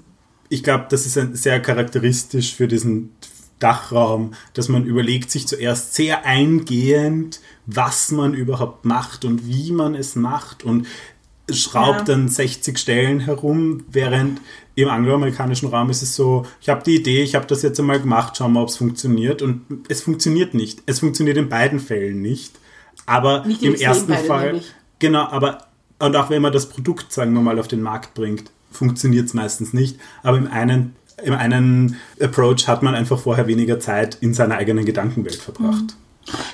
ich 0.48 0.62
glaube, 0.62 0.86
das 0.90 1.06
ist 1.06 1.18
ein, 1.18 1.34
sehr 1.34 1.60
charakteristisch 1.60 2.54
für 2.54 2.68
diesen 2.68 3.10
Dachraum, 3.58 4.34
dass 4.54 4.68
man 4.68 4.84
überlegt 4.84 5.30
sich 5.30 5.46
zuerst 5.46 5.94
sehr 5.94 6.24
eingehend, 6.24 7.40
was 7.70 8.10
man 8.10 8.32
überhaupt 8.34 8.84
macht 8.86 9.24
und 9.26 9.46
wie 9.46 9.70
man 9.72 9.94
es 9.94 10.16
macht 10.16 10.64
und 10.64 10.86
schraubt 11.50 12.00
Ja. 12.00 12.04
dann 12.04 12.28
60 12.28 12.78
Stellen 12.78 13.20
herum, 13.20 13.84
während 13.90 14.40
im 14.74 14.88
angloamerikanischen 14.88 15.68
Raum 15.68 15.90
ist 15.90 16.02
es 16.02 16.14
so, 16.16 16.46
ich 16.60 16.68
habe 16.70 16.82
die 16.82 16.96
Idee, 16.96 17.22
ich 17.22 17.34
habe 17.34 17.46
das 17.46 17.62
jetzt 17.62 17.78
einmal 17.78 18.00
gemacht, 18.00 18.36
schauen 18.36 18.52
wir, 18.54 18.62
ob 18.62 18.68
es 18.68 18.76
funktioniert 18.76 19.42
und 19.42 19.62
es 19.88 20.00
funktioniert 20.02 20.54
nicht. 20.54 20.82
Es 20.86 21.00
funktioniert 21.00 21.36
in 21.36 21.48
beiden 21.48 21.78
Fällen 21.80 22.22
nicht, 22.22 22.54
aber 23.06 23.44
Nicht 23.44 23.62
im 23.62 23.74
ersten 23.74 24.14
Fall, 24.14 24.46
nämlich. 24.46 24.72
genau, 24.98 25.26
aber 25.28 25.66
und 25.98 26.14
auch 26.16 26.30
wenn 26.30 26.42
man 26.42 26.52
das 26.52 26.68
Produkt, 26.68 27.12
sagen 27.12 27.32
wir 27.34 27.40
mal, 27.42 27.58
auf 27.58 27.68
den 27.68 27.82
Markt 27.82 28.14
bringt, 28.14 28.50
funktioniert 28.70 29.26
es 29.26 29.34
meistens 29.34 29.72
nicht, 29.74 29.98
aber 30.22 30.38
im 30.38 30.46
einen 30.46 30.94
im 31.24 31.34
einen 31.34 31.96
Approach 32.20 32.68
hat 32.68 32.82
man 32.84 32.94
einfach 32.94 33.18
vorher 33.18 33.48
weniger 33.48 33.80
Zeit 33.80 34.16
in 34.20 34.34
seiner 34.34 34.54
eigenen 34.56 34.84
Gedankenwelt 34.84 35.34
verbracht. 35.34 35.96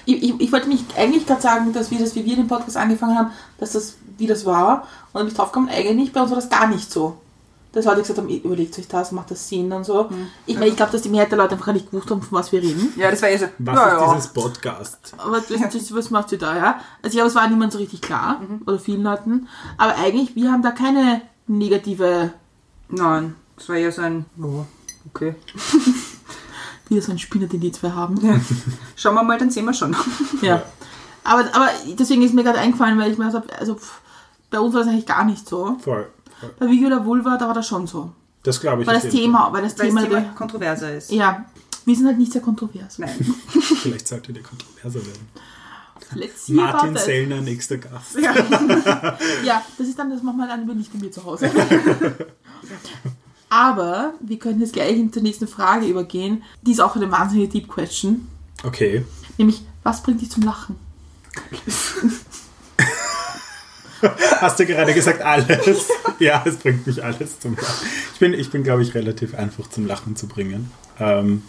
Ich, 0.06 0.22
ich, 0.22 0.40
ich 0.40 0.52
wollte 0.52 0.68
mich 0.68 0.84
eigentlich 0.96 1.26
gerade 1.26 1.42
sagen, 1.42 1.72
dass 1.72 1.90
wir 1.90 1.98
das, 1.98 2.14
wie 2.14 2.24
wir 2.24 2.36
den 2.36 2.48
Podcast 2.48 2.76
angefangen 2.76 3.18
haben, 3.18 3.30
dass 3.58 3.72
das, 3.72 3.96
wie 4.18 4.26
das 4.26 4.44
war. 4.46 4.82
Und 5.12 5.14
dann 5.14 5.22
bin 5.22 5.28
ich 5.28 5.34
draufgekommen, 5.34 5.70
eigentlich 5.70 6.12
bei 6.12 6.20
uns 6.20 6.30
war 6.30 6.36
das 6.36 6.50
gar 6.50 6.66
nicht 6.66 6.90
so. 6.90 7.18
Dass 7.72 7.86
Leute 7.86 8.02
gesagt 8.02 8.18
haben, 8.20 8.28
überlegt 8.28 8.78
euch 8.78 8.86
das, 8.86 9.10
macht 9.10 9.32
das 9.32 9.48
Sinn 9.48 9.72
und 9.72 9.84
so. 9.84 10.08
Ich 10.46 10.54
meine, 10.54 10.68
ich 10.68 10.76
glaube, 10.76 10.92
dass 10.92 11.02
die 11.02 11.08
Mehrheit 11.08 11.32
der 11.32 11.38
Leute 11.38 11.54
einfach 11.54 11.66
gar 11.66 11.72
nicht 11.72 11.90
gewusst 11.90 12.08
haben, 12.08 12.22
von 12.22 12.38
was 12.38 12.52
wir 12.52 12.62
reden. 12.62 12.92
Ja, 12.96 13.10
das 13.10 13.20
war 13.20 13.30
eh 13.30 13.36
so. 13.36 13.46
Was 13.58 13.76
ja, 13.76 13.86
ist 13.88 14.00
ja. 14.00 14.14
dieses 14.14 14.28
Podcast? 14.28 15.14
Aber 15.18 15.40
das, 15.40 15.72
das, 15.72 15.92
was 15.94 16.10
macht 16.10 16.28
sie 16.28 16.38
da, 16.38 16.56
ja? 16.56 16.80
Also 17.02 17.16
glaube, 17.16 17.30
es 17.30 17.34
war 17.34 17.48
niemand 17.48 17.72
so 17.72 17.78
richtig 17.78 18.00
klar. 18.00 18.40
Oder 18.64 18.78
vielen 18.78 19.02
Leuten. 19.02 19.48
Aber 19.76 19.96
eigentlich, 19.96 20.36
wir 20.36 20.52
haben 20.52 20.62
da 20.62 20.70
keine 20.70 21.22
negative, 21.48 22.32
Nein, 22.88 23.34
das 23.56 23.68
war 23.68 23.76
eher 23.76 23.92
so 23.92 24.02
ein. 24.02 24.24
Ja, 24.36 24.66
okay. 25.12 25.34
wieder 26.88 27.02
so 27.02 27.12
ein 27.12 27.18
Spinner, 27.18 27.46
den 27.46 27.60
die 27.60 27.72
zwei 27.72 27.90
haben. 27.90 28.16
Schauen 28.96 29.14
wir 29.14 29.22
mal, 29.22 29.38
dann 29.38 29.50
sehen 29.50 29.64
wir 29.64 29.74
schon. 29.74 29.96
Ja. 30.42 30.62
Aber, 31.26 31.40
aber 31.54 31.70
deswegen 31.98 32.20
ist 32.22 32.34
mir 32.34 32.44
gerade 32.44 32.58
eingefallen, 32.58 32.98
weil 32.98 33.10
ich 33.10 33.16
mir 33.16 33.24
gesagt 33.24 33.50
habe, 33.50 33.58
also 33.58 33.76
pff, 33.76 34.00
bei 34.50 34.60
uns 34.60 34.74
war 34.74 34.82
das 34.82 34.90
eigentlich 34.90 35.06
gar 35.06 35.24
nicht 35.24 35.48
so. 35.48 35.76
Voll. 35.80 36.06
voll. 36.38 36.54
Bei 36.58 36.68
Video 36.68 36.88
oder 36.88 37.04
Vulva, 37.06 37.38
da 37.38 37.46
war 37.46 37.54
das 37.54 37.66
schon 37.66 37.86
so. 37.86 38.12
Das 38.42 38.60
glaube 38.60 38.82
ich. 38.82 38.88
Weil 38.88 39.00
das 39.00 39.08
Thema, 39.08 39.50
weil 39.50 39.62
das 39.62 39.78
Weil 39.78 39.86
Thema, 39.86 40.02
das 40.02 40.10
Thema 40.10 40.22
kontroverser 40.34 40.94
ist. 40.94 41.10
ja, 41.10 41.46
wir 41.86 41.96
sind 41.96 42.06
halt 42.06 42.18
nicht 42.18 42.32
sehr 42.32 42.42
kontrovers. 42.42 42.98
Nein. 42.98 43.10
Vielleicht 43.82 44.06
sollte 44.06 44.32
der 44.32 44.42
kontroverser 44.42 45.00
werden. 45.06 45.28
Let's 46.14 46.46
see 46.46 46.52
Martin. 46.52 46.96
Sellner, 46.96 47.40
nächster 47.40 47.78
Gast. 47.78 48.18
Ja, 48.18 49.64
das 49.78 49.86
ist 49.88 49.98
dann, 49.98 50.10
das 50.10 50.22
machen 50.22 50.36
wir 50.36 50.46
dann 50.46 50.62
aber 50.62 50.74
nicht 50.74 50.92
bei 50.92 50.98
mir 50.98 51.10
zu 51.10 51.24
Hause. 51.24 51.50
Aber 53.54 54.14
wir 54.20 54.38
können 54.40 54.58
jetzt 54.60 54.72
gleich 54.72 54.96
zur 55.12 55.22
nächsten 55.22 55.46
Frage 55.46 55.86
übergehen. 55.86 56.42
Die 56.62 56.72
ist 56.72 56.80
auch 56.80 56.96
eine 56.96 57.12
wahnsinnige 57.12 57.52
Deep 57.52 57.68
Question. 57.68 58.26
Okay. 58.64 59.04
Nämlich, 59.38 59.62
was 59.84 60.02
bringt 60.02 60.20
dich 60.20 60.30
zum 60.30 60.42
Lachen? 60.42 60.74
Hast 64.40 64.58
du 64.58 64.66
gerade 64.66 64.92
gesagt, 64.92 65.22
alles? 65.22 65.86
ja, 66.18 66.42
es 66.44 66.56
bringt 66.56 66.84
mich 66.84 67.04
alles 67.04 67.38
zum 67.38 67.54
Lachen. 67.54 67.86
Ich 68.12 68.18
bin, 68.18 68.34
ich 68.34 68.50
bin 68.50 68.64
glaube 68.64 68.82
ich, 68.82 68.92
relativ 68.94 69.36
einfach 69.36 69.70
zum 69.70 69.86
Lachen 69.86 70.16
zu 70.16 70.26
bringen. 70.26 70.72
Ähm, 70.98 71.42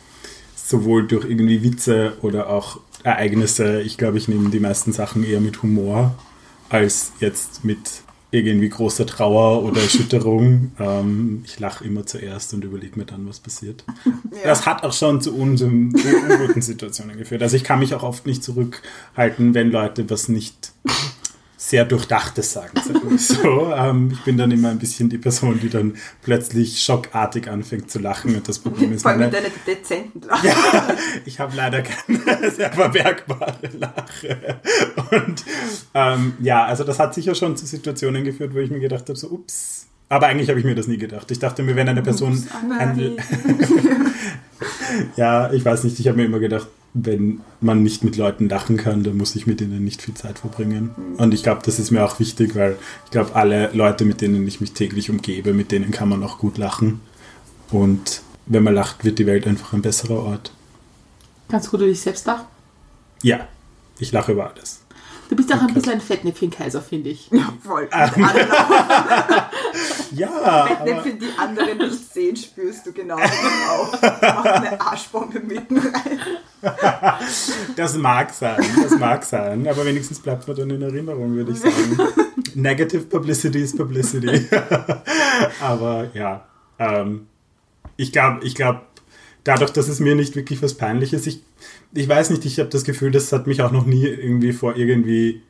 sowohl 0.56 1.08
durch 1.08 1.26
irgendwie 1.26 1.64
Witze 1.64 2.18
oder 2.22 2.52
auch 2.52 2.80
Ereignisse. 3.02 3.82
Ich 3.82 3.98
glaube, 3.98 4.20
ich 4.20 4.28
nehme 4.28 4.52
die 4.52 4.60
meisten 4.60 4.94
Sachen 4.94 5.24
eher 5.24 5.42
mit 5.42 5.64
Humor 5.64 6.14
als 6.70 7.14
jetzt 7.20 7.66
mit 7.66 8.05
irgendwie 8.44 8.70
großer 8.70 9.06
Trauer 9.06 9.64
oder 9.64 9.82
Erschütterung. 9.82 10.72
ähm, 10.80 11.44
ich 11.46 11.60
lache 11.60 11.84
immer 11.84 12.06
zuerst 12.06 12.54
und 12.54 12.64
überlege 12.64 12.98
mir 13.00 13.06
dann, 13.06 13.28
was 13.28 13.40
passiert. 13.40 13.84
Das 14.44 14.66
hat 14.66 14.84
auch 14.84 14.94
schon 14.94 15.22
zu 15.22 15.36
unguten 15.36 16.62
Situationen 16.62 17.18
geführt. 17.18 17.42
Also 17.42 17.56
ich 17.56 17.64
kann 17.64 17.80
mich 17.80 17.94
auch 17.94 18.04
oft 18.04 18.26
nicht 18.26 18.44
zurückhalten, 18.44 19.54
wenn 19.54 19.72
Leute 19.72 20.10
was 20.10 20.30
nicht 20.30 20.74
sehr 21.58 21.86
durchdachtes 21.86 22.52
sagen. 22.52 22.80
so. 23.18 23.74
ähm, 23.74 24.12
ich 24.12 24.22
bin 24.24 24.38
dann 24.38 24.52
immer 24.52 24.70
ein 24.70 24.80
bisschen 24.80 25.10
die 25.10 25.18
Person, 25.18 25.60
die 25.60 25.70
dann 25.70 25.96
plötzlich 26.22 26.82
schockartig 26.82 27.50
anfängt 27.50 27.90
zu 27.90 28.00
lachen. 28.00 28.36
Und 28.36 28.48
das 28.48 28.60
Problem 28.60 28.92
ist, 28.92 29.04
Vor 29.04 29.12
allem 29.12 29.22
mit 29.22 29.32
meine, 29.32 29.44
deiner 29.44 29.56
dezenten 29.66 30.22
Lache. 30.22 30.48
ich 31.26 31.40
habe 31.40 31.56
leider 31.56 31.82
keine 31.82 32.52
sehr 32.52 32.72
verbergbare 32.72 33.70
Lache. 33.78 34.60
Und 35.12 35.44
ähm, 35.94 36.34
ja, 36.42 36.66
also 36.66 36.84
das 36.84 37.00
hat 37.00 37.14
sicher 37.14 37.36
schon 37.36 37.56
zu 37.56 37.66
Situationen 37.66 38.24
geführt, 38.24 38.54
wo 38.54 38.60
ich 38.60 38.70
mir 38.70 38.80
gedacht 38.80 39.08
habe, 39.08 39.18
so 39.18 39.30
ups. 39.30 39.88
Aber 40.10 40.28
eigentlich 40.28 40.50
habe 40.50 40.60
ich 40.60 40.66
mir 40.66 40.76
das 40.76 40.88
nie 40.88 40.98
gedacht. 40.98 41.32
Ich 41.32 41.40
dachte 41.40 41.64
mir, 41.64 41.76
wenn 41.76 41.90
eine 41.90 42.04
Person... 42.04 42.44
Ein, 42.78 43.18
ja, 45.16 45.52
ich 45.52 45.66
weiß 45.66 45.84
nicht, 45.84 46.00
ich 46.00 46.08
habe 46.08 46.18
mir 46.18 46.26
immer 46.26 46.40
gedacht, 46.40 46.68
wenn 46.98 47.42
man 47.60 47.84
nicht 47.84 48.06
mit 48.06 48.16
Leuten 48.16 48.48
lachen 48.48 48.78
kann, 48.78 49.04
dann 49.04 49.18
muss 49.18 49.36
ich 49.36 49.46
mit 49.46 49.60
ihnen 49.60 49.84
nicht 49.84 50.02
viel 50.02 50.14
Zeit 50.14 50.40
verbringen. 50.40 50.92
Und 51.18 51.34
ich 51.34 51.44
glaube, 51.44 51.62
das 51.66 51.78
ist 51.78 51.92
mir 51.92 52.06
auch 52.06 52.20
wichtig, 52.22 52.56
weil 52.56 52.78
ich 53.04 53.12
glaube, 53.12 53.36
alle 53.36 53.70
Leute, 53.74 54.06
mit 54.06 54.22
denen 54.22 54.48
ich 54.48 54.62
mich 54.62 54.72
täglich 54.72 55.10
umgebe, 55.10 55.54
mit 55.54 55.74
denen 55.74 55.92
kann 55.92 56.08
man 56.08 56.24
auch 56.24 56.38
gut 56.38 56.58
lachen. 56.58 57.02
Und 57.70 58.22
wenn 58.46 58.64
man 58.64 58.74
lacht, 58.74 59.04
wird 59.04 59.20
die 59.20 59.26
Welt 59.26 59.46
einfach 59.46 59.74
ein 59.74 59.82
besserer 59.82 60.24
Ort. 60.24 60.52
Kannst 61.50 61.68
du 61.68 61.72
gut 61.72 61.82
über 61.82 61.90
dich 61.90 62.00
selbst 62.00 62.26
lachen? 62.26 62.46
Ja, 63.22 63.46
ich 64.00 64.14
lache 64.14 64.32
über 64.32 64.50
alles. 64.50 64.82
Du 65.28 65.36
bist 65.36 65.52
auch 65.54 65.62
ein 65.62 65.74
bisschen 65.74 65.94
ein 65.94 66.02
Fettnäpfchen-Kaiser, 66.02 66.82
finde 66.82 67.10
ich. 67.10 67.30
Ja, 67.32 67.54
voll. 67.62 67.90
Ähm. 67.92 68.30
Ja, 70.12 70.66
Fettnäpfe, 70.68 71.10
aber, 71.10 71.20
die 71.20 71.30
andere 71.38 71.76
nicht 71.76 72.14
sehen, 72.14 72.36
spürst 72.38 72.86
du 72.86 72.94
genau 72.94 73.18
auch. 73.18 74.02
Mach 74.02 74.46
eine 74.46 74.80
Arschbombe 74.80 75.42
mitten 75.42 75.78
rein. 75.78 76.20
das 77.76 77.98
mag 77.98 78.34
sein, 78.34 78.64
das 78.82 79.00
mag 79.00 79.24
sein, 79.24 79.68
aber 79.68 79.86
wenigstens 79.86 80.20
bleibt 80.20 80.48
man 80.48 80.58
dann 80.58 80.70
in 80.70 80.82
Erinnerung, 80.82 81.36
würde 81.36 81.52
ich 81.52 81.60
sagen. 81.60 81.98
Negative 82.56 83.04
Publicity 83.04 83.60
ist 83.60 83.78
Publicity. 83.78 84.48
aber 85.62 86.10
ja, 86.14 86.46
ähm, 86.80 87.28
ich 87.98 88.12
glaube, 88.12 88.46
ich 88.46 88.56
glaube, 88.56 88.82
dadurch, 89.44 89.72
dass 89.72 89.88
es 89.88 90.00
mir 90.00 90.16
nicht 90.16 90.36
wirklich 90.36 90.62
was 90.62 90.74
Peinliches, 90.74 91.28
ich, 91.28 91.42
ich 91.94 92.08
weiß 92.08 92.32
nicht, 92.32 92.46
ich 92.46 92.60
habe 92.60 92.70
das 92.70 92.84
Gefühl, 92.84 93.12
das 93.12 93.32
hat 93.32 93.48
mich 93.48 93.62
auch 93.62 93.72
noch 93.72 93.86
nie 93.86 94.06
irgendwie 94.06 94.54
vor 94.54 94.76
irgendwie 94.76 95.42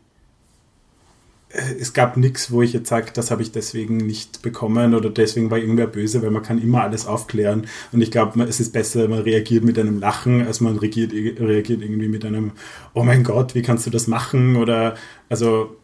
es 1.80 1.93
gab 1.93 2.18
nichts, 2.18 2.51
wo 2.51 2.62
ich 2.62 2.74
jetzt 2.74 2.89
sage, 2.89 3.12
das 3.14 3.32
habe 3.32 3.41
ich 3.41 3.51
deswegen 3.51 3.97
nicht 3.97 4.41
bekommen 4.41 4.93
oder 4.93 5.10
deswegen 5.10 5.51
war 5.51 5.58
irgendwer 5.58 5.88
böse, 5.88 6.22
weil 6.22 6.32
man 6.32 6.43
kann 6.43 6.62
immer 6.62 6.82
alles 6.82 7.06
aufklären. 7.06 7.68
Und 7.91 8.01
ich 8.01 8.12
glaube, 8.12 8.41
es 8.43 8.60
ist 8.60 8.74
besser, 8.74 9.08
man 9.08 9.20
reagiert 9.20 9.64
mit 9.64 9.80
einem 9.80 9.99
Lachen, 9.99 10.45
als 10.45 10.62
man 10.62 10.78
reagiert, 10.78 11.14
reagiert 11.14 11.82
irgendwie 11.82 12.08
mit 12.08 12.26
einem, 12.26 12.51
oh 12.93 13.03
mein 13.03 13.24
Gott, 13.24 13.56
wie 13.56 13.62
kannst 13.62 13.86
du 13.86 13.89
das 13.89 14.08
machen? 14.08 14.56
Oder 14.56 14.95
also 15.30 15.76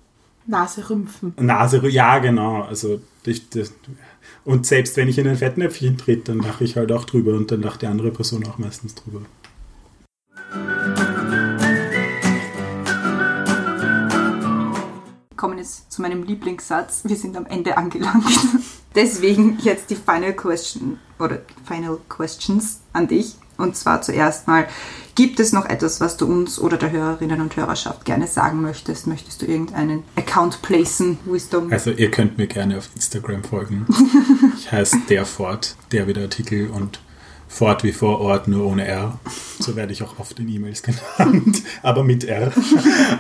Nase 0.46 0.90
rümpfen. 0.90 1.34
Nase, 1.40 1.88
ja 1.88 2.20
genau. 2.20 2.64
Also 2.64 3.00
ich, 3.26 3.50
das, 3.50 3.74
und 4.44 4.66
selbst 4.66 4.98
wenn 4.98 5.08
ich 5.08 5.18
in 5.18 5.28
ein 5.28 5.38
Fettnäpfchen 5.38 5.98
trete, 5.98 6.34
dann 6.34 6.40
lache 6.40 6.64
ich 6.64 6.76
halt 6.76 6.92
auch 6.92 7.06
drüber 7.06 7.34
und 7.34 7.52
dann 7.52 7.62
lacht 7.62 7.82
die 7.82 7.88
andere 7.88 8.12
Person 8.12 8.46
auch 8.46 8.58
meistens 8.58 8.96
drüber. 8.96 9.22
Kommen 15.42 15.58
jetzt 15.58 15.92
zu 15.92 16.04
meinem 16.04 16.22
Lieblingssatz. 16.22 17.02
Wir 17.04 17.16
sind 17.16 17.36
am 17.36 17.48
Ende 17.48 17.76
angelangt. 17.76 18.28
Deswegen 18.96 19.58
jetzt 19.64 19.90
die 19.90 19.96
Final 19.96 20.34
Question 20.34 21.00
oder 21.18 21.40
Final 21.66 21.98
Questions 22.10 22.82
an 22.94 23.08
dich. 23.08 23.38
Und 23.58 23.76
zwar 23.76 24.04
zuerst 24.04 24.48
mal, 24.48 24.68
gibt 25.16 25.40
es 25.40 25.52
noch 25.52 25.66
etwas, 25.66 26.00
was 26.00 26.16
du 26.18 26.28
uns 26.28 26.60
oder 26.60 26.78
der 26.78 26.92
Hörerinnen 26.92 27.42
und 27.42 27.56
Hörerschaft 27.56 28.06
gerne 28.06 28.28
sagen 28.28 28.62
möchtest? 28.62 29.08
Möchtest 29.08 29.42
du 29.42 29.48
irgendeinen 29.48 30.04
Account 30.16 30.62
placen, 30.62 31.18
Wisdom? 31.26 31.72
Also 31.72 31.90
ihr 31.90 32.12
könnt 32.12 32.38
mir 32.38 32.46
gerne 32.46 32.78
auf 32.78 32.90
Instagram 32.94 33.44
folgen. 33.44 33.88
Ich 34.60 34.72
heiße 34.72 35.00
der 35.10 35.26
Fort, 35.26 35.76
der 35.92 36.06
wieder 36.06 36.22
Artikel 36.22 36.70
und 36.70 37.00
Fort 37.52 37.84
wie 37.84 37.92
vor 37.92 38.22
Ort, 38.22 38.48
nur 38.48 38.66
ohne 38.66 38.88
R. 38.88 39.20
So 39.60 39.76
werde 39.76 39.92
ich 39.92 40.02
auch 40.02 40.18
oft 40.20 40.40
in 40.40 40.48
E-Mails 40.48 40.82
genannt, 40.82 41.62
aber 41.84 42.02
mit 42.02 42.24
R. 42.24 42.52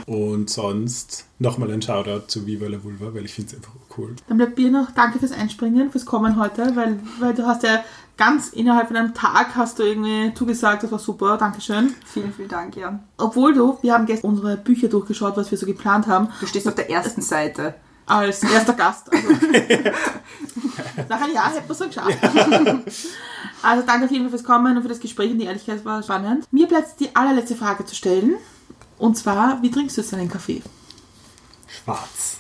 Und 0.07 0.49
sonst 0.49 1.25
nochmal 1.37 1.69
ein 1.71 1.81
Shoutout 1.81 2.27
zu 2.27 2.47
Viva 2.47 2.67
la 2.67 2.81
Vulva, 2.81 3.13
weil 3.13 3.25
ich 3.25 3.33
finde 3.33 3.51
es 3.51 3.57
einfach 3.57 3.73
cool. 3.97 4.15
Dann 4.29 4.37
bleibt 4.37 4.57
mir 4.57 4.71
noch 4.71 4.91
danke 4.91 5.19
fürs 5.19 5.33
Einspringen, 5.33 5.91
fürs 5.91 6.05
Kommen 6.05 6.39
heute, 6.39 6.75
weil, 6.75 6.97
weil 7.19 7.33
du 7.33 7.45
hast 7.45 7.63
ja 7.63 7.83
ganz 8.15 8.47
innerhalb 8.49 8.87
von 8.87 8.95
einem 8.95 9.13
Tag 9.13 9.53
hast 9.55 9.79
du 9.79 9.83
irgendwie 9.83 10.33
zugesagt, 10.33 10.83
das 10.83 10.91
war 10.93 10.99
super, 10.99 11.37
Dankeschön. 11.37 11.93
Vielen, 12.05 12.33
vielen 12.33 12.49
Dank, 12.49 12.77
ja. 12.77 12.99
Obwohl 13.17 13.53
du, 13.53 13.79
wir 13.81 13.93
haben 13.93 14.05
gestern 14.05 14.29
unsere 14.29 14.55
Bücher 14.55 14.87
durchgeschaut, 14.87 15.35
was 15.35 15.51
wir 15.51 15.57
so 15.57 15.65
geplant 15.65 16.07
haben, 16.07 16.29
Du 16.39 16.47
stehst 16.47 16.67
auf 16.69 16.75
der 16.75 16.89
ersten 16.89 17.21
Seite. 17.21 17.75
Als 18.11 18.43
erster 18.43 18.73
Gast. 18.73 19.11
Also, 19.11 19.29
nach 21.09 21.21
einem 21.21 21.33
Jahr 21.33 21.53
hätten 21.53 21.67
wir 21.67 21.71
es 21.71 21.79
geschafft. 21.79 22.17
Also 23.63 23.85
danke 23.85 24.05
auf 24.05 24.11
jeden 24.11 24.23
Fall 24.23 24.31
fürs 24.31 24.43
Kommen 24.43 24.75
und 24.75 24.81
für 24.81 24.89
das 24.89 24.99
Gespräch 24.99 25.31
und 25.31 25.37
die 25.37 25.45
Ehrlichkeit 25.45 25.85
war 25.85 26.01
spannend. 26.01 26.45
Mir 26.51 26.67
bleibt 26.67 26.99
die 26.99 27.15
allerletzte 27.15 27.55
Frage 27.55 27.85
zu 27.85 27.93
stellen. 27.93 28.35
Und 28.97 29.17
zwar, 29.17 29.61
wie 29.61 29.69
trinkst 29.69 29.97
du 29.97 30.01
jetzt 30.01 30.13
deinen 30.13 30.29
Kaffee? 30.29 30.63
Schwarz. 31.67 32.39